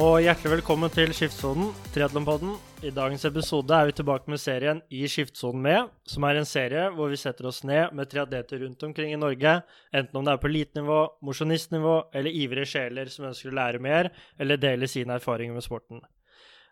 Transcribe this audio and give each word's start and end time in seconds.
og 0.00 0.22
hjertelig 0.24 0.54
velkommen 0.54 0.88
til 0.94 1.10
Skiftsonen, 1.12 1.74
triatlonpodden. 1.92 2.54
I 2.88 2.92
dagens 2.94 3.26
episode 3.28 3.74
er 3.76 3.90
vi 3.90 3.94
tilbake 3.98 4.32
med 4.32 4.40
serien 4.40 4.78
I 4.88 5.02
skiftsonen 5.10 5.60
med, 5.60 5.90
som 6.08 6.24
er 6.24 6.38
en 6.40 6.48
serie 6.48 6.86
hvor 6.94 7.10
vi 7.12 7.18
setter 7.20 7.50
oss 7.50 7.58
ned 7.68 7.92
med 7.98 8.08
triadeter 8.08 8.62
rundt 8.62 8.86
omkring 8.86 9.12
i 9.12 9.18
Norge, 9.20 9.58
enten 9.92 10.16
om 10.16 10.24
det 10.24 10.32
er 10.32 10.40
på 10.40 10.48
elitenivå, 10.48 11.02
mosjonistnivå 11.26 11.98
eller 12.16 12.38
ivrige 12.44 12.70
sjeler 12.72 13.12
som 13.12 13.28
ønsker 13.28 13.52
å 13.52 13.58
lære 13.60 13.82
mer 13.84 14.08
eller 14.40 14.62
dele 14.62 14.88
sine 14.88 15.18
erfaringer 15.20 15.58
med 15.58 15.68
sporten. 15.68 16.00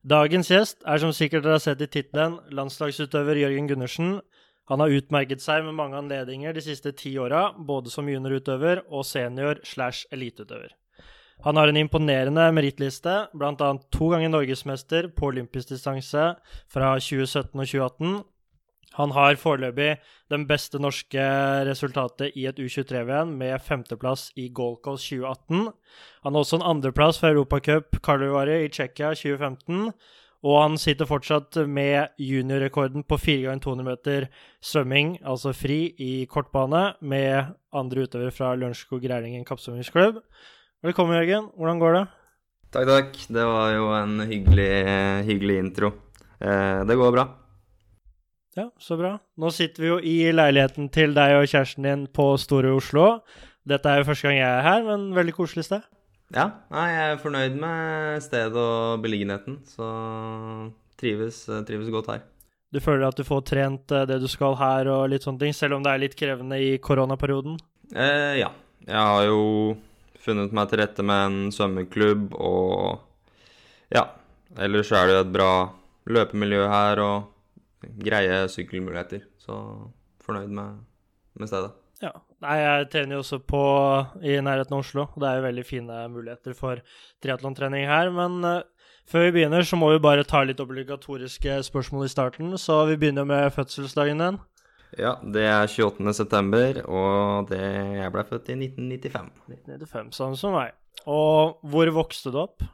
Dagens 0.08 0.48
gjest 0.54 0.88
er 0.88 1.04
som 1.04 1.12
sikkert 1.12 1.44
dere 1.44 1.58
har 1.58 1.66
sett 1.66 1.84
i 1.84 1.92
tittelen, 1.98 2.40
landslagsutøver 2.48 3.44
Jørgen 3.44 3.68
Gundersen. 3.68 4.18
Han 4.72 4.80
har 4.80 5.00
utmerket 5.02 5.44
seg 5.44 5.68
med 5.68 5.76
mange 5.76 6.00
anledninger 6.00 6.56
de 6.56 6.64
siste 6.64 6.96
ti 6.96 7.18
åra, 7.20 7.50
både 7.52 7.92
som 7.92 8.08
juniorutøver 8.08 8.86
og 8.88 9.04
senior 9.04 9.60
slash 9.68 10.08
eliteutøver. 10.16 10.72
Han 11.46 11.56
har 11.56 11.70
en 11.70 11.78
imponerende 11.78 12.48
merittliste, 12.54 13.14
bl.a. 13.34 13.68
to 13.94 14.10
ganger 14.10 14.32
norgesmester 14.32 15.10
på 15.14 15.30
olympisk 15.30 15.70
distanse 15.70 16.32
fra 16.72 16.96
2017 16.98 17.52
og 17.54 17.68
2018. 17.68 18.18
Han 18.98 19.12
har 19.14 19.38
foreløpig 19.38 19.92
den 20.32 20.46
beste 20.48 20.80
norske 20.82 21.24
resultatet 21.68 22.34
i 22.34 22.48
et 22.50 22.58
U23-VM 22.58 23.36
med 23.38 23.62
femteplass 23.62 24.32
i 24.34 24.48
Gold 24.50 24.80
Coast 24.82 25.06
2018. 25.12 25.68
Han 26.24 26.34
har 26.34 26.42
også 26.42 26.58
en 26.58 26.66
andreplass 26.72 27.20
fra 27.20 27.30
Europacup 27.30 28.00
Karlovare 28.02 28.64
i 28.64 28.72
Tsjekkia 28.72 29.12
2015. 29.14 29.92
Og 30.46 30.54
han 30.54 30.76
sitter 30.78 31.06
fortsatt 31.06 31.56
med 31.66 32.14
juniorrekorden 32.22 33.02
på 33.06 33.18
4 33.18 33.46
ganger 33.46 33.62
200 33.62 33.86
meter 33.86 34.26
svømming, 34.62 35.16
altså 35.26 35.50
fri, 35.54 35.80
i 35.98 36.26
kortbane, 36.30 36.92
med 37.00 37.54
andre 37.74 38.06
utøvere 38.06 38.34
fra 38.34 38.52
Lørenskog 38.54 39.02
Greilingen 39.02 39.46
kappsvømmingsklubb. 39.46 40.22
Velkommen, 40.78 41.16
Jørgen. 41.18 41.46
Hvordan 41.58 41.78
går 41.82 41.94
det? 41.96 42.00
Takk, 42.70 42.84
takk. 42.86 43.16
Det 43.34 43.44
var 43.48 43.72
jo 43.74 43.86
en 43.96 44.20
hyggelig, 44.30 44.66
hyggelig 45.26 45.56
intro. 45.58 45.88
Eh, 46.38 46.84
det 46.86 46.94
går 47.00 47.16
bra. 47.16 47.24
Ja, 48.54 48.68
så 48.78 48.94
bra. 49.00 49.16
Nå 49.42 49.50
sitter 49.50 49.82
vi 49.82 49.88
jo 49.88 49.96
i 49.98 50.14
leiligheten 50.30 50.86
til 50.94 51.16
deg 51.16 51.34
og 51.34 51.48
kjæresten 51.50 51.88
din 51.88 52.04
på 52.14 52.28
Store 52.38 52.76
Oslo. 52.76 53.08
Dette 53.66 53.90
er 53.90 54.04
jo 54.04 54.06
første 54.06 54.28
gang 54.28 54.38
jeg 54.38 54.46
er 54.52 54.62
her, 54.68 54.86
men 54.86 55.08
veldig 55.18 55.34
koselig 55.40 55.66
sted. 55.66 55.82
Ja, 56.30 56.46
nei, 56.70 56.86
jeg 56.92 57.10
er 57.16 57.20
fornøyd 57.24 57.58
med 57.58 58.22
stedet 58.22 58.62
og 58.62 59.02
beliggenheten, 59.02 59.58
så 59.66 59.90
trives, 61.00 61.42
trives 61.66 61.90
godt 61.90 62.12
her. 62.14 62.22
Du 62.70 62.78
føler 62.84 63.08
at 63.08 63.18
du 63.18 63.26
får 63.26 63.42
trent 63.50 63.98
eh, 63.98 64.06
det 64.06 64.22
du 64.22 64.30
skal 64.30 64.54
her 64.62 64.94
og 64.94 65.08
litt 65.10 65.26
sånne 65.26 65.42
ting, 65.42 65.58
selv 65.58 65.80
om 65.80 65.82
det 65.82 65.90
er 65.90 66.06
litt 66.06 66.16
krevende 66.22 66.62
i 66.62 66.76
koronaperioden? 66.78 67.58
Eh, 67.90 68.38
ja. 68.44 68.54
Jeg 68.88 69.04
har 69.04 69.26
jo 69.26 69.42
funnet 70.24 70.54
meg 70.56 70.70
til 70.70 70.82
rette 70.82 71.04
med 71.06 71.24
en 71.26 71.52
svømmeklubb 71.54 72.34
og 72.34 73.04
Ja. 73.94 74.08
Ellers 74.56 74.90
er 74.92 75.06
det 75.06 75.14
jo 75.14 75.24
et 75.26 75.32
bra 75.32 75.52
løpemiljø 76.08 76.62
her 76.72 77.00
og 77.04 77.90
greie 78.00 78.46
sykkelmuligheter. 78.48 79.26
Så 79.38 79.58
fornøyd 80.24 80.48
med, 80.48 80.80
med 81.38 81.50
stedet. 81.50 81.74
Ja. 82.02 82.12
Nei, 82.44 82.56
jeg 82.62 82.88
trener 82.92 83.16
jo 83.16 83.22
også 83.24 83.40
på 83.42 83.60
i 84.22 84.36
nærheten 84.38 84.76
av 84.76 84.84
Oslo. 84.84 85.08
Det 85.18 85.26
er 85.26 85.38
jo 85.40 85.46
veldig 85.48 85.64
fine 85.66 86.02
muligheter 86.12 86.54
for 86.54 86.82
triatlontrening 87.24 87.88
her. 87.90 88.12
Men 88.14 88.38
uh, 88.46 88.60
før 89.10 89.26
vi 89.26 89.34
begynner, 89.38 89.66
så 89.66 89.78
må 89.80 89.90
vi 89.94 90.02
bare 90.04 90.26
ta 90.28 90.44
litt 90.46 90.62
obligatoriske 90.62 91.58
spørsmål 91.66 92.06
i 92.06 92.12
starten. 92.12 92.54
Så 92.60 92.84
vi 92.90 92.98
begynner 93.00 93.26
med 93.26 93.50
fødselsdagen 93.56 94.22
din. 94.22 94.38
Ja, 94.96 95.18
det 95.20 95.44
er 95.44 95.68
28. 95.68 96.14
september, 96.16 96.80
og 96.88 97.50
det, 97.50 97.60
jeg 97.98 98.12
ble 98.14 98.24
født 98.30 98.48
i 98.54 98.56
1995. 98.56 99.28
1995, 99.52 100.12
Sånn 100.16 100.36
som 100.38 100.56
meg. 100.56 100.72
Og 101.08 101.60
hvor 101.68 101.90
vokste 101.94 102.32
du 102.32 102.38
opp? 102.40 102.64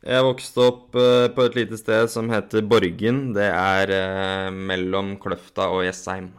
Jeg 0.00 0.24
vokste 0.24 0.64
opp 0.64 0.96
uh, 0.96 1.28
på 1.34 1.44
et 1.44 1.56
lite 1.58 1.76
sted 1.76 2.08
som 2.10 2.30
heter 2.32 2.64
Borgen. 2.66 3.34
Det 3.36 3.48
er 3.52 3.90
uh, 3.92 4.48
mellom 4.50 5.18
Kløfta 5.20 5.68
og 5.74 5.84
Jessheim. 5.84 6.30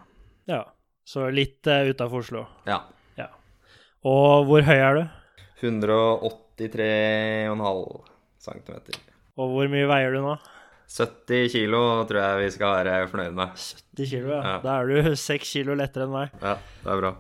Ja, 0.50 0.66
så 1.06 1.30
litt 1.30 1.68
uh, 1.70 1.86
utafor 1.88 2.25
Oslo. 2.25 2.46
Ja. 2.66 2.80
ja. 3.20 3.30
Og 4.02 4.50
hvor 4.50 4.66
høy 4.66 4.80
er 4.80 4.94
du? 4.97 5.03
183,5 5.62 7.53
cm. 8.41 8.74
Og 9.38 9.53
hvor 9.53 9.70
mye 9.72 9.88
veier 9.94 10.12
du 10.18 10.20
nå? 10.25 10.36
70 10.91 11.52
kilo 11.53 11.81
tror 12.07 12.19
jeg 12.19 12.40
vi 12.41 12.47
skal 12.56 12.74
være 12.81 12.96
fornøyd 13.12 13.35
med. 13.38 13.53
70 13.96 14.09
kilo, 14.12 14.31
ja. 14.35 14.41
ja. 14.44 14.56
Da 14.63 14.79
er 14.79 14.90
du 14.90 15.16
6 15.25 15.53
kilo 15.56 15.75
lettere 15.79 16.07
enn 16.07 16.16
meg. 16.16 16.34
Ja, 16.41 16.57
det 16.84 16.91
er 16.96 17.03
bra. 17.03 17.13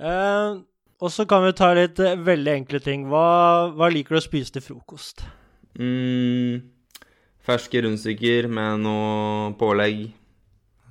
Uh, 0.00 0.60
og 1.00 1.12
så 1.12 1.24
kan 1.28 1.44
vi 1.46 1.54
ta 1.56 1.70
litt 1.76 2.00
uh, 2.04 2.12
veldig 2.26 2.56
enkle 2.60 2.80
ting. 2.84 3.06
Hva, 3.10 3.24
hva, 3.76 3.88
liker 3.92 4.16
du 4.16 4.20
å 4.20 4.24
spise 4.24 4.52
til 4.54 4.64
frokost? 4.64 5.24
Mm, 5.80 6.60
ferske 7.46 7.82
rundstykker 7.86 8.50
med 8.52 8.84
noe 8.84 9.54
pålegg. 9.60 10.10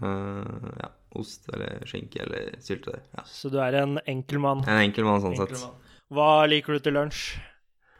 Uh, 0.01 0.73
ja, 0.79 0.89
ost 1.19 1.45
eller 1.53 1.85
skinke 1.89 2.23
eller 2.25 2.55
syltetøy. 2.63 3.03
Ja. 3.19 3.27
Så 3.29 3.53
du 3.53 3.59
er 3.61 3.83
en 3.83 3.99
enkel 4.09 4.41
mann? 4.41 4.65
En 4.65 4.81
enkel 4.81 5.05
mann, 5.05 5.21
sånn 5.21 5.37
enkel 5.37 5.53
sett. 5.53 5.69
Mann. 5.69 5.95
Hva 6.09 6.31
liker 6.49 6.73
du 6.73 6.87
til 6.87 6.97
lunsj? 6.97 7.37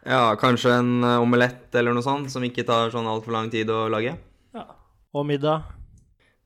Ja, 0.07 0.35
kanskje 0.39 0.77
en 0.79 1.03
uh, 1.03 1.17
omelett 1.19 1.75
eller 1.75 1.95
noe 1.95 2.05
sånt, 2.05 2.31
som 2.31 2.43
ikke 2.45 2.63
tar 2.67 2.93
sånn 2.93 3.09
altfor 3.09 3.35
lang 3.35 3.49
tid 3.51 3.69
å 3.73 3.87
lage. 3.91 4.15
Ja. 4.55 4.65
Og 5.15 5.25
middag? 5.27 5.67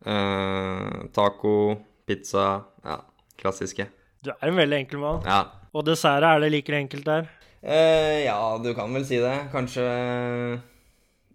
Eh, 0.04 1.04
taco, 1.16 1.78
pizza 2.06 2.66
Ja, 2.84 2.98
klassiske. 3.40 3.88
Du 4.24 4.32
er 4.34 4.50
en 4.50 4.58
veldig 4.60 4.82
enkel 4.82 5.00
mann. 5.00 5.22
Ja. 5.28 5.46
Og 5.74 5.86
dessert, 5.88 6.26
er 6.28 6.42
det 6.44 6.52
like 6.52 6.76
enkelt 6.76 7.08
der? 7.08 7.30
Eh, 7.64 8.26
ja, 8.26 8.36
du 8.60 8.74
kan 8.76 8.92
vel 8.94 9.06
si 9.08 9.20
det. 9.24 9.36
Kanskje 9.54 9.86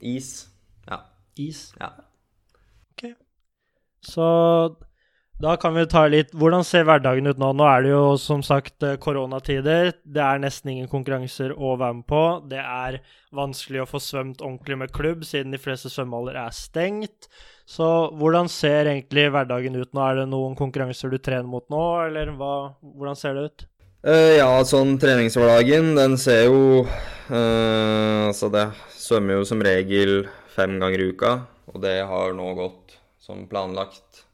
is. 0.00 0.48
Ja. 0.88 1.00
Is? 1.40 1.72
Ja. 1.80 1.92
OK. 2.92 3.14
Så 4.04 4.28
da 5.38 5.54
kan 5.56 5.76
vi 5.76 5.84
ta 5.86 6.02
litt 6.10 6.32
Hvordan 6.34 6.64
ser 6.66 6.86
hverdagen 6.88 7.30
ut 7.30 7.38
nå? 7.38 7.52
Nå 7.54 7.66
er 7.70 7.84
det 7.84 7.92
jo 7.92 8.16
som 8.18 8.42
sagt 8.42 8.82
koronatider. 9.02 9.92
Det 10.02 10.24
er 10.24 10.42
nesten 10.42 10.72
ingen 10.72 10.90
konkurranser 10.90 11.54
å 11.54 11.76
være 11.78 12.00
med 12.00 12.06
på. 12.10 12.22
Det 12.50 12.58
er 12.58 12.98
vanskelig 13.36 13.84
å 13.84 13.88
få 13.88 14.00
svømt 14.02 14.42
ordentlig 14.42 14.80
med 14.80 14.92
klubb, 14.94 15.22
siden 15.28 15.54
de 15.54 15.62
fleste 15.62 15.92
svømmehaller 15.92 16.40
er 16.42 16.56
stengt. 16.56 17.30
Så 17.68 17.86
hvordan 18.18 18.50
ser 18.50 18.90
egentlig 18.90 19.28
hverdagen 19.30 19.78
ut 19.78 19.92
nå? 19.92 20.02
Er 20.02 20.22
det 20.22 20.28
noen 20.32 20.58
konkurranser 20.58 21.12
du 21.12 21.18
trener 21.22 21.46
mot 21.46 21.66
nå, 21.70 21.84
eller 22.08 22.32
hva, 22.34 22.54
hvordan 22.82 23.18
ser 23.18 23.38
det 23.38 23.48
ut? 23.48 23.66
Uh, 24.06 24.38
ja, 24.38 24.50
sånn 24.66 24.94
treningshverdagen, 25.02 25.92
den 25.98 26.14
ser 26.22 26.44
jo 26.46 26.84
uh, 26.84 28.28
Altså, 28.28 28.46
det 28.54 28.68
svømmer 28.94 29.40
jo 29.40 29.48
som 29.48 29.62
regel 29.62 30.20
fem 30.54 30.78
ganger 30.78 31.02
i 31.02 31.10
uka, 31.12 31.34
og 31.70 31.82
det 31.82 31.98
har 32.10 32.34
nå 32.34 32.52
gått 32.58 32.98
som 33.22 33.46
planlagt 33.50 34.27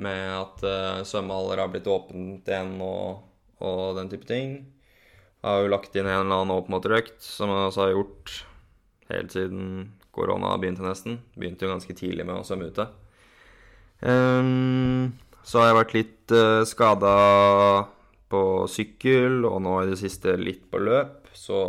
med 0.00 0.22
at 0.34 0.62
uh, 0.64 1.02
svømmehaller 1.06 1.60
har 1.62 1.72
blitt 1.72 1.90
åpent 1.90 2.48
igjen 2.48 2.78
og, 2.84 3.24
og, 3.60 3.98
den 3.98 4.10
type 4.12 4.28
ting. 4.28 4.54
Har 5.42 5.64
jo 5.64 5.72
lagt 5.72 5.96
inn 5.96 6.06
en 6.06 6.22
eller 6.22 6.42
annen 6.42 6.54
åpenmåterøkt, 6.54 7.18
som 7.24 7.50
jeg 7.50 7.68
også 7.68 7.84
har 7.84 7.94
gjort 7.96 8.36
helt 9.12 9.34
siden 9.34 9.66
korona 10.14 10.54
begynte 10.60 10.84
nesten. 10.86 11.18
Begynte 11.36 11.66
jo 11.66 11.72
ganske 11.72 11.96
tidlig 11.96 12.26
med 12.28 12.38
å 12.38 12.46
svømme 12.46 12.70
ute. 12.72 12.86
Um, 14.02 15.12
så 15.46 15.60
har 15.60 15.70
jeg 15.70 15.78
vært 15.80 15.96
litt 15.96 16.34
uh, 16.36 16.62
skada 16.68 17.14
på 18.32 18.42
sykkel, 18.70 19.42
og 19.48 19.60
nå 19.64 19.78
i 19.82 19.90
det 19.90 19.98
siste 20.00 20.36
litt 20.40 20.64
på 20.70 20.80
løp. 20.82 21.30
Så 21.36 21.64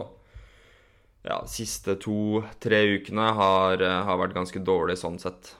ja, 1.23 1.39
de 1.39 1.51
siste 1.51 1.95
to-tre 2.03 2.83
ukene 2.97 3.31
har, 3.39 3.81
uh, 3.81 3.99
har 4.07 4.21
vært 4.21 4.37
ganske 4.37 4.63
dårlig 4.65 4.99
sånn 5.01 5.19
sett. 5.21 5.55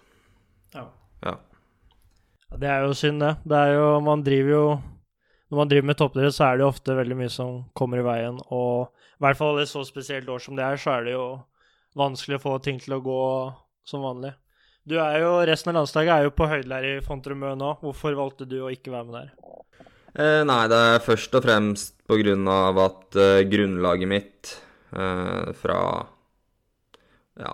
Det 2.59 2.69
er 2.69 2.83
jo 2.85 2.93
synd, 2.97 3.23
det. 3.23 3.35
Det 3.49 3.57
er 3.57 3.73
jo 3.77 3.87
Man 4.05 4.23
driver 4.25 4.51
jo 4.51 4.65
Når 5.49 5.57
man 5.57 5.69
driver 5.69 5.87
med 5.89 5.97
toppidrett, 5.97 6.35
så 6.35 6.45
er 6.47 6.57
det 6.57 6.65
jo 6.65 6.69
ofte 6.73 6.95
veldig 6.97 7.17
mye 7.17 7.29
som 7.29 7.63
kommer 7.77 8.01
i 8.01 8.05
veien. 8.05 8.39
Og 8.49 8.89
i 8.89 9.21
hvert 9.25 9.37
fall 9.37 9.59
et 9.61 9.69
så 9.69 9.83
spesielt 9.85 10.29
år 10.29 10.41
som 10.41 10.57
det 10.57 10.65
er, 10.65 10.79
så 10.81 10.95
er 10.95 11.05
det 11.05 11.13
jo 11.13 11.27
vanskelig 11.99 12.39
å 12.39 12.41
få 12.41 12.55
ting 12.65 12.79
til 12.81 12.95
å 12.97 13.03
gå 13.05 13.19
som 13.85 14.01
vanlig. 14.01 14.33
Du 14.83 14.97
er 14.99 15.21
jo, 15.21 15.35
Resten 15.45 15.71
av 15.71 15.77
landslaget 15.77 16.13
er 16.15 16.25
jo 16.25 16.33
på 16.35 16.47
høydelære 16.49 16.95
i 16.97 17.03
Fontremø 17.05 17.53
nå. 17.59 17.75
Hvorfor 17.83 18.17
valgte 18.17 18.49
du 18.49 18.57
å 18.63 18.71
ikke 18.73 18.91
være 18.95 19.07
med 19.07 19.19
der? 19.19 19.29
Eh, 20.13 20.41
nei, 20.45 20.63
det 20.69 20.79
er 20.89 21.05
først 21.05 21.37
og 21.37 21.45
fremst 21.45 21.95
på 22.09 22.17
grunn 22.19 22.49
av 22.51 22.81
at 22.81 23.17
eh, 23.17 23.45
grunnlaget 23.49 24.09
mitt 24.09 24.51
eh, 24.91 25.53
fra 25.57 25.79
ja, 27.39 27.53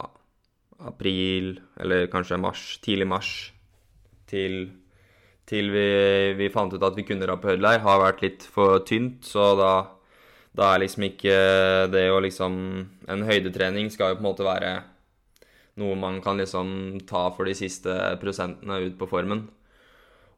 april, 0.89 1.53
eller 1.79 2.09
kanskje 2.11 2.41
mars, 2.41 2.63
tidlig 2.83 3.07
mars, 3.11 3.31
til 4.31 4.65
til 5.49 5.71
vi, 5.73 5.87
vi, 6.37 6.51
fant 6.53 6.73
ut 6.73 6.85
at 6.85 6.97
vi 6.97 7.05
kunne 7.07 7.25
dra 7.25 7.37
på 7.39 7.51
høydeleir, 7.51 7.81
har 7.83 8.03
vært 8.03 8.23
litt 8.25 8.45
for 8.45 8.83
tynt. 8.85 9.23
Så 9.25 9.51
da, 9.59 9.73
da, 10.53 10.71
er 10.73 10.83
liksom 10.85 11.07
ikke 11.09 11.35
det 11.93 12.05
å 12.13 12.21
liksom 12.23 12.59
En 13.09 13.25
høydetrening 13.25 13.89
skal 13.93 14.13
jo 14.13 14.19
på 14.19 14.23
en 14.23 14.29
måte 14.29 14.47
være 14.47 14.73
noe 15.79 15.95
man 15.95 16.19
kan 16.21 16.37
liksom 16.37 16.99
ta 17.07 17.29
for 17.31 17.47
de 17.47 17.55
siste 17.55 17.93
prosentene 18.21 18.81
ut 18.83 18.97
på 18.99 19.07
formen. 19.09 19.47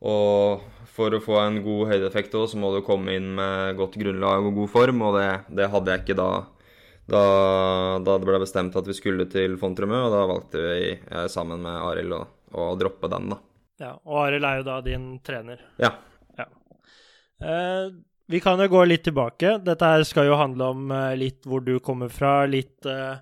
Og 0.05 0.63
for 0.89 1.13
å 1.13 1.21
få 1.21 1.37
en 1.41 1.59
god 1.65 1.91
høydeeffekt 1.91 2.33
òg, 2.37 2.47
så 2.49 2.59
må 2.61 2.71
du 2.73 2.81
komme 2.85 3.13
inn 3.17 3.31
med 3.37 3.77
godt 3.77 3.97
grunnlag 4.01 4.47
og 4.47 4.57
god 4.57 4.71
form, 4.73 5.03
og 5.07 5.17
det, 5.17 5.27
det 5.59 5.69
hadde 5.73 5.93
jeg 5.93 6.05
ikke 6.05 6.19
da 6.19 6.31
da, 7.11 7.21
da 7.99 8.17
det 8.17 8.27
ble 8.27 8.39
bestemt 8.39 8.75
at 8.77 8.87
vi 8.87 8.95
skulle 8.95 9.27
til 9.31 9.57
Fontremø, 9.59 10.05
og 10.05 10.13
da 10.13 10.25
valgte 10.29 10.61
vi 10.63 10.91
eh, 10.95 11.27
sammen 11.31 11.63
med 11.65 11.79
Arild 11.81 12.15
å, 12.15 12.21
å 12.55 12.67
droppe 12.79 13.09
den, 13.11 13.33
da. 13.33 13.39
Ja, 13.81 13.95
Og 14.05 14.21
Arild 14.27 14.45
er 14.45 14.61
jo 14.61 14.67
da 14.67 14.77
din 14.85 15.09
trener. 15.25 15.61
Ja. 15.81 15.95
ja. 16.37 16.45
Eh, 17.41 17.89
vi 18.31 18.39
kan 18.39 18.61
jo 18.61 18.69
gå 18.71 18.85
litt 18.85 19.03
tilbake. 19.07 19.57
Dette 19.65 19.89
her 19.93 20.05
skal 20.07 20.29
jo 20.29 20.37
handle 20.39 20.69
om 20.75 20.93
eh, 20.93 21.15
litt 21.19 21.49
hvor 21.49 21.63
du 21.65 21.79
kommer 21.83 22.11
fra, 22.13 22.45
litt 22.45 22.85
eh, 22.85 23.17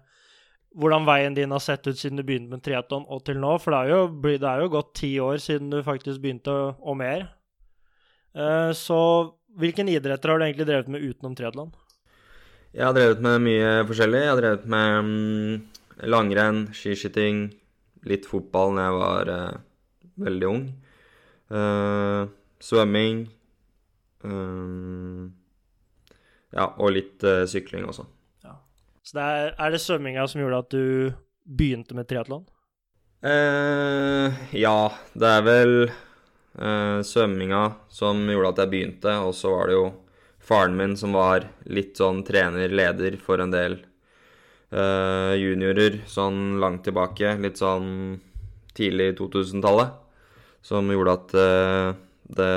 hvordan 0.78 1.08
veien 1.08 1.36
din 1.38 1.56
har 1.56 1.64
sett 1.64 1.88
ut 1.88 1.98
siden 1.98 2.20
du 2.20 2.26
begynte 2.28 2.54
med 2.54 2.64
triatlon 2.66 3.08
og 3.10 3.24
til 3.26 3.40
nå. 3.42 3.56
For 3.64 3.74
det 3.74 3.80
er, 3.80 3.94
jo, 3.96 4.02
det 4.28 4.50
er 4.52 4.64
jo 4.64 4.74
gått 4.76 4.94
ti 5.00 5.14
år 5.24 5.40
siden 5.42 5.72
du 5.72 5.80
faktisk 5.86 6.22
begynte, 6.24 6.56
og 6.78 7.00
mer. 7.00 7.30
Eh, 8.36 8.72
så 8.78 9.00
hvilken 9.60 9.90
idretter 9.90 10.30
har 10.32 10.40
du 10.40 10.46
egentlig 10.46 10.68
drevet 10.70 10.92
med 10.92 11.06
utenom 11.08 11.38
triatlon? 11.38 11.72
Jeg 12.76 12.86
har 12.86 12.94
drevet 12.94 13.24
med 13.26 13.42
mye 13.48 13.72
forskjellig. 13.90 14.22
Jeg 14.22 14.34
har 14.34 14.44
drevet 14.44 14.68
med 14.70 15.08
mm, 15.08 16.06
langrenn, 16.14 16.62
skiskyting, 16.76 17.48
litt 18.08 18.30
fotball 18.30 18.76
når 18.76 18.86
jeg 18.86 19.00
var 19.00 19.34
eh, 19.34 19.58
veldig 20.26 20.50
ung. 20.50 20.64
Uh, 21.50 22.30
svømming. 22.62 23.26
Uh, 24.24 25.30
ja, 26.54 26.68
og 26.78 26.94
litt 26.94 27.26
uh, 27.26 27.46
sykling 27.50 27.88
også. 27.90 28.06
Ja. 28.46 28.58
Så 29.04 29.18
det 29.18 29.26
er, 29.26 29.52
er, 29.56 29.74
det 29.74 29.82
svømminga 29.84 30.28
som 30.30 30.44
gjorde 30.44 30.62
at 30.66 30.76
du 30.76 30.86
begynte 31.50 31.98
med 31.98 32.10
triatlon? 32.10 32.48
ja, 33.20 34.78
det 35.20 35.28
er 35.28 35.42
vel 35.44 35.74
svømminga 37.04 37.64
som 37.92 38.22
gjorde 38.32 38.54
at 38.54 38.62
jeg 38.62 38.72
begynte, 38.72 39.16
og 39.28 39.34
så 39.36 39.52
var 39.52 39.68
det 39.68 39.76
jo 39.76 39.90
faren 40.40 40.78
min 40.80 40.94
som 40.96 41.18
var 41.18 41.50
litt 41.68 42.00
sånn 42.00 42.22
trener-leder 42.24 43.18
for 43.20 43.44
en 43.44 43.52
del 43.52 43.76
juniorer 44.72 46.00
sånn 46.08 46.62
langt 46.64 46.86
tilbake, 46.88 47.34
litt 47.44 47.60
sånn 47.60 47.90
tidlig 48.72 49.18
2000-tallet 49.20 49.92
som 50.66 50.90
gjorde 50.92 51.16
at 51.16 51.36
uh, 51.38 51.94
det, 52.36 52.52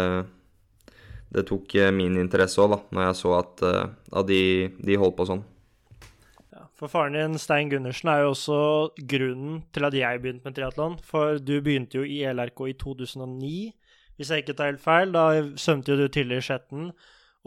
det 1.32 1.46
tok 1.48 1.74
eh, 1.78 1.92
min 1.94 2.18
interesse 2.20 2.60
òg, 2.60 2.74
da, 2.74 2.80
når 2.92 3.08
jeg 3.08 3.18
så 3.22 3.34
at, 3.38 3.64
uh, 3.64 4.18
at 4.20 4.28
de, 4.28 4.42
de, 4.82 4.98
holdt 5.00 5.16
på 5.18 5.28
sånn. 5.30 5.44
Ja, 6.52 6.66
for 6.78 6.92
faren 6.92 7.16
din, 7.16 7.38
Stein 7.40 7.70
Gundersen, 7.72 8.10
er 8.12 8.24
jo 8.24 8.34
også 8.34 8.58
grunnen 9.14 9.62
til 9.72 9.88
at 9.88 9.96
jeg 9.96 10.22
begynte 10.22 10.48
med 10.48 10.58
triatlon. 10.58 10.98
For 11.06 11.40
du 11.40 11.56
begynte 11.60 12.02
jo 12.02 12.04
i 12.04 12.20
LRK 12.28 12.66
i 12.72 12.76
2009, 12.82 13.56
hvis 14.18 14.30
jeg 14.30 14.44
ikke 14.44 14.58
tar 14.58 14.74
helt 14.74 14.84
feil. 14.84 15.14
Da 15.14 15.26
svømte 15.56 15.94
jo 15.94 16.02
du 16.02 16.06
tidligere 16.08 16.44
i 16.44 16.48
Skjetten. 16.50 16.90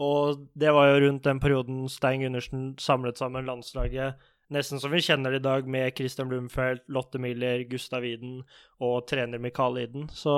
Og 0.02 0.42
det 0.58 0.74
var 0.76 0.90
jo 0.90 1.06
rundt 1.06 1.24
den 1.24 1.38
perioden 1.40 1.86
Stein 1.88 2.20
Gundersen 2.24 2.74
samlet 2.82 3.16
sammen 3.20 3.46
landslaget 3.48 4.18
nesten 4.54 4.80
som 4.82 4.92
vi 4.94 5.02
kjenner 5.04 5.34
det 5.34 5.42
i 5.42 5.46
dag, 5.46 5.68
med 5.68 5.94
Christian 5.96 6.28
Blumfeldt, 6.30 6.86
Lotte 6.92 7.20
Miller, 7.22 7.64
Gustav 7.70 8.04
Iden 8.06 8.40
og 8.82 9.06
trener 9.10 9.42
Mikael 9.42 9.78
Iden. 9.82 10.08
Så 10.12 10.36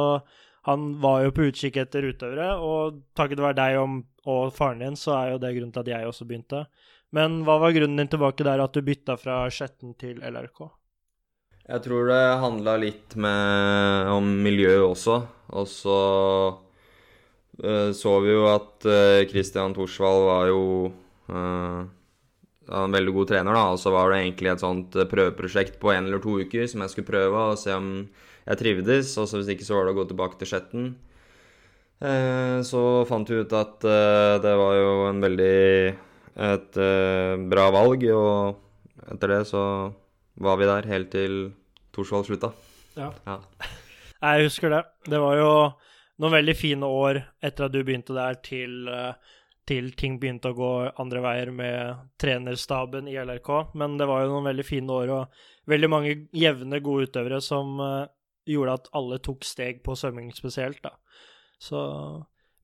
han 0.68 0.90
var 1.00 1.22
jo 1.24 1.34
på 1.36 1.48
utkikk 1.48 1.78
etter 1.80 2.08
utøvere, 2.10 2.50
og 2.60 3.02
takket 3.16 3.42
være 3.42 3.58
deg 3.60 3.78
og, 3.80 4.00
og 4.28 4.54
faren 4.56 4.84
din, 4.84 4.98
så 4.98 5.14
er 5.16 5.34
jo 5.34 5.42
det 5.42 5.54
grunnen 5.56 5.74
til 5.74 5.84
at 5.86 5.92
jeg 5.94 6.08
også 6.10 6.28
begynte. 6.28 6.64
Men 7.16 7.42
hva 7.46 7.56
var 7.62 7.72
grunnen 7.72 7.96
din 8.00 8.10
tilbake 8.12 8.44
der, 8.44 8.60
at 8.60 8.74
du 8.74 8.84
bytta 8.84 9.16
fra 9.20 9.40
Skjetten 9.52 9.94
til 10.00 10.20
LRK? 10.20 10.66
Jeg 11.68 11.84
tror 11.84 12.08
det 12.08 12.22
handla 12.40 12.78
litt 12.80 13.14
med, 13.20 14.08
om 14.12 14.28
miljøet 14.44 14.84
også. 14.86 15.18
Og 15.56 15.68
så 15.68 15.98
uh, 17.64 17.90
så 17.96 18.14
vi 18.24 18.32
jo 18.32 18.46
at 18.48 18.88
uh, 18.88 19.24
Christian 19.28 19.76
Thorsvald 19.76 20.24
var 20.28 20.48
jo 20.52 20.62
uh, 21.32 21.88
en 22.68 22.94
veldig 22.94 23.14
god 23.16 23.30
trener, 23.32 23.56
da. 23.56 23.64
Og 23.72 23.80
så 23.80 23.92
var 23.94 24.12
det 24.12 24.22
egentlig 24.22 24.52
et 24.52 24.62
sånt 24.62 24.96
eh, 24.98 25.08
prøveprosjekt 25.08 25.78
på 25.82 25.92
en 25.94 26.08
eller 26.08 26.22
to 26.22 26.38
uker 26.42 26.68
som 26.70 26.84
jeg 26.84 26.92
skulle 26.92 27.10
prøve 27.10 27.44
og 27.52 27.60
se 27.60 27.74
om 27.74 27.90
jeg 28.48 28.60
trivdes. 28.62 29.12
Og 29.20 29.28
så 29.28 29.40
hvis 29.40 29.52
ikke, 29.54 29.66
så 29.66 29.78
var 29.78 29.88
det 29.88 29.94
å 29.94 29.98
gå 30.00 30.08
tilbake 30.10 30.40
til 30.40 30.50
Skjetten. 30.52 30.90
Eh, 31.98 32.58
så 32.68 32.82
fant 33.08 33.30
vi 33.30 33.40
ut 33.42 33.56
at 33.56 33.88
eh, 33.88 34.34
det 34.44 34.54
var 34.60 34.76
jo 34.78 34.92
en 35.08 35.24
veldig 35.24 35.56
et 36.38 36.76
bra 37.50 37.64
valg, 37.74 38.04
og 38.14 39.08
etter 39.10 39.32
det 39.32 39.38
så 39.48 39.62
var 40.38 40.60
vi 40.60 40.68
der 40.68 40.86
helt 40.86 41.08
til 41.10 41.32
Torsvoll 41.90 42.22
slutta. 42.28 42.52
Ja. 42.94 43.08
ja. 43.26 43.40
Jeg 44.22 44.46
husker 44.46 44.70
det. 44.70 44.84
Det 45.10 45.18
var 45.18 45.34
jo 45.34 45.50
noen 46.22 46.36
veldig 46.36 46.54
fine 46.54 46.86
år 46.86 47.18
etter 47.42 47.66
at 47.66 47.74
du 47.74 47.80
begynte 47.82 48.14
der, 48.14 48.38
til 48.38 48.86
til 49.68 49.90
ting 49.98 50.16
begynte 50.20 50.52
å 50.52 50.56
gå 50.56 50.70
andre 51.00 51.20
veier 51.24 51.50
med 51.54 52.08
trenerstaben 52.20 53.08
i 53.10 53.18
LRK. 53.20 53.50
Men 53.78 53.98
det 54.00 54.08
var 54.08 54.24
jo 54.24 54.32
noen 54.32 54.48
veldig 54.50 54.66
fine 54.66 54.94
år 54.94 55.12
og 55.14 55.42
veldig 55.68 55.90
mange 55.92 56.14
jevne, 56.36 56.80
gode 56.84 57.10
utøvere 57.10 57.42
som 57.44 57.76
uh, 57.82 58.08
gjorde 58.48 58.78
at 58.80 58.90
alle 58.96 59.20
tok 59.24 59.44
steg 59.44 59.82
på 59.84 59.96
svømming 59.98 60.32
spesielt, 60.36 60.80
da. 60.84 60.96
Så 61.60 61.78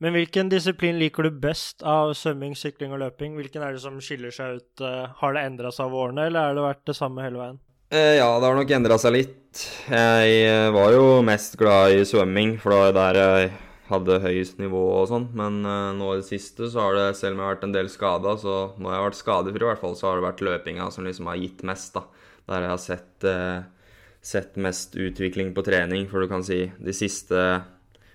Men 0.02 0.12
hvilken 0.16 0.50
disiplin 0.50 0.98
liker 0.98 1.26
du 1.26 1.36
best 1.40 1.82
av 1.86 2.12
svømming, 2.18 2.56
sykling 2.58 2.92
og 2.92 3.00
løping? 3.02 3.36
Hvilken 3.38 3.62
er 3.62 3.76
det 3.76 3.84
som 3.84 4.00
skiller 4.02 4.34
seg 4.34 4.58
ut? 4.58 4.72
Uh, 4.80 5.12
har 5.20 5.36
det 5.36 5.44
endra 5.50 5.70
seg 5.72 5.90
over 5.90 6.08
årene, 6.08 6.26
eller 6.28 6.48
har 6.48 6.58
det 6.58 6.66
vært 6.66 6.88
det 6.90 6.96
samme 6.98 7.24
hele 7.24 7.40
veien? 7.40 7.60
Eh, 7.94 8.16
ja, 8.18 8.26
det 8.40 8.48
har 8.48 8.56
nok 8.58 8.72
endra 8.74 8.96
seg 8.98 9.14
litt. 9.14 9.60
Jeg 9.86 10.72
var 10.74 10.96
jo 10.96 11.20
mest 11.22 11.54
glad 11.60 11.94
i 11.94 12.06
svømming, 12.08 12.56
for 12.58 12.74
det 12.74 12.80
var 12.80 12.96
der 12.96 13.20
jeg 13.20 13.52
hadde 13.90 14.20
høyest 14.25 14.60
nivå 14.62 14.81
og 15.00 15.08
sånn. 15.10 15.28
Men 15.36 15.60
uh, 15.66 15.92
nå 15.96 16.14
i 16.14 16.20
det 16.22 16.28
siste 16.28 16.70
så 16.72 16.86
har 16.86 16.98
det, 16.98 17.06
selv 17.19 17.36
om 17.36 17.42
jeg 17.42 17.48
har 17.48 17.56
vært 17.56 17.66
en 17.69 17.76
del 17.76 17.90
skada, 17.92 18.34
så 18.40 18.56
jeg 18.72 18.90
har 18.90 19.06
vært 19.08 19.20
skadefri 19.20 19.64
i 19.64 19.69
hvert 19.69 19.82
fall, 19.82 19.96
så 19.98 20.08
har 20.08 20.19
det 20.19 20.28
vært 20.28 20.44
løpinga 20.48 20.88
som 20.94 21.08
liksom 21.08 21.31
har 21.31 21.40
gitt 21.42 21.64
mest, 21.66 21.96
da. 21.96 22.06
Der 22.48 22.66
jeg 22.66 22.75
har 22.75 22.82
sett, 22.82 23.28
uh, 23.28 24.00
sett 24.25 24.58
mest 24.60 24.96
utvikling 25.00 25.52
på 25.56 25.64
trening, 25.66 26.08
for 26.10 26.25
du 26.25 26.31
kan 26.32 26.44
si 26.46 26.66
de 26.76 26.96
siste 26.96 27.44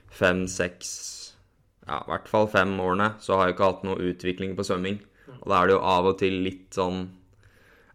fem, 0.09 0.47
seks 0.49 0.91
Ja, 1.89 2.03
i 2.03 2.09
hvert 2.11 2.27
fall 2.29 2.49
fem 2.49 2.75
årene 2.81 3.15
så 3.21 3.37
har 3.37 3.47
jeg 3.47 3.55
ikke 3.55 3.69
hatt 3.71 3.85
noe 3.87 4.09
utvikling 4.11 4.51
på 4.57 4.65
svømming. 4.65 4.99
Og 5.39 5.47
da 5.49 5.59
er 5.59 5.69
det 5.69 5.75
jo 5.75 5.85
av 5.85 6.09
og 6.11 6.19
til 6.21 6.41
litt 6.45 6.73
sånn 6.77 7.07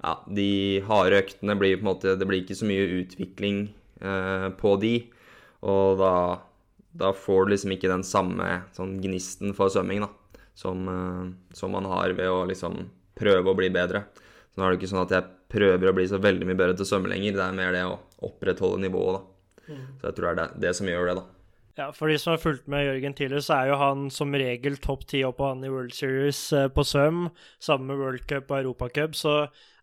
Ja, 0.00 0.16
de 0.26 0.82
harde 0.88 1.20
øktene 1.22 1.56
blir 1.58 1.78
på 1.78 1.84
en 1.84 1.90
måte 1.90 2.14
Det 2.18 2.26
blir 2.28 2.42
ikke 2.42 2.56
så 2.58 2.68
mye 2.68 2.86
utvikling 3.00 3.60
eh, 4.00 4.48
på 4.58 4.74
de, 4.82 4.94
og 5.64 5.98
da 5.98 6.14
da 6.94 7.10
får 7.16 7.44
du 7.44 7.54
liksom 7.54 7.74
ikke 7.74 7.90
den 7.90 8.04
samme 8.06 8.48
sånn 8.76 8.96
gnisten 9.02 9.54
for 9.56 9.72
svømming 9.72 10.04
da, 10.04 10.10
som, 10.54 10.86
uh, 10.86 11.24
som, 11.56 11.74
man 11.74 11.88
har 11.90 12.14
ved 12.14 12.30
å 12.30 12.44
liksom 12.48 12.84
prøve 13.18 13.50
å 13.50 13.58
bli 13.58 13.70
bedre. 13.74 14.06
Så 14.52 14.60
nå 14.60 14.66
er 14.66 14.74
det 14.74 14.80
ikke 14.80 14.92
sånn 14.92 15.04
at 15.04 15.14
jeg 15.14 15.30
prøver 15.54 15.90
å 15.90 15.94
bli 15.96 16.06
så 16.10 16.20
veldig 16.22 16.46
mye 16.48 16.58
bedre 16.58 16.78
til 16.78 16.86
å 16.86 16.90
svømme 16.92 17.10
lenger. 17.10 17.34
Det 17.36 17.46
er 17.46 17.56
mer 17.58 17.74
det 17.74 17.84
å 17.88 17.98
opprettholde 18.26 18.82
nivået, 18.86 19.18
da. 19.18 19.74
Mm. 19.74 19.86
Så 19.98 20.10
jeg 20.10 20.16
tror 20.16 20.26
det 20.26 20.32
er 20.32 20.38
det, 20.40 20.62
det 20.62 20.74
som 20.78 20.90
gjør 20.90 21.10
det, 21.10 21.16
da. 21.18 21.24
Ja, 21.74 21.88
for 21.90 22.06
de 22.06 22.14
som 22.22 22.30
har 22.30 22.42
fulgt 22.42 22.68
med 22.70 22.84
Jørgen 22.86 23.16
tidligere, 23.18 23.42
så 23.42 23.56
er 23.56 23.72
jo 23.72 23.78
han 23.80 24.06
som 24.14 24.34
regel 24.38 24.76
topp 24.78 25.08
ti 25.10 25.24
oppå 25.26 25.48
han 25.50 25.64
i 25.66 25.70
World 25.72 25.94
Series 25.96 26.40
eh, 26.54 26.68
på 26.70 26.84
svøm, 26.86 27.24
sammen 27.58 27.90
med 27.90 27.98
World 27.98 28.26
Cup 28.30 28.52
og 28.52 28.60
Europacup. 28.60 29.16
Så 29.18 29.32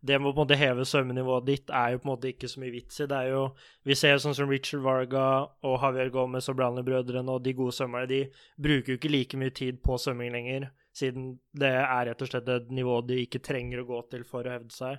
det 0.01 0.17
med 0.17 0.31
å 0.31 0.34
på 0.34 0.39
en 0.39 0.48
måte 0.48 0.58
heve 0.58 0.86
svømmenivået 0.88 1.46
ditt 1.46 1.72
er 1.77 1.93
jo 1.93 2.00
på 2.01 2.08
en 2.08 2.12
måte 2.15 2.29
ikke 2.31 2.50
så 2.50 2.62
mye 2.62 2.74
vits 2.74 3.03
i. 3.03 3.08
Det 3.10 3.17
er 3.17 3.34
jo, 3.36 3.41
Vi 3.86 3.98
ser 3.98 4.22
sånn 4.22 4.34
som 4.38 4.50
Richard 4.50 4.81
Varga 4.81 5.25
og 5.62 5.75
Javier 5.84 6.10
Gomez 6.13 6.50
og 6.50 6.58
Brownlee-brødrene 6.58 7.36
og 7.36 7.43
de 7.46 7.53
gode 7.58 7.75
svømmerne, 7.77 8.10
de 8.10 8.22
bruker 8.58 8.93
jo 8.93 8.98
ikke 8.98 9.12
like 9.13 9.38
mye 9.38 9.53
tid 9.53 9.81
på 9.86 10.00
svømming 10.01 10.34
lenger, 10.34 10.72
siden 10.98 11.36
det 11.53 11.70
er 11.77 12.08
rett 12.10 12.25
og 12.25 12.31
slett 12.31 12.50
et 12.50 12.74
nivå 12.74 12.98
de 13.05 13.22
ikke 13.27 13.43
trenger 13.46 13.84
å 13.84 13.89
gå 13.91 14.01
til 14.10 14.25
for 14.25 14.48
å 14.48 14.55
hevde 14.58 14.74
seg. 14.74 14.98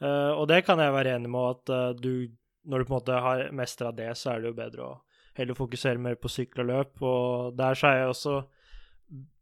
Uh, 0.00 0.32
og 0.34 0.48
det 0.50 0.64
kan 0.66 0.80
jeg 0.80 0.96
være 0.96 1.14
enig 1.18 1.30
med 1.30 1.54
at 1.54 1.72
uh, 1.74 1.94
du, 1.94 2.32
når 2.66 2.82
du 2.82 2.88
på 2.88 2.94
en 2.94 2.98
måte 2.98 3.22
har 3.22 3.46
mestra 3.54 3.94
det, 3.94 4.10
så 4.18 4.34
er 4.34 4.42
det 4.42 4.50
jo 4.50 4.58
bedre 4.58 4.86
å 4.88 4.92
heller 5.38 5.54
fokusere 5.54 6.00
mer 6.02 6.18
på 6.18 6.30
sykkel 6.32 6.64
og 6.64 6.70
løp. 6.72 7.02
Og 7.06 7.58
der 7.58 7.78
så 7.78 7.92
er 7.92 8.02
jeg 8.02 8.14
også 8.14 8.40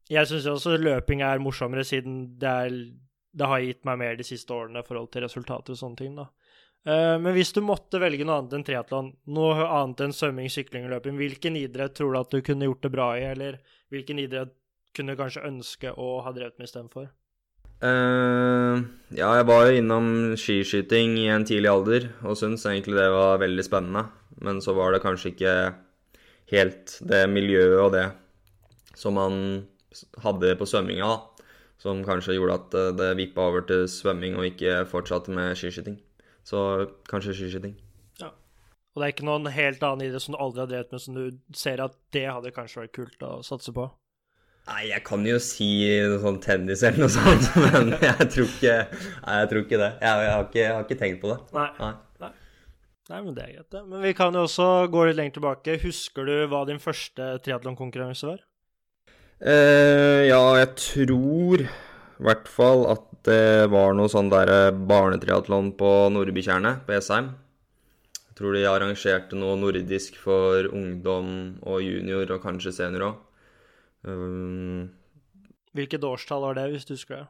Jeg 0.09 0.29
syns 0.29 0.47
også 0.49 0.77
løping 0.81 1.21
er 1.21 1.41
morsommere, 1.41 1.85
siden 1.85 2.38
det 2.41 2.49
er 2.49 2.77
det 3.38 3.49
har 3.50 3.62
gitt 3.62 3.85
meg 3.87 4.00
mer 4.00 4.18
de 4.18 4.26
siste 4.26 4.54
årene 4.54 4.83
i 4.83 4.87
forhold 4.87 5.11
til 5.14 5.25
resultater 5.26 5.75
og 5.75 5.80
sånne 5.80 6.00
ting. 6.00 6.16
da. 6.18 6.28
Uh, 6.88 7.16
men 7.21 7.35
hvis 7.37 7.52
du 7.54 7.61
måtte 7.64 8.00
velge 8.00 8.26
noe 8.26 8.38
annet 8.40 8.59
enn 8.59 8.66
triatlon, 8.66 9.12
noe 9.35 9.66
annet 9.66 10.07
enn 10.07 10.14
svømming, 10.14 10.50
sykling 10.52 10.87
og 10.87 10.95
løping, 10.97 11.18
hvilken 11.21 11.59
idrett 11.61 11.97
tror 11.99 12.14
du 12.14 12.21
at 12.21 12.35
du 12.35 12.42
kunne 12.45 12.68
gjort 12.68 12.87
det 12.87 12.92
bra 12.95 13.09
i, 13.18 13.25
eller 13.33 13.59
hvilken 13.92 14.23
idrett 14.23 14.54
kunne 14.97 15.14
du 15.14 15.21
kanskje 15.21 15.47
ønske 15.47 15.92
å 15.95 16.18
ha 16.25 16.35
drevet 16.35 16.59
med 16.59 16.71
istedenfor? 16.71 17.11
Uh, 17.78 18.83
ja, 19.14 19.28
jeg 19.38 19.47
var 19.47 19.68
jo 19.68 19.78
innom 19.78 20.09
skiskyting 20.38 21.14
i 21.21 21.28
en 21.30 21.45
tidlig 21.47 21.71
alder 21.71 22.09
og 22.26 22.38
syntes 22.40 22.66
egentlig 22.66 22.99
det 22.99 23.11
var 23.14 23.42
veldig 23.42 23.66
spennende. 23.66 24.09
Men 24.42 24.62
så 24.62 24.75
var 24.75 24.95
det 24.95 25.02
kanskje 25.02 25.33
ikke 25.35 25.54
helt 26.54 26.95
det 27.07 27.25
miljøet 27.30 27.80
og 27.83 27.92
det 27.95 28.07
som 28.99 29.14
man 29.18 29.35
hadde 30.23 30.57
på 30.59 30.66
svømminga, 30.66 31.07
da 31.07 31.38
som 31.82 32.02
kanskje 32.06 32.37
gjorde 32.37 32.56
at 32.58 32.75
eh, 32.78 32.90
det 32.99 33.12
vippa 33.20 33.47
over 33.50 33.66
til 33.68 33.87
svømming 33.90 34.38
og 34.38 34.49
ikke 34.50 34.82
fortsatte 34.90 35.35
med 35.35 35.54
skiskyting. 35.58 36.00
Så 36.47 36.61
kanskje 37.11 37.37
skiskyting. 37.38 37.76
Ja. 38.20 38.32
Og 38.94 39.00
det 39.00 39.06
er 39.06 39.14
ikke 39.14 39.28
noen 39.28 39.47
helt 39.52 39.85
annen 39.87 40.08
idrett 40.08 40.25
som 40.25 40.35
du 40.35 40.42
aldri 40.42 40.64
har 40.64 40.73
drevet 40.73 40.92
med, 40.94 41.04
som 41.04 41.16
du 41.18 41.56
ser 41.56 41.82
at 41.85 41.97
det 42.16 42.26
hadde 42.26 42.54
kanskje 42.56 42.85
vært 42.85 42.97
kult 42.99 43.26
å 43.26 43.38
satse 43.47 43.75
på? 43.75 43.87
Nei, 44.68 44.82
jeg 44.90 45.00
kan 45.06 45.23
jo 45.25 45.38
si 45.40 45.68
noe 46.04 46.18
sånn 46.20 46.42
tennis 46.44 46.82
eller 46.85 47.06
noe 47.06 47.12
sånt, 47.12 47.47
men 47.64 47.94
jeg 48.02 48.26
tror 48.35 48.50
ikke, 48.50 48.75
nei, 49.25 49.38
jeg 49.40 49.49
tror 49.52 49.64
ikke 49.64 49.80
det. 49.80 49.92
Jeg, 50.02 50.26
jeg, 50.26 50.35
har 50.35 50.44
ikke, 50.44 50.61
jeg, 50.61 50.75
har 50.75 50.85
ikke, 50.85 51.00
tenkt 51.04 51.23
på 51.23 51.30
det. 51.32 51.38
Nei. 51.56 51.70
Nei. 51.78 51.94
Nei. 52.25 52.32
Nei, 53.08 53.23
men 53.23 53.32
det 53.38 53.47
er 53.47 53.54
greit, 53.54 53.70
det. 53.73 53.85
Men 53.88 54.04
vi 54.04 54.12
kan 54.18 54.37
jo 54.37 54.44
også 54.44 54.68
gå 54.92 55.06
litt 55.08 55.16
lenger 55.16 55.38
tilbake. 55.38 55.78
Husker 55.87 56.28
du 56.28 56.35
hva 56.52 56.66
din 56.68 56.82
første 56.82 57.30
triatlonkonkurranse 57.47 58.28
var? 58.28 58.42
Eh, 59.38 60.26
ja, 60.26 60.40
jeg 60.59 60.71
tror 60.83 61.62
i 61.62 62.25
hvert 62.26 62.49
fall 62.50 62.87
at 62.90 63.04
det 63.28 63.68
var 63.71 63.95
noe 63.95 64.11
sånn 64.11 64.30
der 64.33 64.73
barnetriatlon 64.73 65.73
på 65.78 65.90
Nordbytjernet 66.14 66.83
på 66.87 66.97
Esheim. 66.97 67.33
Jeg 68.18 68.38
tror 68.38 68.54
de 68.54 68.64
arrangerte 68.71 69.38
noe 69.38 69.57
nordisk 69.59 70.18
for 70.18 70.66
ungdom 70.71 71.30
og 71.66 71.83
junior 71.83 72.30
og 72.35 72.42
kanskje 72.42 72.75
senior 72.75 73.09
òg. 73.09 73.16
Um, 74.07 74.90
Hvilket 75.75 76.07
årstall 76.07 76.47
var 76.47 76.59
det, 76.59 76.68
hvis 76.73 76.87
du 76.87 76.95
husker 76.95 77.21
det? 77.21 77.26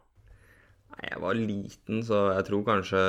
nei, 0.89 1.09
jeg 1.11 1.21
var 1.21 1.37
liten, 1.37 2.03
så 2.05 2.21
jeg 2.37 2.47
tror 2.49 2.65
kanskje 2.65 3.03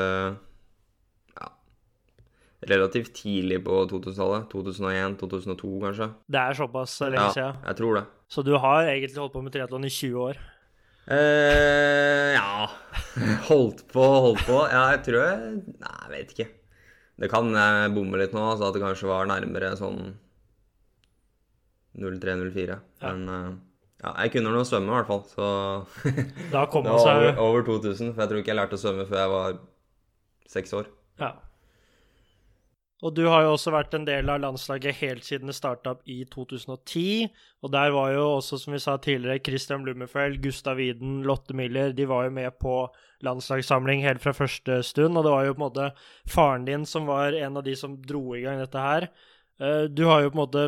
relativt 2.67 3.13
tidlig 3.15 3.61
på 3.63 3.85
2000-tallet. 3.87 4.49
2001, 4.51 5.17
2002 5.21 5.73
kanskje. 5.85 6.07
Det 6.27 6.39
er 6.41 6.57
såpass 6.57 6.97
lenge 7.05 7.21
Ja, 7.21 7.33
siden. 7.35 7.59
jeg 7.65 7.75
tror 7.79 7.95
det. 7.99 8.05
Så 8.29 8.43
du 8.45 8.53
har 8.57 8.83
egentlig 8.83 9.21
holdt 9.21 9.33
på 9.33 9.43
med 9.43 9.53
triatlon 9.55 9.85
i 9.87 9.89
20 9.89 10.19
år? 10.27 10.39
Eh, 11.09 12.35
ja 12.35 12.67
Holdt 13.49 13.85
på, 13.89 14.03
holdt 14.03 14.43
på. 14.45 14.59
Ja, 14.69 14.83
jeg 14.93 14.99
tror 15.07 15.23
jeg 15.23 15.39
Nei, 15.79 15.93
jeg 16.03 16.11
vet 16.11 16.33
ikke. 16.35 16.47
Det 17.19 17.29
kan 17.31 17.49
jeg 17.55 17.93
bomme 17.95 18.19
litt 18.21 18.35
nå, 18.35 18.43
altså 18.51 18.67
at 18.69 18.75
det 18.77 18.83
kanskje 18.83 19.09
var 19.09 19.25
nærmere 19.27 19.73
sånn 19.79 20.13
03-04. 21.99 22.77
Ja. 23.01 23.09
Men 23.15 23.25
eh, 23.33 23.49
ja, 24.03 24.13
jeg 24.23 24.31
kunne 24.35 24.53
nå 24.53 24.61
svømme, 24.67 24.93
i 24.93 24.95
hvert 24.99 25.09
fall. 25.09 25.23
Så 25.27 25.49
det 26.51 26.53
var 26.53 26.69
over, 26.77 27.41
over 27.43 27.65
2000. 27.67 28.13
For 28.13 28.23
jeg 28.23 28.31
tror 28.31 28.43
ikke 28.43 28.53
jeg 28.53 28.59
lærte 28.61 28.77
å 28.79 28.83
svømme 28.83 29.07
før 29.09 29.19
jeg 29.23 29.33
var 29.33 29.57
seks 30.49 30.75
år. 30.77 30.87
Ja. 31.19 31.33
Og 32.99 33.13
du 33.15 33.21
har 33.31 33.45
jo 33.45 33.53
også 33.53 33.71
vært 33.71 33.93
en 33.95 34.03
del 34.07 34.27
av 34.31 34.41
landslaget 34.43 34.97
helt 34.99 35.23
siden 35.23 35.47
det 35.47 35.55
starta 35.55 35.93
opp 35.93 36.01
i 36.03 36.17
2010. 36.27 37.29
Og 37.63 37.71
der 37.71 37.93
var 37.95 38.11
jo 38.11 38.25
også, 38.33 38.59
som 38.59 38.75
vi 38.75 38.81
sa 38.83 38.97
tidligere, 38.99 39.39
Christian 39.45 39.85
Blummerfeld, 39.85 40.41
Gustav 40.43 40.81
Widen, 40.81 41.21
Lotte 41.27 41.55
Miller 41.55 41.95
De 41.95 42.07
var 42.09 42.27
jo 42.27 42.35
med 42.35 42.57
på 42.59 42.75
landslagssamling 43.23 44.03
helt 44.03 44.23
fra 44.23 44.35
første 44.35 44.81
stund. 44.83 45.15
Og 45.15 45.23
det 45.23 45.31
var 45.31 45.47
jo 45.47 45.55
på 45.55 45.61
en 45.61 45.67
måte 45.69 45.89
faren 46.27 46.67
din 46.67 46.85
som 46.87 47.07
var 47.07 47.37
en 47.39 47.59
av 47.61 47.63
de 47.63 47.77
som 47.79 47.95
dro 48.03 48.35
i 48.35 48.43
gang 48.43 48.59
dette 48.59 48.83
her. 48.83 49.09
Eh, 49.63 49.87
Du 49.87 50.03
har 50.11 50.21
jo 50.23 50.33
på 50.33 50.39
en 50.39 50.43
måte 50.43 50.67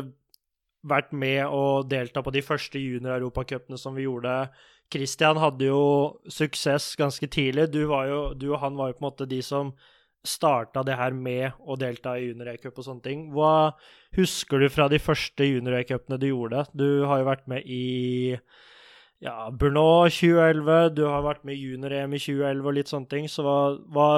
vært 0.88 1.12
med 1.12 1.46
og 1.46 1.88
delta 1.90 2.24
på 2.24 2.32
de 2.32 2.42
første 2.42 2.80
junior-europacupene 2.80 3.78
som 3.78 3.94
vi 3.94 4.08
gjorde. 4.08 4.48
Christian 4.92 5.36
hadde 5.36 5.68
jo 5.68 6.20
suksess 6.28 6.96
ganske 6.96 7.28
tidlig. 7.28 7.68
Du, 7.72 7.84
jo, 7.84 8.32
du 8.34 8.52
og 8.52 8.60
han 8.64 8.76
var 8.76 8.90
jo 8.90 8.98
på 8.98 9.04
en 9.04 9.10
måte 9.10 9.28
de 9.28 9.40
som 9.44 9.72
starta 10.26 10.84
det 10.86 10.96
her 10.98 11.14
med 11.16 11.56
å 11.58 11.76
delta 11.78 12.14
i 12.18 12.28
junior-cup 12.28 12.78
og 12.78 12.86
sånne 12.86 13.04
ting. 13.04 13.24
Hva 13.34 13.72
husker 14.16 14.62
du 14.62 14.68
fra 14.70 14.86
de 14.90 15.00
første 15.02 15.46
junior-cupene 15.48 16.18
du 16.20 16.28
gjorde? 16.28 16.66
Du 16.78 17.04
har 17.10 17.22
jo 17.22 17.28
vært 17.30 17.48
med 17.50 17.66
i 17.66 18.36
ja, 19.22 19.50
Brno 19.54 20.06
2011, 20.10 20.94
du 20.98 21.04
har 21.06 21.26
vært 21.26 21.44
med 21.46 21.58
i 21.58 21.66
junior-EM 21.66 22.14
i 22.14 22.22
2011 22.22 22.66
og 22.66 22.76
litt 22.78 22.92
sånne 22.92 23.10
ting. 23.10 23.28
Så 23.30 23.44
hva, 23.46 23.58
hva 23.94 24.08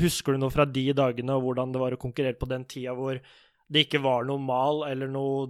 husker 0.00 0.34
du 0.34 0.42
noe 0.42 0.54
fra 0.54 0.66
de 0.68 0.88
dagene, 0.96 1.34
og 1.34 1.46
hvordan 1.46 1.74
det 1.74 1.82
var 1.82 1.96
å 1.96 2.00
konkurrere 2.00 2.38
på 2.38 2.50
den 2.50 2.66
tida 2.70 2.94
hvor 2.96 3.18
det 3.66 3.86
ikke 3.86 4.02
var 4.04 4.26
noe 4.26 4.42
mal 4.42 4.84
eller 4.86 5.10
noe 5.10 5.48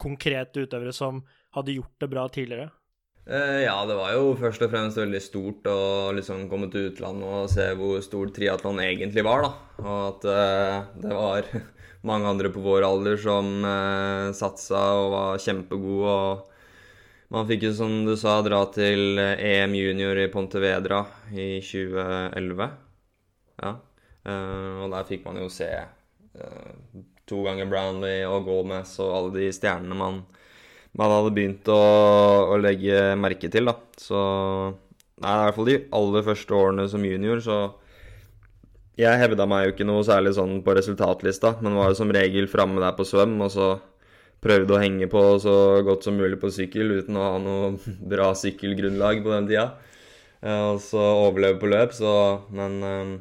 konkrete 0.00 0.64
utøvere 0.64 0.94
som 0.94 1.22
hadde 1.54 1.76
gjort 1.76 2.02
det 2.02 2.10
bra 2.10 2.26
tidligere? 2.32 2.70
Eh, 3.26 3.62
ja, 3.64 3.76
det 3.88 3.94
var 3.96 4.10
jo 4.12 4.34
først 4.36 4.62
og 4.66 4.72
fremst 4.72 4.98
veldig 5.00 5.20
stort 5.24 5.68
å 5.70 6.12
liksom 6.12 6.42
komme 6.50 6.68
til 6.72 6.90
utlandet 6.90 7.24
og 7.24 7.46
se 7.48 7.70
hvor 7.78 8.02
stor 8.04 8.32
triatlon 8.36 8.82
egentlig 8.84 9.24
var, 9.24 9.46
da. 9.46 9.52
Og 9.80 10.02
at 10.10 10.26
eh, 10.28 10.90
det 11.06 11.14
var 11.16 11.48
mange 12.10 12.28
andre 12.34 12.50
på 12.52 12.64
vår 12.64 12.84
alder 12.84 13.16
som 13.22 13.48
eh, 13.64 14.28
satsa 14.36 14.82
og 14.98 15.08
var 15.16 15.40
kjempegode. 15.40 16.18
Og 16.18 17.32
man 17.32 17.48
fikk 17.48 17.64
jo, 17.70 17.72
som 17.80 17.96
du 18.04 18.12
sa, 18.20 18.36
dra 18.44 18.60
til 18.76 19.16
EM 19.16 19.72
junior 19.78 20.20
i 20.20 20.28
Pontevedra 20.30 21.00
i 21.32 21.48
2011. 21.64 22.68
Ja. 23.64 23.72
Og 24.24 24.92
der 24.92 25.08
fikk 25.08 25.24
man 25.26 25.40
jo 25.40 25.48
se 25.52 25.66
to 27.28 27.40
ganger 27.44 27.66
Brownlee 27.68 28.28
og 28.28 28.46
Gomez 28.46 28.94
og 29.02 29.10
alle 29.16 29.34
de 29.34 29.48
stjernene 29.52 29.98
man 29.98 30.22
man 30.98 31.10
hadde 31.10 31.32
begynt 31.36 31.68
å, 31.72 31.78
å 32.54 32.58
legge 32.60 33.14
merke 33.18 33.50
til, 33.52 33.70
da. 33.70 33.76
Så 34.00 34.18
Nei, 35.22 35.30
i 35.30 35.42
hvert 35.46 35.54
fall 35.56 35.68
de 35.70 35.74
aller 35.94 36.24
første 36.26 36.54
årene 36.58 36.84
som 36.90 37.04
junior, 37.06 37.38
så 37.44 37.56
Jeg 38.98 39.18
hevda 39.18 39.46
meg 39.50 39.64
jo 39.64 39.72
ikke 39.74 39.86
noe 39.86 40.02
særlig 40.06 40.34
sånn 40.36 40.60
på 40.66 40.74
resultatlista, 40.76 41.56
men 41.62 41.74
var 41.78 41.90
jo 41.90 41.98
som 41.98 42.12
regel 42.14 42.46
framme 42.50 42.82
der 42.82 42.94
på 42.94 43.06
svøm, 43.06 43.34
og 43.42 43.50
så 43.50 43.68
prøvde 44.44 44.74
å 44.76 44.80
henge 44.82 45.08
på 45.10 45.22
så 45.42 45.54
godt 45.86 46.06
som 46.06 46.18
mulig 46.18 46.38
på 46.42 46.50
sykkel 46.54 46.92
uten 47.00 47.16
å 47.18 47.24
ha 47.26 47.38
noe 47.42 47.72
bra 48.12 48.28
sykkelgrunnlag 48.38 49.22
på 49.24 49.32
den 49.34 49.48
tida. 49.50 49.66
Eh, 50.42 50.62
Og 50.74 50.78
så 50.84 51.00
overleve 51.00 51.58
på 51.62 51.70
løp, 51.72 51.94
så 51.96 52.12
Men 52.54 52.78
eh, 52.82 53.14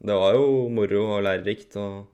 det 0.00 0.16
var 0.16 0.36
jo 0.38 0.68
moro 0.72 1.02
og 1.16 1.24
lærerikt. 1.26 1.76
og 1.76 2.06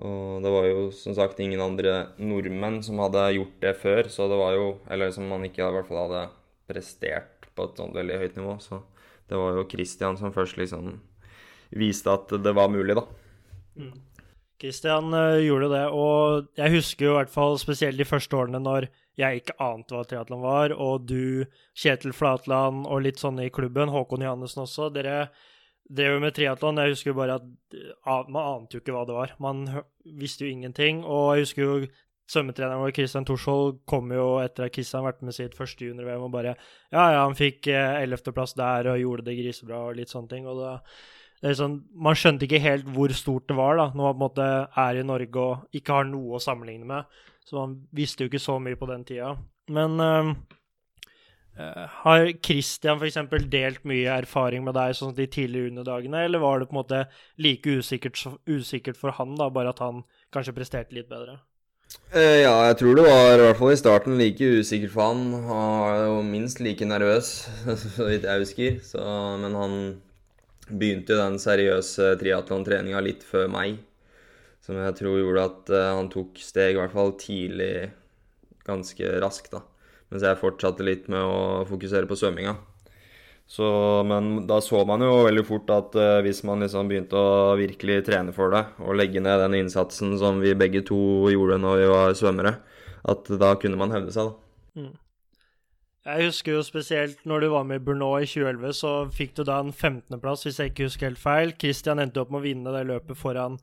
og 0.00 0.40
det 0.44 0.50
var 0.54 0.66
jo 0.66 0.86
som 0.96 1.14
sagt 1.16 1.40
ingen 1.42 1.60
andre 1.60 2.14
nordmenn 2.16 2.80
som 2.84 3.00
hadde 3.02 3.26
gjort 3.36 3.58
det 3.60 3.74
før, 3.82 4.08
så 4.08 4.28
det 4.30 4.38
var 4.40 4.54
jo 4.56 4.78
Eller 4.88 5.12
som 5.12 5.28
man 5.28 5.44
ikke 5.44 5.60
i 5.60 5.74
hvert 5.74 5.88
fall 5.88 6.06
hadde 6.06 6.22
prestert 6.70 7.50
på 7.52 7.66
et 7.68 7.76
sånt 7.76 7.94
veldig 7.94 8.16
høyt 8.22 8.38
nivå. 8.38 8.56
Så 8.64 8.80
det 9.28 9.36
var 9.36 9.58
jo 9.58 9.68
Christian 9.68 10.16
som 10.16 10.32
først 10.32 10.56
liksom 10.56 10.94
viste 11.76 12.12
at 12.12 12.32
det 12.42 12.54
var 12.56 12.72
mulig, 12.72 12.96
da. 12.96 13.04
Christian 14.60 15.12
eh, 15.16 15.42
gjorde 15.42 15.72
det, 15.72 15.86
og 15.90 16.50
jeg 16.58 16.74
husker 16.76 17.06
jo 17.06 17.14
i 17.14 17.18
hvert 17.20 17.32
fall 17.32 17.56
spesielt 17.58 17.98
de 17.98 18.06
første 18.06 18.36
årene 18.38 18.60
når 18.62 18.86
jeg 19.18 19.40
ikke 19.40 19.56
ante 19.60 19.96
hva 19.96 20.04
triatlon 20.08 20.44
var, 20.44 20.74
og 20.76 21.08
du, 21.08 21.44
Kjetil 21.76 22.14
Flatland 22.16 22.86
og 22.86 23.02
litt 23.04 23.20
sånne 23.20 23.48
i 23.48 23.52
klubben, 23.52 23.90
Håkon 23.92 24.24
Johannessen 24.24 24.64
også, 24.64 24.88
dere 24.94 25.32
drev 25.92 26.20
med 26.22 26.34
triatlon. 26.36 26.80
Jeg 26.80 26.94
husker 26.96 27.16
bare 27.16 27.38
at 27.40 27.76
ah, 28.08 28.22
man 28.28 28.42
ante 28.42 28.76
jo 28.76 28.82
ikke 28.82 28.94
hva 28.94 29.04
det 29.08 29.16
var. 29.16 29.34
Man 29.42 29.64
visste 30.18 30.46
jo 30.46 30.52
ingenting, 30.54 31.04
og 31.04 31.36
jeg 31.36 31.46
husker 31.46 31.62
jo 31.62 31.74
svømmetreneren 32.32 32.80
vår, 32.80 32.94
Christian 32.96 33.26
Thorsvold, 33.28 33.80
kom 33.88 34.12
jo 34.14 34.26
etter 34.42 34.66
at 34.66 34.76
Christian 34.76 35.02
har 35.02 35.10
vært 35.10 35.24
med 35.26 35.36
sitt 35.36 35.56
første 35.58 35.84
junior-VM 35.84 36.28
og 36.28 36.32
bare 36.32 36.54
Ja, 36.54 37.08
ja, 37.12 37.24
han 37.24 37.36
fikk 37.36 37.68
ellevteplass 37.72 38.54
der 38.58 38.88
og 38.92 39.02
gjorde 39.02 39.26
det 39.26 39.36
grisebra 39.40 39.82
og 39.88 39.98
litt 39.98 40.12
sånne 40.12 40.30
ting. 40.30 40.46
og 40.48 40.62
det, 40.62 40.72
det 41.42 41.50
er 41.50 41.58
sånn, 41.58 41.80
Man 41.92 42.16
skjønte 42.18 42.46
ikke 42.46 42.62
helt 42.62 42.88
hvor 42.94 43.12
stort 43.16 43.50
det 43.50 43.58
var 43.58 43.76
da, 43.80 43.90
når 43.92 44.06
man 44.06 44.14
på 44.14 44.16
en 44.16 44.24
måte 44.24 44.48
er 44.86 45.00
i 45.00 45.06
Norge 45.06 45.44
og 45.44 45.76
ikke 45.76 45.98
har 45.98 46.08
noe 46.08 46.38
å 46.38 46.42
sammenligne 46.42 46.88
med. 46.88 47.22
Så 47.44 47.58
man 47.58 47.76
visste 47.92 48.24
jo 48.24 48.30
ikke 48.30 48.42
så 48.42 48.58
mye 48.62 48.78
på 48.78 48.88
den 48.88 49.04
tida. 49.04 49.34
Men 49.74 50.00
øh, 50.00 50.32
har 51.56 52.26
Christian 52.40 52.96
f.eks. 52.96 53.18
delt 53.52 53.84
mye 53.88 54.08
erfaring 54.22 54.64
med 54.64 54.76
deg 54.78 54.96
sånn 54.96 55.14
de 55.16 55.26
tidligere 55.28 55.72
underdagene, 55.72 56.24
eller 56.26 56.40
var 56.42 56.60
det 56.60 56.70
på 56.70 56.76
en 56.76 56.80
måte 56.80 57.04
like 57.36 57.78
usikkert, 57.78 58.22
usikkert 58.48 58.96
for 58.96 59.14
han, 59.18 59.36
da, 59.36 59.50
bare 59.52 59.74
at 59.74 59.82
han 59.84 60.02
kanskje 60.32 60.56
presterte 60.56 60.96
litt 60.96 61.10
bedre? 61.12 61.38
Eh, 62.12 62.42
ja, 62.42 62.52
jeg 62.68 62.78
tror 62.80 62.96
det 62.96 63.04
var 63.04 63.34
i 63.34 63.42
hvert 63.42 63.58
fall 63.58 63.72
i 63.72 63.80
starten 63.80 64.18
like 64.20 64.48
usikkert 64.60 64.92
for 64.94 65.10
han. 65.10 65.22
Han 65.48 65.72
var 65.82 66.00
jo 66.06 66.18
minst 66.26 66.60
like 66.64 66.88
nervøs, 66.88 67.32
så 67.84 68.08
vidt 68.08 68.26
jeg 68.28 68.44
husker. 68.44 68.78
Så, 68.84 69.04
men 69.40 69.56
han 69.56 69.78
begynte 70.68 71.16
jo 71.16 71.22
den 71.22 71.40
seriøse 71.42 72.14
triatlontreninga 72.20 73.00
litt 73.04 73.24
før 73.28 73.48
meg. 73.52 73.80
Som 74.62 74.78
jeg 74.78 74.94
tror 75.00 75.18
gjorde 75.18 75.48
at 75.48 75.74
eh, 75.74 75.90
han 75.98 76.08
tok 76.12 76.40
steg, 76.40 76.76
i 76.76 76.80
hvert 76.80 76.94
fall 76.94 77.16
tidlig, 77.20 77.90
ganske 78.68 79.16
raskt, 79.24 79.52
da. 79.56 79.64
Mens 80.12 80.26
jeg 80.26 80.40
fortsatte 80.42 80.84
litt 80.84 81.08
med 81.08 81.24
å 81.24 81.64
fokusere 81.64 82.08
på 82.08 82.18
svømminga. 82.20 82.52
Så, 83.48 83.66
men 84.08 84.46
da 84.48 84.60
så 84.64 84.82
man 84.88 85.02
jo 85.04 85.24
veldig 85.26 85.42
fort 85.44 85.70
at 85.74 85.96
uh, 85.98 86.20
hvis 86.24 86.42
man 86.48 86.62
liksom 86.64 86.88
begynte 86.88 87.18
å 87.18 87.56
virkelig 87.58 88.02
trene 88.06 88.32
for 88.36 88.52
det, 88.54 88.62
og 88.80 88.96
legge 88.96 89.20
ned 89.24 89.40
den 89.42 89.58
innsatsen 89.58 90.14
som 90.20 90.40
vi 90.40 90.54
begge 90.56 90.84
to 90.88 90.98
gjorde 91.32 91.58
når 91.60 91.80
vi 91.82 91.88
var 91.90 92.16
svømmere, 92.16 92.54
at 93.12 93.32
da 93.40 93.54
kunne 93.60 93.80
man 93.80 93.92
hevde 93.92 94.14
seg, 94.14 94.30
da. 94.30 94.92
Jeg 96.02 96.26
husker 96.26 96.56
jo 96.56 96.64
spesielt 96.66 97.20
når 97.28 97.44
du 97.44 97.48
var 97.52 97.66
med 97.68 97.78
i 97.78 97.84
Brno 97.84 98.08
i 98.18 98.26
2011, 98.26 98.72
så 98.74 98.92
fikk 99.14 99.36
du 99.38 99.44
da 99.46 99.60
en 99.62 99.70
15.-plass, 99.70 100.46
hvis 100.46 100.58
jeg 100.58 100.72
ikke 100.72 100.88
husker 100.88 101.10
helt 101.10 101.22
feil. 101.22 101.52
Christian 101.60 102.02
endte 102.02 102.24
opp 102.24 102.32
med 102.32 102.40
å 102.40 102.46
vinne 102.46 102.72
det 102.74 102.86
løpet 102.88 103.20
foran 103.20 103.58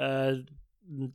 uh, 0.00 0.38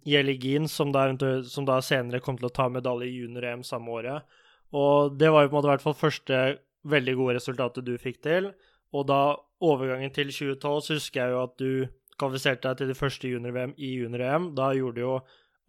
Jeligin, 0.06 0.68
som 0.70 0.92
da, 0.94 1.08
som 1.50 1.66
da 1.66 1.80
senere 1.84 2.22
kom 2.24 2.38
til 2.38 2.52
å 2.52 2.54
ta 2.54 2.68
medalje 2.72 3.10
i 3.10 3.18
junior-EM 3.24 3.66
samme 3.66 3.96
året. 3.96 4.38
Og 4.76 5.16
det 5.20 5.30
var 5.32 5.46
jo 5.46 5.52
på 5.52 5.56
en 5.56 5.60
måte 5.60 5.70
i 5.70 5.74
hvert 5.76 5.86
fall 5.86 5.98
første 5.98 6.40
veldig 6.88 7.16
gode 7.20 7.38
resultatet 7.38 7.86
du 7.88 7.96
fikk 8.02 8.22
til. 8.26 8.52
Og 8.96 9.08
da 9.08 9.38
overgangen 9.64 10.12
til 10.16 10.32
2012, 10.32 10.82
så 10.86 10.98
husker 10.98 11.22
jeg 11.22 11.34
jo 11.34 11.44
at 11.44 11.56
du 11.60 11.72
kvalifiserte 12.18 12.70
deg 12.70 12.80
til 12.80 12.92
det 12.92 12.98
første 12.98 13.32
junior-VM 13.32 13.76
i 13.78 13.94
junior-EM. 14.02 14.52
Da 14.58 14.72
gjorde 14.76 15.04
jo 15.04 15.14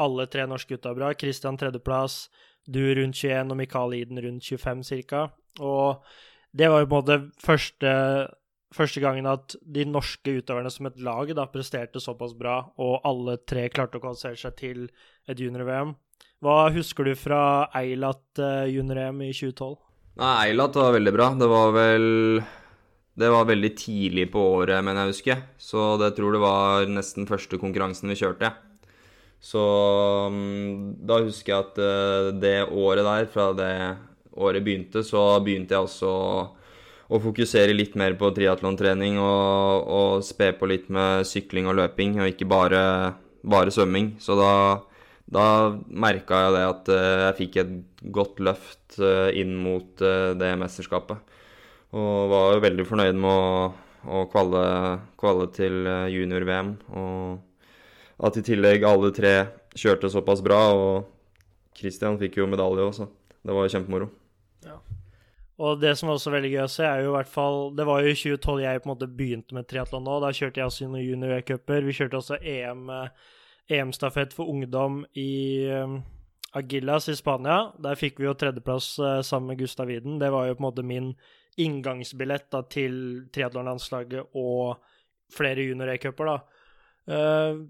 alle 0.02 0.28
tre 0.30 0.46
norske 0.48 0.76
gutta 0.76 0.94
bra. 0.96 1.12
Christian 1.18 1.58
tredjeplass, 1.58 2.28
Du 2.68 2.82
rundt 2.84 3.16
21 3.16 3.50
og 3.50 3.56
Mikael 3.56 3.94
Iden 3.96 4.18
rundt 4.20 4.44
25 4.44 4.82
ca. 5.08 5.22
Og 5.64 6.02
det 6.52 6.68
var 6.68 6.82
jo 6.82 6.88
på 6.90 6.98
en 6.98 7.00
måte 7.00 7.16
første, 7.40 7.92
første 8.76 9.00
gangen 9.00 9.26
at 9.26 9.56
de 9.64 9.86
norske 9.88 10.34
utøverne 10.36 10.70
som 10.70 10.86
et 10.86 11.00
lag 11.00 11.32
da 11.32 11.46
presterte 11.48 12.00
såpass 12.00 12.34
bra, 12.36 12.58
og 12.76 13.00
alle 13.08 13.38
tre 13.48 13.70
klarte 13.72 13.96
å 13.96 14.04
kvalifisere 14.04 14.36
seg 14.36 14.58
til 14.60 14.84
et 15.28 15.40
junior-VM. 15.40 15.94
Hva 16.38 16.68
husker 16.70 17.08
du 17.08 17.16
fra 17.18 17.66
Eilat 17.74 18.38
uh, 18.38 18.62
junior-EM 18.70 19.24
i 19.26 19.32
2012? 19.34 19.74
Nei, 20.18 20.34
Eilat 20.48 20.78
var 20.78 20.94
veldig 20.94 21.14
bra. 21.14 21.32
Det 21.38 21.48
var 21.50 21.74
vel 21.74 22.06
Det 23.18 23.30
var 23.34 23.48
veldig 23.48 23.72
tidlig 23.78 24.28
på 24.30 24.42
året, 24.60 24.78
mener 24.84 25.06
jeg 25.06 25.16
husker. 25.16 25.42
Så 25.58 25.96
det 25.98 26.12
tror 26.14 26.36
det 26.36 26.42
var 26.42 26.86
nesten 26.90 27.26
første 27.26 27.58
konkurransen 27.58 28.10
vi 28.12 28.18
kjørte. 28.20 28.52
Så 29.42 29.62
um, 30.30 30.94
da 31.06 31.20
husker 31.22 31.52
jeg 31.52 31.66
at 31.66 31.82
uh, 31.82 32.30
det 32.38 32.56
året 32.70 33.06
der, 33.06 33.26
fra 33.30 33.50
det 33.58 33.74
året 34.38 34.62
begynte, 34.62 35.02
så 35.06 35.40
begynte 35.42 35.74
jeg 35.74 35.86
også 35.86 36.10
å, 36.10 36.40
å 37.10 37.20
fokusere 37.22 37.74
litt 37.74 37.94
mer 37.98 38.14
på 38.18 38.30
triatlontrening 38.34 39.18
og, 39.22 39.90
og 39.98 40.26
spe 40.26 40.52
på 40.58 40.70
litt 40.70 40.86
med 40.90 41.26
sykling 41.26 41.70
og 41.70 41.78
løping, 41.78 42.18
og 42.22 42.30
ikke 42.30 42.50
bare, 42.50 42.82
bare 43.42 43.74
svømming. 43.74 44.16
Så 44.22 44.38
da 44.38 44.52
da 45.28 45.44
merka 45.88 46.44
jeg 46.46 46.54
det 46.54 46.62
at 46.64 46.90
uh, 46.92 47.00
jeg 47.26 47.36
fikk 47.42 47.58
et 47.60 47.74
godt 48.14 48.40
løft 48.40 48.96
uh, 49.02 49.28
inn 49.36 49.52
mot 49.60 50.00
uh, 50.00 50.32
det 50.38 50.54
mesterskapet. 50.60 51.36
Og 51.96 52.30
var 52.32 52.54
jo 52.54 52.64
veldig 52.64 52.86
fornøyd 52.88 53.18
med 53.20 53.28
å, 53.32 53.68
å 54.08 54.24
kvalle, 54.32 54.62
kvalle 55.20 55.48
til 55.56 55.88
junior-VM. 56.12 56.74
Og 57.00 58.24
at 58.28 58.36
i 58.36 58.44
tillegg 58.44 58.84
alle 58.84 59.12
tre 59.16 59.34
kjørte 59.78 60.10
såpass 60.12 60.42
bra. 60.44 60.60
Og 60.76 61.76
Christian 61.78 62.18
fikk 62.20 62.40
jo 62.40 62.48
medalje 62.50 62.84
også. 62.90 63.08
Det 63.40 63.56
var 63.56 63.64
jo 63.64 63.72
kjempemoro. 63.72 64.10
Ja. 64.66 64.76
Og 65.64 65.80
det 65.80 65.94
som 65.98 66.10
var 66.10 66.18
også 66.18 66.32
veldig 66.34 66.52
gøy 66.52 66.62
å 66.64 66.70
se, 66.72 66.84
er 66.84 67.02
jo 67.02 67.12
i 67.12 67.16
hvert 67.16 67.30
fall 67.30 67.72
Det 67.76 67.86
var 67.88 68.02
jo 68.02 68.12
i 68.12 68.18
2012 68.18 68.60
jeg 68.62 68.82
på 68.82 68.88
en 68.88 68.92
måte 68.92 69.08
begynte 69.10 69.56
med 69.56 69.68
triatlon 69.70 70.04
nå. 70.04 70.20
Da 70.24 70.32
kjørte 70.34 70.60
jeg 70.60 70.70
også 70.70 70.88
noen 70.88 71.04
junior-cuper. 71.04 71.88
Vi 71.88 71.96
kjørte 72.00 72.20
også 72.20 72.40
EM. 72.40 72.88
Uh, 72.92 73.36
EM-stafett 73.68 74.32
for 74.36 74.48
ungdom 74.50 75.02
i 75.12 75.68
Aguilas 75.68 76.14
Agillas 76.52 77.08
i 77.08 77.16
Spania. 77.16 77.72
Der 77.78 77.98
fikk 77.98 78.20
vi 78.20 78.26
jo 78.26 78.34
tredjeplass 78.36 78.98
uh, 78.98 79.20
sammen 79.22 79.52
med 79.52 79.58
Gustav 79.58 79.86
Widen. 79.86 80.18
Det 80.18 80.30
var 80.32 80.46
jo 80.48 80.56
på 80.56 80.62
en 80.62 80.68
måte 80.68 80.82
min 80.86 81.14
inngangsbillett 81.58 82.50
da, 82.50 82.62
til 82.70 82.94
triatlonlandslaget 83.34 84.36
og 84.38 84.78
flere 85.34 85.66
junior-e-cuper, 85.66 86.30
da. 86.30 86.38
Uh, 87.08 87.66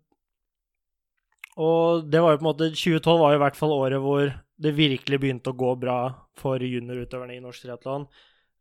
og 1.58 2.06
det 2.06 2.20
var 2.22 2.34
jo 2.34 2.38
på 2.38 2.44
en 2.44 2.50
måte 2.52 2.70
2012 2.70 3.18
var 3.18 3.32
jo 3.32 3.38
i 3.38 3.42
hvert 3.42 3.58
fall 3.58 3.74
året 3.74 4.02
hvor 4.02 4.28
det 4.58 4.74
virkelig 4.76 5.18
begynte 5.18 5.50
å 5.50 5.58
gå 5.58 5.72
bra 5.78 5.98
for 6.38 6.62
juniorutøverne 6.62 7.34
i 7.34 7.42
norsk 7.42 7.66
triatlon. 7.66 8.06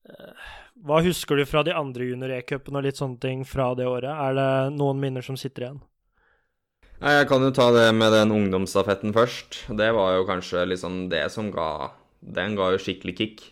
Uh, 0.08 0.48
hva 0.88 1.04
husker 1.06 1.38
du 1.38 1.46
fra 1.46 1.62
de 1.68 1.76
andre 1.78 2.10
junior-e-cupene 2.10 2.82
og 2.82 2.88
litt 2.88 2.98
sånne 2.98 3.22
ting 3.22 3.46
fra 3.46 3.76
det 3.78 3.86
året? 3.86 4.10
Er 4.10 4.40
det 4.40 4.50
noen 4.80 4.98
minner 5.04 5.26
som 5.26 5.38
sitter 5.38 5.68
igjen? 5.68 5.80
Jeg 6.98 7.28
kan 7.30 7.44
jo 7.46 7.52
ta 7.54 7.68
det 7.76 7.92
med 7.94 8.10
den 8.10 8.32
ungdomsstafetten 8.34 9.14
først. 9.14 9.68
Det 9.70 9.92
var 9.94 10.16
jo 10.16 10.26
kanskje 10.26 10.64
liksom 10.66 11.08
det 11.12 11.28
som 11.30 11.52
ga 11.54 11.94
Den 12.18 12.56
ga 12.58 12.72
jo 12.74 12.80
skikkelig 12.82 13.14
kick. 13.18 13.44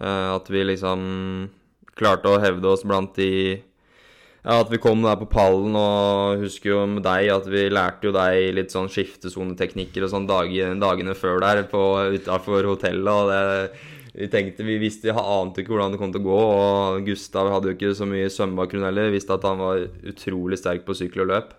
Eh, 0.00 0.28
at 0.32 0.48
vi 0.48 0.62
liksom 0.64 1.50
klarte 1.98 2.30
å 2.32 2.40
hevde 2.40 2.70
oss 2.70 2.86
blant 2.86 3.12
de 3.18 3.58
ja, 3.58 4.60
At 4.62 4.70
vi 4.70 4.78
kom 4.80 5.02
der 5.02 5.18
på 5.20 5.28
pallen, 5.28 5.76
og 5.76 6.40
husker 6.40 6.70
jo 6.70 6.86
med 6.86 7.02
deg 7.04 7.28
at 7.34 7.46
vi 7.50 7.66
lærte 7.68 8.08
jo 8.08 8.14
deg 8.14 8.54
litt 8.56 8.72
sånn 8.72 8.88
skiftesoneteknikker 8.88 10.06
og 10.06 10.12
sånn 10.14 10.28
dagen, 10.30 10.80
dagene 10.80 11.12
før 11.18 11.42
der 11.42 11.66
utafor 11.66 12.64
hotellet. 12.70 13.12
og 13.12 13.28
det 13.28 13.98
vi 14.18 14.26
tenkte, 14.32 14.64
vi 14.64 14.78
visste, 14.80 15.10
jeg 15.10 15.14
ante 15.14 15.60
ikke 15.60 15.74
hvordan 15.74 15.92
det 15.92 15.98
kom 16.00 16.12
til 16.14 16.24
å 16.24 16.28
gå. 16.30 16.38
og 16.40 17.04
Gustav 17.06 17.52
hadde 17.52 17.68
jo 17.68 17.76
ikke 17.76 17.94
så 17.94 18.08
mye 18.08 18.30
svømmebakgrunn 18.32 18.88
heller. 18.88 19.12
Visste 19.12 19.36
at 19.36 19.44
han 19.46 19.60
var 19.60 19.84
utrolig 20.08 20.58
sterk 20.58 20.86
på 20.86 20.96
sykkel 20.96 21.26
og 21.26 21.34
løp. 21.34 21.52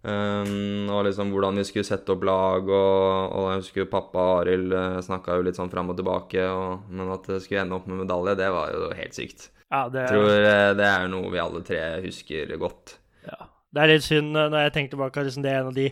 Um, 0.00 0.88
og 0.88 1.02
liksom 1.04 1.28
hvordan 1.28 1.60
vi 1.60 1.66
skulle 1.68 1.84
sette 1.84 2.14
opp 2.14 2.22
lag, 2.24 2.64
og, 2.64 3.34
og 3.36 3.48
jeg 3.50 3.60
husker 3.60 3.88
pappa 3.92 4.22
og 4.22 4.38
Arild 4.46 4.72
eh, 4.72 5.00
snakka 5.04 5.36
jo 5.36 5.44
litt 5.44 5.58
sånn 5.60 5.72
fram 5.72 5.92
og 5.92 5.98
tilbake, 5.98 6.46
og, 6.48 6.86
men 6.88 7.10
at 7.12 7.28
det 7.28 7.42
skulle 7.44 7.66
ende 7.66 7.76
opp 7.76 7.88
med 7.90 8.06
medalje, 8.06 8.38
det 8.40 8.48
var 8.54 8.72
jo 8.72 8.88
helt 8.96 9.18
sykt. 9.18 9.50
Ja, 9.68 9.82
det... 9.92 10.06
Jeg 10.06 10.14
tror 10.16 10.30
uh, 10.30 10.70
det 10.78 10.86
er 10.88 11.04
noe 11.12 11.32
vi 11.34 11.42
alle 11.42 11.60
tre 11.66 11.82
husker 12.06 12.54
godt. 12.62 12.96
Ja. 13.28 13.50
Det 13.70 13.82
er 13.82 13.92
litt 13.92 14.08
synd 14.08 14.32
uh, 14.32 14.46
når 14.48 14.64
jeg 14.64 14.74
tenker 14.78 14.96
tilbake, 14.96 15.26
liksom, 15.28 15.44
det 15.44 15.52
er 15.52 15.60
en 15.60 15.70
av 15.74 15.76
de 15.76 15.86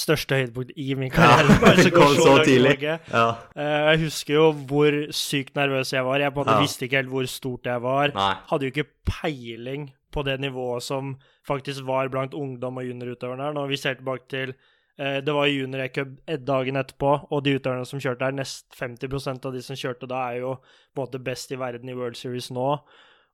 største 0.00 0.40
høydepunkt 0.40 0.72
i 0.80 0.88
min 0.96 1.12
karriere. 1.18 1.60
Ja, 1.60 1.76
det 1.76 1.92
kom 1.92 2.16
så, 2.16 2.24
så 2.24 2.48
tidlig. 2.48 2.80
Ja. 2.80 3.28
jeg 3.60 4.04
husker 4.06 4.38
jo 4.38 4.50
hvor 4.72 5.00
sykt 5.12 5.52
nervøs 5.60 5.92
jeg 5.92 6.08
var. 6.08 6.24
Jeg 6.24 6.32
på 6.32 6.40
en 6.40 6.46
måte 6.46 6.56
ja. 6.56 6.64
visste 6.64 6.88
ikke 6.88 7.02
helt 7.02 7.12
hvor 7.12 7.28
stort 7.28 7.68
jeg 7.68 7.84
var. 7.84 8.16
Nei. 8.16 8.34
Hadde 8.48 8.70
jo 8.70 8.72
ikke 8.72 8.88
peiling 9.04 9.90
på 10.12 10.24
det 10.26 10.38
nivået 10.40 10.82
som 10.82 11.14
faktisk 11.46 11.86
var 11.88 12.10
blant 12.12 12.34
ungdom 12.34 12.80
og 12.80 12.86
juniorutøverne 12.86 13.48
her. 13.48 13.56
Når 13.56 13.70
vi 13.70 13.76
ser 13.80 13.98
tilbake 13.98 14.28
til 14.30 14.54
eh, 14.98 15.20
Det 15.24 15.34
var 15.34 15.46
junior-cup 15.46 16.16
dagen 16.46 16.76
etterpå, 16.76 17.12
og 17.30 17.44
de 17.44 17.56
utøverne 17.58 17.86
som 17.86 18.00
kjørte 18.00 18.24
her, 18.24 18.36
nest 18.36 18.66
50% 18.78 19.46
av 19.46 19.54
de 19.54 19.62
som 19.62 19.76
kjørte 19.76 20.08
da, 20.10 20.26
er 20.30 20.44
jo 20.44 20.56
på 20.94 21.00
en 21.00 21.06
måte 21.06 21.22
best 21.22 21.52
i 21.52 21.58
verden 21.58 21.88
i 21.88 21.94
World 21.94 22.16
Series 22.16 22.50
nå. 22.50 22.74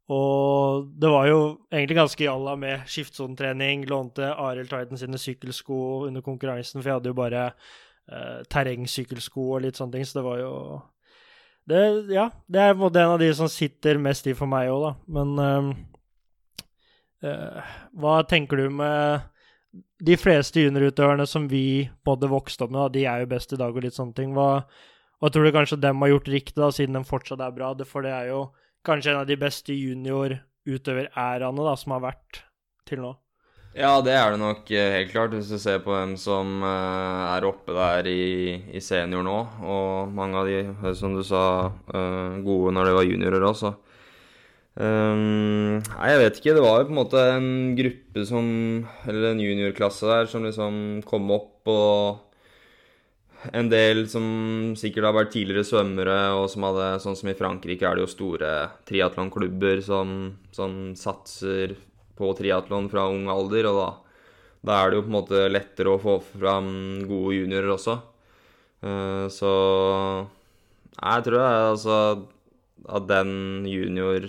Og 0.06 0.86
det 1.02 1.08
var 1.10 1.26
jo 1.26 1.38
egentlig 1.72 1.96
ganske 1.98 2.24
jalla 2.24 2.54
med 2.56 2.84
skiftsonetrening. 2.86 3.88
Lånte 3.90 4.28
Arild 4.34 4.70
Tiden 4.70 5.00
sine 5.00 5.18
sykkelsko 5.18 6.06
under 6.06 6.22
konkurransen, 6.22 6.78
for 6.78 6.90
jeg 6.90 7.00
hadde 7.00 7.10
jo 7.10 7.18
bare 7.18 7.46
eh, 7.48 8.44
terrengsykkelsko 8.52 9.48
og 9.56 9.64
litt 9.64 9.80
sånne 9.80 9.96
ting, 9.96 10.06
så 10.06 10.20
det 10.20 10.28
var 10.28 10.38
jo 10.44 10.52
det, 11.66 11.82
Ja, 12.14 12.30
det 12.46 12.62
er 12.62 12.76
en 12.78 13.10
av 13.10 13.18
de 13.18 13.32
som 13.34 13.50
sitter 13.50 13.98
mest 13.98 14.28
i 14.30 14.36
for 14.38 14.46
meg 14.50 14.70
òg, 14.70 14.84
da. 14.86 14.92
Men 15.18 15.34
Uh, 15.42 15.74
hva 17.22 18.18
tenker 18.28 18.60
du 18.60 18.74
med 18.82 19.24
de 20.04 20.16
fleste 20.20 20.60
juniorutøverne 20.60 21.26
som 21.28 21.46
vi 21.50 21.88
både 22.04 22.28
vokste 22.30 22.66
opp 22.66 22.74
med, 22.74 22.92
de 22.96 23.06
er 23.08 23.24
jo 23.24 23.32
best 23.32 23.52
i 23.52 23.60
dag 23.60 23.74
og 23.74 23.84
litt 23.84 23.96
sånne 23.96 24.16
ting. 24.16 24.34
Hva, 24.36 24.64
hva 25.20 25.32
tror 25.32 25.46
du 25.46 25.54
kanskje 25.54 25.80
dem 25.80 26.02
har 26.04 26.12
gjort 26.12 26.32
riktig, 26.32 26.60
da, 26.60 26.72
siden 26.74 26.98
de 26.98 27.04
fortsatt 27.08 27.44
er 27.44 27.54
bra? 27.56 27.72
For 27.88 28.06
det 28.06 28.14
er 28.14 28.32
jo 28.32 28.48
kanskje 28.86 29.14
en 29.14 29.22
av 29.22 29.28
de 29.28 29.38
beste 29.40 29.76
juniorutøveræraene 29.76 31.76
som 31.80 31.96
har 31.96 32.04
vært 32.10 32.42
til 32.88 33.02
nå. 33.04 33.14
Ja, 33.76 33.98
det 34.00 34.14
er 34.16 34.32
det 34.32 34.40
nok 34.40 34.70
eh, 34.72 34.92
helt 34.94 35.10
klart, 35.12 35.34
hvis 35.36 35.50
du 35.52 35.58
ser 35.60 35.82
på 35.84 35.92
hvem 35.92 36.14
som 36.16 36.62
uh, 36.64 37.34
er 37.34 37.44
oppe 37.44 37.74
der 37.76 38.06
i, 38.08 38.54
i, 38.72 38.80
senior 38.80 39.26
nå. 39.26 39.36
Og 39.68 40.14
mange 40.16 40.40
av 40.40 40.48
de, 40.48 40.94
som 40.96 41.12
du 41.12 41.20
sa, 41.26 41.42
gode 42.46 42.72
når 42.72 42.88
de 42.88 42.94
var 42.96 43.04
juniorer 43.04 43.44
også. 43.44 43.74
Um, 44.76 45.78
nei, 45.80 46.08
jeg 46.10 46.20
vet 46.20 46.38
ikke. 46.40 46.54
Det 46.58 46.62
var 46.64 46.82
jo 46.82 46.88
på 46.90 46.92
en 46.92 46.98
måte 46.98 47.20
en 47.32 47.50
gruppe 47.78 48.24
som 48.28 48.46
Eller 49.08 49.30
en 49.30 49.40
juniorklasse 49.40 50.04
der 50.10 50.28
som 50.28 50.44
liksom 50.44 51.00
kom 51.08 51.30
opp, 51.32 51.64
og 51.72 52.22
en 53.56 53.70
del 53.70 54.04
som 54.10 54.26
sikkert 54.76 55.08
har 55.08 55.16
vært 55.16 55.32
tidligere 55.32 55.64
svømmere, 55.64 56.18
og 56.36 56.48
som 56.52 56.66
hadde 56.68 56.90
Sånn 57.04 57.16
som 57.16 57.30
i 57.30 57.36
Frankrike 57.38 57.88
er 57.88 57.96
det 57.96 58.04
jo 58.04 58.12
store 58.12 58.52
triatlonklubber 58.88 59.80
som, 59.86 60.36
som 60.52 60.92
satser 60.98 61.76
på 62.16 62.32
triatlon 62.36 62.90
fra 62.92 63.08
ung 63.12 63.28
alder, 63.32 63.68
og 63.70 63.80
da, 63.80 63.90
da, 64.60 64.78
er 64.78 64.90
det 64.90 64.98
jo 64.98 65.04
på 65.06 65.12
en 65.12 65.18
måte 65.20 65.44
lettere 65.52 65.92
å 65.92 66.00
få 66.02 66.20
fram 66.34 66.70
gode 67.08 67.36
juniorer 67.40 67.76
også. 67.76 68.00
Uh, 68.84 69.26
så 69.32 69.52
jeg 70.96 71.24
tror 71.26 71.40
jeg 71.40 71.70
altså 71.70 72.00
at 72.86 73.06
den 73.08 73.30
junior 73.68 74.26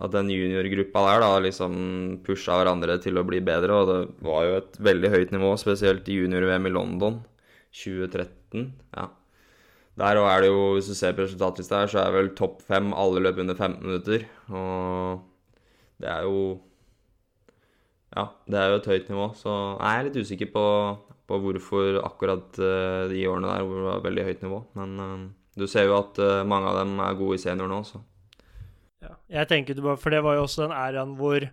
at 0.00 0.12
den 0.14 0.30
juniorgruppa 0.32 1.02
der 1.04 1.20
da 1.20 1.32
liksom 1.44 1.74
pusha 2.24 2.56
hverandre 2.56 2.96
til 3.02 3.18
å 3.20 3.26
bli 3.28 3.42
bedre. 3.44 3.80
Og 3.80 3.90
det 3.90 3.98
var 4.24 4.46
jo 4.46 4.60
et 4.60 4.78
veldig 4.88 5.10
høyt 5.12 5.34
nivå, 5.34 5.52
spesielt 5.60 6.08
i 6.08 6.20
junior-VM 6.22 6.68
i 6.70 6.72
London 6.72 7.20
2013. 7.72 8.72
ja. 8.96 9.10
Der 10.00 10.16
er 10.16 10.40
det 10.40 10.48
jo, 10.48 10.72
hvis 10.72 10.88
du 10.88 10.94
ser 10.96 11.12
på 11.12 11.26
resultatlista 11.26 11.82
her, 11.82 11.90
så 11.92 11.98
er 12.00 12.14
vel 12.14 12.30
topp 12.36 12.62
fem 12.64 12.94
alle 12.96 13.20
løp 13.20 13.42
under 13.42 13.54
15 13.58 13.82
minutter. 13.84 14.24
Og 14.48 15.20
det 16.00 16.08
er 16.08 16.28
jo 16.28 16.60
Ja, 18.12 18.26
det 18.44 18.58
er 18.60 18.70
jo 18.70 18.78
et 18.80 18.88
høyt 18.88 19.10
nivå. 19.12 19.26
Så 19.36 19.52
jeg 19.52 19.98
er 19.98 20.06
litt 20.08 20.16
usikker 20.20 20.48
på, 20.52 20.64
på 21.28 21.38
hvorfor 21.44 22.00
akkurat 22.04 22.58
uh, 22.60 23.08
de 23.08 23.22
årene 23.28 23.52
der 23.52 23.64
hvor 23.64 23.78
det 23.78 23.86
var 23.86 24.02
veldig 24.08 24.24
høyt 24.26 24.42
nivå. 24.44 24.58
Men 24.80 24.96
uh, 25.00 25.28
du 25.56 25.66
ser 25.68 25.88
jo 25.88 25.96
at 25.96 26.20
uh, 26.20 26.40
mange 26.44 26.68
av 26.72 26.80
dem 26.82 26.96
er 27.00 27.20
gode 27.20 27.36
i 27.36 27.44
senior 27.44 27.68
nå, 27.72 27.82
så. 27.88 28.00
Ja. 29.02 29.16
Jeg 29.40 29.50
tenker 29.50 29.76
det 29.76 29.84
bare, 29.84 30.00
For 30.00 30.14
det 30.14 30.22
var 30.24 30.38
jo 30.38 30.46
også 30.46 30.66
den 30.66 30.76
æraen 30.76 31.16
hvor 31.18 31.48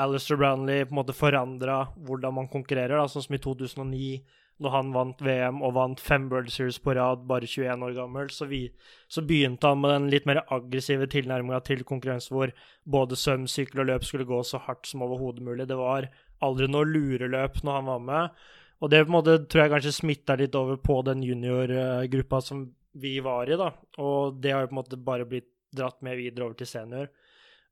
Alistair 0.00 0.38
Brownlee 0.38 0.86
på 0.86 0.94
en 0.94 1.00
måte 1.00 1.16
forandra 1.16 1.80
hvordan 1.96 2.36
man 2.36 2.50
konkurrerer. 2.52 2.96
da, 2.96 3.08
Sånn 3.10 3.26
som 3.26 3.36
i 3.36 3.42
2009, 3.42 4.20
når 4.60 4.74
han 4.74 4.92
vant 4.94 5.22
VM 5.24 5.60
og 5.64 5.74
vant 5.76 6.00
fem 6.00 6.28
World 6.30 6.52
Series 6.52 6.78
på 6.82 6.94
rad, 6.96 7.24
bare 7.28 7.48
21 7.48 7.84
år 7.86 7.94
gammel, 7.96 8.30
så, 8.32 8.46
vi, 8.48 8.66
så 9.08 9.24
begynte 9.26 9.72
han 9.72 9.80
med 9.80 9.94
den 9.94 10.08
litt 10.12 10.28
mer 10.28 10.42
aggressive 10.52 11.08
tilnærminga 11.10 11.62
til 11.66 11.84
konkurranse 11.88 12.32
hvor 12.32 12.52
både 12.84 13.18
svøm, 13.18 13.48
sykkel 13.48 13.84
og 13.84 13.90
løp 13.90 14.06
skulle 14.06 14.28
gå 14.28 14.42
så 14.46 14.60
hardt 14.66 14.88
som 14.88 15.04
overhodet 15.06 15.44
mulig. 15.44 15.68
Det 15.68 15.78
var 15.80 16.10
aldri 16.44 16.68
noe 16.70 16.88
lureløp 16.88 17.62
når 17.64 17.80
han 17.80 17.88
var 17.88 18.04
med. 18.10 18.42
Og 18.80 18.92
det 18.92 19.02
på 19.04 19.10
en 19.10 19.16
måte 19.18 19.38
tror 19.44 19.64
jeg 19.64 19.72
kanskje 19.74 19.96
smitta 19.96 20.36
litt 20.40 20.54
over 20.56 20.78
på 20.80 21.00
den 21.08 21.24
juniorgruppa 21.24 22.40
som 22.44 22.68
vi 23.00 23.18
var 23.24 23.50
i, 23.50 23.58
da. 23.60 23.72
Og 24.00 24.38
det 24.40 24.54
har 24.54 24.64
jo 24.64 24.70
på 24.70 24.76
en 24.76 24.80
måte 24.80 25.00
bare 25.04 25.28
blitt 25.28 25.48
dratt 25.76 26.00
med 26.02 26.18
videre 26.20 26.48
over 26.48 26.58
til 26.58 26.70
senior. 26.70 27.10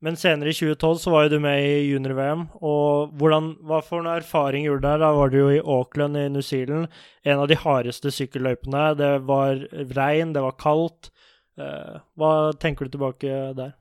Men 0.04 0.14
senere 0.14 0.52
i 0.52 0.54
2012 0.54 1.00
så 1.02 1.10
var 1.10 1.24
jo 1.26 1.32
du 1.32 1.40
med 1.42 1.58
i 1.58 1.88
junior-VM. 1.90 2.44
og 2.62 3.16
hvordan, 3.18 3.56
Hva 3.66 3.80
for 3.82 4.04
noen 4.04 4.20
erfaring 4.20 4.68
gjorde 4.68 4.84
du 4.84 4.86
der? 4.86 5.02
Da 5.02 5.10
var 5.16 5.32
du 5.32 5.38
jo 5.40 5.48
i 5.50 5.64
Auckland 5.64 6.16
i 6.16 6.28
New 6.30 6.42
Zealand. 6.42 6.86
En 7.24 7.42
av 7.42 7.48
de 7.50 7.58
hardeste 7.58 8.12
sykkelløypene. 8.14 8.94
Det 8.98 9.10
var 9.26 9.58
regn, 9.98 10.32
det 10.36 10.44
var 10.44 10.54
kaldt. 10.60 11.10
Uh, 11.58 11.98
hva 12.14 12.54
tenker 12.62 12.86
du 12.86 12.94
tilbake 12.94 13.40
der? 13.58 13.74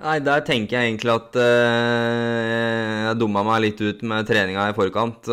Nei, 0.00 0.16
der 0.24 0.40
tenker 0.44 0.76
jeg 0.76 0.90
egentlig 0.90 1.12
at 1.12 1.36
uh, 1.36 3.04
jeg 3.10 3.20
dumma 3.20 3.44
meg 3.44 3.62
litt 3.66 3.80
ut 3.84 4.02
med 4.08 4.28
treninga 4.28 4.70
i 4.72 4.76
forkant. 4.76 5.28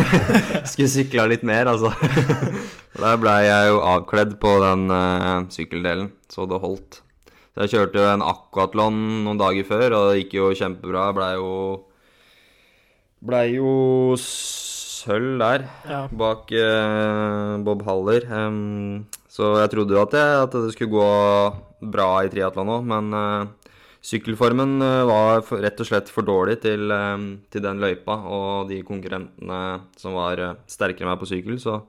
Skulle 0.72 0.92
sykla 0.92 1.28
litt 1.28 1.44
mer, 1.44 1.68
altså. 1.68 1.92
der 3.04 3.20
blei 3.20 3.42
jeg 3.44 3.72
jo 3.74 3.80
avkledd 3.92 4.38
på 4.40 4.58
den 4.64 4.88
uh, 4.88 5.44
sykkeldelen, 5.52 6.14
så 6.32 6.48
det 6.48 6.64
holdt. 6.64 7.03
Så 7.54 7.64
jeg 7.64 7.72
kjørte 7.74 8.02
jo 8.02 8.10
en 8.10 8.24
aquatlon 8.26 9.00
noen 9.24 9.38
dager 9.38 9.66
før, 9.68 9.94
og 9.94 10.06
det 10.10 10.24
gikk 10.24 10.38
jo 10.40 10.52
kjempebra. 10.58 11.08
Blei 11.14 11.34
jo 11.38 11.50
Blei 13.24 13.44
jo 13.54 14.14
sølv 14.20 15.38
der, 15.40 15.62
ja. 15.88 16.02
bak 16.12 16.50
eh, 16.52 17.54
Bob 17.64 17.86
Haller. 17.86 18.26
Um, 18.28 19.06
så 19.30 19.54
jeg 19.62 19.70
trodde 19.72 19.96
jo 19.96 20.02
at, 20.02 20.16
at 20.18 20.56
det 20.58 20.74
skulle 20.74 20.92
gå 20.92 21.88
bra 21.94 22.08
i 22.24 22.32
triatlon 22.32 22.74
òg, 22.74 22.90
men 22.90 23.14
Sykkelformen 24.04 24.82
var 25.08 25.40
var 25.48 25.62
rett 25.64 25.78
og 25.80 25.88
slett 25.88 26.10
for 26.12 26.26
dårlig 26.26 26.58
til, 26.60 26.90
eh, 26.92 27.24
til, 27.50 27.62
den 27.64 27.80
løypa 27.80 28.18
og 28.28 28.68
de 28.68 28.82
konkurrentene 28.84 29.80
som 29.96 30.12
var 30.18 30.38
eh, 30.38 30.56
sterkere 30.68 31.06
enn 31.06 31.12
meg 31.14 31.20
på 31.22 31.30
sykkel, 31.30 31.56
så 31.58 31.80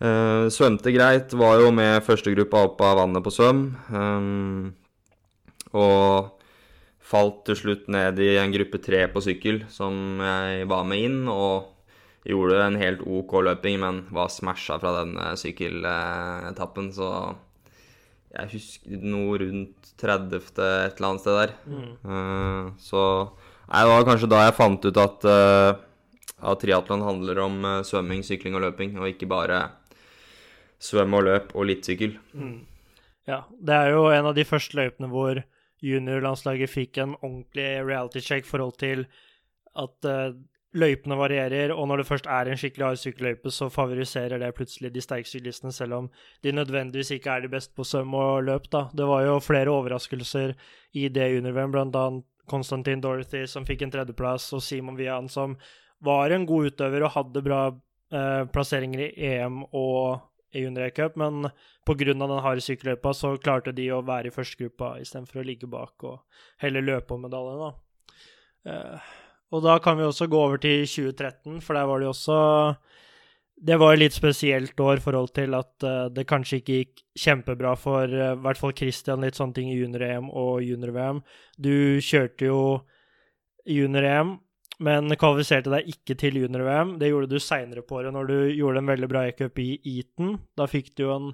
uh, 0.00 0.46
svømte 0.52 0.94
greit. 0.94 1.34
Var 1.36 1.64
jo 1.64 1.72
med 1.74 2.04
førstegruppa 2.06 2.64
opp 2.68 2.80
av 2.86 3.00
vannet 3.02 3.24
på 3.26 3.34
svøm. 3.34 3.64
Um, 3.92 4.72
og 5.72 6.38
falt 7.12 7.44
til 7.48 7.58
slutt 7.58 7.92
ned 7.92 8.20
i 8.22 8.36
en 8.40 8.54
gruppe 8.54 8.80
tre 8.80 9.04
på 9.12 9.20
sykkel, 9.24 9.64
som 9.68 10.22
jeg 10.22 10.68
var 10.70 10.88
med 10.88 11.04
inn. 11.10 11.22
og 11.28 11.68
gjorde 12.22 12.60
en 12.62 12.76
helt 12.78 13.00
OK 13.02 13.32
løping, 13.42 13.80
men 13.82 14.04
var 14.14 14.28
smasha 14.30 14.76
fra 14.78 14.92
den 15.00 15.16
sykkeletappen, 15.34 16.92
så 16.94 17.08
jeg 18.32 18.52
husker 18.54 19.02
noe 19.04 19.36
rundt 19.42 19.92
30. 20.00 20.36
et 20.40 20.60
eller 20.96 21.08
annet 21.08 21.24
sted 21.24 21.36
der. 21.36 21.54
Mm. 21.68 21.90
Uh, 22.06 22.70
så 22.80 23.02
nei, 23.68 23.82
det 23.82 23.90
var 23.92 24.06
kanskje 24.08 24.30
da 24.32 24.44
jeg 24.46 24.56
fant 24.56 24.88
ut 24.88 25.00
at, 25.02 25.26
uh, 25.28 25.72
at 26.52 26.62
triatlon 26.62 27.04
handler 27.04 27.42
om 27.44 27.58
uh, 27.66 27.74
svømming, 27.86 28.24
sykling 28.26 28.56
og 28.56 28.64
løping, 28.66 28.96
og 29.00 29.10
ikke 29.10 29.28
bare 29.30 29.60
svøm 30.82 31.18
og 31.18 31.26
løp 31.28 31.52
og 31.54 31.68
litt 31.70 31.86
sykkel. 31.86 32.16
Mm. 32.34 32.62
Ja, 33.30 33.44
det 33.62 33.74
er 33.74 33.92
jo 33.94 34.06
en 34.10 34.28
av 34.32 34.34
de 34.34 34.46
første 34.46 34.76
løypene 34.78 35.10
hvor 35.12 35.42
juniorlandslaget 35.82 36.70
fikk 36.70 36.98
en 37.02 37.14
ordentlig 37.20 37.68
reality 37.86 38.22
check 38.22 38.46
i 38.46 38.50
forhold 38.50 38.76
til 38.82 39.06
at 39.78 40.10
løypene 40.72 41.16
varierer, 41.20 41.72
og 41.74 41.88
når 41.88 42.00
det 42.00 42.08
først 42.08 42.26
er 42.30 42.48
en 42.48 42.58
skikkelig 42.60 42.86
hard 42.86 43.00
sykkelløype, 43.00 43.52
så 43.52 43.68
favoriserer 43.72 44.40
det 44.40 44.54
plutselig 44.56 44.92
de 44.94 45.04
sterke 45.04 45.28
syklistene, 45.28 45.72
selv 45.72 45.98
om 45.98 46.08
de 46.44 46.54
nødvendigvis 46.56 47.12
ikke 47.16 47.30
er 47.34 47.44
de 47.44 47.52
beste 47.52 47.76
på 47.76 47.84
svøm 47.84 48.14
og 48.16 48.44
løp. 48.48 48.70
da. 48.72 48.86
Det 48.92 49.06
var 49.06 49.26
jo 49.26 49.38
flere 49.44 49.70
overraskelser 49.70 50.54
i 50.94 51.08
det 51.08 51.28
junior-VM, 51.34 51.76
annet 51.76 52.24
Konstantin 52.48 53.00
Dorothy, 53.00 53.44
som 53.46 53.66
fikk 53.68 53.82
en 53.82 53.92
tredjeplass, 53.92 54.52
og 54.52 54.62
Simon 54.62 54.96
Vian, 54.96 55.28
som 55.28 55.56
var 56.00 56.30
en 56.30 56.46
god 56.46 56.72
utøver 56.72 57.04
og 57.04 57.14
hadde 57.14 57.44
bra 57.44 57.62
eh, 57.68 58.44
plasseringer 58.50 59.04
i 59.04 59.12
EM 59.36 59.62
og 59.70 60.24
i 60.52 60.64
junior-cup, 60.64 61.16
men 61.16 61.48
pga. 61.86 62.12
den 62.12 62.38
harde 62.44 62.64
sykkelløypa 62.64 63.14
så 63.16 63.34
klarte 63.40 63.72
de 63.72 63.88
å 63.92 64.02
være 64.06 64.28
i 64.30 64.34
førstegruppa 64.34 64.98
istedenfor 65.02 65.40
å 65.42 65.46
ligge 65.46 65.70
bak 65.70 66.04
og 66.04 66.20
heller 66.62 66.84
løpe 66.84 67.14
om 67.16 67.24
medaljene. 67.26 67.72
Eh, 68.68 69.12
og 69.52 69.64
da 69.66 69.76
kan 69.84 69.98
vi 69.98 70.06
også 70.06 70.28
gå 70.32 70.38
over 70.40 70.60
til 70.60 70.86
2013, 70.88 71.60
for 71.60 71.76
der 71.76 71.88
var 71.88 72.00
det 72.00 72.08
jo 72.08 72.14
også 72.14 72.40
Det 73.62 73.76
var 73.78 73.92
et 73.92 74.00
litt 74.00 74.14
spesielt 74.14 74.80
år 74.80 74.96
i 74.96 75.02
forhold 75.04 75.28
til 75.36 75.54
at 75.54 75.84
uh, 75.86 76.08
det 76.10 76.26
kanskje 76.26 76.58
ikke 76.58 76.78
gikk 76.80 77.02
kjempebra 77.14 77.76
for 77.78 78.10
uh, 78.10 78.32
i 78.32 78.40
hvert 78.42 78.58
fall 78.58 78.72
Christian, 78.74 79.22
litt 79.22 79.38
sånne 79.38 79.54
ting 79.54 79.68
i 79.70 79.76
junior-EM 79.76 80.32
og 80.32 80.64
junior-VM. 80.66 81.20
Du 81.62 82.00
kjørte 82.02 82.48
jo 82.48 82.62
junior-EM, 83.68 84.32
men 84.80 85.12
kvalifiserte 85.18 85.72
deg 85.72 85.90
ikke 85.92 86.16
til 86.18 86.38
junior-VM. 86.42 86.96
Det 87.00 87.10
gjorde 87.10 87.30
du 87.30 87.42
seinere 87.42 87.84
på 87.86 87.98
året, 88.00 88.14
når 88.14 88.30
du 88.30 88.36
gjorde 88.56 88.82
en 88.82 88.92
veldig 88.92 89.08
bra 89.10 89.24
e-cup 89.28 89.58
i 89.62 89.74
Eton. 89.98 90.36
Da 90.58 90.68
fikk 90.70 90.94
du 90.96 91.04
jo 91.04 91.16
en 91.16 91.32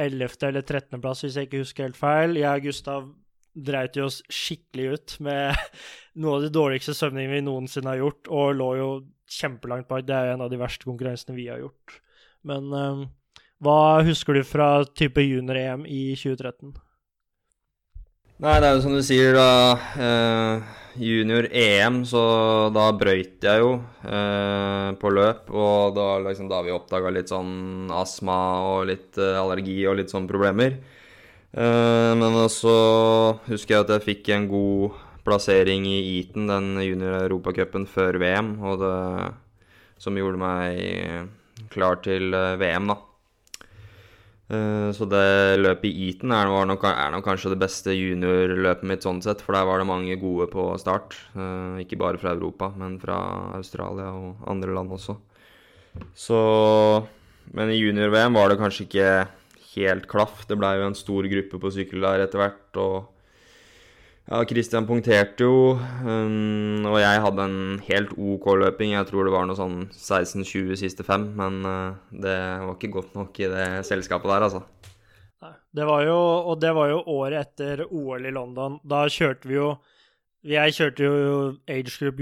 11. 0.00 0.38
eller 0.48 0.62
13. 0.64 1.00
plass, 1.02 1.24
hvis 1.24 1.36
jeg 1.36 1.48
ikke 1.48 1.62
husker 1.62 1.86
helt 1.86 2.00
feil. 2.00 2.38
Jeg 2.40 2.62
og 2.62 2.68
Gustav 2.68 3.10
dreit 3.52 3.98
jo 3.98 4.06
oss 4.08 4.22
skikkelig 4.32 4.86
ut 4.94 5.16
med 5.26 5.58
noe 6.22 6.38
av 6.38 6.46
de 6.46 6.52
dårligste 6.54 6.94
svømningene 6.96 7.38
vi 7.38 7.46
noensinne 7.46 7.92
har 7.92 8.00
gjort, 8.00 8.30
og 8.32 8.54
lå 8.58 8.70
jo 8.80 8.92
kjempelangt 9.32 9.90
bak. 9.90 10.06
Det 10.08 10.16
er 10.16 10.30
jo 10.30 10.38
en 10.38 10.46
av 10.46 10.52
de 10.52 10.60
verste 10.60 10.88
konkurransene 10.88 11.36
vi 11.36 11.50
har 11.52 11.60
gjort. 11.62 11.98
Men 12.48 12.72
um, 12.72 13.04
hva 13.62 14.02
husker 14.06 14.38
du 14.38 14.42
fra 14.46 14.82
type 14.96 15.22
junior-EM 15.22 15.84
i 15.86 16.16
2013? 16.18 16.72
Nei, 18.42 18.56
det 18.58 18.66
er 18.66 18.72
jo 18.74 18.82
som 18.82 18.94
du 18.96 19.02
sier, 19.06 19.36
da. 19.36 19.50
Eh, 20.02 20.78
Junior-EM, 20.98 22.00
så 22.10 22.22
da 22.74 22.88
brøyt 22.98 23.44
jeg 23.46 23.60
jo 23.62 23.76
eh, 24.02 24.88
på 24.98 25.12
løp. 25.14 25.52
Og 25.54 25.94
da, 25.94 26.06
liksom, 26.24 26.48
da 26.50 26.58
vi 26.66 26.74
oppdaga 26.74 27.12
litt 27.14 27.30
sånn 27.30 27.86
astma 27.94 28.38
og 28.66 28.88
litt 28.90 29.20
eh, 29.20 29.38
allergi 29.38 29.76
og 29.86 30.00
litt 30.00 30.10
sånne 30.10 30.26
problemer. 30.32 30.74
Eh, 31.54 32.10
men 32.18 32.40
så 32.50 32.74
husker 33.46 33.76
jeg 33.76 33.86
at 33.86 33.94
jeg 33.94 34.06
fikk 34.08 34.32
en 34.34 34.50
god 34.50 34.98
plassering 35.22 35.86
i 35.86 36.00
Eton, 36.18 36.50
den 36.50 36.82
junior-europacupen 36.82 37.86
før 37.86 38.18
VM, 38.24 38.56
og 38.58 38.82
det, 38.82 38.98
som 40.02 40.18
gjorde 40.18 40.42
meg 40.42 41.70
klar 41.70 42.02
til 42.02 42.34
eh, 42.34 42.58
VM, 42.58 42.90
da. 42.90 42.98
Eh, 44.52 44.88
så 44.92 45.08
det 45.08 45.60
løpet 45.62 45.88
i 45.88 46.10
Eton 46.10 46.34
er, 46.36 46.50
nok, 46.68 46.84
er 46.90 47.12
nok 47.14 47.24
kanskje 47.24 47.54
det 47.54 47.60
beste 47.62 47.96
juniorløpet 47.96 48.86
mitt 48.88 49.06
sånn 49.06 49.22
sett, 49.24 49.40
for 49.44 49.56
der 49.56 49.66
var 49.68 49.80
det 49.80 49.88
mange 49.88 50.18
gode 50.20 50.48
på 50.52 50.68
start. 50.80 51.16
Ikke 51.80 52.00
bare 52.00 52.20
fra 52.20 52.34
Europa, 52.36 52.72
men 52.76 52.98
fra 53.02 53.18
Australia 53.56 54.12
og 54.12 54.44
andre 54.52 54.76
land 54.76 54.92
også. 54.92 55.16
Så 56.16 56.38
Men 57.52 57.68
i 57.68 57.76
junior-VM 57.76 58.36
var 58.38 58.48
det 58.48 58.60
kanskje 58.60 58.84
ikke 58.86 59.08
helt 59.74 60.06
klaff. 60.08 60.44
Det 60.48 60.56
blei 60.60 60.76
jo 60.78 60.86
en 60.86 60.96
stor 60.96 61.26
gruppe 61.28 61.58
på 61.60 61.72
sykkel 61.74 62.04
der 62.04 62.24
etter 62.24 62.40
hvert. 62.40 62.78
Og 62.80 63.11
ja, 64.28 64.42
Christian 64.48 64.86
punkterte 64.88 65.46
jo, 65.46 65.74
um, 66.06 66.86
og 66.88 66.98
jeg 67.02 67.22
hadde 67.24 67.46
en 67.48 67.80
helt 67.88 68.14
OK 68.16 68.46
løping. 68.60 68.94
Jeg 68.94 69.08
tror 69.10 69.26
det 69.26 69.34
var 69.34 69.48
noe 69.48 69.58
sånn 69.58 69.78
16-20 69.90 70.78
siste 70.80 71.06
fem, 71.06 71.28
men 71.38 71.60
uh, 71.66 71.98
det 72.10 72.38
var 72.62 72.76
ikke 72.76 72.94
godt 72.98 73.16
nok 73.18 73.42
i 73.42 73.50
det 73.52 73.66
selskapet 73.88 74.32
der, 74.32 74.48
altså. 74.48 74.64
Det 75.72 75.86
var 75.88 76.04
jo, 76.04 76.18
og 76.52 76.60
det 76.62 76.70
var 76.76 76.90
jo 76.92 77.00
året 77.16 77.48
etter 77.48 77.86
OL 77.88 78.28
i 78.28 78.34
London. 78.34 78.76
Da 78.84 79.06
kjørte 79.10 79.48
vi 79.50 79.56
jo 79.56 79.72
Jeg 80.42 80.74
kjørte 80.74 81.06
jo 81.06 81.34
age 81.70 81.92
group 81.98 82.18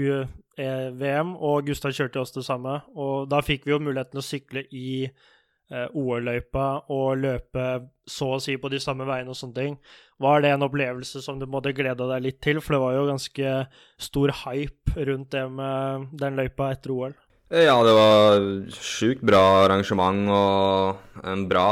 VM, 0.57 1.35
og 1.35 1.65
Gustav 1.65 1.93
kjørte 1.95 2.21
oss 2.21 2.33
det 2.35 2.45
samme. 2.45 2.81
Og 2.95 3.29
da 3.29 3.41
fikk 3.41 3.65
vi 3.65 3.73
jo 3.73 3.81
muligheten 3.81 4.21
å 4.21 4.25
sykle 4.25 4.65
i 4.69 5.05
eh, 5.07 5.29
OL-løypa 5.71 6.67
og 6.91 7.21
løpe 7.21 7.65
så 8.09 8.33
å 8.35 8.39
si 8.43 8.57
på 8.59 8.69
de 8.71 8.79
samme 8.83 9.05
veiene 9.07 9.31
og 9.31 9.37
sånne 9.39 9.55
ting. 9.55 9.77
Var 10.21 10.43
det 10.43 10.51
en 10.53 10.65
opplevelse 10.67 11.21
som 11.23 11.39
du 11.39 11.47
måtte 11.49 11.73
glede 11.73 12.07
deg 12.09 12.25
litt 12.25 12.41
til? 12.43 12.59
For 12.61 12.75
det 12.75 12.81
var 12.83 12.95
jo 12.97 13.07
ganske 13.07 13.53
stor 14.01 14.33
hype 14.43 15.05
rundt 15.07 15.31
det 15.33 15.45
med 15.49 16.11
den 16.19 16.39
løypa 16.39 16.73
etter 16.75 16.93
OL. 16.93 17.15
Ja, 17.51 17.75
det 17.83 17.93
var 17.97 18.45
sjukt 18.71 19.23
bra 19.27 19.41
arrangement 19.65 20.29
og 20.31 21.41
bra, 21.51 21.71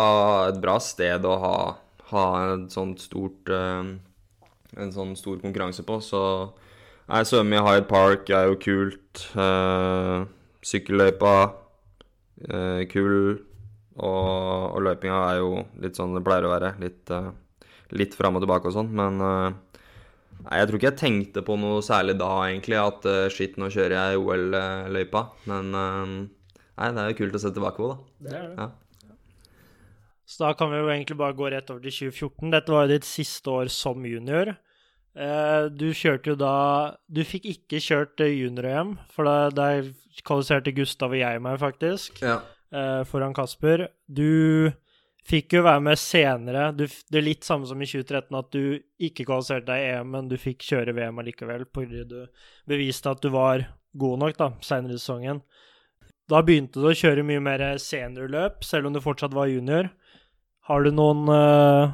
et 0.50 0.58
bra 0.60 0.76
sted 0.84 1.24
å 1.24 1.38
ha, 1.40 1.60
ha 2.10 2.24
et 2.50 2.74
sånt 2.74 3.00
stort, 3.00 3.48
eh, 3.48 3.94
en 4.76 4.92
sånn 4.92 5.14
stor 5.16 5.40
konkurranse 5.40 5.86
på. 5.88 6.02
Så 6.04 6.22
jeg 7.08 7.30
svømmer 7.30 7.62
i 7.62 7.64
Hyde 7.64 7.88
Park 7.88 8.28
er 8.28 8.50
jo 8.50 8.60
kult. 8.60 9.24
Eh, 9.40 10.28
sykkelløypa 10.68 11.36
eh, 12.50 12.84
kul. 12.92 13.40
Og, 14.00 14.74
og, 14.74 14.82
løpinga 14.88 15.20
er 15.30 15.40
jo 15.42 15.64
litt 15.84 16.00
sånn 16.00 16.16
det 16.18 16.24
pleier 16.26 16.48
å 16.48 16.54
være. 16.54 16.74
Litt, 16.82 17.14
uh, 17.14 17.32
litt 17.96 18.18
fram 18.18 18.40
og 18.40 18.46
tilbake 18.46 18.72
og 18.72 18.76
sånn. 18.76 18.92
Men 18.96 19.22
uh, 19.24 19.48
nei, 20.46 20.60
jeg 20.62 20.70
tror 20.70 20.80
ikke 20.80 20.92
jeg 20.92 21.02
tenkte 21.04 21.46
på 21.46 21.58
noe 21.62 21.80
særlig 21.86 22.18
da, 22.22 22.34
egentlig. 22.48 22.80
At 22.82 23.08
uh, 23.10 23.26
shit, 23.34 23.58
nå 23.60 23.72
kjører 23.74 23.98
jeg 23.98 24.22
OL-løypa. 24.24 25.26
Men 25.52 25.74
nei, 25.74 26.92
det 26.94 27.04
er 27.04 27.12
jo 27.12 27.20
kult 27.24 27.40
å 27.40 27.44
se 27.44 27.56
tilbake 27.56 27.82
på, 27.82 27.92
da. 27.92 28.30
Det 28.30 28.38
er 28.38 28.48
det. 28.54 28.70
Ja. 28.70 28.72
Så 30.30 30.44
da 30.44 30.54
kan 30.54 30.70
vi 30.70 30.78
jo 30.78 30.90
egentlig 30.94 31.18
bare 31.18 31.34
gå 31.34 31.48
rett 31.50 31.72
over 31.74 31.82
til 31.82 32.12
2014. 32.14 32.52
Dette 32.54 32.74
var 32.74 32.86
jo 32.86 32.94
ditt 32.94 33.08
siste 33.10 33.50
år 33.50 33.72
som 33.74 34.04
junior. 34.06 34.54
Eh, 35.18 35.64
du 35.74 35.90
kjørte 35.98 36.32
jo 36.32 36.36
da 36.38 36.54
Du 37.10 37.24
fikk 37.26 37.48
ikke 37.50 37.82
kjørt 37.82 38.22
junior-EM, 38.22 38.94
for 39.10 39.26
da, 39.26 39.50
der 39.50 39.90
kvalifiserte 40.22 40.74
Gustav 40.78 41.16
og 41.16 41.20
jeg 41.20 41.42
meg, 41.42 41.58
faktisk, 41.60 42.22
Ja. 42.22 42.42
Eh, 42.74 43.02
foran 43.10 43.36
Kasper. 43.36 43.88
Du 44.06 44.72
fikk 45.30 45.58
jo 45.58 45.64
være 45.66 45.84
med 45.86 46.00
senere. 46.02 46.70
Du, 46.76 46.86
det 46.88 47.22
er 47.22 47.26
litt 47.26 47.48
samme 47.48 47.68
som 47.70 47.82
i 47.82 47.88
2013, 47.90 48.38
at 48.40 48.52
du 48.56 48.80
ikke 49.10 49.26
kvalifiserte 49.28 49.70
deg 49.70 49.84
i 49.84 49.90
EM, 49.94 50.12
men 50.16 50.30
du 50.32 50.38
fikk 50.42 50.66
kjøre 50.66 50.96
VM 50.98 51.22
allikevel, 51.22 51.66
fordi 51.76 52.06
du 52.10 52.20
beviste 52.70 53.12
at 53.12 53.22
du 53.24 53.32
var 53.34 53.68
god 54.00 54.22
nok 54.24 54.38
da, 54.40 54.52
senere 54.66 54.96
i 54.96 55.02
sesongen. 55.02 55.42
Da 56.30 56.44
begynte 56.46 56.82
du 56.82 56.90
å 56.90 56.98
kjøre 56.98 57.26
mye 57.26 57.42
mer 57.42 57.64
seniorløp, 57.82 58.64
selv 58.66 58.90
om 58.90 58.96
du 58.96 59.02
fortsatt 59.02 59.34
var 59.34 59.50
junior. 59.50 59.90
Har 60.70 60.86
du 60.86 60.92
noen, 60.94 61.26
eh, 61.34 61.94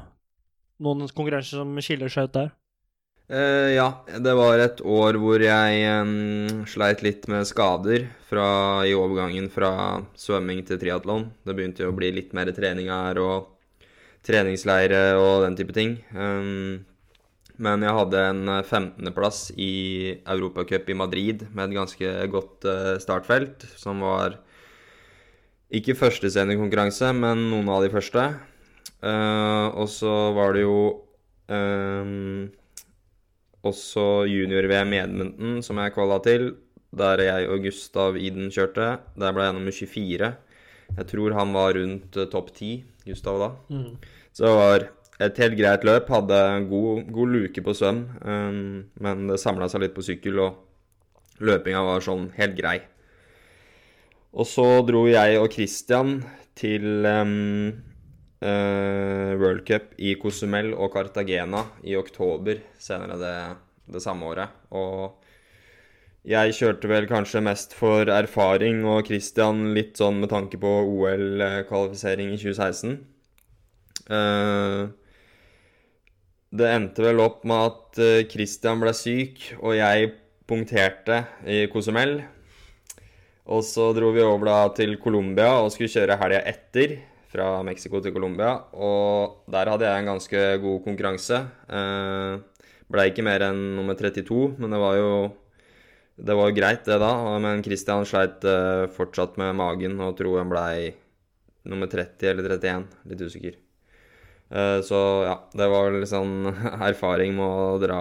noen 0.83 1.07
konkurranser 1.07 1.61
som 1.61 1.75
skiller 1.79 2.11
seg 2.11 2.29
ut 2.29 2.35
der? 2.35 2.51
Eh, 3.25 3.73
ja, 3.73 3.87
det 4.21 4.33
var 4.37 4.61
et 4.61 4.81
år 4.85 5.17
hvor 5.17 5.41
jeg 5.41 6.01
um, 6.05 6.65
sleit 6.69 7.01
litt 7.01 7.23
med 7.31 7.47
skader 7.49 8.03
fra, 8.29 8.47
i 8.85 8.93
overgangen 8.93 9.47
fra 9.49 9.71
svømming 10.19 10.61
til 10.67 10.77
triatlon. 10.81 11.31
Det 11.41 11.55
begynte 11.57 11.81
jo 11.81 11.89
å 11.89 11.95
bli 11.97 12.11
litt 12.13 12.35
mer 12.37 12.51
trening 12.53 12.91
her 12.93 13.17
og 13.23 13.47
treningsleire 14.25 15.15
og 15.17 15.41
den 15.47 15.57
type 15.57 15.73
ting. 15.73 15.95
Um, 16.13 16.85
men 17.57 17.85
jeg 17.87 17.95
hadde 17.97 18.21
en 18.29 18.51
eh, 18.51 18.61
15.-plass 18.61 19.39
i 19.57 19.73
Europacup 20.21 20.91
i 20.91 20.97
Madrid 20.97 21.47
med 21.49 21.69
et 21.71 21.77
ganske 21.79 22.11
godt 22.29 22.67
uh, 22.69 22.91
startfelt, 23.01 23.65
som 23.79 24.03
var 24.05 24.37
ikke 25.73 25.97
første 25.97 26.29
seniorkonkurranse, 26.29 27.09
men 27.17 27.47
noen 27.49 27.71
av 27.73 27.81
de 27.81 27.89
første. 27.89 28.27
Uh, 29.01 29.73
og 29.73 29.89
så 29.89 30.13
var 30.35 30.53
det 30.53 30.65
jo 30.67 30.77
em, 31.49 32.51
også 33.65 34.25
junior-VM 34.29 34.93
i 34.93 35.01
Edmonton, 35.01 35.61
som 35.65 35.79
jeg 35.81 35.93
kvala 35.95 36.19
til, 36.25 36.51
der 36.95 37.23
jeg 37.25 37.49
og 37.51 37.63
Gustav 37.65 38.17
Iden 38.17 38.51
kjørte. 38.53 38.89
Der 39.19 39.35
ble 39.35 39.47
jeg 39.47 39.55
nummer 39.57 39.75
24. 39.75 40.33
Jeg 40.95 41.07
tror 41.11 41.35
han 41.35 41.55
var 41.55 41.75
rundt 41.75 42.17
eh, 42.17 42.29
topp 42.31 42.51
10, 42.53 42.75
Gustav 43.07 43.41
da. 43.41 43.49
Så 44.35 44.45
det 44.45 44.53
var 44.59 44.87
et 45.25 45.39
helt 45.43 45.57
greit 45.59 45.85
løp. 45.87 46.11
Hadde 46.11 46.41
en 46.57 46.67
god, 46.69 47.05
god 47.15 47.33
luke 47.35 47.63
på 47.65 47.75
svøm, 47.75 48.03
um, 48.21 48.83
men 49.01 49.27
det 49.29 49.39
samla 49.41 49.69
seg 49.71 49.85
litt 49.85 49.95
på 49.95 50.05
sykkel, 50.05 50.39
og 50.43 51.43
løpinga 51.43 51.83
var 51.87 52.03
sånn 52.05 52.29
helt 52.37 52.55
grei. 52.59 52.77
Og 54.35 54.47
så 54.47 54.67
dro 54.87 55.05
jeg 55.07 55.39
og 55.39 55.51
Christian 55.53 56.17
til 56.59 57.07
um, 57.07 57.71
eh, 58.41 59.31
World 59.39 59.63
Cup 59.67 59.93
i 59.97 60.15
Cozumel 60.21 60.73
og 60.73 60.91
Cartagena 60.95 61.63
i 61.83 61.95
oktober 61.99 62.63
senere 62.81 63.19
det, 63.21 63.35
det 63.95 64.03
samme 64.03 64.27
året. 64.31 64.55
Og 64.75 65.21
jeg 66.25 66.55
kjørte 66.57 66.89
vel 66.89 67.05
kanskje 67.05 67.43
mest 67.45 67.75
for 67.77 68.09
erfaring, 68.09 68.81
og 68.89 69.05
Christian 69.05 69.75
litt 69.77 69.99
sånn 70.01 70.23
med 70.23 70.31
tanke 70.33 70.57
på 70.57 70.71
OL-kvalifisering 70.89 72.31
i 72.33 72.39
2016. 72.41 72.95
Uh, 74.09 74.89
det 76.55 76.69
endte 76.71 77.03
vel 77.05 77.19
opp 77.21 77.43
med 77.47 77.67
at 77.67 77.99
eh, 78.01 78.27
Christian 78.31 78.79
ble 78.81 78.93
syk, 78.95 79.41
og 79.59 79.75
jeg 79.75 80.13
punkterte 80.47 81.23
i 81.51 81.65
Cozumel. 81.71 82.21
Og 83.45 83.61
så 83.65 83.89
dro 83.93 84.09
vi 84.15 84.23
over 84.25 84.49
da 84.49 84.59
til 84.77 84.95
Colombia 85.01 85.51
og 85.59 85.73
skulle 85.73 85.91
kjøre 85.91 86.17
helga 86.21 86.41
etter. 86.49 86.95
Fra 87.35 87.59
Mexico 87.67 87.99
til 87.99 88.13
Colombia. 88.15 88.53
Og 88.79 89.45
der 89.51 89.67
hadde 89.67 89.87
jeg 89.89 90.01
en 90.01 90.11
ganske 90.13 90.43
god 90.63 90.83
konkurranse. 90.85 91.41
Eh, 91.67 92.69
ble 92.91 93.09
ikke 93.09 93.25
mer 93.25 93.43
enn 93.49 93.63
nummer 93.75 93.97
32, 93.99 94.55
men 94.61 94.71
det 94.71 94.79
var 94.79 94.95
jo 94.99 95.09
det 96.15 96.35
var 96.37 96.53
greit, 96.55 96.85
det 96.87 96.99
da. 97.01 97.11
Men 97.43 97.63
Christian 97.65 98.07
sleit 98.07 98.45
eh, 98.47 98.87
fortsatt 98.95 99.35
med 99.41 99.57
magen 99.59 99.99
og 99.99 100.15
tror 100.19 100.39
han 100.39 100.51
blei 100.51 100.93
nummer 101.67 101.91
30 101.91 102.29
eller 102.31 102.55
31. 102.55 102.85
Litt 103.11 103.23
usikker. 103.25 103.57
Eh, 104.55 104.79
så 104.85 105.01
ja, 105.27 105.35
det 105.57 105.67
var 105.73 105.91
litt 105.91 106.11
sånn 106.11 106.47
erfaring 106.89 107.35
med 107.35 107.45
å 107.45 107.75
dra 107.83 107.99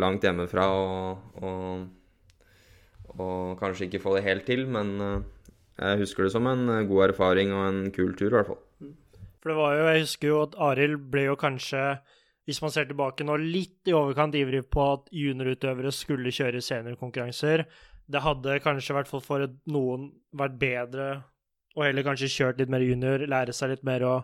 langt 0.00 0.24
hjemmefra 0.24 0.68
og, 0.72 1.44
og, 1.44 1.84
og 3.18 3.60
kanskje 3.60 3.90
ikke 3.90 4.02
få 4.06 4.16
det 4.16 4.26
helt 4.30 4.48
til, 4.48 4.64
men 4.70 4.96
jeg 5.78 6.02
husker 6.02 6.26
det 6.26 6.32
som 6.34 6.48
en 6.50 6.68
eh, 6.68 6.84
god 6.88 7.08
erfaring 7.10 7.52
og 7.56 7.62
en 7.68 7.80
kul 7.94 8.12
tur, 8.18 8.30
i 8.30 8.36
hvert 8.36 8.50
fall. 8.52 8.60
For 9.42 9.50
det 9.50 9.58
var 9.58 9.76
jo, 9.76 9.86
jeg 9.90 10.04
husker 10.04 10.28
jo 10.28 10.42
at 10.44 10.58
Arild 10.70 11.06
ble 11.10 11.24
jo 11.26 11.38
kanskje, 11.38 11.86
hvis 12.46 12.60
man 12.62 12.74
ser 12.74 12.86
tilbake 12.90 13.26
nå, 13.26 13.38
litt 13.40 13.90
i 13.90 13.96
overkant 13.96 14.36
ivrig 14.38 14.62
på 14.70 14.84
at 14.92 15.10
juniorutøvere 15.14 15.90
skulle 15.94 16.34
kjøre 16.34 16.62
seniorkonkurranser. 16.62 17.64
Det 18.12 18.22
hadde 18.22 18.60
kanskje, 18.62 18.92
i 18.92 18.98
hvert 18.98 19.10
fall 19.10 19.24
for 19.24 19.46
noen, 19.72 20.10
vært 20.38 20.58
bedre 20.60 21.10
og 21.72 21.86
heller 21.86 22.04
kanskje 22.04 22.30
kjørt 22.30 22.58
litt 22.60 22.72
mer 22.72 22.84
junior, 22.84 23.24
lære 23.24 23.54
seg 23.56 23.72
litt 23.72 23.84
mer 23.86 24.04
å 24.04 24.14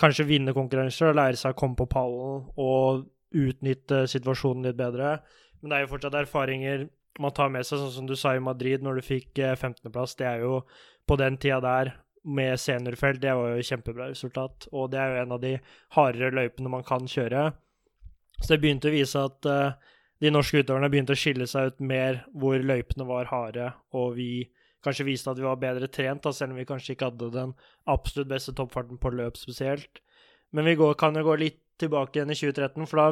kanskje 0.00 0.26
vinne 0.26 0.54
konkurranser 0.56 1.10
og 1.10 1.18
lære 1.20 1.38
seg 1.38 1.54
å 1.54 1.58
komme 1.58 1.78
på 1.78 1.86
pallen 1.90 2.48
og 2.58 3.06
utnytte 3.36 4.06
situasjonen 4.10 4.66
litt 4.66 4.78
bedre. 4.78 5.20
Men 5.60 5.70
det 5.70 5.76
er 5.76 5.84
jo 5.84 5.92
fortsatt 5.92 6.16
erfaringer 6.18 6.88
man 7.18 7.34
tar 7.34 7.50
med 7.52 7.66
seg, 7.66 7.80
sånn 7.80 7.94
som 7.94 8.06
du 8.08 8.14
sa 8.18 8.34
i 8.36 8.42
Madrid 8.42 8.84
når 8.84 9.00
du 9.00 9.06
fikk 9.06 9.40
eh, 9.42 9.56
15.-plass. 9.56 10.16
Det 10.20 10.28
er 10.28 10.44
jo 10.44 10.60
på 11.08 11.18
den 11.20 11.38
tida 11.40 11.60
der 11.64 11.94
med 12.22 12.60
seniorfelt, 12.60 13.22
det 13.22 13.32
var 13.34 13.56
jo 13.56 13.64
kjempebra 13.64 14.10
resultat. 14.10 14.68
Og 14.72 14.90
det 14.92 15.00
er 15.00 15.14
jo 15.14 15.22
en 15.22 15.34
av 15.36 15.42
de 15.42 15.54
hardere 15.96 16.34
løypene 16.36 16.72
man 16.72 16.84
kan 16.86 17.08
kjøre. 17.08 17.48
Så 18.40 18.52
det 18.52 18.60
begynte 18.62 18.90
å 18.90 18.94
vise 18.94 19.24
at 19.24 19.48
uh, 19.48 19.96
de 20.20 20.32
norske 20.32 20.60
utøverne 20.60 20.90
begynte 20.92 21.16
å 21.16 21.20
skille 21.20 21.48
seg 21.48 21.72
ut 21.72 21.82
mer 21.84 22.22
hvor 22.36 22.60
løypene 22.60 23.06
var 23.08 23.30
harde, 23.32 23.70
og 23.96 24.14
vi 24.18 24.50
kanskje 24.84 25.08
viste 25.08 25.32
at 25.32 25.40
vi 25.40 25.44
var 25.44 25.60
bedre 25.60 25.88
trent, 25.92 26.22
da, 26.24 26.32
selv 26.32 26.54
om 26.54 26.60
vi 26.60 26.68
kanskje 26.68 26.94
ikke 26.94 27.10
hadde 27.10 27.32
den 27.34 27.52
absolutt 27.88 28.30
beste 28.30 28.54
toppfarten 28.56 29.00
på 29.00 29.12
løp 29.12 29.36
spesielt. 29.40 30.00
Men 30.56 30.66
vi 30.66 30.76
går, 30.78 30.94
kan 30.98 31.16
jo 31.16 31.26
gå 31.26 31.36
litt 31.40 31.60
tilbake 31.80 32.18
igjen 32.18 32.32
i 32.32 32.36
2013, 32.36 32.86
for 32.90 33.00
da, 33.00 33.06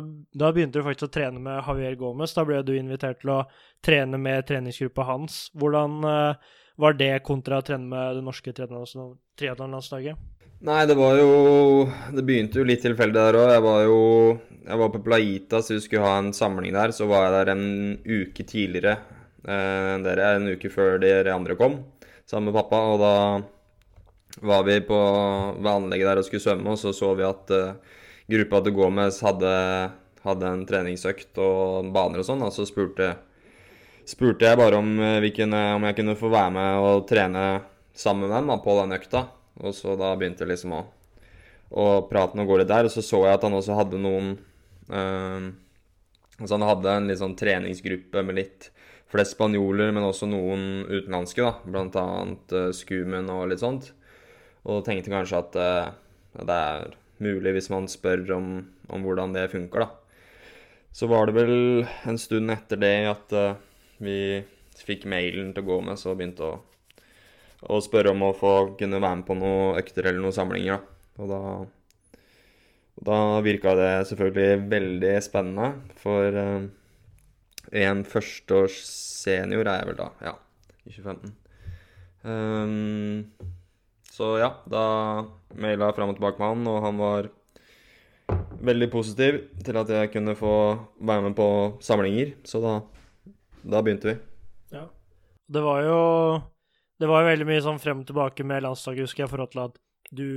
da 0.45 0.53
begynte 0.53 0.81
du 0.81 0.87
faktisk 0.87 1.09
å 1.09 1.15
trene 1.15 1.43
med 1.43 1.61
Javier 1.63 1.97
Gomez. 2.01 2.35
Da 2.37 2.45
ble 2.47 2.61
du 2.67 2.75
invitert 2.77 3.23
til 3.23 3.33
å 3.33 3.43
trene 3.85 4.21
med 4.21 4.47
treningsgruppa 4.49 5.07
hans. 5.09 5.47
Hvordan 5.59 6.03
uh, 6.05 6.57
var 6.79 6.99
det 6.99 7.15
kontra 7.27 7.63
å 7.63 7.65
trene 7.65 7.89
med 7.89 8.19
det 8.19 8.25
norske 8.27 8.53
triatlonlandslaget? 8.55 10.19
Nei, 10.59 10.81
det 10.91 10.97
var 10.99 11.15
jo 11.15 11.87
Det 12.11 12.25
begynte 12.27 12.59
jo 12.59 12.67
litt 12.67 12.83
tilfeldig 12.83 13.15
der 13.15 13.37
òg. 13.39 13.51
Jeg 13.55 13.63
var 13.63 13.83
jo 13.87 14.01
Jeg 14.65 14.81
var 14.81 14.91
på 14.95 15.03
Plaita, 15.05 15.61
så 15.63 15.77
vi 15.77 15.85
skulle 15.85 16.09
ha 16.09 16.17
en 16.19 16.33
samling 16.35 16.75
der. 16.75 16.95
Så 16.95 17.07
var 17.11 17.29
jeg 17.29 17.37
der 17.37 17.53
en 17.55 17.69
uke 18.03 18.47
tidligere 18.47 18.97
eh, 19.47 19.95
dere. 20.05 20.33
En 20.35 20.51
uke 20.51 20.71
før 20.73 20.99
dere 21.03 21.37
andre 21.37 21.55
kom, 21.59 21.79
sammen 22.27 22.51
med 22.51 22.59
pappa. 22.59 22.83
Og 22.91 22.99
da 23.03 23.15
var 24.41 24.67
vi 24.67 24.81
på 24.87 24.99
anlegget 24.99 26.11
der 26.11 26.21
og 26.21 26.27
skulle 26.27 26.45
svømme, 26.45 26.75
og 26.75 26.81
så 26.81 26.93
så 26.95 27.15
vi 27.19 27.27
at 27.27 27.55
uh, 27.55 27.97
gruppa 28.29 28.61
til 28.65 28.77
Gomez 28.77 29.21
hadde, 29.25 29.55
hadde 30.25 30.53
en 30.53 30.67
treningsøkt 30.69 31.41
og 31.43 31.89
baner 31.95 32.23
og 32.23 32.29
sånn. 32.29 32.45
Og 32.45 32.53
så 32.55 32.67
spurte, 32.69 33.15
spurte 34.09 34.51
jeg 34.51 34.61
bare 34.61 34.79
om, 34.79 34.93
eh, 35.01 35.31
kunne, 35.37 35.63
om 35.79 35.89
jeg 35.89 35.99
kunne 36.01 36.19
få 36.19 36.31
være 36.33 36.53
med 36.55 36.85
og 36.85 37.07
trene 37.09 37.47
sammen 37.97 38.29
med 38.29 38.37
dem 38.37 38.53
da, 38.53 38.59
på 38.63 38.77
den 38.83 38.97
økta. 38.99 39.25
Og 39.65 39.75
så 39.75 39.97
da 39.99 40.13
begynte 40.15 40.45
jeg 40.45 40.53
liksom 40.53 40.77
å, 40.77 40.83
å 41.73 41.87
prate 42.11 42.39
og 42.39 42.51
gå 42.51 42.61
litt 42.61 42.71
der. 42.71 42.87
Og 42.87 42.95
så 42.95 43.03
så 43.03 43.25
jeg 43.25 43.39
at 43.39 43.47
han 43.49 43.57
også 43.59 43.79
hadde 43.79 44.03
noen 44.03 44.37
uh, 44.93 45.49
Altså 46.39 46.55
han 46.55 46.69
hadde 46.69 46.91
en 46.95 47.09
litt 47.11 47.19
sånn 47.19 47.33
treningsgruppe 47.35 48.23
med 48.23 48.37
litt 48.39 48.69
flest 49.11 49.35
spanjoler, 49.35 49.89
men 49.91 50.05
også 50.07 50.29
noen 50.31 50.85
utenlandske, 50.87 51.43
da. 51.43 51.57
Blant 51.67 51.97
annet 51.99 52.55
uh, 52.55 52.69
Skumen 52.77 53.27
og 53.35 53.49
litt 53.51 53.65
sånt. 53.65 53.89
Og 54.69 54.85
tenkte 54.87 55.13
kanskje 55.13 55.41
at 55.41 55.59
uh, 55.59 56.45
det 56.45 56.59
er 56.59 56.95
mulig 57.25 57.57
hvis 57.57 57.71
man 57.73 57.89
spør 57.91 58.27
om, 58.37 58.53
om 58.93 59.07
hvordan 59.07 59.35
det 59.35 59.49
funker, 59.53 59.87
da. 59.87 59.91
Så 60.93 61.09
var 61.11 61.29
det 61.29 61.37
vel 61.37 61.85
en 62.09 62.19
stund 62.21 62.51
etter 62.53 62.81
det 62.81 62.95
at 63.11 63.35
uh, 63.37 63.59
vi 64.03 64.43
fikk 64.79 65.09
mailen 65.11 65.51
til 65.55 65.65
å 65.65 65.71
gå 65.73 65.81
med, 65.89 65.99
så 66.01 66.15
begynte 66.15 66.47
å 66.47 66.57
å 67.67 67.81
spørre 67.83 68.13
om 68.13 68.23
å 68.23 68.35
få 68.37 68.53
kunne 68.79 69.01
være 69.01 69.19
med 69.21 69.27
på 69.27 69.37
noen 69.39 69.79
økter 69.81 70.07
eller 70.07 70.23
noen 70.23 70.37
samlinger. 70.37 70.79
Da. 70.79 71.23
Og 71.23 71.31
da, 71.33 71.41
og 72.99 73.07
da 73.09 73.19
virka 73.43 73.75
det 73.79 73.91
selvfølgelig 74.11 74.69
veldig 74.71 75.15
spennende, 75.25 75.73
for 75.99 76.39
uh, 76.39 76.69
en 77.83 78.05
førsteårs 78.07 78.79
senior 78.87 79.67
er 79.67 79.83
jeg 79.83 79.91
vel 79.91 79.99
da, 79.99 80.09
ja, 80.31 80.35
i 80.85 80.95
2015. 80.95 81.35
Ehm, 82.29 83.19
så 84.19 84.33
ja, 84.41 84.49
da 84.67 84.85
maila 85.55 85.93
jeg 85.93 85.95
fram 85.95 86.11
og 86.11 86.17
tilbake 86.19 86.43
med 86.43 86.51
han, 86.51 86.71
og 86.73 86.79
han 86.83 86.97
var 86.99 87.29
veldig 88.67 88.89
positiv 88.91 89.39
til 89.65 89.79
at 89.79 89.91
jeg 89.95 90.11
kunne 90.11 90.35
få 90.39 90.55
være 90.99 91.29
med 91.29 91.37
på 91.39 91.49
samlinger. 91.85 92.35
Så 92.45 92.61
da, 92.65 92.75
da 93.63 93.83
begynte 93.85 94.11
vi. 94.11 94.17
Ja. 94.75 94.89
Det 95.49 95.63
var 95.65 95.83
jo 95.87 96.01
Det 96.99 97.07
var 97.07 97.23
jo 97.23 97.29
veldig 97.31 97.47
mye 97.47 97.63
sånn 97.63 97.79
frem 97.79 98.01
og 98.03 98.09
tilbake 98.09 98.43
med 98.43 98.65
landslaget, 98.65 99.07
husker 99.07 99.23
jeg, 99.23 99.29
i 99.29 99.31
forhold 99.31 99.53
til 99.53 99.61
at 99.69 99.77
du 100.11 100.29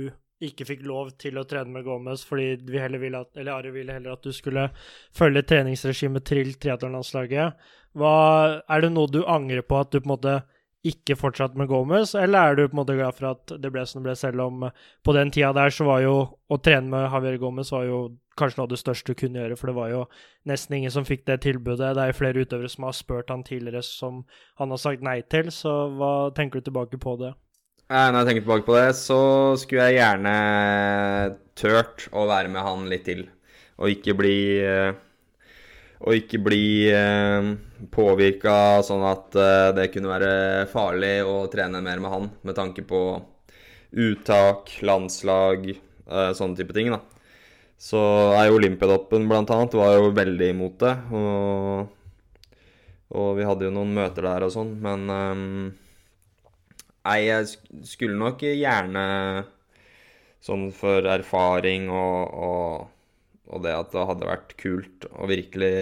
ikke 0.46 0.66
fikk 0.66 0.84
lov 0.86 1.10
til 1.18 1.38
å 1.38 1.44
trene 1.46 1.74
med 1.74 1.82
Gomez 1.86 2.22
fordi 2.26 2.54
vi 2.66 2.78
heller 2.78 3.02
ville 3.02 3.18
at, 3.22 3.30
eller 3.34 3.56
Ari 3.56 3.72
ville 3.74 3.94
heller 3.94 4.14
at 4.14 4.22
du 4.22 4.30
skulle 4.34 4.68
følge 5.14 5.42
treningsregimet 5.46 6.26
til 6.26 6.54
triatlonlandslaget. 6.62 7.58
Er 7.98 8.82
det 8.84 8.92
noe 8.94 9.10
du 9.10 9.24
angrer 9.26 9.66
på 9.66 9.78
at 9.82 9.90
du 9.90 9.98
på 9.98 10.06
en 10.06 10.14
måte 10.14 10.36
ikke 10.82 11.14
fortsatt 11.14 11.54
med 11.54 11.68
Gomez, 11.70 12.16
eller 12.18 12.42
er 12.42 12.56
du 12.58 12.64
på 12.64 12.74
en 12.74 12.80
måte 12.80 12.96
glad 12.98 13.14
for 13.14 13.28
at 13.30 13.52
det 13.62 13.70
ble 13.70 13.84
som 13.86 14.00
det 14.00 14.08
ble, 14.08 14.16
selv 14.18 14.42
om 14.42 14.64
på 15.06 15.14
den 15.14 15.30
tida 15.30 15.52
der 15.54 15.70
så 15.70 15.86
var 15.86 16.00
jo 16.02 16.14
å 16.50 16.58
trene 16.58 16.90
med 16.90 17.06
Javier 17.06 17.38
Gomez 17.38 17.70
var 17.70 17.86
jo 17.86 18.00
kanskje 18.38 18.58
noe 18.58 18.66
av 18.66 18.72
det 18.72 18.80
største 18.80 19.12
du 19.12 19.20
kunne 19.20 19.38
gjøre, 19.42 19.58
for 19.60 19.70
det 19.70 19.76
var 19.76 19.92
jo 19.92 20.00
nesten 20.48 20.78
ingen 20.78 20.94
som 20.94 21.06
fikk 21.06 21.22
det 21.28 21.42
tilbudet. 21.44 21.92
Det 21.94 22.02
er 22.02 22.10
jo 22.10 22.18
flere 22.18 22.42
utøvere 22.42 22.72
som 22.72 22.88
har 22.88 22.96
spurt 22.96 23.30
han 23.30 23.44
tidligere 23.46 23.84
som 23.86 24.24
han 24.58 24.74
har 24.74 24.80
sagt 24.80 25.06
nei 25.06 25.20
til, 25.22 25.52
så 25.54 25.76
hva 25.94 26.12
tenker 26.34 26.58
du 26.58 26.70
tilbake 26.70 26.98
på 27.02 27.14
det? 27.20 27.30
Når 27.92 28.18
jeg 28.18 28.28
tenker 28.30 28.44
tilbake 28.46 28.66
på 28.66 28.76
det, 28.78 28.90
så 28.96 29.20
skulle 29.60 29.90
jeg 29.90 30.00
gjerne 30.00 30.34
tørt 31.60 32.06
å 32.16 32.26
være 32.30 32.50
med 32.50 32.64
han 32.64 32.86
litt 32.90 33.04
til, 33.06 33.26
og 33.76 33.92
ikke 33.92 34.16
bli 34.16 34.36
og 36.02 36.16
ikke 36.18 36.40
bli 36.42 36.64
eh, 36.90 37.52
påvirka 37.94 38.82
sånn 38.86 39.04
at 39.06 39.36
eh, 39.38 39.68
det 39.76 39.90
kunne 39.94 40.10
være 40.10 40.32
farlig 40.72 41.14
å 41.22 41.44
trene 41.52 41.82
mer 41.84 42.02
med 42.02 42.10
han, 42.10 42.28
med 42.42 42.58
tanke 42.58 42.82
på 42.86 43.02
uttak, 43.92 44.72
landslag, 44.82 45.68
eh, 45.70 46.30
sånne 46.34 46.58
type 46.58 46.74
ting. 46.74 46.90
da. 46.90 47.00
Så 47.78 48.00
er 48.34 48.48
jo 48.48 48.58
Olympiadoppen 48.58 49.30
annet 49.30 49.74
var 49.78 49.96
jo 49.96 50.10
veldig 50.14 50.48
imot 50.50 50.78
det. 50.82 50.94
Og, 51.18 51.86
og, 53.12 53.30
vi 53.38 53.46
hadde 53.46 53.66
jo 53.66 53.74
noen 53.74 53.94
møter 53.94 54.26
der 54.26 54.46
og 54.46 54.52
sånn, 54.54 54.76
men 54.82 55.08
um, 55.10 55.72
Nei, 57.02 57.18
jeg 57.26 57.48
skulle 57.82 58.14
nok 58.14 58.44
gjerne 58.46 59.02
sånn 60.42 60.68
for 60.70 61.08
erfaring 61.10 61.88
og, 61.90 62.36
og 62.46 63.01
og 63.52 63.64
det 63.66 63.74
at 63.76 63.92
det 63.92 64.06
hadde 64.08 64.28
vært 64.28 64.54
kult 64.60 65.06
å 65.12 65.28
virkelig, 65.30 65.74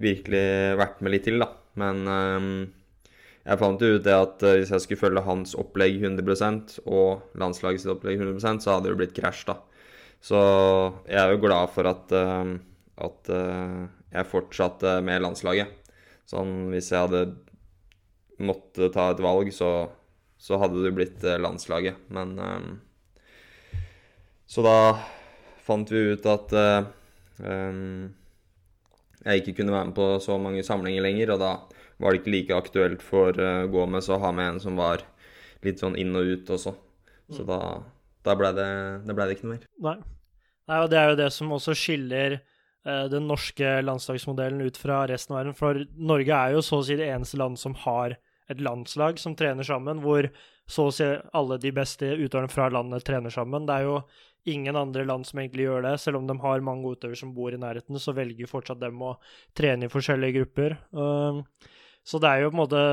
virkelig 0.00 0.48
vært 0.80 1.00
med 1.02 1.14
litt 1.14 1.26
til, 1.28 1.40
da. 1.42 1.48
Men 1.78 2.04
um, 2.08 2.50
jeg 3.48 3.60
fant 3.62 3.82
jo 3.82 3.96
ut 3.96 4.04
det 4.04 4.14
at 4.14 4.44
uh, 4.44 4.54
hvis 4.58 4.72
jeg 4.74 4.84
skulle 4.84 5.02
følge 5.06 5.24
hans 5.26 5.54
opplegg 5.58 6.00
100% 6.02 6.78
og 6.84 7.38
landslagets 7.40 7.88
opplegg 7.88 8.20
100% 8.20 8.64
så 8.64 8.76
hadde 8.76 8.92
det 8.92 9.00
blitt 9.00 9.16
krasj, 9.16 9.46
da. 9.48 9.58
Så 10.20 10.38
jeg 11.06 11.20
er 11.22 11.32
jo 11.32 11.42
glad 11.44 11.70
for 11.72 11.88
at, 11.88 12.12
uh, 12.12 12.56
at 13.08 13.30
uh, 13.32 13.84
jeg 14.12 14.32
fortsatte 14.32 14.98
med 15.06 15.22
landslaget. 15.24 15.76
Sånn 16.28 16.68
hvis 16.74 16.90
jeg 16.92 17.06
hadde 17.06 17.28
måttet 18.44 18.92
ta 18.94 19.08
et 19.12 19.22
valg, 19.22 19.48
så, 19.54 19.88
så 20.38 20.58
hadde 20.60 20.84
det 20.84 20.92
blitt 20.94 21.24
landslaget. 21.40 21.96
Men 22.14 22.36
um, 22.38 22.68
Så 24.48 24.62
da 24.64 24.76
fant 25.68 25.92
vi 25.92 26.00
ut 26.14 26.26
at 26.28 26.54
um, 26.56 28.08
jeg 29.24 29.42
ikke 29.42 29.60
kunne 29.60 29.74
være 29.74 29.90
med 29.90 29.96
på 29.98 30.08
så 30.24 30.38
mange 30.40 30.64
samlinger 30.66 31.04
lenger, 31.04 31.34
og 31.34 31.42
da 31.42 31.52
var 31.98 32.14
det 32.14 32.22
ikke 32.22 32.34
like 32.34 32.58
aktuelt 32.58 33.04
for 33.04 33.36
uh, 33.36 33.66
Gomez 33.70 34.08
å 34.10 34.20
ha 34.22 34.32
med 34.34 34.54
en 34.54 34.60
som 34.62 34.78
var 34.78 35.04
litt 35.66 35.82
sånn 35.82 35.98
inn 35.98 36.14
og 36.16 36.34
ut 36.34 36.52
også. 36.54 36.74
Så 37.34 37.44
da, 37.44 37.58
da 38.24 38.36
ble 38.38 38.52
det, 38.56 38.68
det, 39.04 39.16
ble 39.16 39.26
det 39.26 39.36
ikke 39.36 39.48
noe 39.48 39.56
mer. 39.56 39.66
Nei. 39.84 39.98
Nei, 40.68 40.78
og 40.84 40.90
det 40.92 41.00
er 41.00 41.10
jo 41.10 41.18
det 41.18 41.28
som 41.32 41.52
også 41.56 41.74
skiller 41.76 42.38
uh, 42.38 43.06
den 43.12 43.28
norske 43.28 43.78
landslagsmodellen 43.84 44.62
ut 44.64 44.78
fra 44.80 45.02
resten 45.10 45.34
av 45.34 45.42
verden. 45.42 45.56
For 45.58 45.82
Norge 45.96 46.38
er 46.38 46.56
jo 46.56 46.64
så 46.64 46.80
å 46.80 46.86
si 46.86 46.96
det 47.00 47.08
eneste 47.08 47.40
land 47.40 47.60
som 47.60 47.76
har 47.84 48.18
et 48.48 48.62
landslag 48.64 49.18
som 49.20 49.34
trener 49.36 49.66
sammen, 49.66 50.00
hvor 50.04 50.30
så 50.68 50.88
å 50.88 50.92
si 50.92 51.06
alle 51.36 51.58
de 51.60 51.72
beste 51.72 52.08
utøverne 52.16 52.52
fra 52.52 52.68
landet 52.72 53.04
trener 53.08 53.32
sammen. 53.32 53.66
Det 53.68 53.76
er 53.76 53.88
jo 53.88 53.98
ingen 54.50 54.76
andre 54.76 55.04
land 55.08 55.26
som 55.28 55.40
egentlig 55.40 55.68
gjør 55.68 55.86
det. 55.86 55.94
Selv 56.02 56.20
om 56.20 56.26
de 56.28 56.36
har 56.42 56.64
mange 56.64 56.94
utøvere 56.94 57.18
som 57.18 57.34
bor 57.36 57.54
i 57.54 57.60
nærheten, 57.60 57.98
så 58.00 58.14
velger 58.16 58.50
fortsatt 58.50 58.80
dem 58.82 59.00
å 59.04 59.14
trene 59.56 59.88
i 59.88 59.92
forskjellige 59.92 60.40
grupper. 60.40 60.76
Uh, 60.92 61.42
så 62.06 62.20
det 62.22 62.30
er 62.30 62.44
jo 62.44 62.52
på 62.52 62.58
en 62.58 62.62
måte 62.64 62.84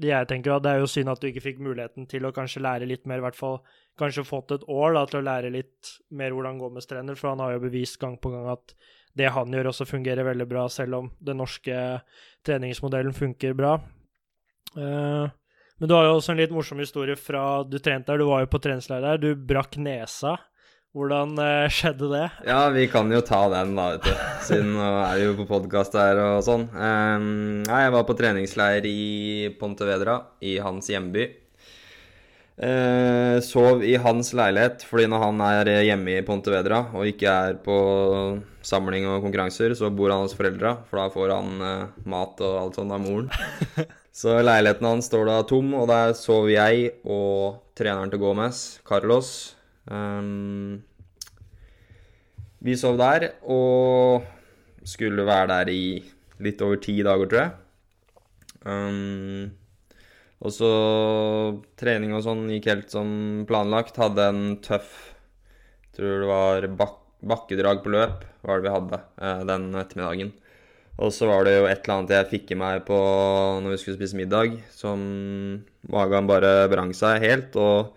jeg 0.00 0.28
tenker 0.30 0.54
at 0.54 0.62
Det 0.64 0.70
er 0.70 0.78
jo 0.80 0.88
synd 0.88 1.10
at 1.12 1.20
du 1.20 1.26
ikke 1.28 1.42
fikk 1.44 1.58
muligheten 1.60 2.06
til 2.08 2.24
å 2.24 2.32
kanskje 2.32 2.62
lære 2.64 2.86
litt 2.88 3.02
mer, 3.10 3.20
i 3.20 3.24
hvert 3.26 3.36
fall 3.36 3.58
kanskje 4.00 4.24
fått 4.24 4.54
et 4.54 4.62
år 4.70 4.94
da, 4.96 5.02
til 5.04 5.20
å 5.20 5.26
lære 5.26 5.50
litt 5.52 5.90
mer 6.16 6.32
hvordan 6.32 6.60
Gomez 6.60 6.88
trener, 6.88 7.18
for 7.18 7.34
han 7.34 7.42
har 7.44 7.52
jo 7.56 7.64
bevist 7.66 7.98
gang 8.00 8.16
på 8.16 8.32
gang 8.32 8.48
at 8.54 8.72
det 9.18 9.28
han 9.34 9.52
gjør, 9.52 9.68
også 9.72 9.88
fungerer 9.90 10.24
veldig 10.24 10.46
bra, 10.48 10.64
selv 10.72 10.96
om 11.00 11.10
den 11.20 11.40
norske 11.42 11.74
treningsmodellen 12.46 13.12
funker 13.12 13.58
bra. 13.58 13.74
Uh, 14.78 15.28
men 15.80 15.88
du 15.88 15.94
har 15.96 16.06
jo 16.06 16.16
også 16.18 16.34
en 16.34 16.40
litt 16.42 16.52
morsom 16.52 16.80
historie 16.82 17.16
fra 17.16 17.62
du 17.64 17.78
trente 17.80 18.12
der. 18.12 18.20
Du 18.20 18.28
var 18.28 18.44
jo 18.44 18.50
på 18.52 18.60
treningsleir 18.60 19.00
der. 19.00 19.20
Du 19.20 19.32
brakk 19.34 19.78
nesa. 19.80 20.36
Hvordan 20.90 21.36
uh, 21.38 21.70
skjedde 21.70 22.08
det? 22.10 22.24
Ja, 22.48 22.64
vi 22.74 22.88
kan 22.90 23.12
jo 23.14 23.20
ta 23.22 23.44
den, 23.52 23.76
da, 23.78 23.92
vet 23.94 24.08
du. 24.08 24.22
Siden 24.42 24.72
nå 24.74 24.86
er 25.04 25.20
vi 25.20 25.28
jo 25.28 25.36
på 25.38 25.44
podkast 25.46 25.94
her 25.94 26.18
og 26.18 26.40
sånn. 26.42 26.64
Um, 26.74 27.60
ja, 27.62 27.84
jeg 27.84 27.92
var 27.94 28.08
på 28.08 28.16
treningsleir 28.18 28.88
i 28.90 29.52
Pontevedra, 29.60 30.16
i 30.42 30.56
hans 30.58 30.90
hjemby. 30.90 31.28
Uh, 32.58 33.38
sov 33.46 33.84
i 33.86 33.94
hans 34.02 34.32
leilighet, 34.34 34.82
fordi 34.88 35.06
når 35.12 35.22
han 35.28 35.44
er 35.46 35.70
hjemme 35.86 36.16
i 36.18 36.24
Pontevedra 36.26 36.82
og 36.90 37.06
ikke 37.08 37.36
er 37.46 37.60
på 37.62 37.78
samling 38.66 39.06
og 39.12 39.22
konkurranser, 39.22 39.76
så 39.78 39.92
bor 39.94 40.10
han 40.10 40.26
hos 40.26 40.34
foreldra, 40.34 40.74
for 40.90 41.04
da 41.04 41.06
får 41.14 41.36
han 41.36 41.54
uh, 41.62 42.02
mat 42.10 42.42
og 42.42 42.58
alt 42.64 42.82
sånt 42.82 42.98
av 42.98 43.06
moren. 43.06 43.30
så 44.24 44.40
leiligheten 44.42 44.90
hans 44.90 45.06
står 45.06 45.30
da 45.30 45.38
tom, 45.46 45.70
og 45.78 45.86
der 45.94 46.18
sov 46.18 46.50
jeg 46.50 46.96
og 47.06 47.62
treneren 47.78 48.10
til 48.10 48.26
Gomez, 48.26 48.80
Carlos. 48.82 49.54
Um, 49.90 50.82
vi 52.62 52.76
sov 52.78 52.98
der 53.00 53.30
og 53.42 54.26
skulle 54.86 55.26
være 55.26 55.48
der 55.50 55.72
i 55.72 55.84
litt 56.44 56.62
over 56.64 56.80
ti 56.80 57.00
dager, 57.04 57.28
tror 57.28 57.42
jeg. 57.42 57.52
Um, 58.64 59.50
og 60.40 60.52
så 60.56 60.72
trening 61.80 62.14
og 62.16 62.24
sånn 62.24 62.46
gikk 62.52 62.68
helt 62.70 62.92
som 62.92 63.10
planlagt. 63.48 64.00
Hadde 64.00 64.28
en 64.32 64.44
tøff 64.64 65.08
Tror 65.90 66.20
det 66.22 66.28
var 66.30 66.66
bak 66.78 66.98
bakkedrag 67.20 67.82
på 67.84 67.90
løp, 67.92 68.22
var 68.46 68.60
det 68.60 68.64
vi 68.64 68.72
hadde 68.72 68.98
uh, 69.20 69.40
den 69.44 69.64
ettermiddagen. 69.76 70.30
Og 71.02 71.10
så 71.12 71.26
var 71.28 71.44
det 71.44 71.56
jo 71.56 71.66
et 71.68 71.82
eller 71.82 71.94
annet 71.96 72.14
jeg 72.14 72.28
fikk 72.30 72.52
i 72.54 72.58
meg 72.60 72.84
på 72.86 72.96
når 73.60 73.74
vi 73.74 73.80
skulle 73.82 73.98
spise 73.98 74.16
middag, 74.16 74.54
som 74.72 75.02
magen 75.92 76.30
bare 76.30 76.70
brang 76.72 76.94
seg 76.96 77.20
helt. 77.24 77.58
og 77.60 77.92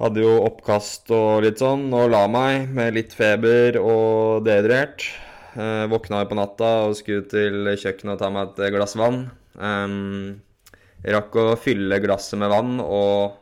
hadde 0.00 0.22
jo 0.24 0.38
oppkast 0.46 1.10
og 1.14 1.42
litt 1.44 1.60
sånn, 1.60 1.88
og 1.94 2.10
la 2.14 2.24
meg 2.30 2.70
med 2.72 2.96
litt 2.96 3.12
feber 3.16 3.78
og 3.80 4.46
dehydrert. 4.46 5.04
Eh, 5.52 5.84
våkna 5.92 6.22
på 6.28 6.38
natta 6.38 6.70
og 6.86 6.96
skulle 6.96 7.26
til 7.28 7.68
kjøkkenet 7.76 8.14
og 8.14 8.22
ta 8.22 8.30
meg 8.32 8.54
et 8.54 8.72
glass 8.72 8.96
vann. 8.96 9.26
Um, 9.52 10.40
rakk 11.04 11.36
å 11.36 11.46
fylle 11.60 12.00
glasset 12.00 12.38
med 12.40 12.52
vann 12.52 12.78
og 12.80 13.34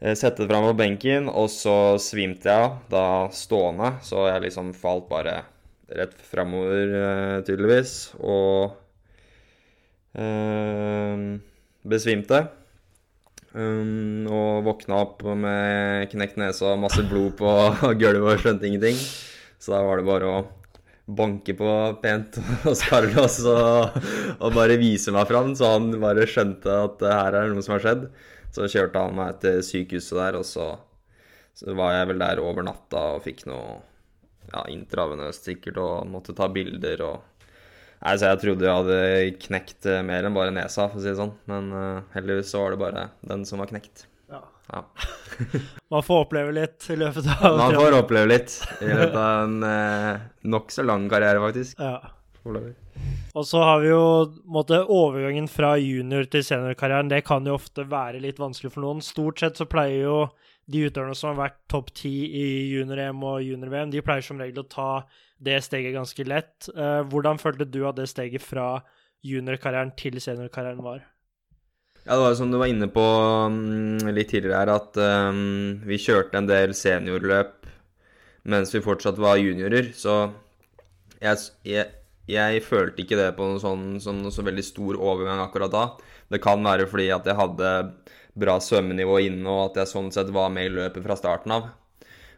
eh, 0.00 0.14
sette 0.14 0.44
det 0.44 0.50
fram 0.50 0.68
på 0.70 0.76
benken, 0.78 1.28
og 1.28 1.48
så 1.52 1.96
svimte 2.02 2.52
jeg 2.52 2.74
da 2.92 3.06
stående, 3.34 3.96
så 4.06 4.28
jeg 4.30 4.44
liksom 4.46 4.74
falt 4.76 5.08
bare 5.10 5.40
rett 5.98 6.14
framover, 6.30 6.94
eh, 7.00 7.38
tydeligvis, 7.48 7.94
og 8.20 8.76
eh, 10.20 11.26
besvimte. 11.88 12.44
Um, 13.56 14.28
og 14.28 14.66
våkna 14.66 14.98
opp 15.00 15.22
med 15.40 16.10
knekt 16.12 16.36
nese 16.36 16.66
og 16.68 16.82
masse 16.82 17.00
blod 17.08 17.32
på 17.38 17.48
gulvet 18.00 18.34
og 18.34 18.42
skjønte 18.42 18.68
ingenting. 18.68 18.98
Så 19.58 19.72
da 19.74 19.82
var 19.86 20.00
det 20.00 20.08
bare 20.08 20.30
å 20.30 20.42
banke 21.08 21.54
på 21.56 21.70
pent 22.02 22.36
hos 22.66 22.82
Carlos 22.84 23.38
og, 23.48 23.96
og 24.36 24.52
bare 24.52 24.76
vise 24.80 25.14
meg 25.14 25.28
fram, 25.30 25.54
så 25.56 25.72
han 25.78 25.94
bare 26.02 26.28
skjønte 26.28 26.74
at 26.84 27.06
her 27.08 27.32
er 27.32 27.48
det 27.48 27.56
noe 27.56 27.64
som 27.64 27.78
har 27.78 27.84
skjedd. 27.86 28.04
Så 28.52 28.68
kjørte 28.68 29.00
han 29.04 29.16
meg 29.16 29.40
til 29.42 29.62
sykehuset 29.64 30.18
der, 30.18 30.38
og 30.40 30.44
så, 30.48 30.70
så 31.56 31.76
var 31.76 31.96
jeg 31.96 32.10
vel 32.12 32.22
der 32.22 32.42
over 32.44 32.66
natta 32.66 33.04
og 33.16 33.24
fikk 33.24 33.46
noe 33.48 33.78
ja, 34.52 34.62
intravenøst 34.72 35.48
sikkert 35.48 35.80
og 35.82 36.08
måtte 36.08 36.36
ta 36.36 36.48
bilder 36.52 37.04
og 37.04 37.37
Nei, 37.98 38.14
så 38.14 38.30
Jeg 38.30 38.40
trodde 38.44 38.66
jeg 38.66 38.76
hadde 38.80 38.98
knekt 39.46 39.88
eh, 39.90 40.04
mer 40.06 40.26
enn 40.26 40.36
bare 40.36 40.54
nesa, 40.54 40.86
for 40.86 41.00
å 41.00 41.02
si 41.02 41.10
det 41.10 41.18
sånn. 41.18 41.34
Men 41.50 41.72
uh, 41.74 42.04
heldigvis 42.14 42.52
så 42.54 42.62
var 42.62 42.74
det 42.74 42.82
bare 42.82 43.08
den 43.26 43.42
som 43.48 43.62
var 43.62 43.70
knekt. 43.72 44.06
Ja. 44.30 44.42
ja. 44.70 44.84
Man 45.92 46.04
får 46.06 46.26
oppleve 46.26 46.54
litt 46.54 46.86
i 46.92 46.98
løpet 47.00 47.26
av 47.34 47.58
Man 47.58 47.74
får 47.74 47.98
oppleve 48.02 48.30
litt 48.30 48.54
i 48.84 48.92
løpet 48.92 49.18
av 49.18 49.42
en 49.48 49.58
uh, 49.66 50.28
nokså 50.46 50.86
lang 50.86 51.08
karriere, 51.10 51.42
faktisk. 51.42 51.82
Ja. 51.82 51.98
Og 52.48 53.44
så 53.44 53.60
har 53.60 53.82
vi 53.82 53.90
jo 53.90 54.02
måtte, 54.48 54.80
overgangen 54.88 55.48
fra 55.50 55.74
junior 55.76 56.24
til 56.30 56.44
seniorkarrieren. 56.46 57.10
Det 57.10 57.24
kan 57.26 57.46
jo 57.46 57.58
ofte 57.58 57.84
være 57.88 58.22
litt 58.22 58.40
vanskelig 58.40 58.72
for 58.72 58.86
noen. 58.86 59.02
Stort 59.04 59.42
sett 59.42 59.60
så 59.60 59.66
pleier 59.68 60.06
jo 60.06 60.20
de 60.68 60.86
utøverne 60.88 61.16
som 61.16 61.32
har 61.32 61.42
vært 61.48 61.58
topp 61.72 61.92
ti 61.96 62.12
i 62.28 62.46
junior-EM 62.74 63.22
og 63.24 63.42
junior-VM, 63.44 63.92
de 63.92 64.04
pleier 64.04 64.24
som 64.24 64.40
regel 64.40 64.62
å 64.62 64.68
ta 64.68 64.90
det 65.38 65.60
steget 65.66 65.94
ganske 65.96 66.26
lett. 66.26 66.70
Uh, 66.74 67.02
hvordan 67.10 67.38
følte 67.40 67.68
du 67.68 67.84
at 67.88 67.98
det 67.98 68.08
steget 68.10 68.44
fra 68.44 68.80
juniorkarrieren 69.26 69.94
til 69.98 70.18
seniorkarrieren 70.22 70.82
var? 70.84 71.04
Ja, 72.04 72.14
det 72.14 72.22
var 72.22 72.32
jo 72.32 72.40
som 72.40 72.52
du 72.52 72.58
var 72.60 72.70
inne 72.70 72.88
på 72.88 73.04
mm, 73.52 74.08
litt 74.16 74.30
tidligere 74.32 74.62
her, 74.62 74.70
at 74.78 74.96
um, 75.30 75.80
vi 75.84 76.00
kjørte 76.00 76.40
en 76.40 76.48
del 76.48 76.72
seniorløp 76.76 77.58
mens 78.48 78.72
vi 78.72 78.80
fortsatt 78.80 79.18
var 79.20 79.36
juniorer, 79.40 79.90
så 79.92 80.30
jeg, 81.20 81.40
jeg, 81.68 81.90
jeg 82.30 82.62
følte 82.64 83.02
ikke 83.02 83.18
det 83.18 83.32
på 83.36 83.44
noen 83.44 83.60
sånn, 83.60 83.82
sånn 84.00 84.22
så 84.32 84.44
veldig 84.46 84.64
stor 84.64 84.96
overgang 84.96 85.42
akkurat 85.42 85.74
da. 85.74 85.82
Det 86.32 86.40
kan 86.40 86.64
være 86.64 86.86
fordi 86.88 87.10
at 87.12 87.28
jeg 87.28 87.36
hadde 87.36 87.72
bra 88.38 88.56
svømmenivå 88.62 89.18
inne, 89.26 89.44
og 89.50 89.70
at 89.70 89.82
jeg 89.82 89.92
sånn 89.92 90.10
sett 90.14 90.32
var 90.32 90.52
med 90.54 90.70
i 90.70 90.74
løpet 90.78 91.04
fra 91.04 91.18
starten 91.18 91.56
av. 91.58 91.68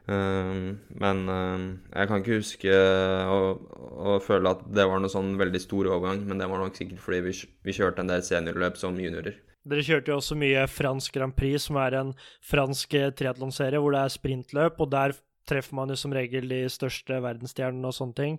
Um, 0.07 0.80
men 0.98 1.22
um, 1.28 1.66
jeg 1.92 2.09
kan 2.11 2.22
ikke 2.22 2.38
huske 2.40 2.72
å, 2.72 3.38
å, 3.61 4.16
føle 4.24 4.55
at 4.57 4.64
det 4.74 4.86
var 4.88 5.03
noe 5.03 5.12
sånn 5.12 5.36
veldig 5.38 5.61
stor 5.62 5.90
overgang, 5.92 6.24
men 6.26 6.40
det 6.40 6.48
var 6.51 6.62
nok 6.62 6.78
sikkert 6.78 7.03
fordi 7.05 7.20
vi, 7.28 7.34
vi 7.68 7.76
kjørte 7.76 8.03
en 8.03 8.11
del 8.11 8.24
seniorløp 8.26 8.80
som 8.80 8.98
juniorer. 8.98 9.38
Dere 9.70 9.84
kjørte 9.84 10.11
jo 10.11 10.18
også 10.18 10.38
mye 10.40 10.64
fransk 10.72 11.14
Grand 11.18 11.36
Prix, 11.36 11.68
som 11.68 11.78
er 11.78 11.98
en 11.98 12.14
fransk 12.48 12.96
triatlonserie 13.18 13.82
hvor 13.82 13.94
det 13.94 14.05
er 14.07 14.14
sprintløp, 14.16 14.80
og 14.80 14.90
der 14.94 15.14
treffer 15.51 15.76
man 15.78 15.92
jo 15.92 15.98
som 16.01 16.14
regel 16.16 16.48
de 16.51 16.64
største 16.72 17.20
verdensstjernene 17.22 17.90
og 17.90 17.96
sånne 17.96 18.16
ting. 18.16 18.38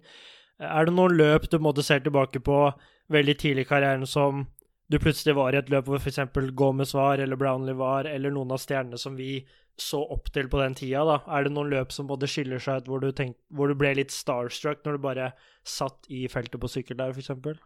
Er 0.62 0.88
det 0.88 0.95
noen 0.95 1.16
løp 1.18 1.47
du 1.49 1.59
måtte 1.62 1.86
se 1.86 1.97
tilbake 2.01 2.41
på 2.43 2.57
veldig 3.12 3.38
tidlig 3.38 3.66
i 3.66 3.70
karrieren 3.70 4.07
som 4.07 4.45
du 4.91 4.99
plutselig 4.99 5.38
var 5.38 5.55
i 5.55 5.59
et 5.62 5.70
løp 5.72 5.88
hvor 5.88 6.01
f.eks. 6.01 6.20
Gomez 6.57 6.93
var, 6.95 7.22
eller 7.24 7.39
Brownlee 7.39 7.78
var, 7.80 8.09
eller 8.09 8.34
noen 8.34 8.51
av 8.51 8.59
stjernene 8.62 8.99
som 8.99 9.16
vi 9.16 9.38
så 9.80 10.02
opp 10.14 10.30
til 10.34 10.50
på 10.52 10.60
den 10.62 10.76
tida, 10.78 11.04
da? 11.08 11.18
Er 11.32 11.46
det 11.46 11.54
noen 11.56 11.72
løp 11.72 11.94
som 11.96 12.10
både 12.10 12.30
skiller 12.30 12.62
seg 12.62 12.84
ut, 12.84 12.92
hvor 12.92 13.06
hvor 13.56 13.72
du 13.72 13.76
ble 13.76 13.94
litt 13.98 14.12
starstruck 14.12 14.86
når 14.86 14.98
du 14.98 15.04
bare 15.04 15.32
satt 15.64 16.10
i 16.10 16.28
feltet 16.32 16.62
på 16.62 16.70
sykkel 16.72 17.00
der, 17.00 17.14
f.eks.? 17.16 17.60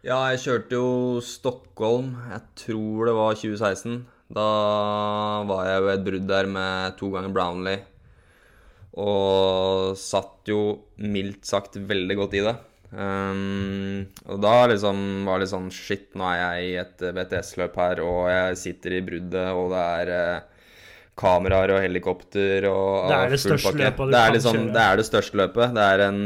Ja, 0.00 0.16
jeg 0.32 0.40
kjørte 0.46 0.78
jo 0.78 1.20
Stockholm, 1.20 2.14
jeg 2.30 2.40
tror 2.56 3.10
det 3.10 3.16
var 3.18 3.36
2016. 3.36 3.98
Da 4.32 4.46
var 5.48 5.66
jeg 5.66 5.82
jo 5.82 5.90
et 5.92 6.04
brudd 6.06 6.28
der 6.30 6.48
med 6.48 6.96
to 6.96 7.10
ganger 7.12 7.34
Brownlee. 7.34 7.82
Og 9.00 9.98
satt 10.00 10.48
jo 10.50 10.60
mildt 10.96 11.44
sagt 11.46 11.76
veldig 11.76 12.16
godt 12.18 12.36
i 12.38 12.44
det. 12.46 12.56
Um, 12.90 14.08
og 14.26 14.40
da 14.42 14.54
liksom 14.66 15.26
var 15.28 15.38
det 15.38 15.44
litt 15.44 15.52
sånn 15.52 15.68
Shit, 15.70 16.08
nå 16.18 16.26
er 16.26 16.40
jeg 16.40 16.70
i 16.70 16.72
et 16.80 17.04
VTS-løp 17.14 17.76
her, 17.78 18.02
og 18.02 18.24
jeg 18.32 18.56
sitter 18.58 18.96
i 18.96 19.04
bruddet, 19.06 19.52
og 19.54 19.70
det 19.70 19.84
er 20.00 20.10
uh, 20.10 20.59
kameraer 21.20 21.74
og 21.76 21.82
helikopter 21.84 22.66
og 22.70 23.10
Det 23.10 23.18
er 23.18 23.34
det 23.34 23.42
største 23.42 23.76
løpet 23.76 24.08
du 24.08 24.14
det 24.14 24.22
er, 24.22 24.34
liksom, 24.36 24.58
kjøre. 24.58 24.74
det 24.76 24.84
er 24.86 25.00
det 25.00 25.06
største 25.08 25.40
løpet. 25.40 25.76
Det 25.76 25.86
er 25.86 26.04
en 26.06 26.20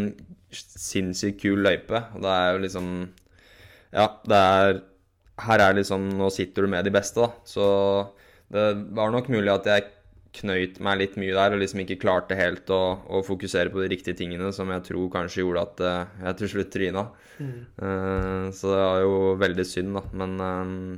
sinnssykt 0.54 1.40
kul 1.42 1.64
løype. 1.66 2.02
Og 2.14 2.24
det 2.24 2.34
er 2.38 2.50
jo 2.52 2.64
liksom 2.66 2.90
Ja, 3.94 4.08
det 4.26 4.38
er 4.38 4.80
Her 5.44 5.64
er 5.68 5.74
liksom 5.80 6.08
Nå 6.18 6.30
sitter 6.30 6.62
du 6.62 6.70
med 6.70 6.86
de 6.86 6.94
beste, 6.94 7.20
da. 7.20 7.32
Så 7.44 7.66
det 8.54 8.68
var 8.94 9.10
nok 9.10 9.30
mulig 9.32 9.50
at 9.50 9.66
jeg 9.66 9.90
knøyt 10.34 10.80
meg 10.82 10.98
litt 10.98 11.16
mye 11.20 11.34
der 11.34 11.54
og 11.54 11.60
liksom 11.62 11.82
ikke 11.84 12.00
klarte 12.02 12.36
helt 12.38 12.70
å, 12.74 12.82
å, 13.06 13.22
fokusere 13.26 13.70
på 13.70 13.82
de 13.82 13.90
riktige 13.92 14.18
tingene, 14.18 14.50
som 14.54 14.70
jeg 14.72 14.82
tror 14.88 15.10
kanskje 15.12 15.44
gjorde 15.44 15.62
at 15.62 15.82
uh, 15.84 16.22
jeg 16.26 16.38
til 16.40 16.50
slutt 16.52 16.70
tryna. 16.74 17.04
Mm. 17.38 17.52
Uh, 17.78 18.46
så 18.54 18.72
det 18.72 18.80
var 18.82 19.02
jo 19.04 19.18
veldig 19.42 19.66
synd, 19.68 19.94
da. 19.98 20.02
Men 20.22 20.34
um, 20.42 20.88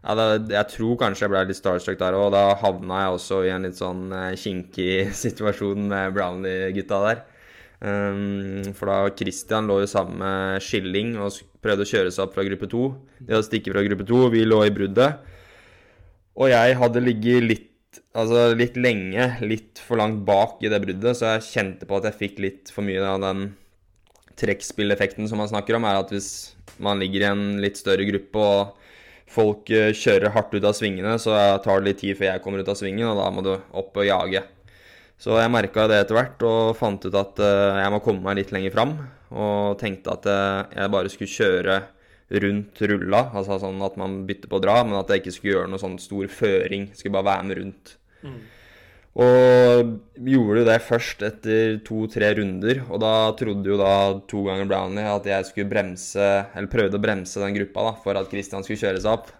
ja, 0.00 0.14
da, 0.16 0.26
jeg 0.38 0.68
tror 0.72 0.96
kanskje 1.00 1.26
jeg 1.26 1.32
ble 1.34 1.42
litt 1.50 1.58
starstruck 1.58 1.98
der 2.00 2.16
òg. 2.16 2.30
Da 2.32 2.54
havna 2.62 3.02
jeg 3.02 3.16
også 3.18 3.42
i 3.44 3.52
en 3.52 3.68
litt 3.68 3.80
sånn 3.80 4.08
uh, 4.14 4.30
kinkig 4.38 5.10
situasjon 5.24 5.90
med 5.90 6.16
Brownlee-gutta 6.16 7.02
der. 7.04 7.22
Um, 7.80 8.60
for 8.76 8.92
da 8.92 8.98
Christian 9.16 9.68
lå 9.68 9.78
jo 9.82 9.88
sammen 9.88 10.20
med 10.20 10.64
Skilling 10.64 11.14
og 11.16 11.38
prøvde 11.64 11.86
å 11.86 11.88
kjøre 11.88 12.12
seg 12.12 12.26
opp 12.26 12.36
fra 12.36 12.44
gruppe 12.48 12.68
to. 12.72 12.90
De 13.20 13.34
hadde 13.34 13.48
stikket 13.48 13.76
fra 13.76 13.84
gruppe 13.84 14.08
to, 14.08 14.22
vi 14.32 14.44
lå 14.48 14.62
i 14.66 14.72
bruddet. 14.74 15.20
Og 16.40 16.48
jeg 16.52 16.76
hadde 16.80 17.04
ligget 17.04 17.44
litt 17.44 17.66
altså 18.14 18.50
litt 18.54 18.76
lenge, 18.78 19.24
litt 19.42 19.80
for 19.82 19.98
langt 20.00 20.22
bak 20.26 20.62
i 20.62 20.70
det 20.70 20.80
bruddet, 20.82 21.16
så 21.18 21.34
jeg 21.34 21.46
kjente 21.48 21.88
på 21.88 21.98
at 21.98 22.08
jeg 22.08 22.18
fikk 22.20 22.40
litt 22.42 22.70
for 22.74 22.86
mye 22.86 23.02
av 23.06 23.20
den 23.22 23.50
trekkspilleffekten 24.40 25.28
som 25.28 25.42
man 25.42 25.50
snakker 25.50 25.76
om, 25.76 25.86
er 25.86 26.00
at 26.00 26.12
hvis 26.14 26.30
man 26.82 27.02
ligger 27.02 27.24
i 27.24 27.30
en 27.30 27.44
litt 27.62 27.80
større 27.80 28.06
gruppe 28.08 28.40
og 28.40 28.79
folk 29.30 29.70
eh, 29.74 29.92
kjører 29.96 30.34
hardt 30.34 30.54
ut 30.56 30.66
av 30.66 30.74
svingene, 30.76 31.16
så 31.22 31.36
tar 31.64 31.80
det 31.80 31.90
litt 31.90 32.02
tid 32.02 32.18
før 32.18 32.32
jeg 32.32 32.42
kommer 32.44 32.62
ut 32.62 32.72
av 32.72 32.78
svingen, 32.78 33.06
og 33.10 33.20
da 33.20 33.28
må 33.34 33.44
du 33.46 33.52
opp 33.54 33.96
og 33.96 34.06
jage. 34.06 34.42
Så 35.20 35.36
jeg 35.36 35.52
merka 35.52 35.84
det 35.90 35.98
etter 36.00 36.16
hvert 36.16 36.42
og 36.48 36.76
fant 36.78 37.04
ut 37.04 37.16
at 37.18 37.40
eh, 37.44 37.80
jeg 37.82 37.92
må 37.92 38.00
komme 38.04 38.24
meg 38.24 38.38
litt 38.40 38.52
lenger 38.56 38.72
fram. 38.72 38.94
Og 39.30 39.76
tenkte 39.80 40.14
at 40.16 40.28
eh, 40.32 40.78
jeg 40.80 40.92
bare 40.94 41.12
skulle 41.12 41.34
kjøre 41.34 41.80
rundt 42.40 42.80
rulla, 42.86 43.24
altså 43.34 43.58
sånn 43.60 43.82
at 43.82 43.98
man 44.00 44.20
bytter 44.28 44.50
på 44.50 44.60
å 44.60 44.62
dra, 44.62 44.78
men 44.86 45.00
at 45.00 45.10
jeg 45.10 45.24
ikke 45.24 45.34
skulle 45.34 45.54
gjøre 45.56 45.70
noe 45.72 45.82
sånn 45.82 45.98
stor 46.00 46.30
føring. 46.32 46.88
Skulle 46.96 47.18
bare 47.18 47.28
være 47.28 47.48
med 47.50 47.60
rundt. 47.60 47.94
Mm. 48.24 48.40
Og 49.18 49.88
gjorde 50.22 50.60
jo 50.60 50.66
det 50.68 50.76
først 50.86 51.22
etter 51.26 51.80
to-tre 51.86 52.28
runder, 52.38 52.84
og 52.86 53.00
da 53.02 53.12
trodde 53.38 53.72
jo 53.72 53.78
da 53.80 53.94
to 54.30 54.44
ganger 54.46 54.68
Brownie 54.70 55.08
at 55.10 55.26
jeg 55.26 55.48
skulle 55.48 55.70
bremse, 55.72 56.28
eller 56.54 56.70
prøvde 56.70 57.00
å 57.00 57.02
bremse 57.02 57.42
den 57.42 57.56
gruppa 57.58 57.88
da, 57.88 57.94
for 58.04 58.20
at 58.20 58.30
Christian 58.30 58.62
skulle 58.62 58.78
kjøre 58.78 59.02
seg 59.02 59.16
opp. 59.16 59.32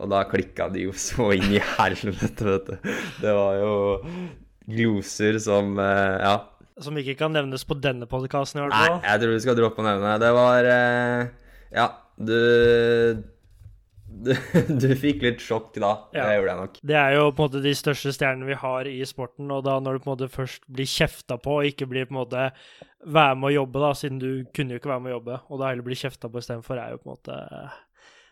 Og 0.00 0.08
da 0.08 0.22
klikka 0.24 0.70
de 0.72 0.86
jo 0.86 0.94
så 0.96 1.28
inn 1.36 1.52
i 1.52 1.60
helvete, 1.76 2.46
vet 2.48 2.70
du. 2.70 2.94
Det 3.20 3.34
var 3.36 3.58
jo 3.60 3.74
gloser 4.70 5.36
som 5.42 5.76
eh, 5.82 6.16
Ja. 6.24 6.38
Som 6.80 6.96
ikke 6.96 7.12
kan 7.18 7.34
nevnes 7.36 7.66
på 7.68 7.76
denne 7.76 8.06
podkasten, 8.08 8.56
i 8.56 8.64
hvert 8.64 8.72
fall. 8.72 8.94
Nei, 9.02 9.10
jeg 9.10 9.20
tror 9.20 9.34
vi 9.34 9.40
skal 9.44 9.56
droppe 9.58 9.82
å 9.82 9.84
nevne 9.84 10.14
det. 10.14 10.22
Det 10.24 10.30
var 10.32 10.68
eh, 10.72 11.26
Ja, 11.76 11.86
du 12.16 12.36
du, 14.10 14.32
du, 14.82 14.88
fikk 14.98 15.24
litt 15.24 15.42
sjokk 15.44 15.72
da. 15.76 15.92
Ja. 16.14 16.26
Det 16.26 16.36
gjorde 16.36 16.52
jeg 16.52 16.60
nok. 16.60 16.78
Det 16.92 16.98
er 16.98 17.16
jo 17.16 17.26
på 17.30 17.44
en 17.44 17.48
måte 17.48 17.62
de 17.64 17.74
største 17.78 18.14
stjernene 18.16 18.48
vi 18.50 18.58
har 18.62 18.90
i 18.90 18.98
sporten, 19.08 19.50
og 19.54 19.64
da 19.66 19.78
når 19.80 19.96
du 19.96 20.04
på 20.04 20.10
en 20.10 20.14
måte 20.14 20.30
først 20.32 20.66
blir 20.68 20.88
kjefta 20.90 21.38
på 21.40 21.60
og 21.60 21.70
ikke 21.70 21.88
blir 21.90 22.08
på 22.08 22.14
en 22.14 22.20
måte 22.20 22.48
være 23.00 23.38
med 23.40 23.50
å 23.50 23.54
jobbe, 23.60 23.82
da, 23.82 23.92
siden 23.96 24.20
du 24.20 24.30
kunne 24.56 24.74
jo 24.74 24.82
ikke 24.82 24.92
være 24.92 25.04
med 25.04 25.12
å 25.12 25.16
jobbe, 25.18 25.40
og 25.48 25.62
da 25.62 25.70
heller 25.70 25.86
blir 25.86 26.02
kjefta 26.02 26.28
på 26.28 26.42
istedenfor, 26.42 26.80
er 26.80 26.94
jo 26.94 27.02
på 27.02 27.08
en 27.08 27.14
måte 27.16 27.38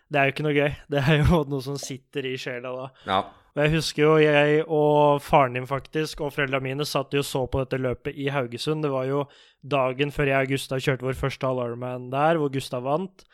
Det 0.09 0.18
er 0.18 0.29
jo 0.29 0.33
ikke 0.33 0.47
noe 0.47 0.57
gøy. 0.57 0.70
Det 0.89 1.01
er 1.05 1.18
jo 1.20 1.43
noe 1.53 1.64
som 1.64 1.76
sitter 1.81 2.24
i 2.24 2.39
sjela 2.41 2.72
da. 2.72 2.89
Ja. 3.09 3.18
Og 3.59 3.64
jeg 3.64 3.72
husker 3.74 4.03
jo 4.05 4.11
jeg 4.22 4.62
og 4.64 5.22
faren 5.24 5.57
din 5.59 5.66
faktisk, 5.66 6.20
og 6.22 6.35
foreldrene 6.37 6.62
mine, 6.62 6.87
satt 6.87 7.14
jo 7.16 7.24
så 7.26 7.43
på 7.51 7.64
dette 7.64 7.81
løpet 7.81 8.14
i 8.14 8.29
Haugesund. 8.31 8.85
Det 8.87 8.93
var 8.93 9.09
jo 9.09 9.24
dagen 9.66 10.12
før 10.14 10.31
jeg 10.31 10.47
og 10.47 10.53
Gustav 10.55 10.83
kjørte 10.85 11.09
vår 11.09 11.18
første 11.18 11.49
Alarman 11.49 12.07
der, 12.12 12.39
hvor 12.39 12.53
Gustav 12.55 12.87
vant. 12.87 13.24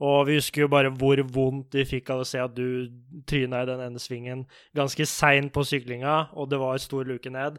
Og 0.00 0.24
vi 0.30 0.38
husker 0.38 0.64
jo 0.64 0.70
bare 0.72 0.92
hvor 0.96 1.20
vondt 1.28 1.74
de 1.74 1.84
fikk 1.84 2.08
av 2.14 2.22
å 2.22 2.28
se 2.28 2.40
at 2.40 2.54
du 2.56 2.88
tryna 3.28 3.62
i 3.62 3.68
den 3.68 3.82
ene 3.84 4.00
svingen 4.00 4.46
ganske 4.76 5.04
seint 5.08 5.52
på 5.52 5.64
syklinga, 5.68 6.30
og 6.32 6.48
det 6.52 6.60
var 6.62 6.80
stor 6.80 7.04
luke 7.08 7.32
ned. 7.32 7.58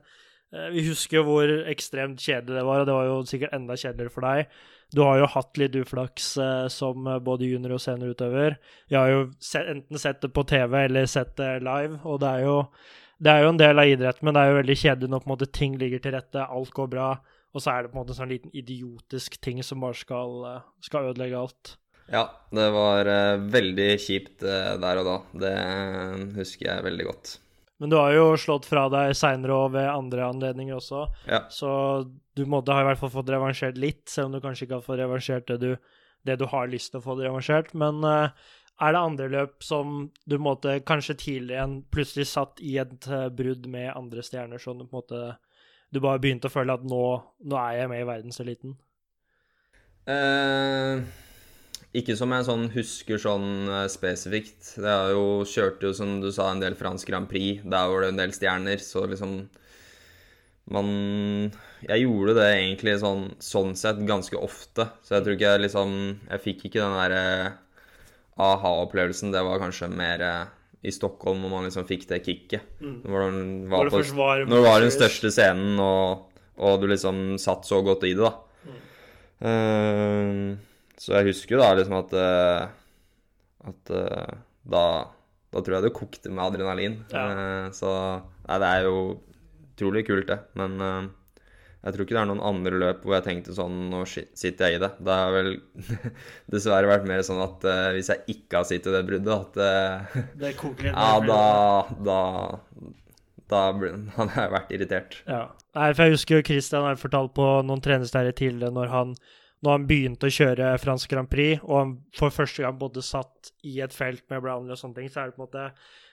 Eh, 0.52 0.70
vi 0.74 0.88
husker 0.88 1.20
jo 1.20 1.26
hvor 1.28 1.52
ekstremt 1.72 2.22
kjedelig 2.22 2.58
det 2.58 2.68
var, 2.68 2.82
og 2.82 2.89
det 2.89 2.96
var 2.98 3.10
jo 3.10 3.20
sikkert 3.30 3.54
enda 3.56 3.78
kjedeligere 3.78 4.14
for 4.14 4.26
deg. 4.26 4.56
Du 4.92 5.04
har 5.06 5.22
jo 5.22 5.28
hatt 5.32 5.60
litt 5.62 5.76
uflaks 5.80 6.32
eh, 6.42 6.66
som 6.74 7.06
både 7.24 7.48
junior 7.48 7.78
og 7.78 7.84
seniorutøver. 7.84 8.58
Jeg 8.92 9.00
har 9.00 9.14
jo 9.14 9.22
sett, 9.38 9.70
enten 9.72 10.02
sett 10.02 10.24
det 10.26 10.32
på 10.36 10.44
TV 10.50 10.76
eller 10.82 11.06
sett 11.12 11.36
det 11.39 11.52
live, 11.64 12.02
og 12.04 12.24
det 12.24 12.32
er, 12.32 12.48
jo, 12.50 12.58
det 13.22 13.36
er 13.36 13.46
jo 13.46 13.52
en 13.54 13.62
del 13.62 13.84
av 13.84 13.92
idretten, 13.94 14.28
men 14.28 14.36
det 14.36 14.42
er 14.42 14.52
jo 14.52 14.58
veldig 14.60 14.80
kjedelig 14.82 15.14
når 15.14 15.22
på 15.22 15.30
en 15.30 15.36
måte 15.36 15.52
ting 15.62 15.78
ligger 15.80 16.02
til 16.02 16.18
rette, 16.18 16.50
alt 16.58 16.74
går 16.76 16.89
bra, 16.98 17.12
og 17.52 17.64
så 17.64 17.76
er 17.76 17.84
det 17.84 17.94
på 17.94 18.00
en 18.00 18.02
måte 18.02 18.16
en 18.16 18.20
sånn 18.24 18.34
liten 18.34 18.58
idiotisk 18.58 19.38
ting 19.44 19.62
som 19.64 19.86
bare 19.86 20.00
skal, 20.02 20.36
eh, 20.50 20.68
skal 20.84 21.14
ødelegge 21.14 21.39
alt. 21.39 21.78
Ja, 22.12 22.26
det 22.51 22.68
var 22.76 23.07
uh, 23.07 23.43
veldig 23.53 23.91
kjipt 24.03 24.43
uh, 24.43 24.76
der 24.82 24.99
og 24.99 25.07
da. 25.07 25.16
Det 25.45 25.51
uh, 25.55 26.26
husker 26.36 26.68
jeg 26.68 26.86
veldig 26.89 27.05
godt. 27.07 27.38
Men 27.82 27.93
du 27.93 27.95
har 27.97 28.12
jo 28.14 28.26
slått 28.38 28.68
fra 28.68 28.86
deg 28.91 29.16
seinere 29.18 29.55
og 29.55 29.72
ved 29.74 29.88
andre 29.89 30.28
anledninger 30.28 30.76
også, 30.76 31.05
ja. 31.26 31.39
så 31.49 31.72
du 32.38 32.43
måtte 32.45 32.76
ha 32.76 32.84
i 32.84 32.89
hvert 32.91 32.99
fall 32.99 33.14
fått 33.16 33.32
revansjert 33.34 33.80
litt, 33.82 34.03
selv 34.12 34.30
om 34.30 34.36
du 34.36 34.43
kanskje 34.43 34.68
ikke 34.68 34.78
har 34.78 34.86
fått 34.86 34.99
revansjert 34.99 35.47
det 35.49 35.57
du, 35.64 35.72
det 36.28 36.36
du 36.38 36.45
har 36.51 36.70
lyst 36.70 36.91
til 36.91 37.01
å 37.01 37.05
få 37.07 37.16
revansjert. 37.18 37.72
Men 37.74 38.05
er 38.05 38.93
det 38.93 39.01
andre 39.01 39.32
løp 39.34 39.66
som 39.66 40.12
du 40.30 40.38
måtte 40.38 40.76
kanskje 40.86 41.18
tidligere 41.24 41.57
igjen 41.57 41.76
plutselig 41.89 42.28
satt 42.30 42.62
i 42.62 42.76
et 42.84 43.09
brudd 43.34 43.66
med 43.74 43.89
andre 43.95 44.28
stjerner, 44.30 44.62
sånn 44.62 44.84
du 44.84 44.86
på 44.86 44.91
en 44.91 45.01
måte 45.01 45.24
du 45.89 46.03
bare 46.05 46.22
begynte 46.22 46.51
å 46.51 46.53
føle 46.53 46.78
at 46.78 46.86
nå, 46.86 47.03
nå 47.49 47.59
er 47.64 47.82
jeg 47.82 47.91
med 47.95 48.05
i 48.05 48.07
verdenseliten? 48.12 48.78
Uh... 50.05 51.01
Ikke 51.92 52.16
som 52.16 52.32
jeg 52.32 52.46
sånn 52.48 52.70
husker 52.72 53.20
sånn 53.20 53.50
uh, 53.68 53.86
spesifikt. 53.92 54.78
Det 54.80 54.88
er 54.88 55.10
jo 55.12 55.42
kjørte 55.48 55.89
jo, 55.89 55.96
som 55.96 56.22
du 56.24 56.30
sa, 56.32 56.48
en 56.52 56.62
del 56.64 56.78
fransk 56.80 57.10
Grand 57.12 57.28
Prix. 57.28 57.66
Der 57.68 57.89
var 57.92 58.06
det 58.06 58.14
en 58.14 58.22
del 58.22 58.36
stjerner, 58.36 58.80
så 58.84 59.04
liksom 59.12 59.42
Man 60.72 61.52
Jeg 61.84 62.06
gjorde 62.06 62.38
det 62.38 62.48
egentlig 62.54 62.94
sånn, 63.02 63.26
sånn 63.44 63.76
sett 63.76 64.00
ganske 64.08 64.39
ofte. 64.39 64.88
Så 65.04 65.18
jeg 65.18 65.26
tror 65.26 65.36
ikke 65.36 65.52
jeg 65.52 65.66
liksom 65.66 65.92
Jeg 66.30 66.44
fikk 66.46 66.66
ikke 66.70 66.80
den 66.80 66.98
derre 67.02 67.52
uh, 67.52 67.60
aha-opplevelsen. 68.39 69.36
Det 69.36 69.44
var 69.44 69.60
kanskje 69.60 69.92
mer 69.92 70.24
uh, 70.24 70.58
i 70.82 70.96
Stockholm 70.96 71.44
hvor 71.44 71.58
man 71.58 71.68
liksom 71.68 71.89
fikk 71.92 72.08
det 72.08 72.24
kicket. 72.24 72.72
Mm. 72.80 72.98
Når, 73.04 73.38
var, 73.68 73.92
det 73.92 73.98
på, 73.98 74.04
var, 74.16 74.48
når 74.48 74.56
det 74.56 74.70
var 74.70 74.80
den 74.88 74.96
største 74.96 75.36
scenen, 75.36 75.76
og, 75.76 76.39
og, 76.56 76.80
du 76.82 76.88
liksom 76.88 77.36
satt 77.42 77.68
så 77.68 77.84
godt 77.86 78.08
i 78.08 78.16
det, 78.16 78.32
da. 78.32 78.72
Mm. 78.72 78.82
Uh, 79.42 80.71
så 81.02 81.18
jeg 81.18 81.32
husker 81.32 81.58
jo 81.58 81.64
da 81.64 81.72
liksom 81.80 81.97
at 81.97 82.14
uh, 82.14 82.62
At 83.72 83.91
uh, 83.93 84.38
da 84.70 84.86
da 85.52 85.60
tror 85.60 85.78
jeg 85.78 85.84
det 85.84 85.95
kokte 85.95 86.32
med 86.32 86.45
adrenalin. 86.45 87.02
Ja. 87.12 87.24
Eh, 87.28 87.66
så 87.76 87.89
nei, 88.47 88.60
det 88.64 88.70
er 88.70 88.86
jo 88.88 88.99
utrolig 89.74 90.06
kult, 90.08 90.30
det. 90.30 90.38
Men 90.60 90.78
eh, 90.86 91.10
jeg 91.82 91.95
tror 91.95 92.06
ikke 92.06 92.16
det 92.16 92.22
er 92.22 92.30
noen 92.30 92.43
andre 92.45 92.80
løp 92.80 93.04
hvor 93.04 93.18
jeg 93.18 93.26
tenkte 93.26 93.56
sånn 93.58 93.89
Nå 93.91 94.04
sitter 94.08 94.70
jeg 94.70 94.78
i 94.78 94.82
det. 94.84 94.91
Det 95.02 95.18
har 95.18 95.36
vel 95.36 95.52
dessverre 96.54 96.91
vært 96.91 97.10
mer 97.10 97.26
sånn 97.28 97.41
at 97.43 97.68
eh, 97.68 97.89
hvis 97.97 98.14
jeg 98.14 98.38
ikke 98.38 98.62
har 98.62 98.70
sittet 98.70 98.93
i 98.93 98.95
det 98.95 99.04
bruddet, 99.10 99.34
at 99.36 99.62
eh, 99.66 100.24
Det 100.45 100.54
koker 100.60 100.88
litt. 100.88 100.95
Ja, 101.02 101.20
da 101.26 101.43
Da, 102.08 102.22
da 103.52 103.66
hadde 103.76 104.32
jeg 104.38 104.56
vært 104.56 104.74
irritert. 104.78 105.20
Ja. 105.28 105.43
Nei, 105.76 105.91
for 105.91 106.06
jeg 106.06 106.16
husker 106.16 106.39
jo 106.39 106.47
Christian 106.47 106.88
har 106.88 106.99
fortalt 106.99 107.36
på 107.36 107.52
noen 107.68 107.84
treningsleirer 107.84 108.36
tidligere 108.36 108.76
når 108.76 108.91
han, 108.95 109.14
når 109.62 109.76
han 109.78 109.88
begynte 109.89 110.30
å 110.30 110.34
kjøre 110.34 110.76
fransk 110.82 111.12
Grand 111.12 111.30
Prix, 111.30 111.62
og 111.68 111.76
han 111.78 111.97
for 112.18 112.34
første 112.34 112.64
gang 112.66 112.80
både 112.80 113.03
satt 113.05 113.51
i 113.68 113.80
et 113.86 113.93
felt 113.93 114.24
med 114.32 114.41
Brownlee 114.41 114.74
og 114.74 114.82
sånne 114.82 114.97
ting, 114.97 115.12
så 115.12 115.22
er 115.22 115.30
det 115.30 115.38
på 115.38 115.43
en 115.43 115.47
måte 115.49 115.68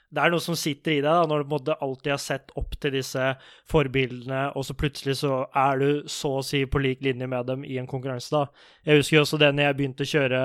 det 0.09 0.22
er 0.24 0.32
noe 0.32 0.40
som 0.40 0.57
sitter 0.57 0.94
i 0.94 1.01
deg 1.03 1.05
da, 1.05 1.26
når 1.28 1.42
du 1.42 1.44
på 1.44 1.51
en 1.51 1.59
måte 1.59 1.74
alltid 1.84 2.12
har 2.14 2.20
sett 2.22 2.53
opp 2.57 2.78
til 2.80 2.94
disse 2.96 3.24
forbildene, 3.68 4.46
og 4.57 4.64
så 4.64 4.76
plutselig 4.78 5.18
så 5.20 5.42
er 5.53 5.82
du 5.82 6.09
så 6.09 6.30
å 6.38 6.44
si 6.46 6.62
på 6.64 6.80
lik 6.80 7.03
linje 7.05 7.28
med 7.28 7.44
dem 7.51 7.66
i 7.68 7.76
en 7.80 7.88
konkurranse. 7.90 8.32
da. 8.32 8.46
Jeg 8.88 9.03
husker 9.03 9.20
også 9.20 9.40
det 9.42 9.51
når 9.53 9.68
jeg 9.68 9.78
begynte 9.80 10.07
å 10.07 10.12
kjøre 10.14 10.40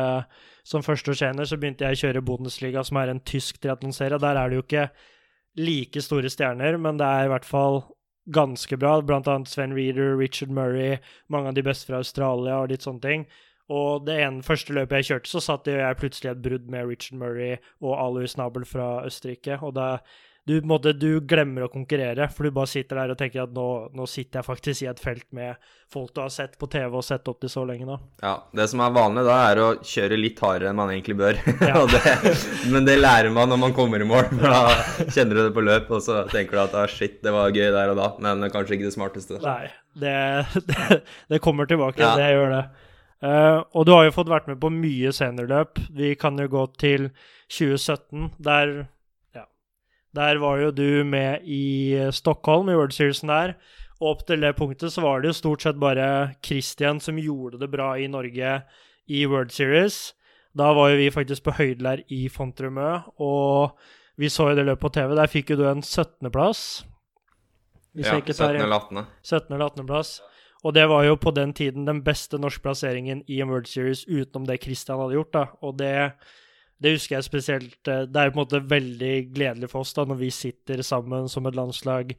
som 0.68 0.84
førsteårstjener, 0.84 1.48
så 1.48 1.60
begynte 1.60 1.88
jeg 1.88 1.96
å 1.96 2.02
kjøre 2.04 2.26
Bundesliga, 2.28 2.84
som 2.84 3.00
er 3.00 3.14
en 3.14 3.24
tysk 3.24 3.62
triatlonserie. 3.64 4.20
Der 4.20 4.42
er 4.42 4.52
det 4.52 4.60
jo 4.60 4.66
ikke 4.66 4.90
like 5.64 6.04
store 6.04 6.32
stjerner, 6.34 6.76
men 6.82 7.00
det 7.00 7.08
er 7.08 7.30
i 7.30 7.32
hvert 7.32 7.48
fall 7.48 7.86
ganske 8.26 8.78
bra. 8.78 9.02
Blant 9.02 9.28
annet 9.28 9.48
Sven 9.48 9.74
Reeder, 9.76 10.18
Richard 10.18 10.50
Murray, 10.50 10.98
mange 11.28 11.48
av 11.52 11.58
de 11.58 11.64
beste 11.66 11.90
fra 11.90 12.02
Australia 12.04 12.62
og 12.62 12.72
litt 12.72 12.86
sånne 12.86 13.04
ting. 13.04 13.26
Og 13.74 14.04
det 14.06 14.18
ene 14.22 14.44
første 14.44 14.76
løpet 14.76 15.02
jeg 15.02 15.10
kjørte, 15.10 15.32
så 15.32 15.42
satt 15.44 15.70
jeg 15.72 16.00
plutselig 16.00 16.34
et 16.34 16.44
brudd 16.44 16.68
med 16.72 16.88
Richard 16.90 17.20
Murray 17.20 17.58
og 17.82 17.96
Alois 17.96 18.36
Nabel 18.38 18.66
fra 18.68 19.06
Østerrike. 19.08 19.58
Og 19.64 19.76
da 19.78 19.88
du, 20.46 20.58
måte, 20.68 20.92
du 20.92 21.22
glemmer 21.24 21.66
å 21.66 21.70
konkurrere, 21.72 22.28
for 22.34 22.44
du 22.44 22.52
bare 22.56 22.68
sitter 22.68 23.00
der 23.00 23.14
og 23.14 23.20
tenker 23.20 23.46
at 23.46 23.54
nå, 23.56 23.68
nå 23.96 24.08
sitter 24.12 24.42
jeg 24.42 24.48
faktisk 24.48 24.84
i 24.84 24.90
et 24.92 25.00
felt 25.00 25.26
med 25.36 25.56
folk 25.94 26.12
du 26.12 26.20
har 26.20 26.34
sett 26.34 26.58
på 26.60 26.68
TV 26.72 26.98
og 27.00 27.06
sett 27.08 27.30
opp 27.32 27.40
til 27.40 27.52
så 27.52 27.64
lenge 27.68 27.88
nå. 27.88 27.96
Ja, 28.24 28.36
Det 28.52 28.68
som 28.72 28.84
er 28.84 28.92
vanlig 28.96 29.24
da, 29.28 29.38
er 29.48 29.62
å 29.64 29.70
kjøre 29.88 30.20
litt 30.20 30.42
hardere 30.44 30.74
enn 30.74 30.80
man 30.82 30.92
egentlig 30.92 31.18
bør. 31.22 31.40
Ja. 31.64 31.86
Det, 31.88 32.34
men 32.74 32.84
det 32.84 32.98
lærer 33.00 33.32
man 33.32 33.48
når 33.54 33.60
man 33.62 33.76
kommer 33.76 34.02
i 34.04 34.08
mål. 34.08 34.26
For 34.34 34.52
da 34.52 35.08
kjenner 35.16 35.38
du 35.38 35.42
det 35.46 35.54
på 35.56 35.64
løp, 35.64 35.92
og 35.96 36.04
så 36.04 36.24
tenker 36.32 36.58
du 36.58 36.64
at 36.66 36.76
ah, 36.76 36.90
shit, 36.92 37.22
det 37.24 37.32
var 37.34 37.54
gøy 37.56 37.70
der 37.72 37.94
og 37.94 38.00
da, 38.02 38.10
men 38.24 38.52
kanskje 38.52 38.76
ikke 38.76 38.90
det 38.90 38.96
smarteste. 38.98 39.40
Nei, 39.44 39.70
det, 40.00 40.18
det, 40.68 41.04
det 41.32 41.40
kommer 41.44 41.70
tilbake. 41.70 42.04
Ja. 42.04 42.18
Det 42.20 42.34
gjør 42.34 42.58
det. 42.58 42.66
Uh, 43.24 43.64
og 43.72 43.86
du 43.88 43.94
har 43.96 44.04
jo 44.04 44.16
fått 44.18 44.32
vært 44.32 44.50
med 44.52 44.60
på 44.60 44.72
mye 44.74 45.14
seniorløp. 45.16 45.80
Vi 45.96 46.12
kan 46.20 46.36
jo 46.42 46.50
gå 46.52 46.66
til 46.82 47.08
2017. 47.48 48.34
Der, 48.44 48.74
der 50.14 50.38
var 50.42 50.60
jo 50.62 50.72
du 50.72 51.04
med 51.08 51.42
i 51.50 51.96
Stockholm, 52.14 52.70
i 52.70 52.76
World 52.78 52.94
Seriesen 52.94 53.32
der. 53.34 53.56
Og 54.02 54.10
opp 54.12 54.26
til 54.28 54.42
det 54.44 54.56
punktet 54.58 54.94
så 54.94 55.02
var 55.02 55.22
det 55.22 55.32
jo 55.32 55.38
stort 55.38 55.64
sett 55.64 55.80
bare 55.80 56.34
Christian 56.46 57.00
som 57.02 57.18
gjorde 57.22 57.60
det 57.62 57.70
bra 57.72 57.94
i 57.98 58.10
Norge 58.12 58.58
i 59.08 59.26
World 59.26 59.54
Series. 59.56 60.14
Da 60.54 60.74
var 60.78 60.92
jo 60.92 61.00
vi 61.00 61.10
faktisk 61.14 61.46
på 61.48 61.56
høydelær 61.58 62.04
i 62.14 62.28
Fontremø, 62.30 62.90
og 63.18 63.78
vi 64.22 64.30
så 64.30 64.52
jo 64.52 64.58
det 64.60 64.68
løpet 64.68 64.84
på 64.84 64.92
TV. 64.94 65.16
Der 65.18 65.32
fikk 65.32 65.54
jo 65.54 65.58
du 65.58 65.66
en 65.70 65.82
17.-plass. 65.82 66.84
Hvis 67.94 68.06
Ja, 68.06 68.14
jeg 68.14 68.24
ikke 68.24 68.36
tar 68.38 68.54
17. 68.54 68.62
eller 68.62 68.76
18. 68.76 69.06
17. 69.24 69.54
eller 69.54 69.66
18. 69.66 69.88
plass. 69.88 70.14
Og 70.64 70.74
det 70.74 70.86
var 70.90 71.04
jo 71.04 71.16
på 71.20 71.34
den 71.36 71.54
tiden 71.54 71.86
den 71.86 72.04
beste 72.06 72.38
norske 72.40 72.62
plasseringen 72.64 73.24
i 73.28 73.42
en 73.42 73.50
World 73.50 73.68
Series 73.68 74.06
utenom 74.08 74.46
det 74.48 74.62
Christian 74.64 75.00
hadde 75.02 75.18
gjort. 75.18 75.34
da. 75.34 75.46
Og 75.62 75.78
det, 75.78 76.14
det 76.84 76.98
husker 76.98 77.16
jeg 77.16 77.26
spesielt 77.26 77.90
eh, 77.90 78.06
Det 78.12 78.20
er 78.20 78.32
på 78.32 78.38
en 78.38 78.44
måte 78.44 78.60
veldig 78.68 79.14
gledelig 79.34 79.72
for 79.72 79.86
oss 79.86 79.96
da, 79.96 80.04
når 80.08 80.20
vi 80.20 80.32
sitter 80.36 80.84
sammen 80.84 81.30
som 81.32 81.48
et 81.48 81.58
landslag 81.58 82.12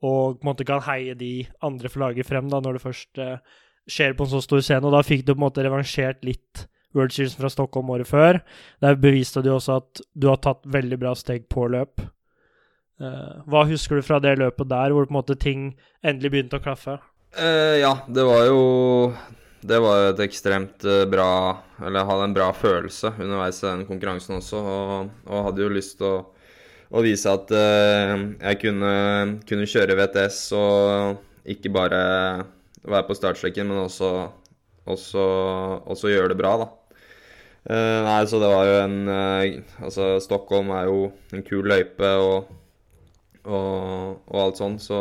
og 0.00 0.38
på 0.38 0.44
en 0.44 0.48
måte 0.48 0.64
kan 0.64 0.80
heie 0.86 1.14
de 1.18 1.44
andre 1.64 1.90
for 1.92 2.22
frem 2.24 2.48
da, 2.48 2.60
når 2.60 2.78
det 2.78 2.84
først 2.84 3.20
eh, 3.20 3.40
skjer 3.90 4.14
på 4.16 4.24
en 4.24 4.32
så 4.32 4.40
stor 4.44 4.62
scene. 4.64 4.86
Og 4.88 4.94
da 4.94 5.02
fikk 5.04 5.26
du 5.26 5.34
på 5.34 5.38
en 5.38 5.46
måte 5.46 5.64
revansjert 5.64 6.24
litt 6.24 6.64
World 6.96 7.12
Series 7.14 7.36
fra 7.38 7.50
Stockholm 7.52 7.90
året 7.92 8.08
før. 8.08 8.40
Der 8.82 8.96
beviste 9.00 9.44
du 9.44 9.52
også 9.52 9.78
at 9.82 10.00
du 10.16 10.30
har 10.30 10.40
tatt 10.42 10.64
veldig 10.64 10.98
bra 11.02 11.12
steg 11.18 11.46
på 11.52 11.68
løp. 11.70 12.00
Eh, 13.00 13.34
hva 13.44 13.66
husker 13.68 14.00
du 14.00 14.06
fra 14.06 14.22
det 14.24 14.38
løpet 14.40 14.72
der, 14.72 14.94
hvor 14.96 15.04
på 15.04 15.14
en 15.14 15.20
måte 15.20 15.36
ting 15.40 15.68
endelig 16.00 16.32
begynte 16.32 16.60
å 16.60 16.64
klaffe? 16.64 16.96
Uh, 17.36 17.76
ja, 17.78 17.92
det 18.10 18.24
var 18.26 18.48
jo 18.48 18.62
Det 19.60 19.76
var 19.76 19.98
jo 19.98 20.12
et 20.14 20.22
ekstremt 20.24 20.84
eh, 20.88 21.04
bra 21.10 21.30
Eller 21.84 22.06
hadde 22.08 22.28
en 22.30 22.36
bra 22.36 22.48
følelse 22.56 23.12
underveis 23.18 23.60
i 23.60 23.66
den 23.66 23.86
konkurransen 23.88 24.38
også, 24.38 24.60
og, 24.60 25.10
og 25.28 25.48
hadde 25.50 25.64
jo 25.64 25.72
lyst 25.74 25.98
til 26.00 26.08
å, 26.08 26.20
å 26.96 27.02
vise 27.04 27.30
at 27.30 27.52
uh, 27.52 28.14
jeg 28.40 28.58
kunne, 28.64 28.94
kunne 29.46 29.68
kjøre 29.68 29.96
VTS 29.98 30.40
og 30.58 31.20
ikke 31.50 31.72
bare 31.72 32.00
være 32.82 33.06
på 33.06 33.16
startstreken, 33.16 33.68
men 33.70 33.84
også, 33.84 34.10
også, 34.90 35.24
også 35.92 36.10
gjøre 36.10 36.32
det 36.32 36.38
bra, 36.40 36.54
da. 36.64 36.68
Uh, 37.68 38.00
nei, 38.08 38.18
så 38.26 38.40
det 38.42 38.50
var 38.50 38.64
jo 38.66 38.76
en 38.80 38.98
uh, 39.06 39.84
Altså, 39.84 40.14
Stockholm 40.24 40.72
er 40.74 40.88
jo 40.88 41.10
en 41.36 41.44
kul 41.46 41.68
løype 41.68 42.12
og, 42.24 42.50
og, 43.44 44.24
og 44.24 44.38
alt 44.46 44.60
sånn, 44.60 44.80
så 44.80 45.00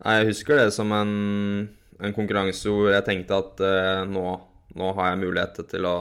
Nei, 0.00 0.18
jeg 0.20 0.32
husker 0.32 0.58
det 0.60 0.72
som 0.76 0.90
en, 0.92 1.12
en 2.04 2.14
konkurranse 2.16 2.68
hvor 2.70 2.90
jeg 2.92 3.04
tenkte 3.06 3.38
at 3.40 3.62
eh, 3.64 4.02
nå, 4.08 4.24
nå 4.76 4.92
har 4.98 5.12
jeg 5.12 5.22
mulighet 5.24 5.66
til 5.72 5.88
å 5.88 5.96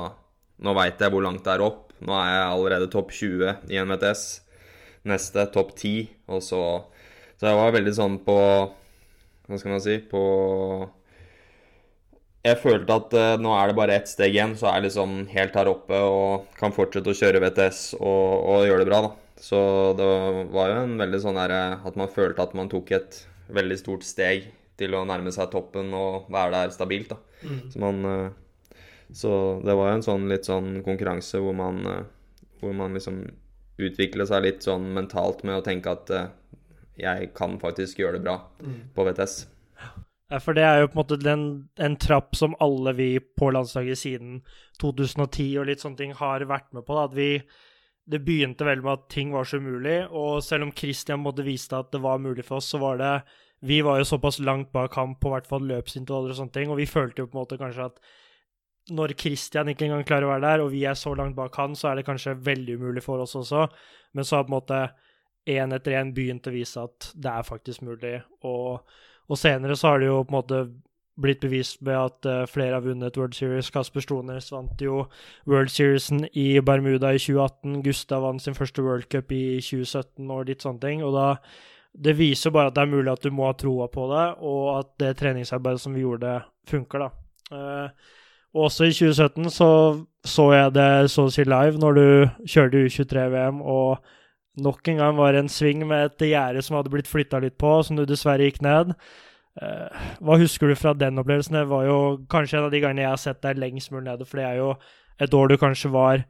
Nå 0.55 0.71
veit 0.71 1.01
jeg 1.03 1.11
hvor 1.11 1.19
langt 1.19 1.41
det 1.43 1.51
er 1.51 1.61
opp. 1.65 1.89
Nå 1.99 2.13
er 2.15 2.29
jeg 2.29 2.43
allerede 2.47 2.85
topp 2.87 3.09
20 3.11 3.73
i 3.75 3.79
en 3.81 3.89
VTS. 3.91 4.21
Neste 5.11 5.43
topp 5.51 5.73
10. 5.75 6.05
Og 6.31 6.39
så 6.39 6.61
Så 7.35 7.49
jeg 7.49 7.59
var 7.59 7.75
veldig 7.75 7.93
sånn 7.97 8.15
på 8.23 8.37
Hva 8.39 9.59
skal 9.59 9.73
man 9.73 9.83
si 9.83 9.97
På 9.99 10.21
Jeg 12.47 12.61
følte 12.63 12.95
at 13.01 13.19
eh, 13.19 13.35
nå 13.43 13.51
er 13.57 13.67
det 13.67 13.77
bare 13.81 13.99
ett 13.99 14.07
steg 14.07 14.31
igjen, 14.31 14.55
så 14.55 14.69
er 14.71 14.79
jeg 14.79 14.87
liksom 14.87 15.21
helt 15.35 15.59
her 15.59 15.73
oppe 15.75 15.99
og 16.07 16.55
kan 16.55 16.71
fortsette 16.71 17.11
å 17.11 17.19
kjøre 17.19 17.43
VTS 17.43 17.83
og, 17.99 18.33
og 18.47 18.67
gjøre 18.69 18.85
det 18.85 18.91
bra, 18.93 19.03
da. 19.09 19.41
Så 19.43 19.59
det 19.99 20.07
var 20.55 20.71
jo 20.71 20.83
en 20.85 20.95
veldig 21.01 21.19
sånn 21.19 21.35
derre 21.35 21.81
At 21.83 21.97
man 21.99 22.07
følte 22.07 22.45
at 22.45 22.53
man 22.55 22.71
tok 22.71 22.93
et 22.95 23.25
veldig 23.51 23.81
stort 23.81 24.07
steg 24.07 24.45
til 24.79 24.95
å 24.97 25.05
nærme 25.07 25.31
seg 25.33 25.49
toppen 25.53 25.93
og 25.95 26.29
være 26.33 26.51
der 26.57 26.75
stabilt. 26.75 27.13
da. 27.13 27.19
Så, 27.71 27.79
man, 27.81 28.05
eh, 28.09 28.75
så 29.13 29.31
det 29.63 29.75
var 29.77 29.91
jo 29.91 29.97
en 29.99 30.07
sånn 30.09 30.29
litt 30.31 30.47
sånn 30.49 30.79
konkurranse 30.85 31.41
hvor 31.43 31.55
man, 31.57 31.81
eh, 31.89 32.05
hvor 32.61 32.75
man 32.77 32.95
liksom 32.97 33.23
utvikla 33.75 34.27
seg 34.27 34.45
litt 34.45 34.65
sånn 34.65 34.87
mentalt 34.95 35.43
med 35.43 35.59
å 35.59 35.65
tenke 35.65 35.91
at 35.91 36.13
eh, 36.15 36.31
jeg 36.99 37.33
kan 37.35 37.57
faktisk 37.59 37.99
gjøre 37.99 38.19
det 38.19 38.25
bra 38.27 38.39
på 38.95 39.03
VTS. 39.03 39.43
Ja, 40.31 40.39
for 40.41 40.57
det 40.57 40.63
er 40.65 40.79
jo 40.81 40.87
på 40.89 40.95
en 40.95 41.01
måte 41.03 41.17
den, 41.21 41.43
en 41.77 41.97
trapp 42.01 42.37
som 42.39 42.55
alle 42.63 42.95
vi 42.97 43.09
på 43.19 43.51
landslaget 43.53 43.99
siden 43.99 44.39
2010 44.81 45.59
og 45.61 45.67
litt 45.69 45.83
sånne 45.83 45.99
ting 45.99 46.15
har 46.17 46.47
vært 46.49 46.71
med 46.73 46.85
på. 46.87 46.95
Da. 46.97 47.03
At 47.11 47.17
vi, 47.17 47.29
det 48.09 48.23
begynte 48.25 48.65
vel 48.65 48.81
med 48.81 48.93
at 48.95 49.09
ting 49.13 49.35
var 49.35 49.45
så 49.45 49.59
umulig, 49.61 49.99
og 50.09 50.39
selv 50.43 50.65
om 50.65 50.73
Christian 50.75 51.21
måtte 51.21 51.45
vise 51.45 51.75
at 51.77 51.91
det 51.93 52.01
var 52.01 52.23
mulig 52.23 52.47
for 52.47 52.57
oss, 52.57 52.71
så 52.73 52.81
var 52.81 52.97
det 53.01 53.13
Vi 53.61 53.79
var 53.85 54.01
jo 54.01 54.07
såpass 54.09 54.39
langt 54.39 54.71
bak 54.75 54.93
ham 54.99 55.15
på 55.21 55.31
hvert 55.31 55.47
fall 55.47 55.65
løpsintervaller 55.69 56.33
og 56.33 56.39
sånne 56.39 56.55
ting, 56.57 56.71
og 56.71 56.79
vi 56.81 56.89
følte 56.89 57.23
jo 57.23 57.29
på 57.29 57.37
en 57.37 57.43
måte 57.43 57.59
kanskje 57.61 57.89
at 57.89 57.99
når 58.93 59.15
Christian 59.17 59.69
ikke 59.71 59.87
engang 59.87 60.05
klarer 60.05 60.27
å 60.27 60.33
være 60.35 60.45
der, 60.45 60.63
og 60.65 60.71
vi 60.73 60.83
er 60.85 60.97
så 60.99 61.15
langt 61.17 61.35
bak 61.37 61.55
han, 61.57 61.73
så 61.75 61.89
er 61.89 61.99
det 61.99 62.05
kanskje 62.05 62.35
veldig 62.45 62.75
umulig 62.77 63.03
for 63.03 63.23
oss 63.23 63.33
også. 63.35 63.65
Men 64.13 64.27
så 64.27 64.37
har 64.37 64.45
på 64.45 64.53
en 64.53 64.57
måte 64.59 64.81
én 65.49 65.73
etter 65.73 65.97
én 65.97 66.13
begynt 66.13 66.47
å 66.49 66.53
vise 66.53 66.83
at 66.85 67.11
det 67.13 67.31
er 67.31 67.47
faktisk 67.47 67.81
mulig. 67.85 68.19
Og, 68.45 68.85
og 69.25 69.39
senere 69.39 69.77
så 69.77 69.93
har 69.93 70.03
det 70.03 70.11
jo 70.11 70.21
på 70.23 70.33
en 70.33 70.37
måte 70.37 70.61
blitt 71.21 71.39
bevist 71.39 71.79
med 71.85 71.95
at 71.95 72.27
uh, 72.27 72.45
flere 72.49 72.75
har 72.75 72.83
vunnet 72.83 73.17
World 73.17 73.35
Series. 73.37 73.71
Kasper 73.71 74.03
Stones 74.03 74.51
vant 74.51 74.81
jo 74.83 75.05
World 75.47 75.71
Seriesen 75.71 76.27
i 76.33 76.59
Bermuda 76.59 77.13
i 77.15 77.21
2018. 77.21 77.79
Gustav 77.85 78.25
vant 78.25 78.43
sin 78.43 78.57
første 78.57 78.83
World 78.83 79.07
Cup 79.09 79.31
i 79.31 79.61
2017 79.63 80.29
og 80.29 80.49
litt 80.49 80.65
sånne 80.65 80.83
ting. 80.83 81.05
Og 81.07 81.15
da 81.15 81.29
Det 81.95 82.15
viser 82.17 82.51
bare 82.51 82.71
at 82.71 82.75
det 82.75 82.83
er 82.83 82.91
mulig 82.91 83.11
at 83.13 83.23
du 83.23 83.31
må 83.31 83.47
ha 83.47 83.55
troa 83.55 83.87
på 83.91 84.09
det, 84.11 84.25
og 84.43 84.65
at 84.79 84.91
det 84.99 85.15
treningsarbeidet 85.21 85.83
som 85.83 85.95
vi 85.95 86.03
gjorde, 86.03 86.41
funker, 86.67 87.05
da. 87.05 87.09
Eh, 87.55 88.11
også 88.55 88.87
i 88.87 88.95
2017 88.95 89.51
så 89.53 89.69
så 90.25 90.45
jeg 90.55 90.73
det 90.73 91.11
så 91.13 91.27
å 91.27 91.31
si 91.33 91.43
live 91.45 91.77
når 91.77 91.97
du 91.97 92.05
kjørte 92.49 92.85
U23-VM, 92.87 93.61
og 93.61 94.01
nok 94.65 94.89
en 94.89 95.01
gang 95.01 95.19
var 95.19 95.35
det 95.35 95.43
en 95.43 95.51
sving 95.51 95.83
med 95.87 96.07
et 96.07 96.27
gjerde 96.31 96.63
som 96.65 96.79
hadde 96.79 96.91
blitt 96.93 97.09
flytta 97.11 97.41
litt 97.43 97.57
på, 97.61 97.77
som 97.85 97.99
du 97.99 98.05
dessverre 98.09 98.47
gikk 98.47 98.61
ned. 98.65 98.95
Eh, 99.61 100.07
hva 100.25 100.39
husker 100.41 100.71
du 100.71 100.75
fra 100.79 100.95
den 100.97 101.21
opplevelsen? 101.21 101.59
Det 101.59 101.69
var 101.69 101.85
jo 101.87 101.99
kanskje 102.31 102.59
en 102.59 102.67
av 102.69 102.73
de 102.73 102.81
gangene 102.83 103.05
jeg 103.05 103.13
har 103.13 103.21
sett 103.21 103.43
deg 103.45 103.61
lengst 103.61 103.93
mulig 103.93 104.07
nede, 104.09 104.27
for 104.27 104.41
det 104.41 104.47
er 104.49 104.59
jo 104.63 104.73
et 105.21 105.37
år 105.37 105.51
du 105.51 105.57
kanskje 105.61 105.93
var 105.93 106.25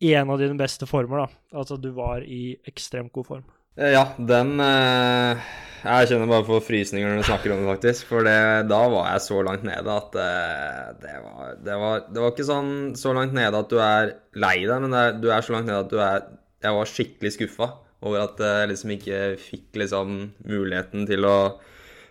i 0.00 0.14
en 0.16 0.32
av 0.32 0.40
dine 0.40 0.56
beste 0.58 0.88
former, 0.88 1.26
da. 1.26 1.58
Altså 1.60 1.76
du 1.76 1.90
var 1.94 2.24
i 2.24 2.56
ekstremt 2.70 3.12
god 3.12 3.28
form. 3.28 3.48
Eh, 3.80 3.94
Ja, 3.94 4.04
den 4.18 4.60
eh, 4.60 5.40
Jeg 5.80 6.10
kjenner 6.10 6.28
bare 6.28 6.44
på 6.44 6.58
frysninger 6.60 7.08
når 7.08 7.22
du 7.22 7.28
snakker 7.30 7.54
om 7.54 7.62
det, 7.62 7.70
faktisk. 7.70 8.08
For 8.10 8.26
det, 8.26 8.36
da 8.68 8.80
var 8.92 9.06
jeg 9.14 9.24
så 9.24 9.38
langt 9.46 9.64
nede 9.64 9.94
at 9.94 10.18
eh, 10.20 10.90
det, 11.00 11.14
var, 11.24 11.54
det, 11.64 11.78
var, 11.80 12.02
det 12.10 12.20
var 12.20 12.34
ikke 12.34 12.48
sånn 12.50 12.74
så 13.00 13.14
langt 13.16 13.32
nede 13.36 13.56
at 13.56 13.72
du 13.72 13.78
er 13.80 14.12
lei 14.36 14.58
deg, 14.66 14.76
men 14.84 14.96
er, 14.96 15.14
du 15.16 15.30
er 15.32 15.46
så 15.46 15.56
langt 15.56 15.70
nede 15.70 15.80
at 15.86 15.92
du 15.92 15.96
er 16.04 16.28
jeg 16.60 16.76
var 16.76 16.90
skikkelig 16.90 17.30
skuffa 17.32 17.66
over 18.04 18.20
at 18.20 18.40
jeg 18.44 18.68
liksom 18.68 18.90
ikke 18.92 19.20
fikk 19.40 19.78
liksom 19.80 20.10
muligheten 20.44 21.06
til 21.08 21.24
å 21.24 21.36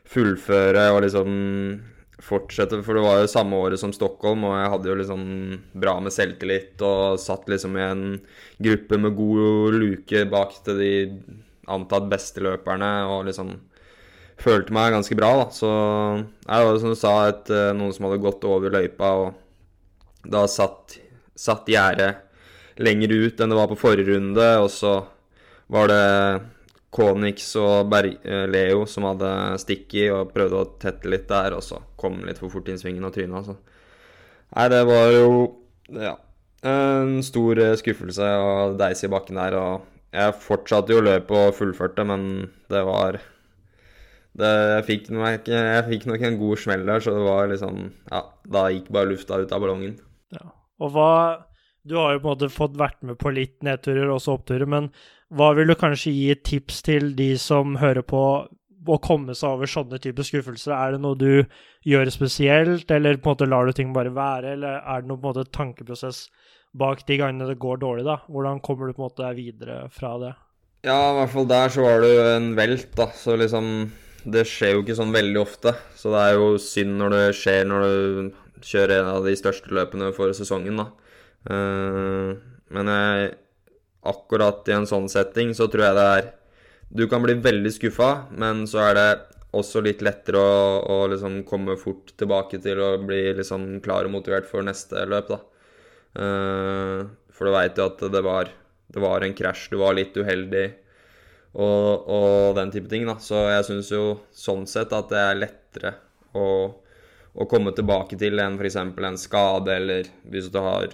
fullføre 0.10 0.88
og 0.96 1.04
liksom 1.06 1.36
fortsette. 2.26 2.80
For 2.86 2.98
det 2.98 3.04
var 3.06 3.22
jo 3.22 3.30
samme 3.30 3.60
året 3.62 3.82
som 3.82 3.94
Stockholm, 3.94 4.48
og 4.50 4.56
jeg 4.58 4.72
hadde 4.74 4.90
jo 4.90 4.96
liksom 5.04 5.28
bra 5.86 5.94
med 6.02 6.16
selvtillit 6.16 6.82
og 6.86 7.22
satt 7.22 7.46
liksom 7.54 7.78
i 7.78 7.86
en 7.86 8.04
gruppe 8.58 9.00
med 9.06 9.14
god 9.22 9.78
luke 9.78 10.26
bak 10.34 10.58
til 10.66 10.82
de 10.82 10.92
antatt 11.70 12.10
beste 12.12 12.44
løperne 12.44 12.92
og 13.10 13.28
liksom 13.30 13.54
følte 14.40 14.74
meg 14.76 14.94
ganske 14.96 15.18
bra, 15.20 15.32
da. 15.42 15.48
Så 15.54 15.70
jeg 15.70 16.68
var 16.68 16.80
som 16.80 16.94
du 16.94 16.98
sa, 16.98 17.14
et, 17.30 17.50
eh, 17.52 17.72
noen 17.76 17.94
som 17.96 18.08
hadde 18.08 18.24
gått 18.24 18.46
over 18.48 18.74
løypa, 18.74 19.12
og 19.26 20.30
da 20.30 20.46
satt, 20.48 20.98
satt 21.36 21.70
gjerdet 21.70 22.26
lenger 22.80 23.12
ut 23.12 23.42
enn 23.42 23.52
det 23.52 23.60
var 23.60 23.68
på 23.72 23.80
forrige 23.80 24.14
runde, 24.14 24.48
og 24.64 24.70
så 24.72 24.94
var 25.70 25.92
det 25.92 26.06
Konix 26.96 27.52
og 27.60 27.90
Berg, 27.92 28.16
eh, 28.24 28.48
Leo 28.50 28.86
som 28.90 29.06
hadde 29.06 29.60
stikket 29.62 30.14
og 30.16 30.32
prøvde 30.34 30.58
å 30.58 30.70
tette 30.82 31.12
litt 31.12 31.28
der, 31.30 31.54
og 31.58 31.64
så 31.66 31.82
kom 32.00 32.24
litt 32.26 32.40
for 32.42 32.50
fort 32.54 32.72
inn 32.72 32.80
svingen 32.82 33.06
og 33.06 33.14
tryna, 33.16 33.44
så 33.46 33.58
Nei, 34.50 34.64
det 34.74 34.80
var 34.82 35.12
jo 35.14 35.34
ja, 35.94 36.16
en 36.66 37.20
stor 37.22 37.60
eh, 37.62 37.76
skuffelse 37.78 38.26
og 38.42 38.80
deis 38.80 39.04
i 39.06 39.10
bakken 39.12 39.38
der, 39.38 39.58
og 39.60 39.99
jeg 40.16 40.38
fortsatte 40.42 40.96
jo 40.96 41.04
løpet 41.06 41.36
og 41.38 41.58
fullførte, 41.58 42.06
men 42.08 42.24
det 42.72 42.82
var 42.88 43.20
det, 44.40 44.50
jeg, 44.50 44.86
fikk 44.88 45.10
nok, 45.14 45.50
jeg 45.52 45.86
fikk 45.90 46.08
nok 46.10 46.24
en 46.26 46.40
god 46.40 46.62
smell 46.62 46.86
der, 46.88 47.04
så 47.04 47.14
det 47.16 47.26
var 47.26 47.50
liksom 47.52 47.80
Ja, 48.12 48.24
da 48.54 48.68
gikk 48.72 48.90
bare 48.94 49.12
lufta 49.12 49.40
ut 49.42 49.54
av 49.56 49.64
ballongen. 49.64 49.98
Ja. 50.36 50.52
Og 50.80 50.94
hva 50.96 51.12
Du 51.88 51.96
har 51.98 52.14
jo 52.14 52.22
på 52.22 52.28
en 52.28 52.36
måte 52.36 52.52
fått 52.54 52.78
vært 52.78 53.00
med 53.08 53.18
på 53.22 53.32
litt 53.34 53.58
nedturer, 53.66 54.10
også 54.12 54.36
oppturer, 54.38 54.68
men 54.70 54.90
hva 55.34 55.54
vil 55.58 55.70
du 55.70 55.76
kanskje 55.80 56.12
gi 56.12 56.36
tips 56.46 56.82
til 56.86 57.14
de 57.18 57.32
som 57.40 57.78
hører 57.80 58.04
på, 58.06 58.22
å 58.50 58.98
komme 59.04 59.34
seg 59.38 59.56
over 59.56 59.70
sånne 59.70 60.00
typer 60.02 60.28
skuffelser? 60.28 60.74
Er 60.76 60.94
det 60.94 61.02
noe 61.04 61.18
du 61.18 61.46
gjør 61.88 62.12
spesielt, 62.14 62.92
eller 62.92 63.18
på 63.18 63.32
en 63.32 63.38
måte 63.38 63.48
lar 63.50 63.70
du 63.70 63.74
ting 63.78 63.94
bare 63.96 64.12
være, 64.14 64.54
eller 64.58 64.82
er 64.82 65.02
det 65.02 65.10
noe 65.10 65.22
på 65.22 65.30
en 65.30 65.40
måte 65.40 65.56
tankeprosess 65.56 66.26
bak 66.78 67.06
de 67.08 67.18
gangene 67.18 67.48
det 67.50 67.60
går 67.62 67.82
dårlig, 67.82 68.06
da? 68.08 68.20
Hvordan 68.30 68.62
kommer 68.66 68.88
du 68.90 68.94
på 68.94 69.04
en 69.04 69.10
måte 69.10 69.32
videre 69.38 69.82
fra 69.94 70.14
det? 70.22 70.36
Ja, 70.86 70.98
i 71.12 71.16
hvert 71.18 71.34
fall 71.34 71.50
der 71.50 71.74
så 71.74 71.84
var 71.84 72.04
det 72.04 72.14
jo 72.14 72.22
en 72.38 72.54
velt, 72.56 72.92
da, 72.96 73.10
så 73.16 73.36
liksom 73.36 73.90
Det 74.20 74.46
skjer 74.48 74.76
jo 74.76 74.84
ikke 74.84 74.96
sånn 74.96 75.16
veldig 75.16 75.40
ofte, 75.42 75.74
så 75.96 76.12
det 76.14 76.22
er 76.22 76.34
jo 76.36 76.48
synd 76.60 76.98
når 77.00 77.14
det 77.16 77.26
skjer 77.40 77.62
når 77.68 77.86
du 77.86 78.66
kjører 78.68 79.00
en 79.00 79.12
av 79.14 79.28
de 79.28 79.36
største 79.40 79.72
løpene 79.72 80.10
for 80.16 80.36
sesongen, 80.36 80.82
da. 80.82 80.90
Uh, 81.48 82.36
men 82.76 82.92
jeg, 82.92 83.30
akkurat 84.12 84.68
i 84.68 84.76
en 84.76 84.88
sånn 84.90 85.08
setting 85.12 85.54
så 85.56 85.70
tror 85.72 85.86
jeg 85.86 85.96
det 85.96 86.08
er 86.18 86.28
Du 86.92 87.06
kan 87.08 87.24
bli 87.24 87.38
veldig 87.40 87.72
skuffa, 87.72 88.10
men 88.36 88.66
så 88.68 88.82
er 88.90 88.98
det 88.98 89.10
også 89.56 89.82
litt 89.86 90.04
lettere 90.06 90.42
å, 90.42 90.82
å 90.84 90.98
liksom 91.12 91.40
komme 91.48 91.78
fort 91.80 92.12
tilbake 92.20 92.60
til 92.62 92.82
å 92.82 92.92
bli 93.02 93.22
liksom 93.38 93.80
klar 93.86 94.10
og 94.10 94.14
motivert 94.18 94.50
for 94.50 94.66
neste 94.66 95.06
løp, 95.10 95.32
da. 95.32 95.40
Uh, 96.18 97.06
for 97.34 97.48
du 97.48 97.54
veit 97.54 97.78
jo 97.78 97.88
at 97.88 98.02
det 98.12 98.22
var, 98.26 98.50
det 98.90 99.02
var 99.04 99.24
en 99.24 99.36
krasj, 99.38 99.68
du 99.72 99.78
var 99.82 99.98
litt 99.98 100.18
uheldig 100.18 100.68
og, 101.54 102.10
og 102.10 102.56
den 102.58 102.72
type 102.74 102.90
ting. 102.92 103.08
da. 103.10 103.18
Så 103.22 103.42
jeg 103.50 103.68
syns 103.68 103.92
jo 103.94 104.04
sånn 104.36 104.68
sett 104.70 104.94
at 104.96 105.10
det 105.12 105.22
er 105.22 105.42
lettere 105.46 105.94
å, 106.38 106.48
å 107.34 107.48
komme 107.50 107.74
tilbake 107.76 108.20
til 108.20 108.42
enn 108.42 108.60
f.eks. 108.60 108.78
en 108.82 109.22
skade, 109.22 109.78
eller 109.78 110.12
hvis 110.30 110.52
du 110.54 110.60
har 110.62 110.94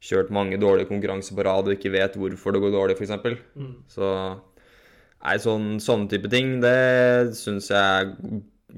kjørt 0.00 0.30
mange 0.32 0.56
dårlige 0.60 0.88
konkurranser 0.88 1.36
på 1.36 1.44
rad 1.44 1.66
og 1.68 1.74
ikke 1.74 1.92
vet 1.92 2.14
hvorfor 2.16 2.54
det 2.54 2.62
går 2.62 2.76
dårlig, 2.76 2.96
f.eks. 2.96 3.42
Mm. 3.58 3.74
Så 3.90 4.12
nei, 5.24 5.36
sånn, 5.42 5.74
sånne 5.82 6.08
type 6.12 6.30
ting, 6.32 6.58
det 6.62 7.34
syns 7.36 7.70
jeg 7.72 8.14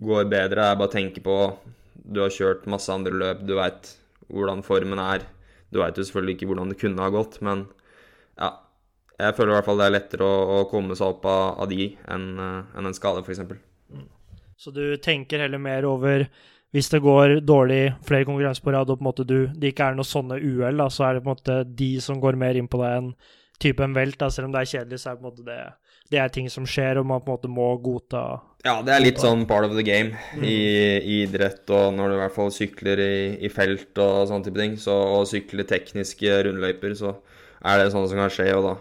går 0.02 0.26
bedre. 0.32 0.72
Jeg 0.72 0.80
bare 0.80 0.96
tenker 0.96 1.24
på 1.24 1.36
Du 2.02 2.18
har 2.24 2.32
kjørt 2.34 2.64
masse 2.66 2.90
andre 2.90 3.14
løp, 3.14 3.44
du 3.46 3.54
veit 3.58 3.92
hvordan 4.32 4.64
formen 4.66 4.98
er. 4.98 5.28
Du 5.72 5.80
veit 5.80 5.96
jo 5.96 6.04
selvfølgelig 6.06 6.36
ikke 6.36 6.50
hvordan 6.52 6.72
det 6.72 6.78
kunne 6.80 7.04
ha 7.04 7.12
gått, 7.14 7.40
men 7.44 7.66
ja. 8.36 8.52
Jeg 9.22 9.36
føler 9.36 9.52
i 9.52 9.54
hvert 9.54 9.66
fall 9.68 9.78
det 9.78 9.84
er 9.86 9.92
lettere 9.94 10.26
å, 10.26 10.38
å 10.56 10.62
komme 10.70 10.96
seg 10.98 11.12
opp 11.12 11.26
av, 11.30 11.42
av 11.62 11.68
de 11.70 11.84
enn 12.10 12.24
uh, 12.40 12.64
en, 12.74 12.88
en 12.88 12.96
skade, 12.96 13.20
f.eks. 13.22 13.44
Mm. 13.92 14.08
Så 14.58 14.72
du 14.74 14.96
tenker 15.04 15.44
heller 15.44 15.60
mer 15.62 15.86
over 15.86 16.24
hvis 16.72 16.88
det 16.88 17.02
går 17.04 17.36
dårlig 17.44 17.92
flere 18.08 18.26
konkurranser 18.26 18.64
på 18.64 18.72
rad, 18.72 18.90
og 18.90 18.98
på 18.98 19.04
en 19.04 19.08
måte 19.10 19.26
du, 19.28 19.36
det 19.52 19.74
ikke 19.74 19.90
er 19.90 19.98
noe 19.98 20.08
sånne 20.08 20.40
uhell, 20.40 20.80
så 20.90 21.06
er 21.06 21.18
det 21.18 21.22
på 21.22 21.28
en 21.28 21.36
måte 21.36 21.58
de 21.82 21.90
som 22.00 22.20
går 22.20 22.38
mer 22.40 22.56
inn 22.58 22.70
på 22.72 22.80
deg 22.80 22.96
enn 22.96 23.10
typen 23.62 23.94
velt. 23.94 24.16
Da. 24.18 24.30
Selv 24.32 24.48
om 24.48 24.54
det 24.56 24.62
er 24.62 24.70
kjedelig, 24.72 25.02
så 25.02 25.10
er 25.10 25.18
det 25.18 25.20
på 25.20 25.26
en 25.26 25.30
måte 25.30 25.46
det, 25.46 25.58
det 26.12 26.20
er 26.20 26.32
ting 26.32 26.48
som 26.52 26.66
skjer, 26.68 27.00
og 27.00 27.08
man 27.08 27.22
på 27.22 27.30
en 27.30 27.36
måte 27.36 27.50
må 27.50 27.68
godta 27.82 28.24
Ja, 28.66 28.76
det 28.84 28.94
er 28.94 29.04
litt 29.04 29.22
sånn 29.22 29.46
part 29.48 29.66
of 29.66 29.74
the 29.76 29.84
game 29.86 30.12
mm. 30.36 30.44
i, 30.44 30.56
i, 31.00 31.20
idrett, 31.24 31.64
og 31.72 31.94
når 31.96 32.12
du 32.12 32.16
i 32.16 32.20
hvert 32.20 32.36
fall 32.36 32.52
sykler 32.54 33.00
i, 33.02 33.14
i 33.42 33.50
felt 33.52 33.98
og 34.02 34.28
sånne 34.30 34.46
type 34.46 34.60
ting, 34.60 34.76
så, 34.80 34.98
og 35.16 35.24
sykler 35.30 35.66
tekniske 35.68 36.42
rundløyper, 36.46 36.94
så 36.98 37.16
er 37.62 37.80
det 37.80 37.90
sånn 37.94 38.06
som 38.10 38.22
kan 38.22 38.32
skje, 38.32 38.52
og 38.58 38.68
da 38.68 38.76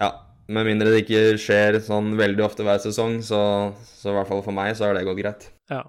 Ja. 0.00 0.10
Med 0.50 0.66
mindre 0.66 0.90
det 0.90 1.04
ikke 1.04 1.36
skjer 1.38 1.76
sånn 1.86 2.16
veldig 2.18 2.42
ofte 2.42 2.64
hver 2.66 2.80
sesong, 2.82 3.20
så, 3.22 3.38
så 3.86 4.10
i 4.10 4.14
hvert 4.16 4.26
fall 4.26 4.40
for 4.42 4.56
meg 4.56 4.72
så 4.74 4.88
har 4.88 4.96
det 4.98 5.04
gått 5.06 5.20
greit. 5.20 5.44
Ja. 5.70 5.84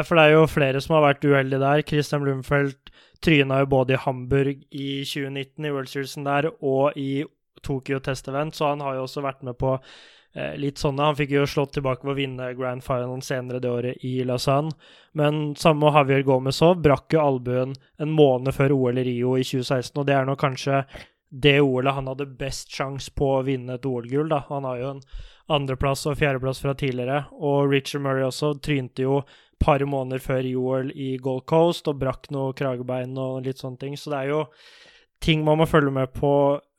For 0.00 0.18
det 0.18 0.24
er 0.24 0.32
jo 0.34 0.48
flere 0.50 0.80
som 0.82 0.96
har 0.96 1.04
vært 1.04 1.26
uheldige 1.28 1.60
der. 1.62 1.84
Christian 1.86 2.24
Blumfeldt 2.24 2.90
tryna 3.22 3.60
jo 3.62 3.68
både 3.70 3.94
i 3.94 4.00
Hamburg 4.02 4.64
i 4.74 4.88
2019, 5.06 5.68
i 5.68 5.70
World 5.70 5.92
Seriesen 5.92 6.26
der, 6.26 6.48
og 6.58 6.98
i 6.98 7.22
Tokyo 7.62 8.00
Test 8.00 8.28
Event, 8.28 8.56
så 8.56 8.72
han 8.72 8.82
har 8.84 8.98
jo 8.98 9.06
også 9.06 9.22
vært 9.24 9.44
med 9.46 9.58
på 9.60 9.74
eh, 9.78 10.54
litt 10.60 10.82
sånne. 10.82 11.10
Han 11.10 11.18
fikk 11.18 11.34
jo 11.36 11.46
slått 11.48 11.74
tilbake 11.76 12.06
ved 12.06 12.14
å 12.14 12.18
vinne 12.18 12.50
grand 12.58 12.84
final 12.84 13.22
senere 13.24 13.62
det 13.62 13.70
året 13.70 14.04
i 14.06 14.18
Lausanne. 14.28 14.74
Men 15.18 15.54
samme 15.58 15.86
med 15.86 15.98
Javier 16.00 16.26
Gomez 16.26 16.62
òg, 16.64 16.82
brakk 16.84 17.14
jo 17.16 17.22
albuen 17.22 17.76
en 17.98 18.16
måned 18.16 18.54
før 18.56 18.76
OL 18.78 19.02
i 19.02 19.06
Rio 19.08 19.36
i 19.38 19.46
2016, 19.46 19.96
og 19.98 20.08
det 20.08 20.18
er 20.18 20.28
nå 20.28 20.36
kanskje 20.40 20.84
det 21.32 21.60
OL-et 21.64 21.96
han 21.96 22.10
hadde 22.10 22.28
best 22.36 22.74
sjanse 22.74 23.12
på 23.16 23.38
å 23.38 23.44
vinne 23.46 23.78
et 23.78 23.86
OL-gull, 23.88 24.28
da. 24.28 24.42
Han 24.50 24.66
har 24.68 24.82
jo 24.82 24.90
en 24.96 25.06
andreplass 25.52 26.04
og 26.10 26.18
fjerdeplass 26.20 26.60
fra 26.60 26.74
tidligere, 26.76 27.24
og 27.40 27.72
Richard 27.72 28.04
Murray 28.04 28.26
også 28.26 28.52
trynte 28.60 29.06
jo 29.06 29.22
par 29.62 29.84
måneder 29.86 30.22
før 30.22 30.46
OL 30.58 30.92
i 30.98 31.16
Gold 31.22 31.44
Coast 31.50 31.88
og 31.90 32.00
brakk 32.00 32.30
noe 32.34 32.54
kragebein 32.58 33.14
og 33.20 33.46
litt 33.46 33.62
sånne 33.62 33.80
ting. 33.80 33.98
Så 33.98 34.12
det 34.12 34.22
er 34.22 34.32
jo 34.32 34.40
ting 35.22 35.44
man 35.46 35.60
må 35.60 35.68
følge 35.70 35.92
med 35.94 36.10
på 36.16 36.32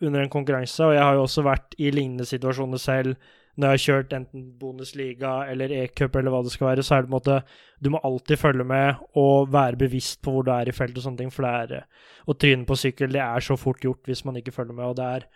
under 0.04 0.24
en 0.24 0.34
konkurranse. 0.34 0.84
Og 0.86 0.96
jeg 0.96 1.04
har 1.04 1.16
jo 1.18 1.24
også 1.28 1.46
vært 1.46 1.78
i 1.80 1.94
lignende 1.94 2.28
situasjoner 2.28 2.82
selv 2.82 3.16
når 3.54 3.68
jeg 3.68 3.74
har 3.74 3.82
kjørt 3.84 4.14
enten 4.18 4.46
bonusliga 4.58 5.32
eller 5.52 5.72
e-cup 5.76 6.16
eller 6.18 6.34
hva 6.34 6.40
det 6.42 6.54
skal 6.56 6.72
være, 6.72 6.86
så 6.86 6.96
er 6.96 7.04
det 7.04 7.10
på 7.10 7.12
en 7.12 7.18
måte 7.20 7.36
Du 7.84 7.90
må 7.94 8.00
alltid 8.02 8.40
følge 8.42 8.64
med 8.66 9.04
og 9.20 9.52
være 9.54 9.78
bevisst 9.78 10.24
på 10.26 10.32
hvor 10.34 10.48
du 10.48 10.50
er 10.56 10.70
i 10.70 10.74
felt 10.74 10.98
og 10.98 11.06
sånne 11.06 11.22
ting, 11.22 11.30
for 11.34 11.46
det 11.46 11.52
er 11.78 11.84
Å 12.26 12.34
tryne 12.34 12.66
på 12.66 12.78
sykkel, 12.80 13.12
det 13.14 13.22
er 13.22 13.46
så 13.46 13.58
fort 13.60 13.84
gjort 13.86 14.10
hvis 14.10 14.24
man 14.26 14.40
ikke 14.42 14.56
følger 14.56 14.74
med, 14.74 14.86
og 14.86 14.98
det 14.98 15.10
er 15.18 15.28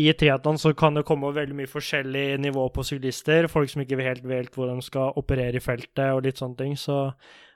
i 0.00 0.12
triatlon 0.16 0.58
så 0.60 0.72
kan 0.76 0.96
det 0.96 1.04
komme 1.04 1.34
veldig 1.36 1.56
mye 1.56 1.68
forskjellig 1.68 2.38
nivå 2.40 2.62
på 2.72 2.84
syklister. 2.88 3.44
Folk 3.52 3.68
som 3.68 3.82
ikke 3.82 3.98
helt 4.00 4.24
vet 4.24 4.54
hvor 4.56 4.70
de 4.70 4.84
skal 4.84 5.18
operere 5.20 5.60
i 5.60 5.64
feltet 5.64 6.14
og 6.14 6.22
litt 6.24 6.40
sånne 6.40 6.56
ting. 6.56 6.78
Så 6.80 7.10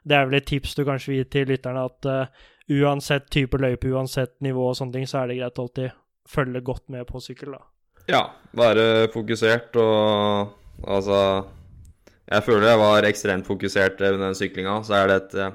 det 0.05 0.19
er 0.19 0.29
vel 0.29 0.37
et 0.37 0.49
tips 0.49 0.77
du 0.77 0.85
kanskje 0.85 1.15
vil 1.15 1.23
gi 1.23 1.31
til 1.33 1.49
lytterne, 1.49 1.87
at 1.89 2.09
uh, 2.13 2.45
uansett 2.73 3.29
type 3.31 3.59
løype, 3.61 3.91
uansett 3.95 4.35
nivå 4.45 4.71
og 4.71 4.77
sånne 4.79 4.99
ting, 4.99 5.09
så 5.09 5.23
er 5.23 5.31
det 5.31 5.39
greit 5.41 5.59
å 5.59 5.67
alltid 5.67 5.97
følge 6.27 6.63
godt 6.67 6.87
med 6.93 7.07
på 7.09 7.23
sykkel, 7.23 7.55
da. 7.55 7.63
Ja, 8.07 8.23
være 8.55 9.09
fokusert 9.11 9.75
og 9.83 10.53
altså 10.87 11.19
Jeg 12.27 12.43
føler 12.47 12.69
jeg 12.69 12.79
var 12.79 13.07
ekstremt 13.07 13.47
fokusert 13.47 14.01
under 14.03 14.25
den 14.25 14.35
syklinga. 14.35 14.81
Så 14.83 14.97
er 14.99 15.07
det 15.07 15.17
et 15.21 15.35
uh, 15.39 15.53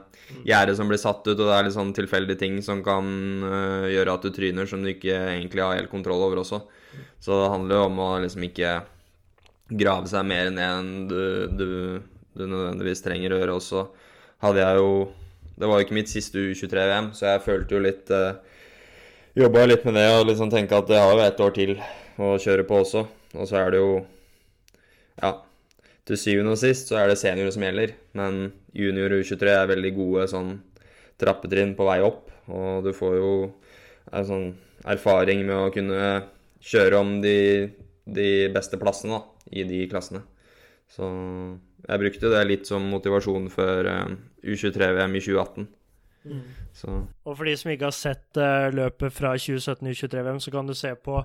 gjerde 0.47 0.75
som 0.77 0.87
blir 0.87 0.99
satt 0.99 1.25
ut, 1.27 1.33
og 1.35 1.41
det 1.43 1.51
er 1.51 1.65
litt 1.67 1.75
sånn 1.75 1.91
tilfeldige 1.95 2.39
ting 2.39 2.61
som 2.63 2.79
kan 2.83 3.09
uh, 3.43 3.89
gjøre 3.91 4.13
at 4.15 4.23
du 4.23 4.31
tryner 4.31 4.69
som 4.71 4.79
du 4.79 4.93
ikke 4.93 5.17
egentlig 5.33 5.65
har 5.65 5.75
helt 5.75 5.91
kontroll 5.91 6.23
over 6.23 6.39
også. 6.45 6.61
Så 7.19 7.35
det 7.35 7.51
handler 7.51 7.75
jo 7.75 7.89
om 7.89 7.99
å 7.99 8.09
liksom 8.23 8.47
ikke 8.47 8.71
grave 9.83 10.07
seg 10.11 10.23
mer 10.27 10.47
ned 10.55 10.63
enn 10.63 10.93
du, 11.11 11.19
du, 11.59 11.67
du 12.39 12.45
nødvendigvis 12.45 13.03
trenger 13.03 13.35
å 13.35 13.41
gjøre. 13.41 13.59
også. 13.59 13.85
hadde 14.47 14.63
jeg 14.63 14.79
jo 14.79 14.95
Det 15.61 15.69
var 15.69 15.77
jo 15.79 15.85
ikke 15.85 15.99
mitt 15.99 16.09
siste 16.09 16.41
U23-VM, 16.41 17.11
så 17.17 17.29
jeg 17.29 17.45
følte 17.45 17.77
jo 17.77 17.83
litt 17.85 18.09
uh, 18.13 18.33
Jobba 19.37 19.63
litt 19.63 19.85
med 19.87 19.95
det 19.95 20.09
og 20.11 20.25
liksom 20.27 20.49
tenke 20.51 20.75
at 20.75 20.89
jeg 20.91 20.99
har 20.99 21.13
jo 21.15 21.23
ett 21.23 21.39
år 21.39 21.53
til 21.55 21.77
å 22.19 22.33
kjøre 22.41 22.65
på 22.67 22.81
også. 22.81 23.05
Og 23.37 23.47
så 23.47 23.61
er 23.61 23.71
det 23.71 23.79
jo 23.79 23.93
Ja 25.21 25.31
til 26.07 26.19
syvende 26.19 26.55
og 26.55 26.59
sist 26.59 26.89
så 26.89 26.99
er 26.99 27.11
det 27.11 27.19
seniorer 27.21 27.53
som 27.53 27.65
gjelder. 27.65 27.95
Men 28.17 28.51
junior 28.75 29.13
og 29.15 29.23
U23 29.23 29.53
er 29.53 29.71
veldig 29.71 29.93
gode 29.95 30.27
sånn 30.31 30.51
trappetrinn 31.21 31.75
på 31.77 31.87
vei 31.87 31.99
opp. 32.05 32.29
Og 32.51 32.85
du 32.85 32.91
får 32.95 33.17
jo 33.19 33.31
er, 34.11 34.25
sånn 34.27 34.51
erfaring 34.89 35.45
med 35.45 35.57
å 35.57 35.71
kunne 35.73 36.11
kjøre 36.61 36.99
om 36.99 37.15
de, 37.23 37.69
de 38.05 38.31
beste 38.53 38.79
plassene 38.81 39.19
da, 39.19 39.21
i 39.53 39.65
de 39.67 39.85
klassene. 39.91 40.23
Så 40.91 41.07
jeg 41.87 42.01
brukte 42.01 42.31
det 42.33 42.41
litt 42.49 42.67
som 42.67 42.83
motivasjon 42.91 43.47
før 43.53 43.87
eh, 43.87 44.15
U23-VM 44.43 45.15
i 45.15 45.23
2018. 45.23 45.67
Mm. 46.23 46.41
Så 46.73 47.07
Og 47.25 47.37
for 47.37 47.47
de 47.49 47.55
som 47.57 47.71
ikke 47.71 47.87
har 47.89 47.95
sett 47.95 48.37
uh, 48.37 48.69
løpet 48.73 49.13
fra 49.13 49.33
2017-U23-VM, 49.35 50.39
så 50.39 50.51
kan 50.53 50.67
du 50.67 50.73
se 50.77 50.93
på 50.95 51.23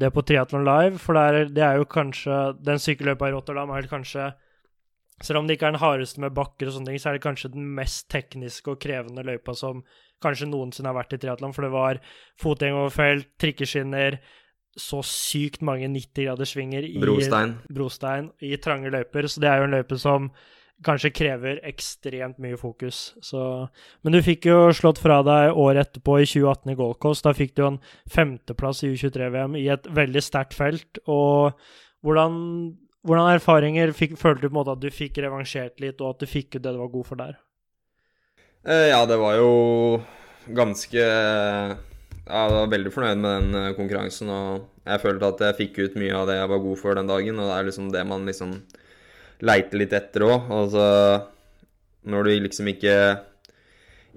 det 0.00 0.12
på 0.12 0.24
Triatlon 0.24 0.64
Live. 0.64 0.98
For 0.98 1.14
det 1.14 1.22
er, 1.22 1.48
det 1.52 1.64
er 1.64 1.76
jo 1.76 1.84
kanskje 1.84 2.38
Den 2.64 2.80
sykkelløypa 2.80 3.28
i 3.28 3.34
Rotterdam 3.36 3.70
er 3.70 3.90
kanskje 3.90 4.32
Selv 5.20 5.40
om 5.40 5.46
det 5.46 5.58
ikke 5.58 5.66
er 5.66 5.76
den 5.76 5.82
hardeste 5.82 6.20
med 6.20 6.34
bakker 6.34 6.68
og 6.68 6.76
sånne 6.76 6.92
ting, 6.92 7.00
så 7.02 7.10
er 7.10 7.18
det 7.18 7.26
kanskje 7.26 7.52
den 7.52 7.66
mest 7.74 8.08
tekniske 8.10 8.70
og 8.70 8.80
krevende 8.80 9.24
løypa 9.26 9.54
som 9.54 9.82
kanskje 10.22 10.46
noensinne 10.46 10.90
har 10.92 10.94
vært 10.94 11.16
i 11.16 11.18
triatlon. 11.18 11.54
For 11.54 11.66
det 11.66 11.72
var 11.74 11.98
fotgjengerfelt, 12.38 13.26
trikkeskinner, 13.42 14.20
så 14.78 15.00
sykt 15.02 15.64
mange 15.66 15.88
90-graderssvinger 15.90 16.86
i 16.86 17.00
brostein. 17.02 17.56
brostein 17.66 18.30
i 18.46 18.54
trange 18.62 18.92
løyper. 18.94 19.26
Så 19.26 19.42
det 19.42 19.50
er 19.50 19.58
jo 19.58 19.66
en 19.66 19.74
løype 19.74 19.98
som 19.98 20.30
kanskje 20.84 21.10
krever 21.14 21.60
ekstremt 21.66 22.38
mye 22.42 22.58
fokus. 22.58 23.12
Så, 23.24 23.40
men 24.02 24.14
du 24.14 24.20
fikk 24.24 24.46
jo 24.48 24.58
slått 24.76 25.00
fra 25.02 25.20
deg 25.26 25.56
året 25.58 25.88
etterpå, 25.88 26.20
i 26.22 26.28
2018 26.28 26.72
i 26.72 26.76
Gold 26.78 26.98
Coast. 27.02 27.26
Da 27.26 27.34
fikk 27.36 27.56
du 27.58 27.64
en 27.66 27.80
femteplass 28.14 28.84
i 28.86 28.92
U23-VM 28.94 29.58
i 29.58 29.66
et 29.74 29.88
veldig 29.98 30.22
sterkt 30.24 30.54
felt. 30.58 31.02
Og 31.10 31.58
hvordan, 32.06 32.38
hvordan 33.06 33.34
erfaringer 33.34 33.94
fikk, 33.96 34.16
følte 34.20 34.46
du 34.46 34.48
på 34.48 34.54
en 34.54 34.60
måte 34.60 34.76
at 34.76 34.84
du 34.84 34.90
fikk 34.94 35.18
revansjert 35.24 35.82
litt, 35.82 35.98
og 36.00 36.14
at 36.14 36.22
du 36.22 36.30
fikk 36.30 36.56
ut 36.56 36.62
det 36.62 36.74
du 36.74 36.80
var 36.84 36.94
god 36.94 37.10
for 37.10 37.24
der? 37.24 37.36
Eh, 38.68 38.88
ja, 38.92 39.02
det 39.08 39.18
var 39.18 39.38
jo 39.38 39.52
ganske 40.48 41.04
jeg 42.28 42.52
var 42.52 42.68
veldig 42.68 42.90
fornøyd 42.92 43.20
med 43.22 43.30
den 43.30 43.56
eh, 43.56 43.74
konkurransen, 43.76 44.28
og 44.28 44.66
jeg 44.84 45.00
følte 45.00 45.30
at 45.32 45.40
jeg 45.46 45.58
fikk 45.62 45.78
ut 45.80 45.96
mye 46.00 46.16
av 46.16 46.28
det 46.28 46.36
jeg 46.36 46.50
var 46.52 46.60
god 46.64 46.80
for 46.80 46.98
den 46.98 47.08
dagen, 47.08 47.40
og 47.40 47.48
det 47.48 47.56
er 47.56 47.68
liksom 47.68 47.88
det 47.94 48.04
man 48.08 48.28
liksom 48.28 48.52
leiter 49.44 49.82
litt 49.82 49.94
etter 49.96 50.24
òg. 50.26 50.48
Altså 50.54 50.86
når 52.08 52.24
du 52.24 52.34
liksom 52.46 52.70
ikke 52.72 52.94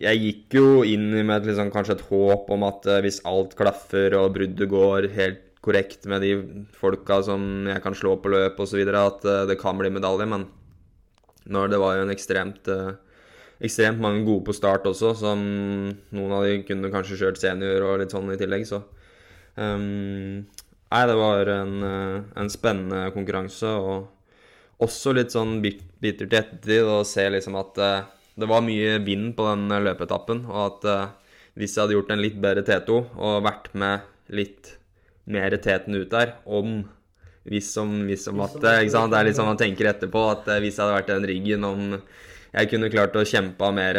Jeg 0.02 0.22
gikk 0.22 0.56
jo 0.58 0.68
inn 0.88 1.12
med 1.28 1.46
liksom, 1.46 1.70
kanskje 1.74 1.98
et 2.00 2.08
håp 2.10 2.50
om 2.54 2.64
at 2.66 2.88
eh, 2.90 3.02
hvis 3.06 3.20
alt 3.30 3.54
klaffer 3.60 4.16
og 4.18 4.32
bruddet 4.34 4.70
går 4.72 5.12
helt 5.14 5.44
korrekt 5.62 6.08
med 6.10 6.24
de 6.26 6.32
folka 6.74 7.20
som 7.22 7.68
jeg 7.70 7.84
kan 7.84 7.94
slå 7.94 8.16
på 8.18 8.32
løp 8.34 8.58
osv., 8.64 8.82
at 8.82 9.28
eh, 9.30 9.44
det 9.52 9.60
kan 9.62 9.78
bli 9.78 9.92
medalje, 9.94 10.26
men 10.26 10.48
når 11.54 11.70
det 11.70 11.82
var 11.84 12.00
jo 12.00 12.08
en 12.08 12.14
ekstremt 12.16 12.72
eh, 12.72 12.96
ekstremt 13.62 14.02
mange 14.02 14.24
gode 14.26 14.48
på 14.48 14.56
start 14.58 14.88
også, 14.90 15.14
som 15.20 15.44
noen 15.94 16.34
av 16.34 16.48
de 16.48 16.64
kunne 16.66 16.90
kanskje 16.90 17.20
kjørt 17.20 17.38
senior 17.38 17.86
og 17.86 18.02
litt 18.02 18.16
sånn 18.16 18.34
i 18.34 18.40
tillegg, 18.42 18.66
så 18.66 18.82
um, 19.60 20.42
Nei, 20.92 21.04
det 21.08 21.14
var 21.16 21.48
en, 21.48 21.76
en, 22.36 22.50
spennende 22.52 23.06
konkurranse, 23.16 23.70
og 23.70 24.10
også 24.82 25.14
litt 25.16 25.34
sånn 25.34 25.60
bittert 25.64 26.34
i 26.34 26.40
ettertid 26.40 26.88
å 26.90 27.02
se 27.08 27.28
liksom 27.30 27.58
at 27.60 27.82
uh, 27.82 28.06
det 28.40 28.48
var 28.50 28.64
mye 28.66 28.98
vind 29.06 29.34
på 29.38 29.46
den 29.50 29.68
løpeetappen, 29.86 30.46
og 30.50 30.62
at 30.66 30.88
uh, 30.90 31.36
hvis 31.60 31.76
jeg 31.76 31.84
hadde 31.84 31.98
gjort 31.98 32.14
en 32.16 32.24
litt 32.24 32.40
bedre 32.42 32.64
T2 32.66 32.98
og 33.20 33.44
vært 33.46 33.70
med 33.78 34.08
litt 34.32 34.76
mer 35.32 35.54
teten 35.62 35.98
ut 36.00 36.10
der, 36.12 36.36
om 36.46 36.82
hvis 37.50 37.72
som, 37.74 37.92
hvis 38.08 38.28
som 38.28 38.40
at 38.44 38.56
ikke 38.58 38.94
sant? 38.94 39.12
Det 39.12 39.20
er 39.20 39.28
litt 39.28 39.38
sånn 39.38 39.50
man 39.50 39.60
tenker 39.60 39.90
etterpå, 39.90 40.26
at 40.32 40.50
hvis 40.62 40.78
jeg 40.78 40.84
hadde 40.84 40.98
vært 41.00 41.10
den 41.10 41.28
ryggen 41.30 41.66
om 41.68 41.86
jeg 42.52 42.70
kunne 42.70 42.92
klart 42.92 43.16
å 43.18 43.26
kjempe 43.26 43.70
mer 43.74 43.98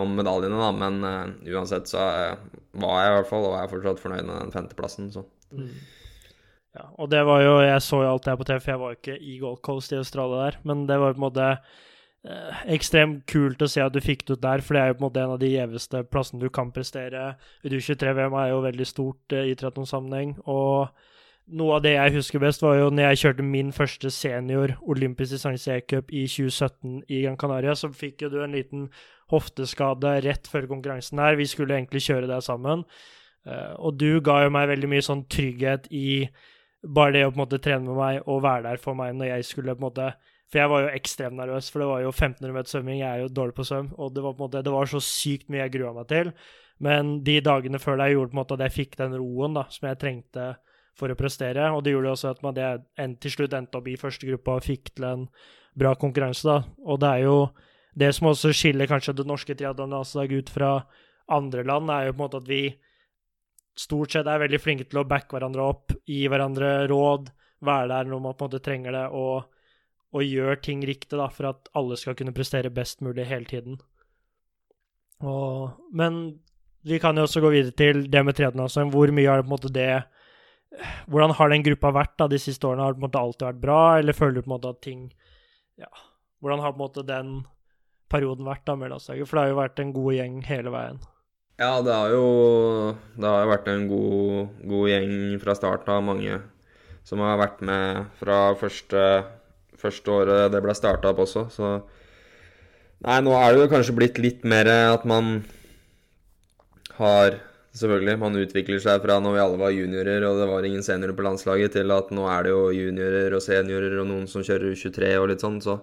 om 0.00 0.14
medaljene, 0.16 0.58
da, 0.60 0.70
men 0.76 1.00
uh, 1.04 1.52
uansett 1.54 1.90
så 1.90 2.04
var 2.74 3.02
jeg 3.02 3.10
i 3.10 3.16
hvert 3.18 3.30
fall, 3.30 3.48
og 3.48 3.58
er 3.58 3.70
fortsatt 3.70 4.02
fornøyd 4.02 4.26
med 4.28 4.38
den 4.38 4.54
femteplassen, 4.54 5.10
så. 5.14 5.24
Mm. 5.54 5.74
Ja, 6.74 6.88
og 6.98 7.10
det 7.12 7.22
var 7.26 7.42
jo 7.44 7.54
Jeg 7.62 7.82
så 7.86 8.02
jo 8.02 8.10
alt 8.10 8.24
det 8.24 8.32
her 8.32 8.40
på 8.40 8.46
TV, 8.48 8.60
for 8.60 8.72
jeg 8.72 8.82
var 8.82 8.92
jo 8.92 9.00
ikke 9.00 9.18
i 9.22 9.38
Gold 9.38 9.60
Coast 9.62 9.92
i 9.94 10.00
Australia 10.00 10.46
der, 10.48 10.60
men 10.66 10.86
det 10.88 10.98
var 10.98 11.14
på 11.14 11.20
en 11.20 11.26
måte 11.28 11.48
eh, 11.54 12.62
ekstremt 12.74 13.22
kult 13.30 13.62
å 13.62 13.70
se 13.70 13.82
at 13.84 13.94
du 13.94 14.00
fikk 14.02 14.26
det 14.26 14.38
ut 14.38 14.42
der, 14.42 14.62
for 14.64 14.74
det 14.74 14.82
er 14.82 14.90
jo 14.90 14.96
på 14.98 15.04
en 15.04 15.06
måte 15.06 15.22
en 15.22 15.34
av 15.36 15.42
de 15.42 15.52
gjeveste 15.52 16.02
plassene 16.10 16.42
du 16.42 16.50
kan 16.50 16.72
prestere. 16.74 17.36
U23-VM 17.62 18.38
er 18.42 18.48
jo 18.50 18.62
veldig 18.66 18.86
stort 18.90 19.36
eh, 19.36 19.52
i 19.52 19.58
triatlonsammenheng, 19.60 20.34
og 20.50 20.90
noe 21.54 21.76
av 21.76 21.84
det 21.84 21.92
jeg 21.92 22.14
husker 22.16 22.42
best, 22.42 22.62
var 22.64 22.78
jo 22.78 22.88
når 22.90 23.10
jeg 23.10 23.20
kjørte 23.22 23.46
min 23.46 23.70
første 23.76 24.10
senior 24.10 24.74
olympisk 24.82 25.36
distanse 25.36 25.76
E-cup 25.76 26.10
i 26.10 26.24
2017 26.26 27.02
i 27.06 27.20
Gran 27.26 27.36
Canaria, 27.38 27.74
så 27.76 27.90
fikk 27.92 28.24
jo 28.24 28.32
du 28.32 28.40
en 28.42 28.56
liten 28.56 28.88
hofteskade 29.30 30.16
rett 30.24 30.48
før 30.48 30.66
konkurransen 30.70 31.20
her. 31.20 31.36
Vi 31.36 31.46
skulle 31.48 31.76
egentlig 31.76 32.02
kjøre 32.06 32.30
det 32.30 32.40
sammen. 32.46 32.86
Uh, 33.44 33.76
og 33.76 33.98
du 34.00 34.22
ga 34.24 34.38
jo 34.46 34.52
meg 34.56 34.70
veldig 34.70 34.88
mye 34.88 35.04
sånn 35.04 35.26
trygghet 35.28 35.90
i 35.92 36.24
bare 36.84 37.14
det 37.16 37.24
å 37.26 37.32
på 37.32 37.38
en 37.38 37.44
måte 37.44 37.60
trene 37.62 37.86
med 37.86 37.98
meg 37.98 38.30
og 38.30 38.42
være 38.44 38.66
der 38.68 38.80
for 38.82 38.98
meg 38.98 39.14
når 39.16 39.30
jeg 39.30 39.46
skulle 39.50 39.74
på 39.76 39.82
en 39.82 39.88
måte 39.88 40.08
For 40.52 40.60
jeg 40.60 40.70
var 40.70 40.84
jo 40.84 40.90
ekstremt 40.94 41.38
nervøs, 41.38 41.70
for 41.72 41.82
det 41.82 41.86
var 41.88 42.02
jo 42.04 42.10
1500 42.12 42.52
meter 42.54 42.70
svømming. 42.70 42.98
Jeg 43.00 43.08
er 43.08 43.22
jo 43.24 43.30
dårlig 43.32 43.54
på 43.56 43.64
svøm, 43.66 43.88
og 43.98 44.12
det 44.14 44.22
var 44.22 44.34
på 44.36 44.38
en 44.38 44.44
måte, 44.44 44.60
det 44.62 44.74
var 44.74 44.86
så 44.86 45.00
sykt 45.02 45.48
mye 45.50 45.64
jeg 45.64 45.72
grua 45.78 45.94
meg 45.96 46.06
til. 46.12 46.30
Men 46.84 47.16
de 47.26 47.38
dagene 47.42 47.80
før 47.82 47.98
det 47.98 48.10
gjorde 48.12 48.30
på 48.30 48.36
en 48.36 48.40
måte 48.42 48.54
at 48.58 48.62
jeg 48.66 48.74
fikk 48.76 48.96
den 49.00 49.16
roen 49.18 49.56
da, 49.56 49.64
som 49.72 49.88
jeg 49.88 49.98
trengte 49.98 50.46
for 50.98 51.10
å 51.10 51.18
prestere. 51.18 51.70
Og 51.74 51.82
det 51.82 51.94
gjorde 51.94 52.12
også 52.12 52.30
at 52.34 52.44
man 52.44 52.54
det, 52.54 52.68
til 53.24 53.34
slutt 53.34 53.56
endte 53.56 53.80
opp 53.80 53.88
i 53.90 53.98
første 53.98 54.28
gruppa 54.28 54.58
og 54.60 54.66
fikk 54.68 54.92
til 54.94 55.08
en 55.08 55.26
bra 55.74 55.94
konkurranse. 55.98 56.46
da. 56.46 56.60
Og 56.86 57.00
det 57.02 57.10
er 57.10 57.24
jo 57.24 57.38
det 57.98 58.10
som 58.14 58.30
også 58.30 58.52
skiller 58.54 58.90
kanskje 58.90 59.16
det 59.18 59.26
norske 59.26 59.54
triatlonlandslaget 59.58 60.44
ut 60.44 60.54
fra 60.54 60.72
andre 61.30 61.64
land, 61.66 61.90
er 61.90 62.08
jo 62.08 62.14
på 62.14 62.20
en 62.20 62.26
måte 62.26 62.42
at 62.42 62.48
vi 62.50 62.62
stort 63.78 64.14
sett 64.14 64.28
er 64.30 64.42
veldig 64.42 64.60
flinke 64.62 64.86
til 64.88 65.02
å 65.02 65.08
backe 65.08 65.36
hverandre 65.36 65.64
opp, 65.64 65.94
gi 66.06 66.24
hverandre 66.30 66.86
råd, 66.90 67.30
være 67.64 67.90
der 67.90 68.08
når 68.10 68.22
man 68.22 68.36
på 68.36 68.46
en 68.46 68.52
måte 68.52 68.62
trenger 68.64 68.94
det, 68.94 69.04
og, 69.16 69.48
og 70.14 70.24
gjøre 70.26 70.60
ting 70.62 70.84
riktig 70.86 71.18
da, 71.18 71.28
for 71.32 71.50
at 71.50 71.70
alle 71.78 71.98
skal 72.00 72.16
kunne 72.18 72.34
prestere 72.36 72.72
best 72.74 73.02
mulig 73.04 73.26
hele 73.30 73.48
tiden. 73.50 73.80
Og, 75.24 75.74
men 75.94 76.24
vi 76.84 76.98
kan 77.00 77.16
jo 77.16 77.24
også 77.24 77.40
gå 77.40 77.52
videre 77.54 77.76
til 77.78 78.04
det 78.12 78.24
med 78.26 78.36
triatlon. 78.36 78.90
Hvor 78.92 79.12
mye 79.14 79.30
har 79.30 79.40
det 79.40 79.46
på 79.46 79.50
en 79.52 79.56
måte 79.56 79.72
det 79.72 80.04
Hvordan 81.06 81.30
har 81.38 81.52
den 81.52 81.62
gruppa 81.62 81.92
vært 81.94 82.16
da 82.18 82.26
de 82.26 82.38
siste 82.42 82.66
årene? 82.66 82.82
Har 82.82 82.92
det 82.92 82.98
på 82.98 83.04
en 83.04 83.06
måte 83.06 83.20
alltid 83.20 83.46
vært 83.46 83.60
bra, 83.62 83.80
eller 83.98 84.16
føler 84.16 84.34
du 84.34 84.42
på 84.42 84.48
en 84.48 84.56
måte 84.56 84.72
at 84.74 84.80
ting 84.82 85.04
Ja, 85.78 85.90
hvordan 86.42 86.60
har 86.60 86.74
på 86.74 86.76
en 86.76 86.82
måte 86.82 87.06
den 87.06 87.28
perioden 88.10 88.46
vært 88.46 88.66
da 88.66 88.74
med 88.76 88.90
landslaget? 88.90 89.28
For 89.28 89.38
det 89.38 89.44
har 89.44 89.52
jo 89.52 89.60
vært 89.62 89.80
en 89.80 89.94
god 89.94 90.16
gjeng 90.18 90.40
hele 90.48 90.74
veien. 90.74 90.98
Ja, 91.54 91.78
det 91.86 91.94
har 91.94 92.10
jo 92.10 92.26
det 93.14 93.30
har 93.30 93.46
vært 93.46 93.68
en 93.70 93.86
god, 93.86 94.54
god 94.66 94.88
gjeng 94.90 95.12
fra 95.42 95.54
starten 95.54 95.92
av. 95.94 96.02
Mange 96.02 96.40
som 97.06 97.22
har 97.22 97.38
vært 97.38 97.60
med 97.62 98.08
fra 98.18 98.38
første, 98.58 99.02
første 99.78 100.10
året 100.10 100.50
det 100.50 100.62
ble 100.64 100.74
starta 100.74 101.12
opp 101.12 101.22
også. 101.26 101.46
Så 101.54 101.74
Nei, 103.04 103.18
nå 103.20 103.34
er 103.36 103.52
det 103.52 103.64
jo 103.64 103.70
kanskje 103.70 103.94
blitt 103.98 104.18
litt 104.22 104.46
mer 104.48 104.70
at 104.70 105.04
man 105.08 105.42
har 106.98 107.40
Selvfølgelig, 107.74 108.20
man 108.22 108.36
utvikler 108.38 108.78
seg 108.78 109.00
fra 109.02 109.16
når 109.18 109.32
vi 109.34 109.40
alle 109.42 109.56
var 109.58 109.72
juniorer 109.74 110.22
og 110.28 110.36
det 110.38 110.44
var 110.46 110.62
ingen 110.62 110.84
seniorer 110.86 111.16
på 111.18 111.24
landslaget, 111.26 111.72
til 111.74 111.90
at 111.90 112.12
nå 112.14 112.28
er 112.30 112.44
det 112.46 112.52
jo 112.52 112.68
juniorer 112.70 113.34
og 113.34 113.42
seniorer 113.42 113.96
og 113.98 114.06
noen 114.06 114.28
som 114.30 114.44
kjører 114.46 114.76
U23 114.76 115.08
og 115.18 115.26
litt 115.32 115.42
sånn, 115.42 115.56
så 115.58 115.80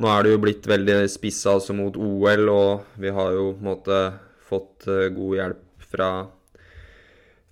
nå 0.00 0.08
er 0.08 0.24
det 0.24 0.32
jo 0.32 0.40
blitt 0.40 0.64
veldig 0.64 0.96
spissa 1.12 1.58
altså 1.58 1.76
mot 1.76 1.98
OL, 2.00 2.48
og 2.48 2.96
vi 2.96 3.12
har 3.12 3.36
jo 3.36 3.50
på 3.52 3.60
en 3.60 3.68
måte 3.68 3.98
fått 4.48 4.88
uh, 4.88 5.08
god 5.14 5.36
hjelp 5.38 5.86
fra, 5.94 6.08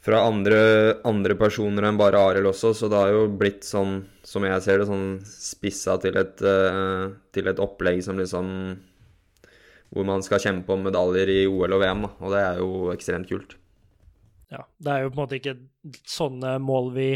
fra 0.03 0.23
andre, 0.29 0.61
andre, 1.09 1.37
personer 1.39 1.89
enn 1.89 2.01
bare 2.01 2.21
Arild 2.21 2.51
også, 2.53 2.73
så 2.77 2.91
det 2.93 3.01
har 3.01 3.13
jo 3.15 3.27
blitt 3.41 3.67
sånn, 3.67 4.01
som 4.27 4.47
jeg 4.49 4.65
ser 4.65 4.83
det, 4.83 4.89
sånn 4.91 5.09
spissa 5.27 5.99
til 6.03 6.19
et, 6.21 6.45
uh, 6.45 7.13
til 7.35 7.51
et 7.51 7.63
opplegg 7.63 8.03
som 8.05 8.21
liksom 8.21 8.55
Hvor 9.93 10.07
man 10.09 10.23
skal 10.25 10.41
kjempe 10.41 10.73
om 10.73 10.87
medaljer 10.89 11.29
i 11.29 11.43
OL 11.47 11.77
og 11.77 11.83
VM, 11.83 12.07
da, 12.07 12.15
og 12.21 12.33
det 12.33 12.45
er 12.47 12.63
jo 12.63 12.71
ekstremt 12.95 13.29
kult. 13.29 13.59
Ja, 14.53 14.67
det 14.85 14.93
er 14.93 15.03
jo 15.03 15.13
på 15.13 15.17
en 15.17 15.23
måte 15.23 15.39
ikke 15.39 15.57
sånne 16.09 16.59
mål 16.61 16.93
vi 16.93 17.09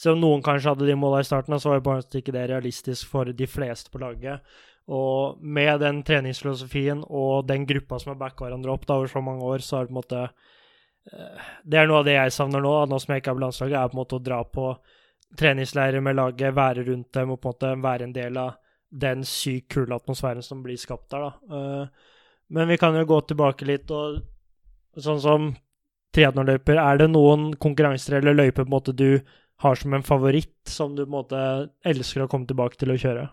Selv 0.00 0.16
om 0.16 0.22
noen 0.24 0.42
kanskje 0.42 0.72
hadde 0.72 0.86
de 0.88 0.96
måla 0.96 1.20
i 1.20 1.26
starten, 1.28 1.54
så 1.60 1.68
var 1.68 1.78
det 1.78 1.86
bare 1.86 2.20
ikke 2.22 2.32
det 2.32 2.46
realistisk 2.48 3.10
for 3.10 3.28
de 3.36 3.46
fleste 3.46 3.92
på 3.92 4.00
laget. 4.00 4.40
Og 4.88 5.42
med 5.42 5.80
den 5.82 6.00
treningsfilosofien 6.06 7.04
og 7.06 7.46
den 7.48 7.66
gruppa 7.68 7.98
som 8.00 8.14
har 8.14 8.20
backa 8.22 8.46
hverandre 8.46 8.72
opp 8.72 8.86
da, 8.88 8.96
over 8.98 9.10
så 9.12 9.22
mange 9.22 9.44
år, 9.46 9.62
så 9.62 9.78
er 9.78 9.86
det 9.86 9.92
på 9.92 9.94
en 9.94 10.00
måte 10.00 10.22
eh, 10.24 11.50
Det 11.64 11.78
er 11.78 11.90
noe 11.90 12.00
av 12.00 12.08
det 12.08 12.16
jeg 12.16 12.34
savner 12.34 12.64
nå, 12.64 12.72
nå 12.90 12.98
som 12.98 13.14
jeg 13.14 13.22
ikke 13.22 13.34
er 13.34 13.38
på 13.38 13.44
landslaget, 13.44 13.76
er 13.78 13.92
på 13.92 13.96
en 13.96 14.02
måte 14.02 14.18
å 14.18 14.24
dra 14.30 14.40
på 14.44 14.72
treningsleirer 15.38 16.02
med 16.02 16.18
laget, 16.18 16.56
være 16.56 16.84
rundt 16.88 17.12
dem 17.14 17.30
og 17.30 17.40
på 17.40 17.52
en 17.52 17.54
måte 17.54 17.74
være 17.84 18.08
en 18.08 18.16
del 18.16 18.40
av 18.40 18.56
den 18.90 19.22
sykt 19.22 19.68
kule 19.70 19.94
atmosfæren 19.94 20.42
som 20.42 20.64
blir 20.64 20.78
skapt 20.80 21.12
der, 21.12 21.28
da. 21.28 21.56
Eh, 21.56 22.16
men 22.50 22.66
vi 22.66 22.78
kan 22.82 22.96
jo 22.98 23.06
gå 23.06 23.20
tilbake 23.30 23.68
litt 23.68 23.90
og 23.94 24.18
sånn 24.98 25.20
som 25.22 25.52
triatlonløyper, 26.16 26.80
er 26.82 26.98
det 26.98 27.12
noen 27.12 27.52
konkurranser 27.62 28.18
eller 28.18 28.34
løyper 28.34 28.64
på 28.64 28.66
en 28.66 28.74
måte 28.74 28.96
du 28.96 29.20
har 29.62 29.76
som 29.78 29.94
en 29.94 30.02
favoritt, 30.02 30.56
som 30.66 30.96
du 30.96 31.04
på 31.04 31.08
en 31.08 31.14
måte 31.14 31.42
elsker 31.86 32.24
å 32.24 32.30
komme 32.32 32.48
tilbake 32.50 32.80
til 32.80 32.90
å 32.90 32.98
kjøre? 32.98 33.28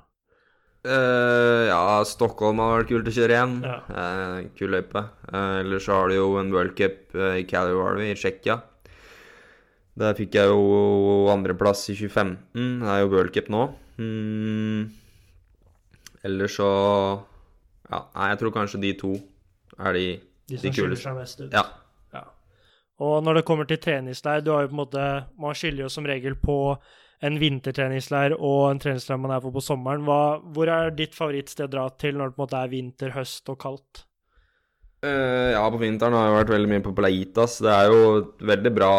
Uh, 0.88 1.68
ja, 1.68 1.80
Stockholm 2.08 2.62
har 2.64 2.78
vært 2.78 2.92
kult 2.94 3.10
å 3.10 3.14
kjøre 3.14 3.36
igjen. 3.36 3.56
Ja. 3.66 3.78
Uh, 3.92 4.38
kul 4.56 4.72
løype. 4.72 5.04
Uh, 5.28 5.60
ellers 5.62 5.88
så 5.88 5.98
har 5.98 6.12
du 6.12 6.16
jo 6.16 6.28
en 6.40 6.54
worldcup 6.54 7.18
uh, 7.18 7.34
i 7.36 7.44
Caluary 7.50 8.12
i 8.14 8.18
Tsjekkia. 8.18 8.62
Der 9.98 10.14
fikk 10.18 10.38
jeg 10.38 10.52
jo 10.52 11.28
andreplass 11.34 11.88
i 11.92 11.96
2015. 11.98 12.78
Det 12.84 12.94
er 12.94 13.02
jo 13.02 13.12
worldcup 13.12 13.50
nå. 13.52 13.64
Mm. 13.98 14.86
Ellers 16.28 16.58
så 16.60 16.70
Ja, 17.88 18.04
nei, 18.14 18.30
jeg 18.34 18.40
tror 18.42 18.54
kanskje 18.54 18.82
de 18.84 18.94
to 19.00 19.16
er 19.80 19.94
de 19.96 20.06
De 20.48 20.58
De 20.62 20.72
kuleste. 20.72 21.04
seg 21.08 21.18
mest 21.18 21.42
ut. 21.42 21.52
Ja. 21.52 21.64
Ja. 22.14 22.24
Og 23.04 23.24
når 23.26 23.40
det 23.40 23.46
kommer 23.48 23.68
til 23.68 23.80
treningsleir, 23.82 24.44
du 24.46 24.52
har 24.54 24.66
jo 24.66 24.72
på 24.72 24.78
en 24.78 24.84
måte 24.84 25.08
Man 25.40 25.58
skiller 25.58 25.88
jo 25.88 25.90
som 25.90 26.06
regel 26.06 26.36
på 26.36 26.78
en 27.26 27.38
vintertreningsleir 27.42 28.36
og 28.38 28.68
en 28.70 28.82
treningsleir 28.82 29.20
man 29.22 29.34
er 29.34 29.42
på 29.44 29.52
på 29.54 29.64
sommeren. 29.64 30.04
Hva, 30.06 30.38
hvor 30.54 30.70
er 30.70 30.94
ditt 30.96 31.18
favorittsted 31.18 31.66
å 31.66 31.74
dra 31.74 31.88
til 31.98 32.18
når 32.18 32.32
det 32.32 32.38
på 32.38 32.42
en 32.42 32.46
måte 32.46 32.62
er 32.62 32.74
vinter, 32.74 33.16
høst 33.16 33.50
og 33.54 33.60
kaldt? 33.64 34.04
Uh, 35.06 35.54
ja, 35.54 35.64
på 35.70 35.82
vinteren 35.82 36.16
har 36.18 36.28
jeg 36.28 36.38
vært 36.40 36.54
veldig 36.56 36.72
mye 36.74 36.86
på 36.86 36.94
Plaitas. 36.98 37.60
Det 37.64 37.74
er 37.74 37.90
jo 37.94 38.04
et 38.22 38.46
veldig 38.54 38.74
bra 38.78 38.94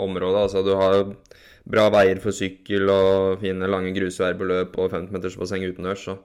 område. 0.00 0.44
Altså, 0.46 0.62
du 0.66 0.74
har 0.78 1.02
bra 1.70 1.88
veier 1.92 2.18
for 2.22 2.34
sykkel 2.34 2.90
og 2.90 3.42
fine, 3.42 3.68
lange 3.70 3.92
grusveier 3.94 4.38
på 4.38 4.48
løp 4.48 4.78
og 4.78 4.90
15-metersbasseng 4.90 5.66
utendørs. 5.70 6.06
Så. 6.06 6.16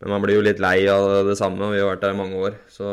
Men 0.00 0.14
man 0.16 0.24
blir 0.24 0.38
jo 0.38 0.44
litt 0.44 0.60
lei 0.62 0.78
av 0.92 1.28
det 1.28 1.36
samme. 1.40 1.72
Vi 1.72 1.80
har 1.80 1.92
vært 1.92 2.04
der 2.04 2.16
i 2.16 2.20
mange 2.20 2.40
år, 2.40 2.58
så 2.72 2.90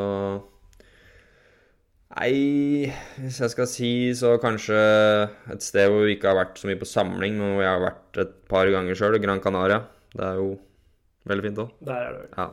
Nei, 2.18 2.88
hvis 3.22 3.38
jeg 3.44 3.54
skal 3.54 3.68
si, 3.70 3.90
så 4.18 4.38
kanskje 4.42 4.78
et 5.54 5.62
sted 5.62 5.92
hvor 5.92 6.08
vi 6.08 6.16
ikke 6.16 6.32
har 6.32 6.40
vært 6.40 6.58
så 6.58 6.70
mye 6.70 6.80
på 6.82 6.90
samling, 6.90 7.36
men 7.38 7.54
hvor 7.54 7.62
jeg 7.62 7.74
har 7.76 7.84
vært 7.84 8.22
et 8.24 8.32
par 8.50 8.70
ganger 8.74 8.98
sjøl, 8.98 9.20
Gran 9.22 9.44
Canaria. 9.44 9.84
Det 10.16 10.24
er 10.26 10.40
jo 10.40 10.56
veldig 11.30 11.46
fint 11.46 11.62
òg. 11.62 11.76
Der 11.86 12.08
er 12.08 12.16
det. 12.16 12.30
Ja. 12.34 12.48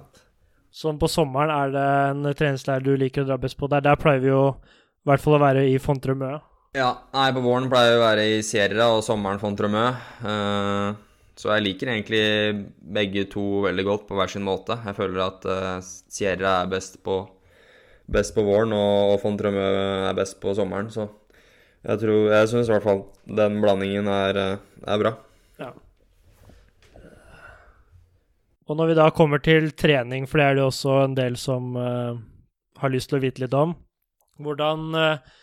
Sånn 0.74 0.98
på 1.00 1.08
sommeren, 1.08 1.52
er 1.54 1.72
det 1.72 1.86
en 2.10 2.34
treningsleir 2.36 2.84
du 2.84 2.92
liker 2.98 3.24
å 3.24 3.28
dra 3.28 3.38
best 3.40 3.56
på? 3.60 3.70
Der, 3.70 3.84
der 3.86 3.96
pleier 4.00 4.20
vi 4.20 4.32
jo 4.32 4.42
i 4.50 5.08
hvert 5.08 5.22
fall 5.22 5.38
å 5.38 5.44
være 5.44 5.64
i 5.70 5.78
Fontremø. 5.80 6.34
Ja, 6.74 6.90
nei, 7.14 7.28
på 7.36 7.44
våren 7.44 7.70
pleier 7.70 7.94
vi 7.94 7.98
å 8.00 8.04
være 8.04 8.24
i 8.34 8.38
Sierra 8.44 8.88
og 8.96 9.04
sommeren 9.06 9.38
Fontremø. 9.38 9.84
Uh, 10.26 10.96
så 11.38 11.52
jeg 11.54 11.64
liker 11.68 11.92
egentlig 11.92 12.24
begge 12.98 13.24
to 13.30 13.62
veldig 13.68 13.84
godt 13.86 14.08
på 14.08 14.18
hver 14.18 14.32
sin 14.32 14.44
måte. 14.44 14.76
Jeg 14.82 14.98
føler 14.98 15.22
at 15.28 15.46
uh, 15.46 15.78
Sierra 15.84 16.56
er 16.64 16.72
best 16.74 16.98
på, 17.06 17.20
best 18.10 18.34
på 18.36 18.44
våren, 18.44 18.74
og, 18.76 19.14
og 19.14 19.20
Fontremø 19.22 19.64
er 20.10 20.16
best 20.16 20.40
på 20.42 20.54
sommeren. 20.56 20.90
Så 20.92 21.08
jeg 21.84 22.00
tror 22.00 22.32
Jeg 22.32 22.48
syns 22.48 22.68
i 22.68 22.72
hvert 22.72 22.86
fall 22.86 23.02
den 23.28 23.60
blandingen 23.60 24.08
er, 24.08 24.40
uh, 24.56 24.84
er 24.88 25.00
bra. 25.02 25.14
Ja. 25.60 25.72
Og 28.64 28.78
når 28.78 28.92
vi 28.92 28.98
da 28.98 29.10
kommer 29.12 29.42
til 29.44 29.70
trening, 29.76 30.28
for 30.28 30.40
det 30.40 30.46
er 30.46 30.56
det 30.56 30.64
jo 30.64 30.70
også 30.72 30.98
en 31.04 31.16
del 31.18 31.36
som 31.40 31.74
uh, 31.76 32.16
har 32.80 32.92
lyst 32.92 33.12
til 33.12 33.20
å 33.20 33.24
vite 33.24 33.44
litt 33.44 33.56
om, 33.56 33.74
hvordan 34.40 34.96
uh, 34.96 35.34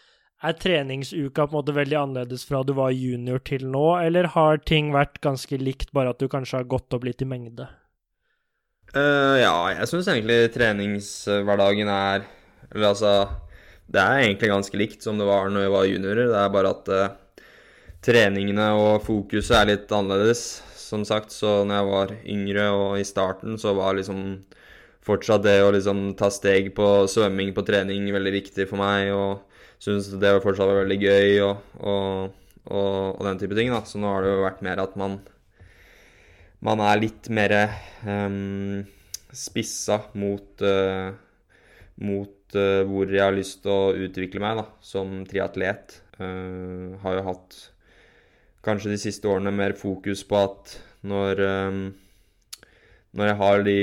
er 0.41 0.57
treningsuka 0.57 1.45
på 1.45 1.53
en 1.53 1.59
måte 1.59 1.75
veldig 1.77 1.99
annerledes 1.99 2.47
fra 2.49 2.63
du 2.65 2.73
var 2.77 2.95
junior 2.95 3.41
til 3.45 3.67
nå, 3.69 3.85
eller 4.01 4.31
har 4.33 4.63
ting 4.65 4.89
vært 4.95 5.21
ganske 5.21 5.61
likt, 5.61 5.93
bare 5.93 6.15
at 6.15 6.21
du 6.21 6.25
kanskje 6.31 6.63
har 6.63 6.69
gått 6.69 6.97
opp 6.97 7.05
litt 7.05 7.21
i 7.21 7.29
mengde? 7.29 7.69
Uh, 8.91 9.37
ja, 9.39 9.53
jeg 9.77 9.87
syns 9.87 10.09
egentlig 10.11 10.39
treningshverdagen 10.55 11.91
er 11.93 12.25
Eller 12.71 12.91
altså 12.91 13.13
Det 13.91 13.99
er 13.99 14.23
egentlig 14.23 14.51
ganske 14.51 14.79
likt 14.79 15.03
som 15.03 15.17
det 15.19 15.27
var 15.27 15.49
når 15.51 15.65
vi 15.65 15.71
var 15.73 15.87
juniorer. 15.89 16.29
Det 16.31 16.39
er 16.39 16.53
bare 16.53 16.71
at 16.71 16.91
uh, 16.95 17.43
treningene 18.05 18.67
og 18.79 19.03
fokuset 19.03 19.57
er 19.57 19.71
litt 19.73 19.91
annerledes. 19.91 20.61
Som 20.79 21.03
sagt, 21.07 21.31
så 21.31 21.61
når 21.63 21.75
jeg 21.75 21.89
var 21.89 22.13
yngre 22.35 22.67
og 22.75 22.99
i 22.99 23.07
starten, 23.07 23.57
så 23.59 23.75
var 23.75 23.95
liksom 23.95 24.41
fortsatt 25.03 25.43
det 25.43 25.57
å 25.63 25.71
liksom 25.73 26.11
ta 26.19 26.29
steg 26.31 26.71
på 26.77 26.87
svømming 27.09 27.53
på 27.55 27.65
trening 27.67 28.07
veldig 28.13 28.33
viktig 28.37 28.67
for 28.69 28.79
meg. 28.79 29.11
Og 29.11 29.81
syntes 29.81 30.13
det 30.21 30.37
fortsatt 30.43 30.71
var 30.71 30.83
veldig 30.83 30.99
gøy 31.01 31.43
og, 31.47 31.67
og, 31.83 32.39
og, 32.71 32.95
og 33.17 33.21
den 33.27 33.43
type 33.43 33.59
ting. 33.59 33.75
da. 33.75 33.83
Så 33.83 33.99
nå 33.99 34.07
har 34.11 34.23
det 34.23 34.33
jo 34.35 34.47
vært 34.47 34.65
mer 34.67 34.83
at 34.83 34.95
man 34.99 35.19
man 36.61 36.81
er 36.85 36.99
litt 37.01 37.29
mer 37.33 37.55
um, 38.05 38.83
spissa 39.33 39.97
mot, 40.13 40.61
uh, 40.61 41.09
mot 42.05 42.40
uh, 42.57 42.83
hvor 42.87 43.09
jeg 43.11 43.23
har 43.23 43.35
lyst 43.35 43.61
til 43.65 43.73
å 43.73 44.07
utvikle 44.07 44.41
meg 44.43 44.61
da, 44.61 44.65
som 44.83 45.21
triatlet. 45.27 45.97
Uh, 46.19 46.97
har 47.03 47.17
jo 47.17 47.27
hatt 47.29 47.57
kanskje 48.65 48.93
de 48.93 49.01
siste 49.01 49.29
årene 49.29 49.53
mer 49.55 49.73
fokus 49.77 50.23
på 50.27 50.37
at 50.37 50.75
når, 51.07 51.41
uh, 51.41 52.65
når 53.17 53.31
jeg 53.31 53.39
har 53.41 53.67
de 53.67 53.79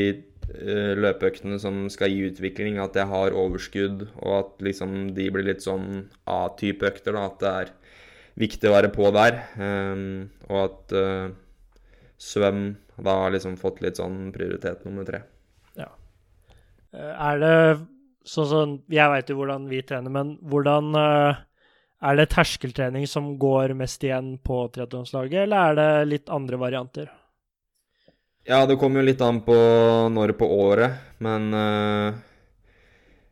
løpeøktene 0.49 1.59
som 1.61 1.83
skal 1.93 2.09
gi 2.09 2.31
utvikling, 2.31 2.79
at 2.81 2.95
jeg 2.97 3.05
har 3.11 3.35
overskudd, 3.37 4.07
og 4.23 4.31
at 4.33 4.63
liksom 4.65 5.11
de 5.13 5.27
blir 5.35 5.45
litt 5.45 5.61
sånn 5.61 6.07
A-type 6.25 6.89
økter. 6.89 7.13
da, 7.13 7.27
At 7.29 7.43
det 7.43 7.51
er 7.51 7.75
viktig 8.41 8.71
å 8.71 8.73
være 8.73 8.89
på 8.95 9.11
der. 9.13 9.37
Og 10.49 10.57
at 10.63 10.97
svøm 12.17 12.63
da 12.97 13.19
har 13.27 13.37
liksom 13.37 13.61
fått 13.61 13.85
litt 13.85 14.01
sånn 14.01 14.31
prioritet 14.33 14.89
nummer 14.89 15.05
tre. 15.05 15.21
Er 16.97 17.45
det 17.45 17.55
sånn 18.29 18.49
sånn 18.51 18.73
Jeg 18.93 19.13
veit 19.13 19.31
jo 19.31 19.39
hvordan 19.41 19.69
vi 19.71 19.83
trener, 19.87 20.13
men 20.13 20.37
hvordan 20.51 20.93
uh, 20.97 21.39
Er 22.05 22.19
det 22.19 22.29
terskeltrening 22.35 23.09
som 23.11 23.33
går 23.41 23.75
mest 23.79 24.05
igjen 24.05 24.37
på 24.45 24.67
triatlonslaget, 24.75 25.47
eller 25.47 25.73
er 25.73 25.79
det 25.79 26.11
litt 26.13 26.31
andre 26.33 26.61
varianter? 26.61 27.09
Ja, 28.49 28.63
det 28.69 28.79
kommer 28.81 29.03
jo 29.03 29.09
litt 29.11 29.21
an 29.25 29.43
på 29.45 29.57
når 30.15 30.33
på 30.39 30.47
året, 30.55 30.95
men 31.25 31.51
uh, 31.53 32.15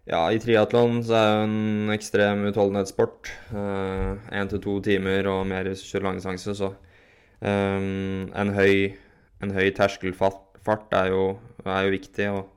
ja, 0.06 0.20
i 0.30 0.38
triatlon 0.42 1.00
så 1.06 1.14
er 1.18 1.30
jo 1.30 1.44
en 1.46 1.94
ekstrem 1.94 2.44
utholdenhetssport. 2.50 3.30
Én 3.50 4.50
til 4.50 4.60
to 4.62 4.76
timer 4.84 5.26
og 5.32 5.40
mer 5.50 5.66
hvis 5.66 5.82
du 5.82 5.88
kjører 5.88 6.06
langdistanse, 6.10 6.54
så 6.54 6.68
um, 7.40 8.28
en, 8.30 8.52
høy, 8.54 8.92
en 9.42 9.54
høy 9.56 9.72
terskelfart 9.74 10.94
er 10.94 11.10
jo, 11.10 11.24
er 11.64 11.88
jo 11.88 11.96
viktig. 11.96 12.28
Og, 12.36 12.55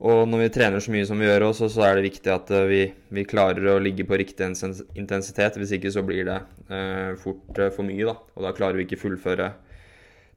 og 0.00 0.22
når 0.32 0.46
vi 0.46 0.52
trener 0.54 0.80
så 0.80 0.92
mye 0.94 1.04
som 1.04 1.20
vi 1.20 1.26
gjør 1.26 1.50
også, 1.50 1.66
så 1.68 1.82
er 1.84 1.98
det 1.98 2.06
viktig 2.06 2.30
at 2.32 2.50
uh, 2.56 2.64
vi, 2.70 2.86
vi 3.12 3.26
klarer 3.28 3.66
å 3.74 3.80
ligge 3.84 4.06
på 4.08 4.16
riktig 4.16 4.46
intensitet. 4.48 5.58
Hvis 5.60 5.74
ikke 5.76 5.92
så 5.92 6.00
blir 6.06 6.24
det 6.24 6.38
eh, 6.72 7.10
fort 7.20 7.60
uh, 7.60 7.68
for 7.68 7.84
mye, 7.84 8.06
da. 8.08 8.14
Og 8.16 8.46
da 8.46 8.54
klarer 8.56 8.80
vi 8.80 8.86
ikke 8.86 9.00
fullføre 9.02 9.50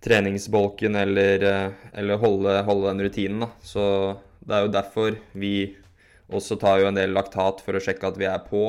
treningsbolken 0.03 0.99
eller, 0.99 1.45
uh, 1.47 1.86
eller 1.95 2.20
holde, 2.20 2.57
holde 2.68 2.89
den 2.89 3.05
rutinen, 3.07 3.45
da. 3.45 3.49
Så 3.64 3.86
det 4.43 4.57
er 4.57 4.66
jo 4.66 4.74
derfor 4.74 5.16
vi 5.32 5.53
også 6.28 6.59
tar 6.59 6.84
jo 6.84 6.91
en 6.91 6.99
del 6.99 7.16
laktat 7.16 7.64
for 7.64 7.80
å 7.80 7.84
sjekke 7.84 8.11
at 8.11 8.20
vi 8.20 8.28
er 8.28 8.43
på. 8.43 8.66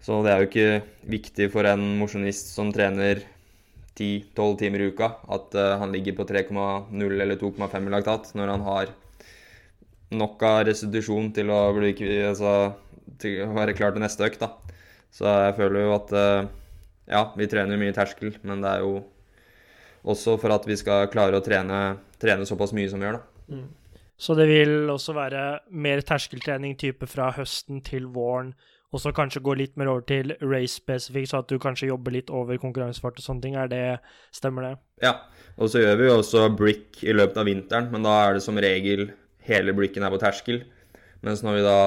Så 0.00 0.22
det 0.24 0.32
er 0.32 0.40
jo 0.40 0.48
ikke 0.48 1.12
viktig 1.18 1.50
for 1.52 1.68
en 1.68 1.84
mosjonist 2.00 2.54
som 2.56 2.72
trener 2.72 3.20
10-12 3.92 4.56
timer 4.64 4.80
i 4.80 4.88
uka, 4.88 5.12
at 5.36 5.52
han 5.82 5.92
ligger 5.92 6.16
på 6.16 6.24
3,0 6.32 6.96
eller 6.96 7.36
2,5 7.36 7.76
i 7.76 7.92
laktat 7.92 8.32
når 8.38 8.56
han 8.56 8.64
har 8.66 8.96
nok 10.12 10.42
av 10.46 10.62
restitusjon 10.68 11.30
til 11.36 11.52
å, 11.52 11.60
bli, 11.76 11.92
altså, 12.28 12.72
til 13.22 13.44
å 13.46 13.52
være 13.56 13.76
klar 13.78 13.94
til 13.94 14.04
neste 14.04 14.26
økt. 14.28 14.42
Da. 14.42 14.78
Så 15.12 15.28
jeg 15.28 15.56
føler 15.58 15.86
jo 15.86 15.94
at 15.96 16.12
uh, 16.16 16.50
ja, 17.10 17.26
vi 17.36 17.48
trener 17.50 17.80
mye 17.80 17.94
terskel, 17.96 18.34
men 18.46 18.64
det 18.64 18.72
er 18.76 18.84
jo 18.86 19.02
også 20.02 20.36
for 20.42 20.54
at 20.54 20.66
vi 20.66 20.76
skal 20.78 21.08
klare 21.12 21.38
å 21.38 21.44
trene, 21.44 21.82
trene 22.22 22.46
såpass 22.48 22.74
mye 22.74 22.90
som 22.90 23.02
vi 23.02 23.08
gjør, 23.08 23.20
da. 23.20 23.54
Mm. 23.54 23.70
Så 24.22 24.36
det 24.38 24.46
vil 24.46 24.90
også 24.92 25.16
være 25.16 25.42
mer 25.74 26.02
terskeltrening 26.06 26.76
type 26.78 27.08
fra 27.10 27.32
høsten 27.34 27.80
til 27.86 28.06
våren, 28.14 28.52
og 28.92 29.00
så 29.00 29.10
kanskje 29.16 29.40
gå 29.42 29.54
litt 29.56 29.78
mer 29.80 29.88
over 29.88 30.04
til 30.06 30.34
race 30.44 30.76
spesifikt, 30.76 31.30
så 31.30 31.40
at 31.40 31.48
du 31.48 31.56
kanskje 31.58 31.88
jobber 31.88 32.12
litt 32.14 32.30
over 32.30 32.60
konkurransefart 32.60 33.18
og 33.18 33.24
sånne 33.24 33.44
ting. 33.46 33.56
Er 33.56 33.70
det, 33.72 33.84
stemmer 34.36 34.66
det? 34.66 34.72
Ja, 35.02 35.14
og 35.56 35.72
så 35.72 35.80
gjør 35.80 35.96
vi 35.98 36.08
jo 36.10 36.18
også 36.18 36.44
brick 36.54 37.00
i 37.00 37.14
løpet 37.16 37.40
av 37.40 37.48
vinteren, 37.48 37.88
men 37.94 38.04
da 38.04 38.18
er 38.26 38.36
det 38.36 38.44
som 38.44 38.60
regel 38.60 39.08
hele 39.48 39.74
blikken 39.76 40.04
er 40.06 40.12
på 40.12 40.20
terskel. 40.22 40.62
Mens 41.22 41.42
når 41.44 41.58
vi 41.58 41.66
da 41.66 41.80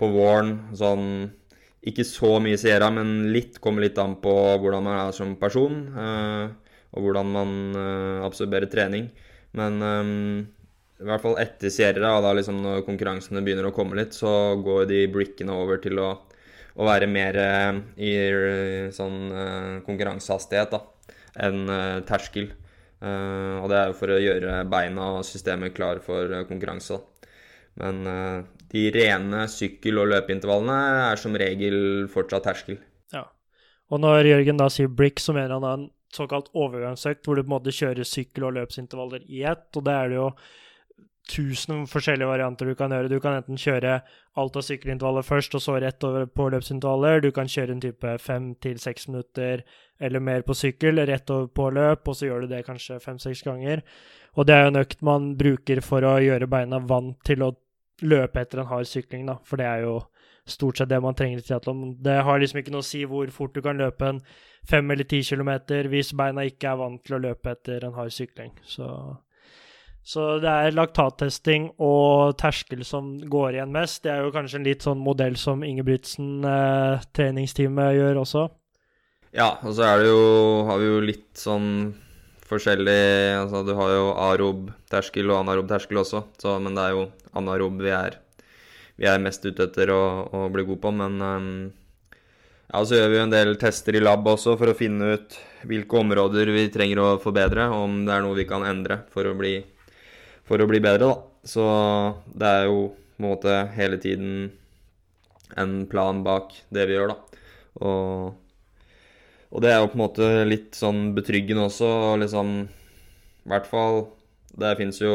på 0.00 0.10
våren 0.12 0.56
sånn 0.76 1.08
ikke 1.84 2.04
så 2.08 2.38
mye 2.40 2.58
Sierra, 2.60 2.88
men 2.94 3.30
litt 3.34 3.58
kommer 3.62 3.84
litt 3.84 3.98
an 4.00 4.16
på 4.22 4.32
hvordan 4.32 4.86
man 4.86 4.98
er 5.02 5.16
som 5.16 5.34
person, 5.40 5.82
eh, 5.92 6.44
og 6.94 7.04
hvordan 7.04 7.32
man 7.34 7.56
eh, 7.76 8.24
absorberer 8.24 8.70
trening. 8.72 9.10
Men 9.58 9.84
eh, 9.84 10.12
i 11.04 11.08
hvert 11.08 11.24
fall 11.24 11.36
etter 11.42 11.72
Sierra, 11.72 12.14
og 12.16 12.24
da 12.24 12.32
liksom 12.38 12.62
når 12.64 12.86
konkurransene 12.86 13.42
begynner 13.44 13.68
å 13.68 13.74
komme 13.76 13.98
litt, 14.00 14.16
så 14.16 14.56
går 14.64 14.88
de 14.88 15.04
brikkene 15.12 15.56
over 15.60 15.82
til 15.84 16.00
å, 16.00 16.10
å 16.80 16.88
være 16.88 17.10
mer 17.10 17.40
i 18.00 18.14
sånn 18.96 19.20
eh, 19.28 19.72
konkurransehastighet 19.84 20.72
da, 20.72 20.84
enn 21.44 21.66
terskel. 22.08 22.48
Eh, 23.04 23.56
og 23.60 23.68
det 23.70 23.78
er 23.78 23.90
jo 23.90 23.96
for 23.98 24.14
å 24.14 24.20
gjøre 24.22 24.60
beina 24.70 25.10
og 25.18 25.26
systemet 25.28 25.74
klar 25.76 26.00
for 26.04 26.30
eh, 26.32 26.46
konkurranse. 26.48 27.00
Men 27.80 28.04
eh, 28.08 28.38
de 28.72 28.84
rene 28.94 29.44
sykkel- 29.50 30.00
og 30.00 30.10
løpeintervallene 30.12 30.78
er 31.10 31.20
som 31.20 31.36
regel 31.38 31.76
fortsatt 32.12 32.46
terskel. 32.48 32.78
Ja. 33.14 33.26
Og 33.92 34.00
når 34.00 34.30
Jørgen 34.30 34.60
da 34.60 34.70
sier 34.72 34.88
brick, 34.88 35.20
så 35.20 35.36
mener 35.36 35.56
han 35.56 35.66
da 35.66 35.74
en 35.78 35.88
såkalt 36.14 36.52
overgangsøkt, 36.54 37.24
hvor 37.26 37.36
du 37.36 37.42
på 37.42 37.50
en 37.50 37.56
måte 37.56 37.74
kjører 37.74 38.06
sykkel- 38.08 38.48
og 38.48 38.56
løpsintervaller 38.60 39.26
i 39.26 39.44
ett, 39.50 39.68
og 39.74 39.84
det 39.86 39.96
er 39.98 40.12
det 40.12 40.20
jo 40.20 40.28
tusen 41.30 41.86
forskjellige 41.88 42.28
varianter 42.28 42.68
du 42.68 42.74
kan 42.76 42.92
gjøre. 42.92 43.08
Du 43.08 43.20
kan 43.22 43.38
enten 43.38 43.58
kjøre 43.60 43.98
alt 44.40 44.56
av 44.58 44.64
sykkelintervaller 44.66 45.24
først, 45.24 45.56
og 45.56 45.62
så 45.64 45.78
rett 45.80 46.04
over 46.04 46.26
på 46.28 46.48
løpsintervaller. 46.52 47.22
Du 47.24 47.30
kan 47.34 47.48
kjøre 47.50 47.76
en 47.76 47.82
type 47.82 48.16
fem 48.20 48.52
til 48.62 48.78
seks 48.82 49.08
minutter 49.08 49.64
eller 50.02 50.20
mer 50.20 50.44
på 50.44 50.56
sykkel, 50.58 51.00
rett 51.08 51.30
over 51.30 51.48
på 51.48 51.70
løp, 51.74 52.08
og 52.08 52.16
så 52.18 52.28
gjør 52.28 52.44
du 52.44 52.54
det 52.54 52.64
kanskje 52.66 53.00
fem-seks 53.00 53.44
ganger. 53.46 53.84
Og 54.34 54.46
det 54.46 54.56
er 54.56 54.64
jo 54.64 54.72
en 54.72 54.82
økt 54.82 55.04
man 55.06 55.34
bruker 55.38 55.80
for 55.86 56.04
å 56.04 56.16
gjøre 56.20 56.50
beina 56.50 56.82
vant 56.82 57.16
til 57.24 57.46
å 57.46 57.54
løpe 58.02 58.42
etter 58.42 58.60
en 58.60 58.68
hard 58.68 58.90
sykling, 58.90 59.28
da, 59.30 59.38
for 59.46 59.60
det 59.60 59.68
er 59.70 59.84
jo 59.86 60.00
stort 60.50 60.76
sett 60.76 60.90
det 60.90 61.00
man 61.00 61.14
trenger 61.16 61.40
i 61.40 61.44
triatlon. 61.46 61.94
Det 62.04 62.18
har 62.26 62.40
liksom 62.40 62.60
ikke 62.60 62.74
noe 62.74 62.84
å 62.84 62.86
si 62.86 63.04
hvor 63.08 63.30
fort 63.32 63.54
du 63.54 63.62
kan 63.64 63.78
løpe 63.80 64.10
en 64.10 64.20
fem 64.68 64.90
eller 64.92 65.08
ti 65.08 65.22
kilometer 65.24 65.88
hvis 65.92 66.12
beina 66.16 66.44
ikke 66.48 66.72
er 66.72 66.80
vant 66.80 67.00
til 67.04 67.16
å 67.16 67.22
løpe 67.22 67.54
etter 67.54 67.86
en 67.86 67.96
hard 67.96 68.12
sykling. 68.12 68.52
Så, 68.68 68.88
så 70.04 70.34
det 70.42 70.50
er 70.50 70.76
laktattesting 70.76 71.70
og 71.82 72.36
terskel 72.40 72.84
som 72.84 73.14
går 73.30 73.56
igjen 73.56 73.72
mest. 73.72 74.02
Det 74.04 74.12
er 74.12 74.24
jo 74.26 74.34
kanskje 74.34 74.60
en 74.60 74.68
litt 74.68 74.84
sånn 74.84 75.00
modell 75.00 75.38
som 75.40 75.64
Ingebrigtsen 75.64 76.44
eh, 76.44 77.04
treningsteamet 77.16 77.96
gjør 77.96 78.20
også. 78.24 78.48
Ja, 79.34 79.54
og 79.64 79.72
så 79.74 79.94
jo, 80.04 80.18
har 80.68 80.82
vi 80.82 80.90
jo 80.90 80.98
litt 81.02 81.32
sånn 81.40 81.70
forskjellig 82.44 83.00
Altså 83.40 83.64
du 83.66 83.72
har 83.74 83.90
jo 83.90 84.04
arob 84.20 84.68
terskel 84.92 85.32
og 85.32 85.40
anarob 85.40 85.66
terskel 85.70 86.02
også, 86.04 86.20
så, 86.38 86.58
men 86.60 86.76
det 86.76 86.84
er 86.84 86.92
jo 86.94 87.06
anarob 87.40 87.80
vi 87.82 87.90
er 87.96 88.20
vi 89.00 89.08
er 89.10 89.22
mest 89.22 89.44
ute 89.46 89.66
etter 89.66 89.90
å, 89.90 90.02
å 90.30 90.44
bli 90.54 90.64
gode 90.66 90.82
på. 90.82 90.92
Men 90.94 91.18
um, 91.18 91.48
ja, 92.70 92.82
så 92.82 92.98
gjør 92.98 93.10
vi 93.10 93.18
jo 93.18 93.26
en 93.26 93.34
del 93.34 93.56
tester 93.60 93.98
i 93.98 94.02
lab 94.02 94.26
også 94.30 94.56
for 94.60 94.70
å 94.70 94.78
finne 94.78 95.14
ut 95.16 95.38
hvilke 95.68 96.00
områder 96.00 96.52
vi 96.54 96.68
trenger 96.72 97.00
å 97.02 97.08
forbedre, 97.22 97.68
og 97.72 97.88
om 97.88 98.02
det 98.06 98.14
er 98.14 98.24
noe 98.24 98.38
vi 98.38 98.48
kan 98.48 98.66
endre 98.68 99.02
for 99.14 99.26
å 99.28 99.36
bli, 99.38 99.56
for 100.48 100.60
å 100.60 100.68
bli 100.68 100.80
bedre, 100.84 101.08
da. 101.08 101.16
Så 101.44 101.64
det 102.32 102.50
er 102.50 102.68
jo 102.68 102.78
på 103.14 103.22
en 103.22 103.28
måte 103.28 103.56
hele 103.76 103.98
tiden 104.00 104.52
en 105.60 105.84
plan 105.90 106.22
bak 106.24 106.54
det 106.74 106.86
vi 106.88 106.96
gjør, 106.96 107.14
da. 107.14 107.40
Og, 107.84 108.34
og 109.50 109.64
det 109.64 109.72
er 109.72 109.82
jo 109.82 109.90
på 109.90 109.98
en 109.98 110.04
måte 110.04 110.30
litt 110.48 110.78
sånn 110.78 111.08
betryggende 111.16 111.66
også, 111.68 111.90
og 112.10 112.20
liksom 112.22 112.52
I 112.64 113.50
hvert 113.50 113.66
fall 113.66 114.04
Det 114.54 114.76
fins 114.78 115.00
jo 115.02 115.10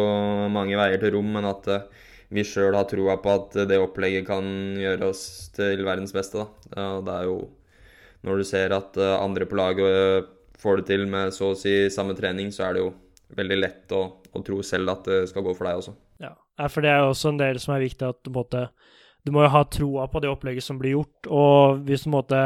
mange 0.51 0.75
veier 0.75 0.99
til 0.99 1.13
rom, 1.15 1.29
men 1.37 1.47
at 1.47 1.69
vi 2.29 2.43
sjøl 2.45 2.75
har 2.77 2.85
troa 2.89 3.15
på 3.23 3.31
at 3.33 3.55
det 3.69 3.79
opplegget 3.81 4.27
kan 4.27 4.45
gjøre 4.77 5.07
oss 5.09 5.23
til 5.55 5.81
verdens 5.85 6.13
beste. 6.13 6.43
Da. 6.43 6.99
Det 7.01 7.15
er 7.15 7.29
jo 7.29 7.39
Når 8.21 8.37
du 8.37 8.43
ser 8.43 8.73
at 8.75 8.97
eh, 8.99 9.15
andre 9.15 9.45
på 9.47 9.55
laget 9.55 9.87
eh, 9.87 10.25
får 10.59 10.81
det 10.81 10.85
til 10.89 11.05
med 11.07 11.31
så 11.31 11.53
å 11.53 11.55
si 11.55 11.87
samme 11.87 12.11
trening, 12.17 12.49
så 12.51 12.65
er 12.65 12.75
det 12.75 12.81
jo 12.83 12.89
veldig 13.37 13.57
lett 13.61 13.93
å, 13.95 14.01
å 14.33 14.43
tro 14.45 14.59
selv 14.65 14.93
at 14.93 15.05
det 15.09 15.19
skal 15.31 15.45
gå 15.45 15.53
for 15.57 15.69
deg 15.69 15.81
også. 15.81 15.95
Ja, 16.23 16.33
for 16.67 16.85
det 16.85 16.91
er 16.91 17.03
jo 17.03 17.13
også 17.13 17.33
en 17.33 17.39
del 17.41 17.61
som 17.61 17.75
er 17.75 17.85
viktig 17.85 18.07
at 18.07 18.19
du, 18.25 18.31
måtte, 18.35 18.67
du 19.25 19.31
må 19.35 19.45
jo 19.45 19.53
ha 19.53 19.63
troa 19.71 20.09
på 20.11 20.21
det 20.23 20.31
opplegget 20.31 20.65
som 20.65 20.81
blir 20.81 20.97
gjort. 20.97 21.29
Og 21.31 21.81
hvis 21.87 22.05
du 22.05 22.13
måtte 22.13 22.43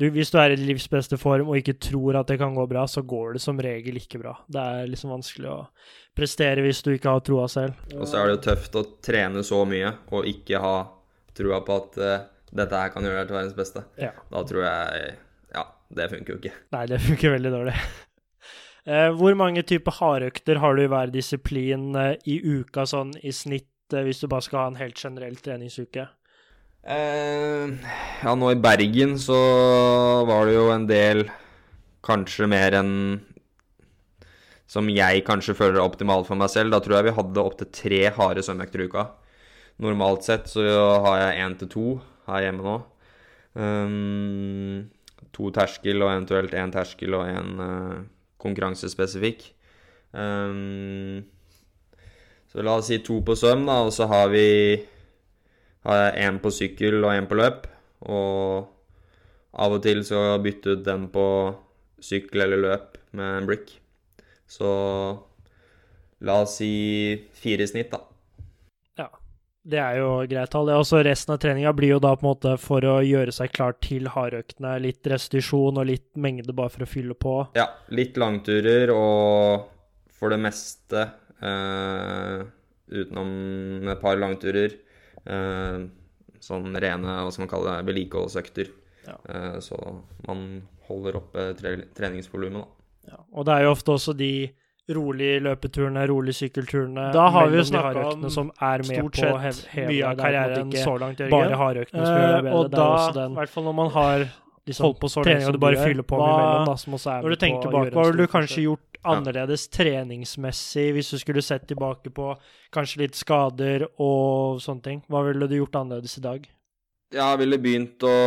du, 0.00 0.06
hvis 0.14 0.30
du 0.32 0.38
er 0.40 0.54
i 0.54 0.56
livs 0.56 0.86
beste 0.88 1.18
form 1.20 1.50
og 1.52 1.58
ikke 1.58 1.76
tror 1.76 2.16
at 2.22 2.30
det 2.30 2.38
kan 2.40 2.54
gå 2.56 2.64
bra, 2.70 2.86
så 2.88 3.02
går 3.04 3.36
det 3.36 3.42
som 3.44 3.58
regel 3.60 3.98
ikke 4.00 4.22
bra. 4.22 4.32
Det 4.48 4.62
er 4.62 4.88
liksom 4.88 5.12
vanskelig 5.12 5.50
å 5.52 5.58
prestere 6.16 6.64
hvis 6.64 6.80
du 6.86 6.94
ikke 6.94 7.12
har 7.12 7.24
troa 7.26 7.44
selv. 7.52 7.76
Og 7.92 8.08
så 8.08 8.22
er 8.22 8.30
det 8.30 8.38
jo 8.38 8.44
tøft 8.48 8.78
å 8.80 8.86
trene 9.04 9.44
så 9.44 9.60
mye 9.68 9.92
og 10.08 10.28
ikke 10.30 10.62
ha 10.62 10.76
trua 11.36 11.60
på 11.66 11.76
at 11.82 12.00
uh, 12.00 12.14
dette 12.50 12.80
her 12.80 12.94
kan 12.94 13.04
gjøre 13.04 13.20
deg 13.20 13.28
til 13.28 13.38
verdens 13.42 13.58
beste. 13.58 13.84
Ja. 14.00 14.14
Da 14.32 14.46
tror 14.48 14.64
jeg 14.64 15.10
Ja, 15.52 15.66
det 15.92 16.08
funker 16.14 16.32
jo 16.32 16.40
ikke. 16.40 16.54
Nei, 16.72 16.86
det 16.88 17.02
funker 17.04 17.36
veldig 17.36 17.52
dårlig. 17.58 17.76
Uh, 18.90 19.10
hvor 19.16 19.36
mange 19.38 19.62
typer 19.66 19.96
hardøkter 20.00 20.60
har 20.62 20.76
du 20.76 20.84
i 20.84 20.90
hver 20.90 21.12
disiplin 21.14 21.90
uh, 21.96 22.14
i 22.26 22.40
uka, 22.42 22.86
sånn 22.88 23.14
i 23.22 23.32
snitt, 23.34 23.68
hvis 23.90 24.22
du 24.22 24.28
bare 24.30 24.46
skal 24.46 24.60
ha 24.60 24.66
en 24.70 24.80
helt 24.80 24.98
generell 24.98 25.38
treningsuke? 25.42 26.08
Uh, 26.80 27.76
ja, 28.24 28.34
nå 28.34 28.52
i 28.54 28.60
Bergen 28.60 29.18
så 29.20 29.38
var 30.28 30.48
det 30.48 30.56
jo 30.56 30.70
en 30.72 30.86
del 30.88 31.26
Kanskje 32.00 32.46
mer 32.48 32.72
enn 32.78 32.94
som 34.70 34.86
jeg 34.88 35.24
kanskje 35.26 35.56
føler 35.58 35.80
er 35.80 35.84
optimalt 35.84 36.28
for 36.28 36.38
meg 36.38 36.48
selv. 36.52 36.72
Da 36.72 36.78
tror 36.80 36.96
jeg 36.96 37.08
vi 37.08 37.16
hadde 37.16 37.42
opptil 37.42 37.68
tre 37.74 37.98
harde 38.16 38.44
svømmeøkter 38.46 38.84
i 38.84 38.86
uka. 38.88 39.04
Normalt 39.82 40.26
sett 40.26 40.46
så 40.52 40.62
har 41.06 41.18
jeg 41.24 41.42
én 41.44 41.56
til 41.58 41.70
to 41.72 41.86
her 42.28 42.46
hjemme 42.46 42.66
nå. 42.66 42.76
Um, 43.58 44.90
to 45.34 45.50
terskel 45.54 46.04
og 46.04 46.12
eventuelt 46.12 46.54
én 46.54 46.72
terskel 46.74 47.16
og 47.18 47.26
én 47.26 47.62
eh, 47.64 47.96
konkurransespesifikk. 48.40 49.44
Um, 50.12 51.22
så 52.50 52.64
la 52.66 52.76
oss 52.80 52.90
si 52.90 52.98
to 53.06 53.20
på 53.22 53.36
svøm, 53.38 53.66
da, 53.68 53.80
og 53.86 53.92
så 53.94 54.08
har 54.10 54.30
vi 54.32 54.46
én 55.86 56.40
på 56.42 56.50
sykkel 56.50 56.98
og 57.04 57.14
én 57.14 57.28
på 57.30 57.38
løp. 57.38 57.68
Og 58.10 58.66
av 59.52 59.76
og 59.76 59.82
til 59.84 60.02
så 60.06 60.38
bytte 60.42 60.76
ut 60.76 60.84
den 60.86 61.08
på 61.12 61.26
sykkel 62.00 62.46
eller 62.46 62.64
løp 62.64 62.98
med 63.12 63.38
en 63.38 63.46
brick. 63.46 63.76
Så 64.50 64.70
la 66.20 66.40
oss 66.42 66.58
si 66.58 66.72
fire 67.38 67.64
i 67.64 67.70
snitt, 67.70 67.92
da. 67.92 68.09
Det 69.62 69.80
er 69.80 69.98
jo 70.00 70.10
greit 70.30 70.52
tall. 70.52 70.70
Resten 71.04 71.34
av 71.34 71.40
treninga 71.42 71.72
blir 71.76 71.94
jo 71.94 72.02
da 72.02 72.14
på 72.16 72.24
en 72.24 72.30
måte 72.30 72.54
for 72.60 72.84
å 72.88 73.00
gjøre 73.04 73.34
seg 73.34 73.52
klar 73.52 73.74
til 73.84 74.08
hardøktene. 74.08 74.78
Litt 74.80 75.06
restitusjon 75.10 75.80
og 75.80 75.88
litt 75.90 76.08
mengde 76.16 76.54
bare 76.56 76.72
for 76.72 76.86
å 76.86 76.88
fylle 76.88 77.16
på. 77.18 77.34
Ja, 77.58 77.68
litt 77.92 78.16
langturer 78.20 78.92
og 78.94 79.68
for 80.16 80.32
det 80.32 80.40
meste 80.40 81.06
eh, 81.44 82.46
utenom 82.90 83.90
et 83.92 84.00
par 84.00 84.16
langturer 84.20 84.78
Eh, 85.28 85.80
sånn 86.40 86.76
rene 86.80 87.16
hva 87.20 87.30
skal 87.32 87.44
man 87.44 87.52
kalle 87.52 87.72
det, 87.76 87.88
vedlikeholdsøkter. 87.90 88.72
Ja. 89.06 89.16
Eh, 89.28 89.58
så 89.64 89.78
man 90.26 90.62
holder 90.88 91.20
oppe 91.20 91.50
tre 91.58 91.76
treningsvolumet, 91.96 92.64
da. 92.64 93.12
Ja. 93.14 93.22
Og 93.32 93.46
det 93.48 93.56
er 93.56 93.66
jo 93.66 93.74
ofte 93.74 93.96
også 93.96 94.14
de 94.16 94.32
rolige 94.96 95.40
løpeturene, 95.44 96.02
rolig 96.10 96.34
sykkelturene 96.38 97.08
Da 97.14 97.28
har 97.34 97.48
vi 97.52 97.60
jo 97.60 97.64
snakka 97.68 98.04
om 98.10 98.28
som 98.32 98.52
er 98.58 98.84
med 98.84 99.00
stort 99.00 99.20
sett 99.20 99.74
mye 99.86 100.04
av 100.10 100.20
karrieren 100.20 100.70
så 100.74 100.94
langt, 101.00 101.20
Jørgen. 101.22 101.34
Bare 101.34 101.58
hardøktene 101.60 102.04
som 102.06 102.20
gjør 102.20 102.30
det 102.36 102.44
bedre. 102.46 102.60
Og 102.60 102.70
da, 102.74 103.26
i 103.26 103.40
hvert 103.40 103.52
fall 103.54 103.66
når 103.68 103.76
man 103.80 103.92
har 103.96 104.24
liksom, 104.26 104.84
holdt 104.86 105.00
på 105.00 105.10
så 105.12 105.24
lenge 105.26 105.48
og 105.48 105.56
du 105.56 105.60
bare 105.62 105.82
fyller 105.82 106.06
på 106.06 106.20
hva, 106.20 106.30
imellom, 106.34 106.70
da, 106.70 106.76
som 106.82 106.96
også 106.98 107.12
er 107.14 107.26
Når 107.26 107.34
du 107.36 107.42
tenker 107.44 107.66
tilbake, 107.66 107.92
hva 107.96 108.06
ville 108.08 108.26
du 108.26 108.32
kanskje 108.34 108.64
gjort 108.66 109.00
annerledes 109.10 109.68
treningsmessig, 109.72 110.90
hvis 110.96 111.12
du 111.14 111.20
skulle 111.22 111.44
sett 111.44 111.64
tilbake 111.70 112.12
på 112.12 112.34
kanskje 112.74 113.04
litt 113.06 113.16
skader 113.16 113.86
og 113.96 114.60
sånne 114.60 114.84
ting? 114.84 115.00
Hva 115.08 115.24
ville 115.28 115.48
du 115.48 115.56
gjort 115.56 115.80
annerledes 115.80 116.18
i 116.20 116.24
dag? 116.26 116.44
Jeg 117.10 117.40
ville 117.40 117.58
begynt 117.62 118.06
å 118.06 118.18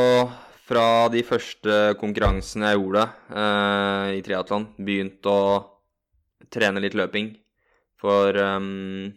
Fra 0.64 1.10
de 1.12 1.20
første 1.28 1.78
konkurransene 2.00 2.70
jeg 2.72 2.80
gjorde 2.80 3.02
eh, 3.36 4.14
i 4.16 4.22
triatlon, 4.24 4.64
begynt 4.80 5.28
å 5.28 5.40
trene 6.54 6.84
litt 6.84 6.98
løping. 6.98 7.34
For 8.02 8.36
um, 8.40 9.12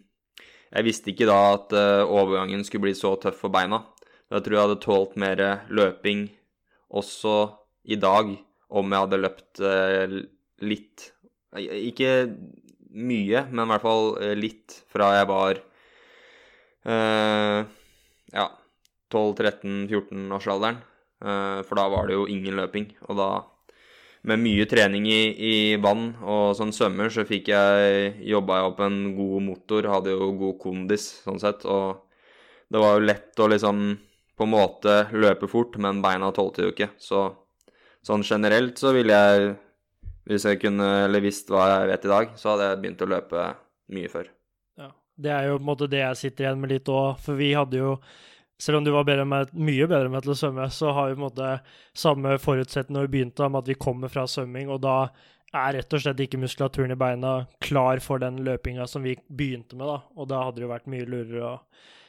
jeg 0.71 0.87
visste 0.87 1.11
ikke 1.13 1.29
da 1.29 1.39
at 1.53 1.75
uh, 1.75 2.03
overgangen 2.05 2.65
skulle 2.67 2.89
bli 2.89 2.95
så 2.97 3.15
tøff 3.21 3.39
for 3.43 3.53
beina. 3.53 3.83
Jeg 4.31 4.43
tror 4.43 4.57
jeg 4.57 4.65
hadde 4.65 4.83
tålt 4.83 5.13
mer 5.19 5.43
løping 5.71 6.27
også 6.97 7.35
i 7.87 7.95
dag 7.99 8.33
om 8.67 8.91
jeg 8.91 9.05
hadde 9.05 9.21
løpt 9.23 9.61
uh, 9.63 10.17
litt 10.67 11.11
ikke 11.57 12.11
mye, 12.97 13.43
men 13.51 13.63
i 13.65 13.71
hvert 13.71 13.85
fall 13.85 14.05
eh, 14.21 14.35
litt 14.37 14.79
fra 14.91 15.11
jeg 15.17 15.27
var 15.29 15.59
uh, 16.87 17.59
ja, 18.33 18.47
12-13-14-årsalderen. 19.13 20.79
Uh, 21.23 21.29
eh, 21.29 21.59
for 21.67 21.79
da 21.79 21.87
var 21.93 22.09
det 22.09 22.17
jo 22.17 22.27
ingen 22.31 22.57
løping. 22.59 22.89
Og 23.07 23.19
da, 23.19 23.29
med 24.27 24.41
mye 24.43 24.65
trening 24.69 25.07
i, 25.07 25.21
i 25.33 25.55
vann 25.81 26.09
og 26.21 26.55
sånn 26.57 26.73
svømmer, 26.75 27.11
så 27.13 27.25
fikk 27.27 27.51
jeg 27.53 28.11
jobba 28.27 28.61
opp 28.67 28.81
en 28.85 29.15
god 29.17 29.45
motor, 29.45 29.87
hadde 29.91 30.15
jo 30.15 30.33
god 30.39 30.57
kondis 30.61 31.07
sånn 31.23 31.39
sett. 31.41 31.63
Og 31.65 32.03
det 32.67 32.81
var 32.83 32.97
jo 32.97 33.07
lett 33.07 33.39
å 33.39 33.47
liksom 33.51 33.85
på 34.37 34.45
en 34.45 34.53
måte 34.53 34.97
løpe 35.17 35.49
fort, 35.49 35.79
men 35.81 36.03
beina 36.03 36.29
tålte 36.35 36.67
jo 36.67 36.73
ikke. 36.73 36.91
Så 37.01 37.23
sånn 38.05 38.25
generelt 38.27 38.77
så 38.79 38.93
ville 38.95 39.15
jeg 39.15 39.55
hvis 40.27 40.43
jeg 40.43 40.59
kunne, 40.59 40.85
eller 41.05 41.23
visst 41.23 41.47
hva 41.51 41.65
jeg 41.71 41.91
vet 41.93 42.05
i 42.05 42.11
dag, 42.11 42.31
så 42.35 42.51
hadde 42.51 42.65
jeg 42.67 42.79
begynt 42.83 43.03
å 43.03 43.09
løpe 43.13 43.43
mye 43.95 44.09
før. 44.11 44.31
Ja, 44.79 44.89
Det 45.15 45.31
er 45.31 45.45
jo 45.47 45.57
på 45.57 45.63
en 45.63 45.69
måte 45.69 45.87
det 45.91 46.01
jeg 46.03 46.19
sitter 46.19 46.45
igjen 46.45 46.59
med 46.59 46.73
litt 46.73 46.91
òg, 46.91 47.21
for 47.23 47.39
vi 47.39 47.53
hadde 47.55 47.79
jo 47.79 47.93
selv 48.61 48.79
om 48.79 48.85
du 48.85 48.91
var 48.93 49.05
bedre 49.07 49.25
med, 49.29 49.53
mye 49.53 49.87
bedre 49.89 50.11
med 50.11 50.25
til 50.25 50.33
å 50.33 50.37
svømme, 50.37 50.67
så 50.73 50.93
har 50.95 51.09
vi 51.09 51.17
på 51.17 51.21
en 51.21 51.25
måte 51.27 51.49
samme 51.97 52.37
forutsetning 52.41 52.97
når 52.97 53.07
vi 53.07 53.13
begynte, 53.17 53.45
om 53.45 53.59
at 53.59 53.69
vi 53.69 53.77
kommer 53.77 54.11
fra 54.13 54.25
svømming, 54.29 54.71
og 54.73 54.81
da 54.85 54.97
er 55.55 55.77
rett 55.77 55.93
og 55.93 56.03
slett 56.03 56.23
ikke 56.25 56.39
muskulaturen 56.41 56.91
i 56.93 56.99
beina 56.99 57.35
klar 57.63 58.01
for 58.03 58.21
den 58.21 58.41
løpinga 58.45 58.87
som 58.89 59.05
vi 59.05 59.15
begynte 59.27 59.77
med, 59.79 59.87
da. 59.87 60.01
Og 60.17 60.27
da 60.31 60.41
hadde 60.43 60.59
det 60.59 60.67
jo 60.67 60.73
vært 60.73 60.91
mye 60.91 61.07
lurere 61.07 61.53
å 61.53 61.59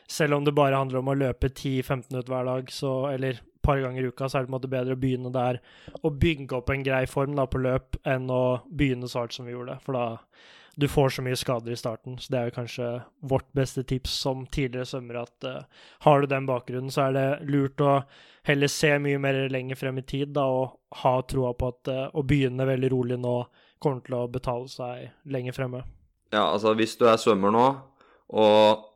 Selv 0.09 0.39
om 0.39 0.45
det 0.45 0.55
bare 0.57 0.73
handler 0.73 1.03
om 1.03 1.11
å 1.13 1.15
løpe 1.21 1.51
10-15 1.51 2.07
minutter 2.09 2.33
hver 2.33 2.47
dag, 2.49 2.71
så 2.73 2.93
Eller 3.11 3.43
par 3.69 3.81
ganger 3.85 4.03
i 4.03 4.09
uka, 4.09 4.29
så 4.29 4.39
er 4.39 4.45
det 4.45 4.49
på 4.49 4.55
en 4.55 4.57
måte 4.57 4.71
bedre 4.73 4.97
å 4.97 5.01
begynne 5.01 5.33
der 5.35 5.61
og 6.01 6.17
bygge 6.23 6.57
opp 6.57 6.71
en 6.73 6.85
grei 6.87 7.03
form 7.11 7.35
da, 7.37 7.45
på 7.45 7.61
løp 7.61 7.99
enn 8.09 8.31
å 8.33 8.61
begynne 8.65 9.11
så 9.11 9.25
hardt 9.25 9.37
som 9.37 9.49
vi 9.49 9.53
gjorde. 9.53 9.77
For 9.85 9.99
da 9.99 10.07
du 10.79 10.87
får 10.89 11.11
så 11.11 11.23
mye 11.27 11.37
skader 11.37 11.75
i 11.75 11.77
starten. 11.77 12.19
Så 12.23 12.31
det 12.31 12.39
er 12.39 12.49
jo 12.49 12.55
kanskje 12.55 12.89
vårt 13.27 13.49
beste 13.57 13.83
tips 13.83 14.13
som 14.23 14.45
tidligere 14.47 14.87
svømmer, 14.87 15.25
at 15.25 15.47
uh, 15.49 15.87
har 16.07 16.21
du 16.23 16.29
den 16.31 16.47
bakgrunnen, 16.47 16.93
så 16.95 17.09
er 17.09 17.17
det 17.17 17.29
lurt 17.51 17.83
å 17.83 17.97
heller 18.47 18.71
se 18.71 18.93
mye 19.03 19.19
mer 19.19 19.41
lenger 19.51 19.81
frem 19.81 19.99
i 19.99 20.07
tid 20.07 20.37
da, 20.37 20.47
og 20.47 21.03
ha 21.03 21.17
troa 21.27 21.51
på 21.59 21.73
at 21.73 21.91
uh, 21.91 22.05
å 22.15 22.23
begynne 22.23 22.69
veldig 22.69 22.93
rolig 22.95 23.19
nå 23.19 23.41
kommer 23.83 24.07
til 24.07 24.21
å 24.21 24.29
betale 24.31 24.71
seg 24.71 25.33
lenger 25.35 25.57
fremme. 25.59 25.83
Ja, 26.31 26.47
altså 26.47 26.77
hvis 26.79 26.95
du 27.01 27.09
er 27.11 27.19
svømmer 27.19 27.55
nå, 27.55 27.67
og 28.39 28.87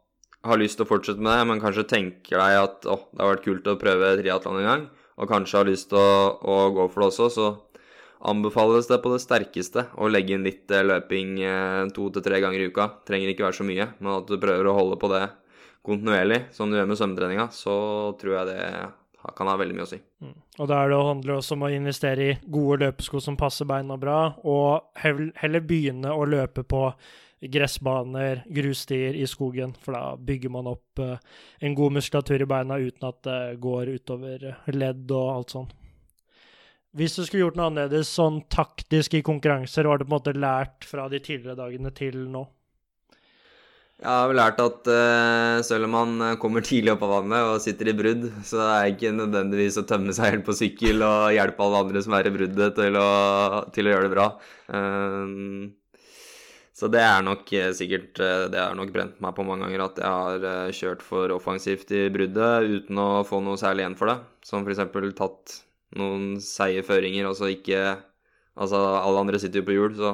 har 0.46 0.58
lyst 0.62 0.78
til 0.78 0.86
å 0.86 0.90
fortsette 0.90 1.22
med 1.22 1.34
det, 1.34 1.50
men 1.50 1.62
kanskje 1.62 1.88
tenker 1.90 2.38
deg 2.38 2.60
at 2.60 2.86
å, 2.86 2.98
det 3.10 3.22
har 3.22 3.34
vært 3.34 3.44
kult 3.46 3.70
å 3.70 3.78
prøve 3.80 4.14
triatlon 4.20 4.62
en 4.62 4.68
gang, 4.70 4.88
og 5.18 5.30
kanskje 5.30 5.58
har 5.58 5.70
lyst 5.70 5.90
til 5.90 5.98
å, 5.98 6.38
å, 6.38 6.56
gå 6.74 6.86
for 6.90 7.04
det 7.04 7.10
også, 7.10 7.28
så 7.34 7.50
anbefales 8.22 8.88
det 8.90 9.00
på 9.02 9.12
det 9.12 9.22
sterkeste 9.22 9.86
å 9.98 10.08
legge 10.10 10.36
inn 10.36 10.46
litt 10.46 10.70
eh, 10.70 10.84
løping 10.86 11.36
eh, 11.42 11.84
to 11.94 12.08
til 12.14 12.24
tre 12.24 12.40
ganger 12.42 12.62
i 12.62 12.70
uka. 12.70 12.88
Trenger 13.08 13.32
ikke 13.32 13.46
være 13.48 13.58
så 13.58 13.66
mye, 13.66 13.88
men 13.98 14.16
at 14.16 14.30
du 14.30 14.38
prøver 14.40 14.68
å 14.68 14.76
holde 14.76 14.98
på 15.00 15.10
det 15.12 15.24
kontinuerlig, 15.82 16.44
som 16.54 16.70
du 16.70 16.78
gjør 16.78 16.90
med 16.90 16.98
svømmetreninga, 17.00 17.48
så 17.54 17.74
tror 18.20 18.36
jeg 18.36 18.52
det 18.52 18.60
kan 19.36 19.50
ha 19.50 19.56
veldig 19.58 19.74
mye 19.76 19.86
å 19.86 19.90
si. 19.90 19.98
Mm. 20.22 20.36
Og 20.62 20.70
da 20.70 20.78
det 20.90 21.00
handler 21.08 21.32
det 21.32 21.40
også 21.40 21.56
om 21.56 21.66
å 21.66 21.72
investere 21.74 22.24
i 22.28 22.38
gode 22.42 22.86
løpesko 22.86 23.22
som 23.22 23.38
passer 23.38 23.68
beina 23.70 23.98
bra, 23.98 24.20
og 24.46 24.94
heller 25.02 25.66
begynne 25.66 26.14
å 26.14 26.26
løpe 26.26 26.64
på 26.66 26.86
gressbaner, 27.42 28.44
grusstier 28.46 29.16
i 29.18 29.26
skogen, 29.26 29.74
for 29.82 29.98
da 29.98 30.02
bygger 30.14 30.52
man 30.54 30.70
opp 30.70 31.02
uh, 31.02 31.16
en 31.58 31.74
god 31.74 31.96
muskulatur 31.98 32.44
i 32.44 32.46
beina 32.46 32.78
uten 32.78 33.08
at 33.08 33.18
det 33.26 33.40
går 33.62 33.90
utover 33.96 34.44
ledd 34.70 35.10
og 35.10 35.30
alt 35.32 35.54
sånn. 35.56 35.70
Hvis 36.92 37.14
du 37.16 37.22
skulle 37.24 37.46
gjort 37.46 37.56
noe 37.56 37.70
annerledes 37.70 38.10
sånn 38.12 38.42
taktisk 38.52 39.14
i 39.16 39.22
konkurranser, 39.24 39.86
har 39.88 40.00
du 40.00 40.04
på 40.04 40.10
en 40.10 40.16
måte 40.18 40.34
lært 40.36 40.84
fra 40.84 41.06
de 41.08 41.22
tidligere 41.24 41.56
dagene 41.56 41.92
til 41.96 42.26
nå? 42.28 42.42
Jeg 44.02 44.10
har 44.10 44.28
vel 44.28 44.36
lært 44.36 44.58
at 44.60 44.88
uh, 44.90 45.62
selv 45.64 45.86
om 45.86 45.92
man 45.94 46.14
eh, 46.26 46.38
kommer 46.42 46.64
tidlig 46.66 46.90
opp 46.90 47.04
av 47.06 47.12
vannet 47.14 47.46
og 47.46 47.62
sitter 47.62 47.92
i 47.92 47.94
brudd, 47.96 48.26
så 48.44 48.58
er 48.64 48.72
det 48.82 48.96
ikke 48.96 49.12
nødvendigvis 49.14 49.78
å 49.78 49.86
tømme 49.86 50.12
seg 50.16 50.34
helt 50.34 50.46
på 50.48 50.56
sykkel 50.58 51.04
og 51.06 51.30
hjelpe 51.36 51.62
alle 51.64 51.84
andre 51.86 52.02
som 52.02 52.16
er 52.18 52.28
i 52.28 52.34
bruddet, 52.34 52.74
til 52.76 52.98
å, 52.98 53.08
til 53.72 53.88
å 53.88 53.94
gjøre 53.94 54.08
det 54.08 54.12
bra. 54.16 54.28
Uh, 54.74 55.70
så 56.76 56.90
det 56.90 57.02
er 57.04 57.20
nok 57.22 57.50
sikkert 57.76 58.16
Det 58.16 58.56
har 58.58 58.72
nok 58.74 58.90
brent 58.94 59.18
meg 59.22 59.34
på 59.36 59.44
mange 59.46 59.68
ganger 59.68 59.84
at 59.84 59.98
jeg 60.00 60.08
har 60.08 60.72
kjørt 60.74 61.04
for 61.04 61.30
offensivt 61.36 61.92
i 61.94 62.06
bruddet 62.10 62.64
uten 62.64 62.98
å 62.98 63.10
få 63.28 63.42
noe 63.44 63.60
særlig 63.60 63.84
igjen 63.84 63.98
for 64.00 64.10
det. 64.10 64.16
Som 64.48 64.64
f.eks. 64.66 64.80
tatt 65.14 65.60
noen 65.98 66.36
seige 66.42 66.84
føringer, 66.86 67.28
og 67.28 67.44
ikke 67.50 67.82
Altså, 68.52 68.76
alle 68.76 69.16
andre 69.16 69.38
sitter 69.40 69.62
jo 69.62 69.64
på 69.64 69.72
hjul, 69.72 69.94
så 69.96 70.10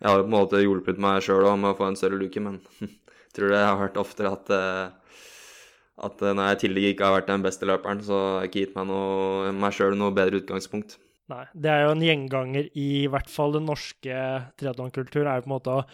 jeg 0.00 0.08
har 0.08 0.14
jo 0.16 0.22
på 0.24 0.30
en 0.30 0.32
måte 0.32 0.62
hjulpet 0.62 1.00
meg 1.04 1.18
sjøl 1.20 1.44
òg 1.44 1.58
med 1.60 1.74
å 1.74 1.76
få 1.76 1.90
en 1.90 1.98
større 2.00 2.16
luke, 2.16 2.40
men 2.40 2.54
jeg 2.80 2.94
tror 3.36 3.52
det 3.52 3.58
jeg 3.58 3.66
har 3.68 3.80
hørt 3.82 3.98
oftere 4.00 4.30
at 4.32 4.52
eh, 4.56 4.86
at 6.00 6.22
når 6.24 6.46
jeg 6.52 6.60
tillegg 6.62 6.86
ikke 6.94 7.04
har 7.04 7.18
vært 7.18 7.28
den 7.28 7.44
beste 7.44 7.68
løperen, 7.68 8.00
så 8.04 8.16
har 8.16 8.44
jeg 8.44 8.50
ikke 8.50 8.62
gitt 8.64 8.76
meg, 8.78 8.86
noe, 8.88 9.50
meg 9.52 9.74
sjøl 9.76 9.96
noe 10.00 10.14
bedre 10.16 10.40
utgangspunkt. 10.40 10.96
Nei, 11.30 11.44
det 11.54 11.70
er 11.70 11.84
jo 11.84 11.90
en 11.94 12.04
gjenganger 12.06 12.70
i 12.80 12.88
hvert 13.10 13.28
fall 13.30 13.52
den 13.54 13.68
norske 13.68 14.22
triatlonkultur, 14.58 15.26
er 15.26 15.38
jo 15.38 15.44
på 15.44 15.50
en 15.50 15.54
måte 15.54 15.76
å 15.76 15.84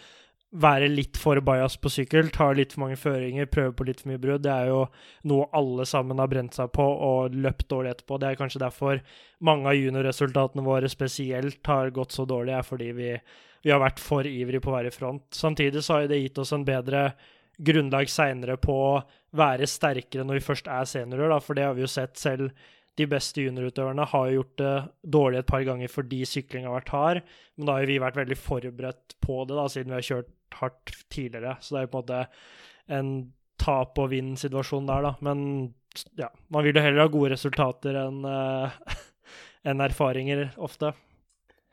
være 0.55 0.87
litt 0.87 1.17
for 1.19 1.39
bajas 1.43 1.75
på 1.81 1.89
sykkel, 1.91 2.29
ta 2.31 2.47
litt 2.55 2.73
for 2.73 2.85
mange 2.85 2.97
føringer, 2.99 3.49
prøve 3.51 3.73
på 3.75 3.87
litt 3.89 4.01
for 4.01 4.13
mye 4.13 4.21
brudd. 4.21 4.45
Det 4.45 4.53
er 4.53 4.69
jo 4.71 4.85
noe 5.27 5.49
alle 5.57 5.85
sammen 5.89 6.21
har 6.21 6.29
brent 6.31 6.55
seg 6.55 6.71
på 6.75 6.85
og 6.85 7.35
løpt 7.35 7.67
dårlig 7.73 7.91
etterpå. 7.91 8.19
Det 8.21 8.29
er 8.29 8.39
kanskje 8.39 8.63
derfor 8.63 9.01
mange 9.43 9.67
av 9.67 9.75
juniorresultatene 9.75 10.63
våre 10.63 10.91
spesielt 10.91 11.67
har 11.67 11.91
gått 11.95 12.15
så 12.15 12.25
dårlig, 12.29 12.55
er 12.55 12.67
fordi 12.67 12.93
vi, 12.95 13.11
vi 13.65 13.73
har 13.73 13.83
vært 13.83 13.99
for 13.99 14.27
ivrige 14.27 14.63
på 14.63 14.71
å 14.71 14.77
være 14.77 14.93
i 14.93 14.95
front. 14.95 15.27
Samtidig 15.35 15.83
så 15.83 15.99
har 15.99 16.07
det 16.07 16.21
gitt 16.23 16.39
oss 16.39 16.55
en 16.55 16.65
bedre 16.67 17.09
grunnlag 17.57 18.09
seinere 18.11 18.55
på 18.61 18.71
å 18.71 18.95
være 19.37 19.67
sterkere 19.67 20.23
når 20.23 20.39
vi 20.39 20.47
først 20.47 20.71
er 20.71 20.87
seniorer, 20.87 21.31
da, 21.33 21.41
for 21.43 21.57
det 21.57 21.67
har 21.67 21.75
vi 21.75 21.83
jo 21.83 21.91
sett 21.91 22.15
selv 22.21 22.53
de 22.97 23.05
beste 23.09 23.43
juniorutøverne 23.43 24.07
har 24.09 24.31
gjort 24.33 24.55
det 24.57 24.73
dårlig 25.13 25.41
et 25.41 25.49
par 25.49 25.65
ganger 25.67 25.91
fordi 25.91 26.23
sykling 26.25 26.65
har 26.65 26.79
vært 26.79 26.93
hard, 26.95 27.19
men 27.57 27.69
da 27.69 27.77
har 27.77 27.89
vi 27.89 27.99
vært 28.01 28.17
veldig 28.17 28.37
forberedt 28.41 29.17
på 29.21 29.43
det, 29.45 29.57
da, 29.57 29.67
siden 29.69 29.93
vi 29.93 29.97
har 29.99 30.07
kjørt 30.07 30.31
hardt 30.55 30.93
tidligere. 31.13 31.57
Så 31.61 31.75
det 31.75 31.81
er 31.81 31.87
jo 31.87 31.91
på 31.93 32.01
en 32.01 32.05
måte 32.05 32.21
en 32.97 33.11
tap 33.59 33.99
og 33.99 34.11
vinn-situasjon 34.13 34.87
der, 34.89 35.09
da. 35.09 35.13
Men 35.25 35.43
ja, 36.19 36.29
man 36.53 36.65
vil 36.65 36.77
jo 36.77 36.83
heller 36.85 37.05
ha 37.05 37.11
gode 37.11 37.33
resultater 37.33 37.97
enn 38.03 38.23
uh, 38.29 38.97
en 39.67 39.83
erfaringer, 39.83 40.49
ofte. 40.57 40.93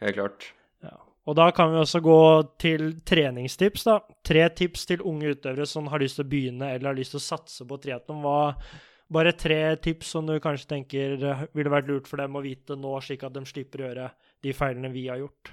Helt 0.03 0.19
klart. 0.19 0.49
Ja. 0.85 0.97
Og 1.25 1.37
da 1.39 1.49
kan 1.57 1.71
vi 1.73 1.81
også 1.81 2.01
gå 2.05 2.19
til 2.61 2.91
treningstips, 3.07 3.87
da. 3.89 4.01
Tre 4.27 4.49
tips 4.57 4.89
til 4.91 5.05
unge 5.07 5.37
utøvere 5.37 5.69
som 5.69 5.89
har 5.93 6.03
lyst 6.03 6.21
til 6.21 6.27
å 6.27 6.33
begynne 6.33 6.73
eller 6.75 6.91
har 6.91 6.99
lyst 6.99 7.15
til 7.15 7.23
å 7.23 7.29
satse 7.29 7.69
på 7.69 7.79
triatlon. 7.81 8.25
Bare 9.15 9.35
tre 9.37 9.77
tips 9.85 10.15
som 10.17 10.27
du 10.29 10.37
kanskje 10.43 10.71
tenker 10.75 11.17
ville 11.55 11.73
vært 11.73 11.89
lurt 11.89 12.09
for 12.11 12.21
dem 12.21 12.37
å 12.37 12.45
vite 12.45 12.77
nå, 12.77 12.97
slik 13.05 13.25
at 13.25 13.37
de 13.37 13.45
slipper 13.49 13.83
å 13.83 13.89
gjøre 13.89 14.09
de 14.45 14.57
feilene 14.57 14.93
vi 14.93 15.07
har 15.09 15.23
gjort? 15.23 15.53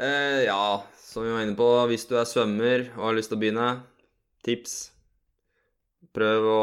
Eh, 0.00 0.44
ja, 0.46 0.84
som 0.96 1.24
vi 1.24 1.32
var 1.32 1.42
inne 1.44 1.56
på, 1.58 1.66
hvis 1.90 2.06
du 2.08 2.14
er 2.16 2.28
svømmer 2.28 2.86
og 2.94 3.02
har 3.10 3.16
lyst 3.18 3.28
til 3.28 3.36
å 3.36 3.40
begynne, 3.42 3.66
tips. 4.46 4.76
Prøv 6.16 6.46
å 6.48 6.62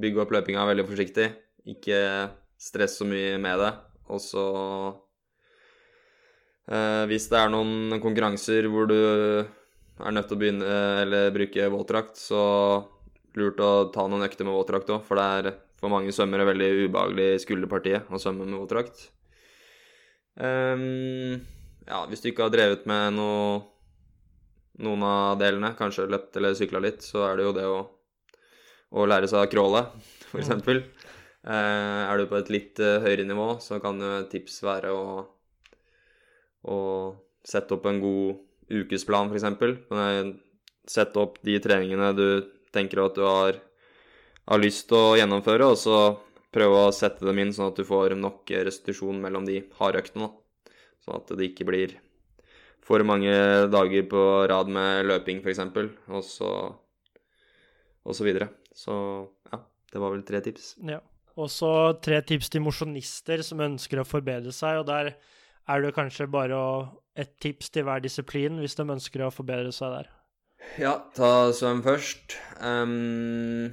bygge 0.00 0.22
opp 0.22 0.32
løpinga 0.32 0.64
veldig 0.70 0.86
forsiktig. 0.88 1.26
Ikke 1.68 1.98
stress 2.56 2.96
så 2.96 3.04
mye 3.04 3.34
med 3.42 3.60
det. 3.60 3.72
Og 4.08 4.22
så 4.24 4.44
eh, 6.72 7.04
Hvis 7.10 7.28
det 7.28 7.42
er 7.42 7.52
noen 7.52 8.00
konkurranser 8.00 8.70
hvor 8.72 8.88
du 8.88 8.96
er 8.96 10.16
nødt 10.16 10.30
til 10.30 10.38
å 10.38 10.40
begynne 10.40 10.80
eller 11.02 11.34
bruke 11.36 11.68
våtdrakt, 11.74 12.16
så 12.16 12.40
lurt 13.36 13.60
å 13.60 13.90
ta 13.92 14.08
noen 14.08 14.24
økter 14.24 14.48
med 14.48 14.56
våtdrakt 14.56 14.88
òg, 14.96 15.04
for 15.04 15.20
det 15.20 15.28
er 15.36 15.52
for 15.78 15.92
mange 15.92 16.16
svømmere 16.16 16.48
veldig 16.48 16.72
ubehagelig 16.86 17.28
i 17.34 17.44
skulderpartiet 17.44 18.08
å 18.08 18.22
svømme 18.22 18.48
med 18.48 18.56
våtdrakt. 18.62 19.04
Um, 20.38 21.42
ja, 21.88 22.04
hvis 22.08 22.22
du 22.22 22.30
ikke 22.30 22.46
har 22.46 22.52
drevet 22.52 22.86
med 22.88 23.16
noe, 23.16 23.60
noen 24.84 25.04
av 25.06 25.38
delene, 25.40 25.72
kanskje 25.78 26.08
løpt 26.10 26.36
eller 26.38 26.56
sykla 26.56 26.82
litt, 26.84 27.04
så 27.04 27.24
er 27.30 27.38
det 27.38 27.46
jo 27.46 27.54
det 27.56 27.64
å, 27.68 27.78
å 28.92 29.06
lære 29.08 29.30
seg 29.30 29.46
å 29.46 29.50
crawle, 29.50 29.86
f.eks. 30.28 30.52
Mm. 30.60 30.82
Uh, 31.48 32.02
er 32.04 32.18
du 32.18 32.26
på 32.28 32.36
et 32.38 32.50
litt 32.52 32.82
uh, 32.82 32.98
høyere 33.04 33.24
nivå, 33.24 33.54
så 33.64 33.78
kan 33.80 34.00
jo 34.02 34.10
et 34.18 34.28
tips 34.32 34.60
være 34.66 34.92
å, 34.92 35.22
å 36.68 36.78
sette 37.46 37.78
opp 37.78 37.88
en 37.88 38.02
god 38.02 38.76
ukesplan, 38.82 39.32
f.eks. 39.32 40.36
Sette 40.88 41.20
opp 41.20 41.40
de 41.44 41.56
treningene 41.60 42.12
du 42.16 42.28
tenker 42.72 43.00
at 43.02 43.16
du 43.16 43.24
har, 43.24 43.58
har 44.48 44.60
lyst 44.60 44.90
til 44.90 45.00
å 45.00 45.16
gjennomføre, 45.18 45.72
og 45.72 45.80
så 45.80 45.98
prøve 46.52 46.84
å 46.86 46.92
sette 46.96 47.24
dem 47.28 47.40
inn 47.42 47.54
sånn 47.54 47.72
at 47.72 47.80
du 47.80 47.84
får 47.88 48.16
nok 48.16 48.52
restitusjon 48.68 49.20
mellom 49.20 49.48
de 49.48 49.62
harde 49.80 50.04
øktene. 50.04 50.30
Sånn 51.04 51.20
at 51.20 51.32
det 51.38 51.50
ikke 51.50 51.68
blir 51.68 51.96
for 52.84 53.02
mange 53.04 53.32
dager 53.70 54.04
på 54.08 54.24
rad 54.48 54.70
med 54.72 55.08
løping, 55.08 55.42
f.eks., 55.44 55.64
og 56.08 56.22
så 56.24 56.52
og 58.08 58.16
så 58.16 58.24
videre. 58.24 58.48
Så 58.72 58.94
ja, 59.52 59.60
det 59.92 60.02
var 60.02 60.14
vel 60.14 60.24
tre 60.26 60.40
tips. 60.44 60.74
Ja. 60.88 61.00
Og 61.38 61.50
så 61.54 61.70
tre 62.02 62.18
tips 62.26 62.50
til 62.50 62.64
mosjonister 62.64 63.44
som 63.46 63.60
ønsker 63.62 64.00
å 64.00 64.08
forbedre 64.08 64.50
seg, 64.54 64.80
og 64.80 64.88
der 64.88 65.12
er 65.68 65.84
det 65.84 65.94
kanskje 65.94 66.26
bare 66.30 66.56
å, 66.56 66.70
et 67.14 67.36
tips 67.42 67.70
til 67.74 67.86
hver 67.86 68.02
disiplin 68.02 68.58
hvis 68.62 68.74
de 68.78 68.86
ønsker 68.96 69.22
å 69.22 69.34
forbedre 69.34 69.70
seg 69.74 69.92
der. 69.94 70.08
Ja, 70.80 70.96
ta 71.14 71.52
svøm 71.54 71.84
først. 71.84 72.34
Um, 72.58 73.68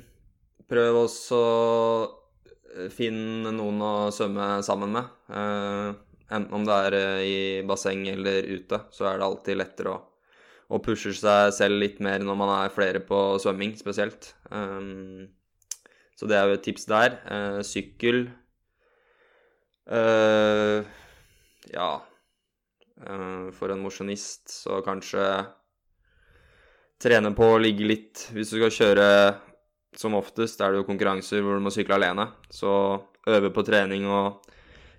prøv 0.69 0.99
også 1.07 1.39
å 1.39 2.89
finne 2.93 3.53
noen 3.55 3.81
å 3.81 3.93
svømme 4.13 4.59
sammen 4.67 4.93
med. 4.93 5.09
Uh, 5.31 5.95
enten 6.31 6.55
om 6.57 6.65
det 6.65 6.75
er 6.87 6.97
uh, 6.97 7.21
i 7.25 7.37
basseng 7.67 8.05
eller 8.11 8.47
ute, 8.49 8.81
så 8.95 9.09
er 9.09 9.19
det 9.19 9.27
alltid 9.27 9.59
lettere 9.59 9.93
å, 9.93 9.99
å 10.73 10.81
pushe 10.83 11.13
seg 11.15 11.53
selv 11.55 11.81
litt 11.81 12.01
mer 12.03 12.23
når 12.25 12.39
man 12.39 12.53
er 12.57 12.73
flere 12.73 13.01
på 13.05 13.19
svømming, 13.41 13.75
spesielt. 13.79 14.33
Um, 14.49 15.27
så 16.15 16.29
det 16.31 16.39
er 16.39 16.49
jo 16.49 16.57
et 16.57 16.65
tips 16.65 16.89
der. 16.89 17.19
Uh, 17.27 17.61
sykkel 17.65 18.27
Ja 21.75 21.89
For 23.53 23.69
en 23.69 23.83
mosjonist 23.83 24.49
så 24.49 24.79
kanskje 24.81 25.21
trene 26.97 27.29
på 27.37 27.51
å 27.53 27.59
ligge 27.61 27.85
litt 27.85 28.23
Hvis 28.33 28.49
du 28.49 28.57
skal 28.57 28.73
kjøre 28.73 29.05
som 29.99 30.17
oftest, 30.17 30.59
er 30.59 30.73
det 30.73 30.81
jo 30.81 30.87
konkurranser 30.89 31.43
hvor 31.43 31.55
du 31.55 31.63
må 31.63 31.71
sykle 31.71 31.95
alene. 31.95 32.25
Så 32.51 32.71
øve 33.31 33.51
på 33.55 33.63
trening 33.63 34.03
og 34.11 34.41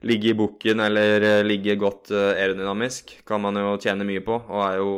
ligge 0.01 0.29
i 0.29 0.37
bukken 0.37 0.81
eller 0.81 1.23
eh, 1.25 1.45
ligge 1.47 1.77
godt 1.81 2.11
eh, 2.11 2.35
aerodynamisk 2.37 3.17
kan 3.27 3.43
man 3.43 3.57
jo 3.61 3.77
tjene 3.81 4.07
mye 4.09 4.23
på, 4.25 4.37
og 4.37 4.63
er 4.67 4.81
jo 4.81 4.93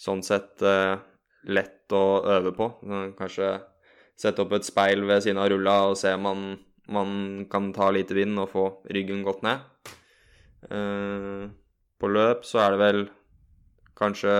sånn 0.00 0.22
sett 0.26 0.62
eh, 0.66 0.96
lett 1.52 1.92
å 1.92 2.04
øve 2.36 2.52
på. 2.56 2.68
Kanskje 3.18 3.54
sette 4.18 4.44
opp 4.44 4.54
et 4.56 4.66
speil 4.66 5.02
ved 5.08 5.24
siden 5.24 5.40
av 5.42 5.50
rulla 5.52 5.76
og 5.90 5.96
se 5.98 6.12
om 6.16 6.22
man, 6.24 6.44
man 6.92 7.10
kan 7.50 7.72
ta 7.74 7.90
lite 7.92 8.16
vind 8.16 8.38
og 8.40 8.52
få 8.52 8.66
ryggen 8.92 9.24
godt 9.26 9.42
ned. 9.44 9.66
På 11.98 12.10
løp 12.10 12.46
så 12.46 12.62
er 12.62 12.72
det 12.72 12.80
vel 12.80 13.02
kanskje 13.98 14.36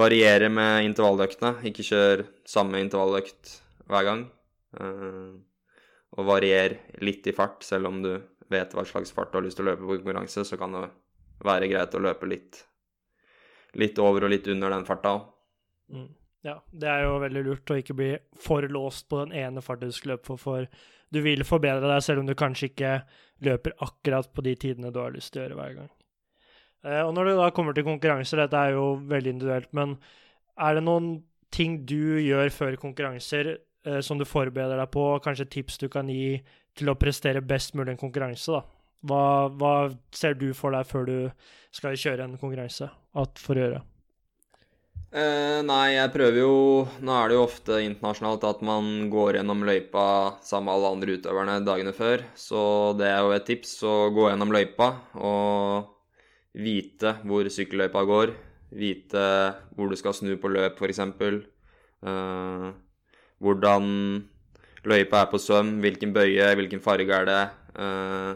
variere 0.00 0.48
med 0.50 0.88
intervalløktene. 0.88 1.60
Ikke 1.68 1.84
kjør 1.86 2.24
samme 2.48 2.80
intervalløkt 2.80 3.52
hver 3.92 4.08
gang. 4.08 4.24
Og 6.16 6.26
varier 6.32 6.78
litt 7.04 7.28
i 7.28 7.36
fart, 7.36 7.60
selv 7.68 7.92
om 7.92 8.00
du 8.02 8.14
vet 8.50 8.74
hva 8.74 8.84
slags 8.86 9.12
fart 9.14 9.32
du 9.32 9.40
har 9.40 9.46
lyst 9.46 9.60
til 9.60 9.66
å 9.66 9.70
løpe 9.70 9.84
på 9.84 9.96
konkurranse, 9.98 10.44
så 10.46 10.58
kan 10.60 10.74
det 10.76 10.86
være 11.46 11.70
greit 11.70 11.94
å 11.96 12.02
løpe 12.02 12.28
litt, 12.28 12.62
litt 13.80 13.98
over 14.02 14.26
og 14.26 14.34
litt 14.34 14.48
under 14.52 14.74
den 14.74 14.88
farta 14.88 15.14
òg. 15.16 15.28
Mm. 15.90 16.08
Ja, 16.46 16.56
det 16.72 16.88
er 16.88 17.02
jo 17.04 17.18
veldig 17.20 17.42
lurt 17.44 17.70
å 17.72 17.76
ikke 17.76 17.96
bli 17.98 18.10
for 18.40 18.64
låst 18.72 19.10
på 19.12 19.18
den 19.20 19.34
ene 19.36 19.60
farten 19.64 19.90
du 19.90 19.96
skal 19.96 20.14
løpe 20.14 20.30
for, 20.30 20.40
for 20.40 20.68
du 21.12 21.20
vil 21.24 21.44
forbedre 21.44 21.88
deg 21.90 22.04
selv 22.04 22.22
om 22.22 22.28
du 22.28 22.36
kanskje 22.38 22.70
ikke 22.70 22.92
løper 23.44 23.74
akkurat 23.84 24.30
på 24.32 24.44
de 24.46 24.54
tidene 24.62 24.92
du 24.94 25.00
har 25.02 25.12
lyst 25.12 25.34
til 25.34 25.42
å 25.42 25.44
gjøre 25.44 25.58
hver 25.58 25.74
gang. 25.80 25.90
Eh, 26.86 27.02
og 27.02 27.12
når 27.16 27.28
det 27.28 27.34
da 27.40 27.50
kommer 27.56 27.76
til 27.76 27.84
konkurranser, 27.84 28.40
dette 28.40 28.62
er 28.62 28.76
jo 28.76 28.94
veldig 29.10 29.34
individuelt, 29.34 29.72
men 29.76 29.98
er 30.60 30.78
det 30.78 30.86
noen 30.86 31.10
ting 31.52 31.80
du 31.88 32.20
gjør 32.22 32.52
før 32.54 32.78
konkurranser 32.80 33.52
eh, 33.58 34.00
som 34.04 34.20
du 34.20 34.24
forbereder 34.28 34.80
deg 34.80 34.92
på, 34.94 35.06
kanskje 35.24 35.50
tips 35.58 35.80
du 35.82 35.88
kan 35.92 36.08
gi 36.08 36.38
til 36.80 36.90
å 36.92 36.98
prestere 36.98 37.44
best 37.44 37.76
mulig 37.78 37.94
en 37.94 38.00
konkurranse, 38.00 38.56
da? 38.56 38.64
Hva, 39.00 39.48
hva 39.56 39.74
ser 40.12 40.34
du 40.36 40.50
for 40.56 40.76
deg 40.76 40.88
før 40.88 41.06
du 41.08 41.16
skal 41.72 41.96
kjøre 41.96 42.26
en 42.26 42.36
konkurranse 42.40 42.90
at 43.20 43.40
for 43.40 43.56
å 43.56 43.64
gjøre? 43.64 43.80
Eh, 45.10 45.58
nei, 45.66 45.96
jeg 45.96 46.12
prøver 46.14 46.36
jo 46.38 46.50
Nå 47.02 47.14
er 47.16 47.32
det 47.32 47.34
jo 47.34 47.42
ofte 47.42 47.80
internasjonalt 47.82 48.44
at 48.46 48.60
man 48.62 49.08
går 49.10 49.40
gjennom 49.40 49.64
løypa 49.66 50.04
sammen 50.46 50.68
med 50.68 50.74
alle 50.76 50.92
andre 50.94 51.16
utøverne 51.18 51.56
dagene 51.66 51.94
før, 51.96 52.22
så 52.38 52.60
det 52.94 53.08
er 53.10 53.24
jo 53.24 53.32
et 53.34 53.48
tips 53.48 53.72
å 53.90 53.94
gå 54.14 54.28
gjennom 54.28 54.54
løypa 54.54 54.92
og 55.18 55.96
vite 56.54 57.16
hvor 57.26 57.48
sykkelløypa 57.50 58.04
går. 58.06 58.36
Vite 58.70 59.24
hvor 59.74 59.90
du 59.90 59.98
skal 59.98 60.14
snu 60.14 60.36
på 60.38 60.52
løp, 60.52 60.78
f.eks. 60.78 61.02
Eh, 61.02 62.68
hvordan 63.42 63.90
løypa 64.88 65.24
er 65.24 65.32
på 65.32 65.40
svøm, 65.40 65.78
hvilken 65.84 66.14
bøye, 66.16 66.52
hvilken 66.56 66.80
farge 66.84 67.16
er 67.16 67.28
det. 67.28 67.42
Eh, 67.80 68.32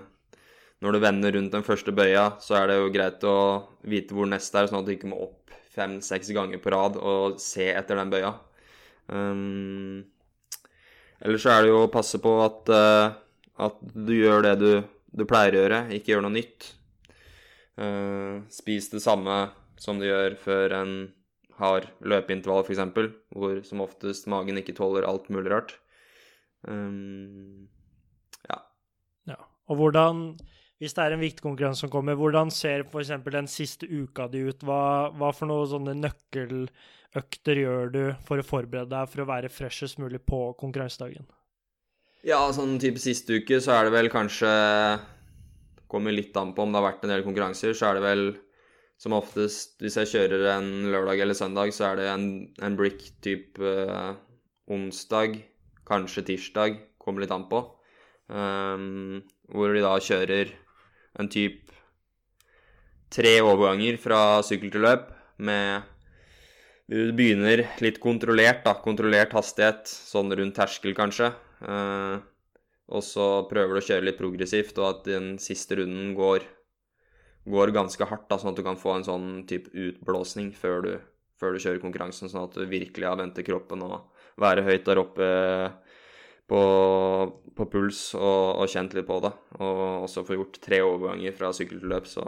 når 0.85 0.93
du 0.93 1.01
vender 1.01 1.37
rundt 1.39 1.55
den 1.55 1.65
første 1.65 1.95
bøya, 1.97 2.35
så 2.45 2.59
er 2.59 2.69
det 2.69 2.77
jo 2.81 2.93
greit 2.93 3.23
å 3.25 3.37
vite 3.89 4.17
hvor 4.17 4.29
neste 4.29 4.61
er, 4.61 4.69
sånn 4.69 4.83
at 4.83 4.89
du 4.89 4.93
ikke 4.93 5.09
må 5.09 5.21
opp 5.25 5.55
fem-seks 5.75 6.31
ganger 6.37 6.61
på 6.63 6.73
rad 6.75 6.99
og 7.01 7.39
se 7.43 7.71
etter 7.73 7.99
den 7.99 8.13
bøya. 8.13 8.35
Um, 9.09 10.05
Eller 11.25 11.41
så 11.41 11.55
er 11.55 11.65
det 11.65 11.73
jo 11.73 11.85
å 11.85 11.93
passe 11.93 12.21
på 12.23 12.35
at, 12.45 12.71
uh, 12.71 13.17
at 13.65 13.81
du 13.81 14.15
gjør 14.17 14.45
det 14.45 14.55
du, 14.61 14.71
du, 15.17 15.25
pleier 15.29 15.57
å 15.57 15.63
gjøre, 15.65 15.81
ikke 15.97 16.15
gjør 16.15 16.27
noe 16.27 16.37
nytt. 16.37 16.71
Uh, 17.81 18.45
spis 18.53 18.91
det 18.93 19.03
samme 19.03 19.47
som 19.81 19.99
du 19.99 20.07
gjør 20.07 20.37
før 20.39 20.77
en 20.83 20.95
har 21.59 21.89
løpeintervall, 22.03 22.67
f.eks., 22.67 23.15
hvor 23.35 23.61
som 23.67 23.83
oftest 23.85 24.29
magen 24.31 24.59
ikke 24.61 24.77
tåler 24.77 25.07
alt 25.09 25.31
mulig 25.33 25.53
rart. 25.55 25.77
Um, 26.69 27.69
ja. 28.49 28.59
ja. 29.31 29.39
Og 29.69 29.81
hvordan 29.81 30.27
hvis 30.83 30.93
det 30.97 31.05
er 31.05 31.15
en 31.15 31.23
viktig 31.23 31.45
konkurranse 31.45 31.85
som 31.85 31.91
kommer, 31.93 32.17
hvordan 32.19 32.51
ser 32.53 32.83
f.eks. 32.85 33.13
den 33.31 33.47
siste 33.49 33.87
uka 33.87 34.27
di 34.29 34.43
ut? 34.49 34.65
Hva, 34.67 35.13
hva, 35.15 35.31
for 35.33 35.49
noen 35.49 35.71
sånne 35.71 35.95
nøkkeløkter 36.01 37.61
gjør 37.63 37.93
du 37.95 38.03
for 38.27 38.43
å 38.43 38.47
forberede 38.47 38.91
deg 38.91 39.13
for 39.13 39.23
å 39.23 39.29
være 39.31 39.53
freshest 39.53 40.01
mulig 40.03 40.21
på 40.27 40.49
konkurransedagen? 40.61 41.25
Ja, 42.27 42.41
sånn 42.57 42.77
type 42.83 43.01
siste 43.01 43.39
uke 43.41 43.61
så 43.63 43.77
er 43.77 43.87
det 43.87 43.97
vel 43.97 44.13
kanskje 44.13 44.51
Kommer 45.95 46.15
litt 46.17 46.35
an 46.41 46.55
på 46.57 46.65
om 46.65 46.73
det 46.73 46.81
har 46.81 46.87
vært 46.89 47.03
en 47.05 47.13
del 47.13 47.23
konkurranser, 47.23 47.75
så 47.77 47.91
er 47.91 47.99
det 47.99 48.03
vel 48.03 48.23
som 48.99 49.15
oftest 49.15 49.77
Hvis 49.85 49.99
jeg 50.01 50.11
kjører 50.11 50.47
en 50.57 50.71
lørdag 50.91 51.21
eller 51.23 51.37
søndag, 51.39 51.71
så 51.77 51.91
er 51.91 52.01
det 52.01 52.09
en, 52.11 52.25
en 52.65 52.79
brick 52.79 53.05
type 53.23 53.61
uh, 53.61 54.17
onsdag, 54.75 55.37
kanskje 55.89 56.27
tirsdag, 56.31 56.79
kommer 56.99 57.25
litt 57.25 57.35
an 57.35 57.49
på. 57.51 57.63
Um, 58.29 59.21
hvor 59.53 59.75
de 59.75 59.83
da 59.85 59.99
kjører 60.01 60.53
en 61.21 61.29
type 61.29 61.75
tre 63.13 63.35
overganger 63.45 63.99
fra 64.01 64.41
sykkel 64.47 64.73
til 64.73 64.87
løp 64.87 65.11
med 65.45 65.91
Du 66.89 67.13
begynner 67.17 67.63
litt 67.81 67.97
kontrollert, 68.01 68.65
da. 68.67 68.75
Kontrollert 68.85 69.33
hastighet, 69.33 69.89
sånn 69.89 70.33
rundt 70.37 70.57
terskel, 70.59 70.93
kanskje. 70.97 71.31
Uh, 71.65 72.21
og 72.93 73.01
så 73.01 73.47
prøver 73.49 73.79
du 73.79 73.81
å 73.81 73.87
kjøre 73.87 74.05
litt 74.05 74.19
progressivt, 74.19 74.77
og 74.83 74.91
at 74.91 75.07
den 75.09 75.31
siste 75.41 75.79
runden 75.79 76.13
går, 76.19 76.45
går 77.49 77.73
ganske 77.73 78.09
hardt, 78.11 78.27
da, 78.29 78.37
sånn 78.37 78.53
at 78.53 78.61
du 78.61 78.67
kan 78.67 78.77
få 78.77 78.99
en 78.99 79.07
sånn 79.07 79.31
type 79.49 79.73
utblåsning 79.73 80.53
før 80.59 80.85
du, 80.85 80.93
før 81.41 81.57
du 81.57 81.63
kjører 81.65 81.81
konkurransen, 81.81 82.29
sånn 82.29 82.51
at 82.51 82.59
du 82.59 82.69
virkelig 82.69 83.09
har 83.09 83.17
ventet 83.23 83.49
kroppen 83.49 83.87
og 83.87 83.97
være 84.41 84.65
høyt 84.67 84.87
der 84.87 85.01
oppe 85.03 85.29
på, 86.51 86.63
på 87.57 87.67
puls 87.73 88.01
og, 88.19 88.61
og, 88.61 88.67
kjent 88.71 88.97
litt 88.97 89.09
på 89.09 89.21
det. 89.25 89.33
Og 89.61 89.85
også 90.07 90.25
få 90.27 90.39
gjort 90.39 90.59
tre 90.65 90.81
overganger 90.85 91.37
fra 91.37 91.53
sykkel 91.57 91.83
til 91.83 91.95
løp, 91.95 92.09
så, 92.11 92.27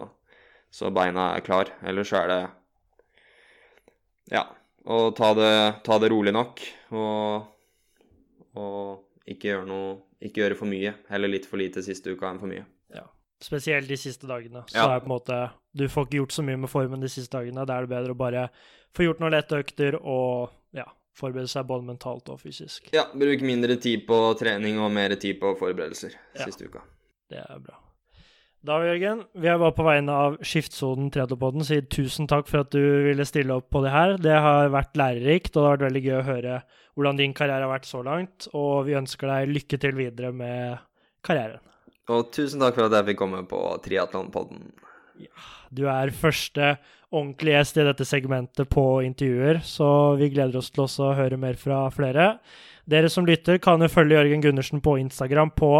så 0.72 0.92
beina 0.94 1.32
er 1.34 1.44
klar. 1.46 1.72
Ellers 1.86 2.12
er 2.16 2.32
det 2.32 2.40
ja, 4.32 4.46
å 4.86 5.10
ta 5.14 5.32
det, 5.38 5.52
ta 5.86 5.98
det 6.02 6.10
rolig 6.10 6.32
nok 6.34 6.62
og, 6.94 7.44
og 8.58 9.28
ikke 9.30 9.52
gjøre 9.52 9.68
noe 9.68 9.94
Ikke 10.24 10.40
gjøre 10.40 10.56
for 10.56 10.70
mye. 10.70 10.94
Heller 11.10 11.28
litt 11.28 11.46
for 11.46 11.60
lite 11.60 11.82
siste 11.84 12.14
uka 12.14 12.30
enn 12.30 12.38
for 12.40 12.48
mye. 12.48 12.64
Ja. 12.94 13.02
Spesielt 13.42 13.90
de 13.90 13.98
siste 14.00 14.26
dagene. 14.26 14.62
Så 14.70 14.78
ja. 14.78 14.86
er 14.94 15.02
på 15.04 15.10
en 15.10 15.12
måte 15.12 15.40
Du 15.76 15.84
får 15.92 16.06
ikke 16.06 16.22
gjort 16.22 16.36
så 16.38 16.44
mye 16.46 16.60
med 16.62 16.72
formen 16.72 17.04
de 17.04 17.10
siste 17.12 17.36
dagene. 17.36 17.66
Da 17.68 17.76
er 17.76 17.84
det 17.84 17.92
bedre 17.92 18.14
å 18.14 18.18
bare 18.18 18.46
få 18.96 19.04
gjort 19.04 19.20
noen 19.20 19.34
lette 19.36 19.58
økter 19.60 19.98
og 20.00 20.54
forberede 21.16 21.50
seg 21.50 21.66
både 21.68 21.88
mentalt 21.88 22.28
og 22.32 22.42
fysisk. 22.42 22.90
Ja, 22.94 23.06
bruk 23.14 23.42
mindre 23.46 23.78
tid 23.80 24.06
på 24.08 24.20
trening 24.40 24.80
og 24.82 24.92
mer 24.94 25.16
tid 25.20 25.40
på 25.40 25.54
forberedelser 25.58 26.14
ja. 26.14 26.44
siste 26.44 26.68
uka. 26.68 26.84
Det 27.32 27.42
er 27.42 27.60
bra. 27.62 27.80
Da, 28.66 28.80
Jørgen, 28.82 29.20
vi 29.38 29.46
er 29.46 29.60
bare 29.60 29.74
på 29.76 29.84
vegne 29.86 30.14
av 30.14 30.36
Skiftsonen 30.42 31.10
Triathlopodden 31.14 31.62
sier 31.66 31.84
tusen 31.92 32.26
takk 32.30 32.48
for 32.50 32.64
at 32.64 32.72
du 32.74 32.80
ville 33.04 33.26
stille 33.28 33.54
opp 33.54 33.68
på 33.70 33.82
det 33.84 33.92
her. 33.94 34.16
Det 34.18 34.34
har 34.42 34.72
vært 34.74 34.98
lærerikt, 34.98 35.52
og 35.52 35.60
det 35.60 35.68
har 35.68 35.76
vært 35.76 35.86
veldig 35.86 36.02
gøy 36.06 36.16
å 36.16 36.26
høre 36.26 36.56
hvordan 36.96 37.20
din 37.20 37.36
karriere 37.36 37.68
har 37.68 37.70
vært 37.70 37.86
så 37.86 38.00
langt. 38.02 38.48
Og 38.58 38.88
vi 38.88 38.96
ønsker 38.98 39.30
deg 39.30 39.52
lykke 39.52 39.78
til 39.84 39.94
videre 39.98 40.32
med 40.34 40.82
karrieren. 41.26 41.62
Og 42.10 42.32
tusen 42.34 42.62
takk 42.62 42.78
for 42.78 42.88
at 42.88 42.98
jeg 42.98 43.10
fikk 43.12 43.20
komme 43.22 43.44
på 43.46 43.60
Triatlonpodden. 43.86 44.66
Ja, 45.22 45.46
du 45.70 45.86
er 45.90 46.12
første 46.14 46.74
ordentlig 47.14 47.54
gjest 47.54 47.78
i 47.78 47.86
dette 47.86 48.06
segmentet 48.08 48.70
på 48.72 48.84
intervjuer, 49.06 49.60
så 49.64 49.88
vi 50.18 50.30
gleder 50.32 50.58
oss 50.60 50.72
til 50.74 50.86
å 50.86 51.12
høre 51.16 51.38
mer 51.40 51.58
fra 51.60 51.86
flere. 51.94 52.36
Dere 52.86 53.10
som 53.10 53.26
lytter, 53.26 53.58
kan 53.58 53.82
jo 53.82 53.90
følge 53.90 54.14
Jørgen 54.14 54.44
Gundersen 54.44 54.82
på 54.82 54.94
Instagram 55.02 55.50
på 55.58 55.72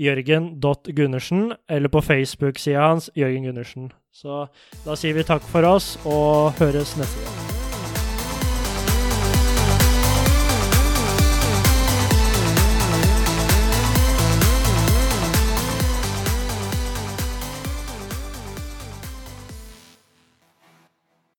jørgen.gundersen, 0.00 1.52
eller 1.68 1.92
på 1.92 2.04
Facebook-sida 2.04 2.88
hans 2.88 3.10
Jørgen 3.16 3.50
Gundersen. 3.50 3.90
Så 4.14 4.46
da 4.86 4.96
sier 4.96 5.16
vi 5.16 5.26
takk 5.28 5.44
for 5.50 5.66
oss, 5.68 5.94
og 6.06 6.56
høres 6.60 6.96
neste 7.00 7.26
gang. 7.26 7.53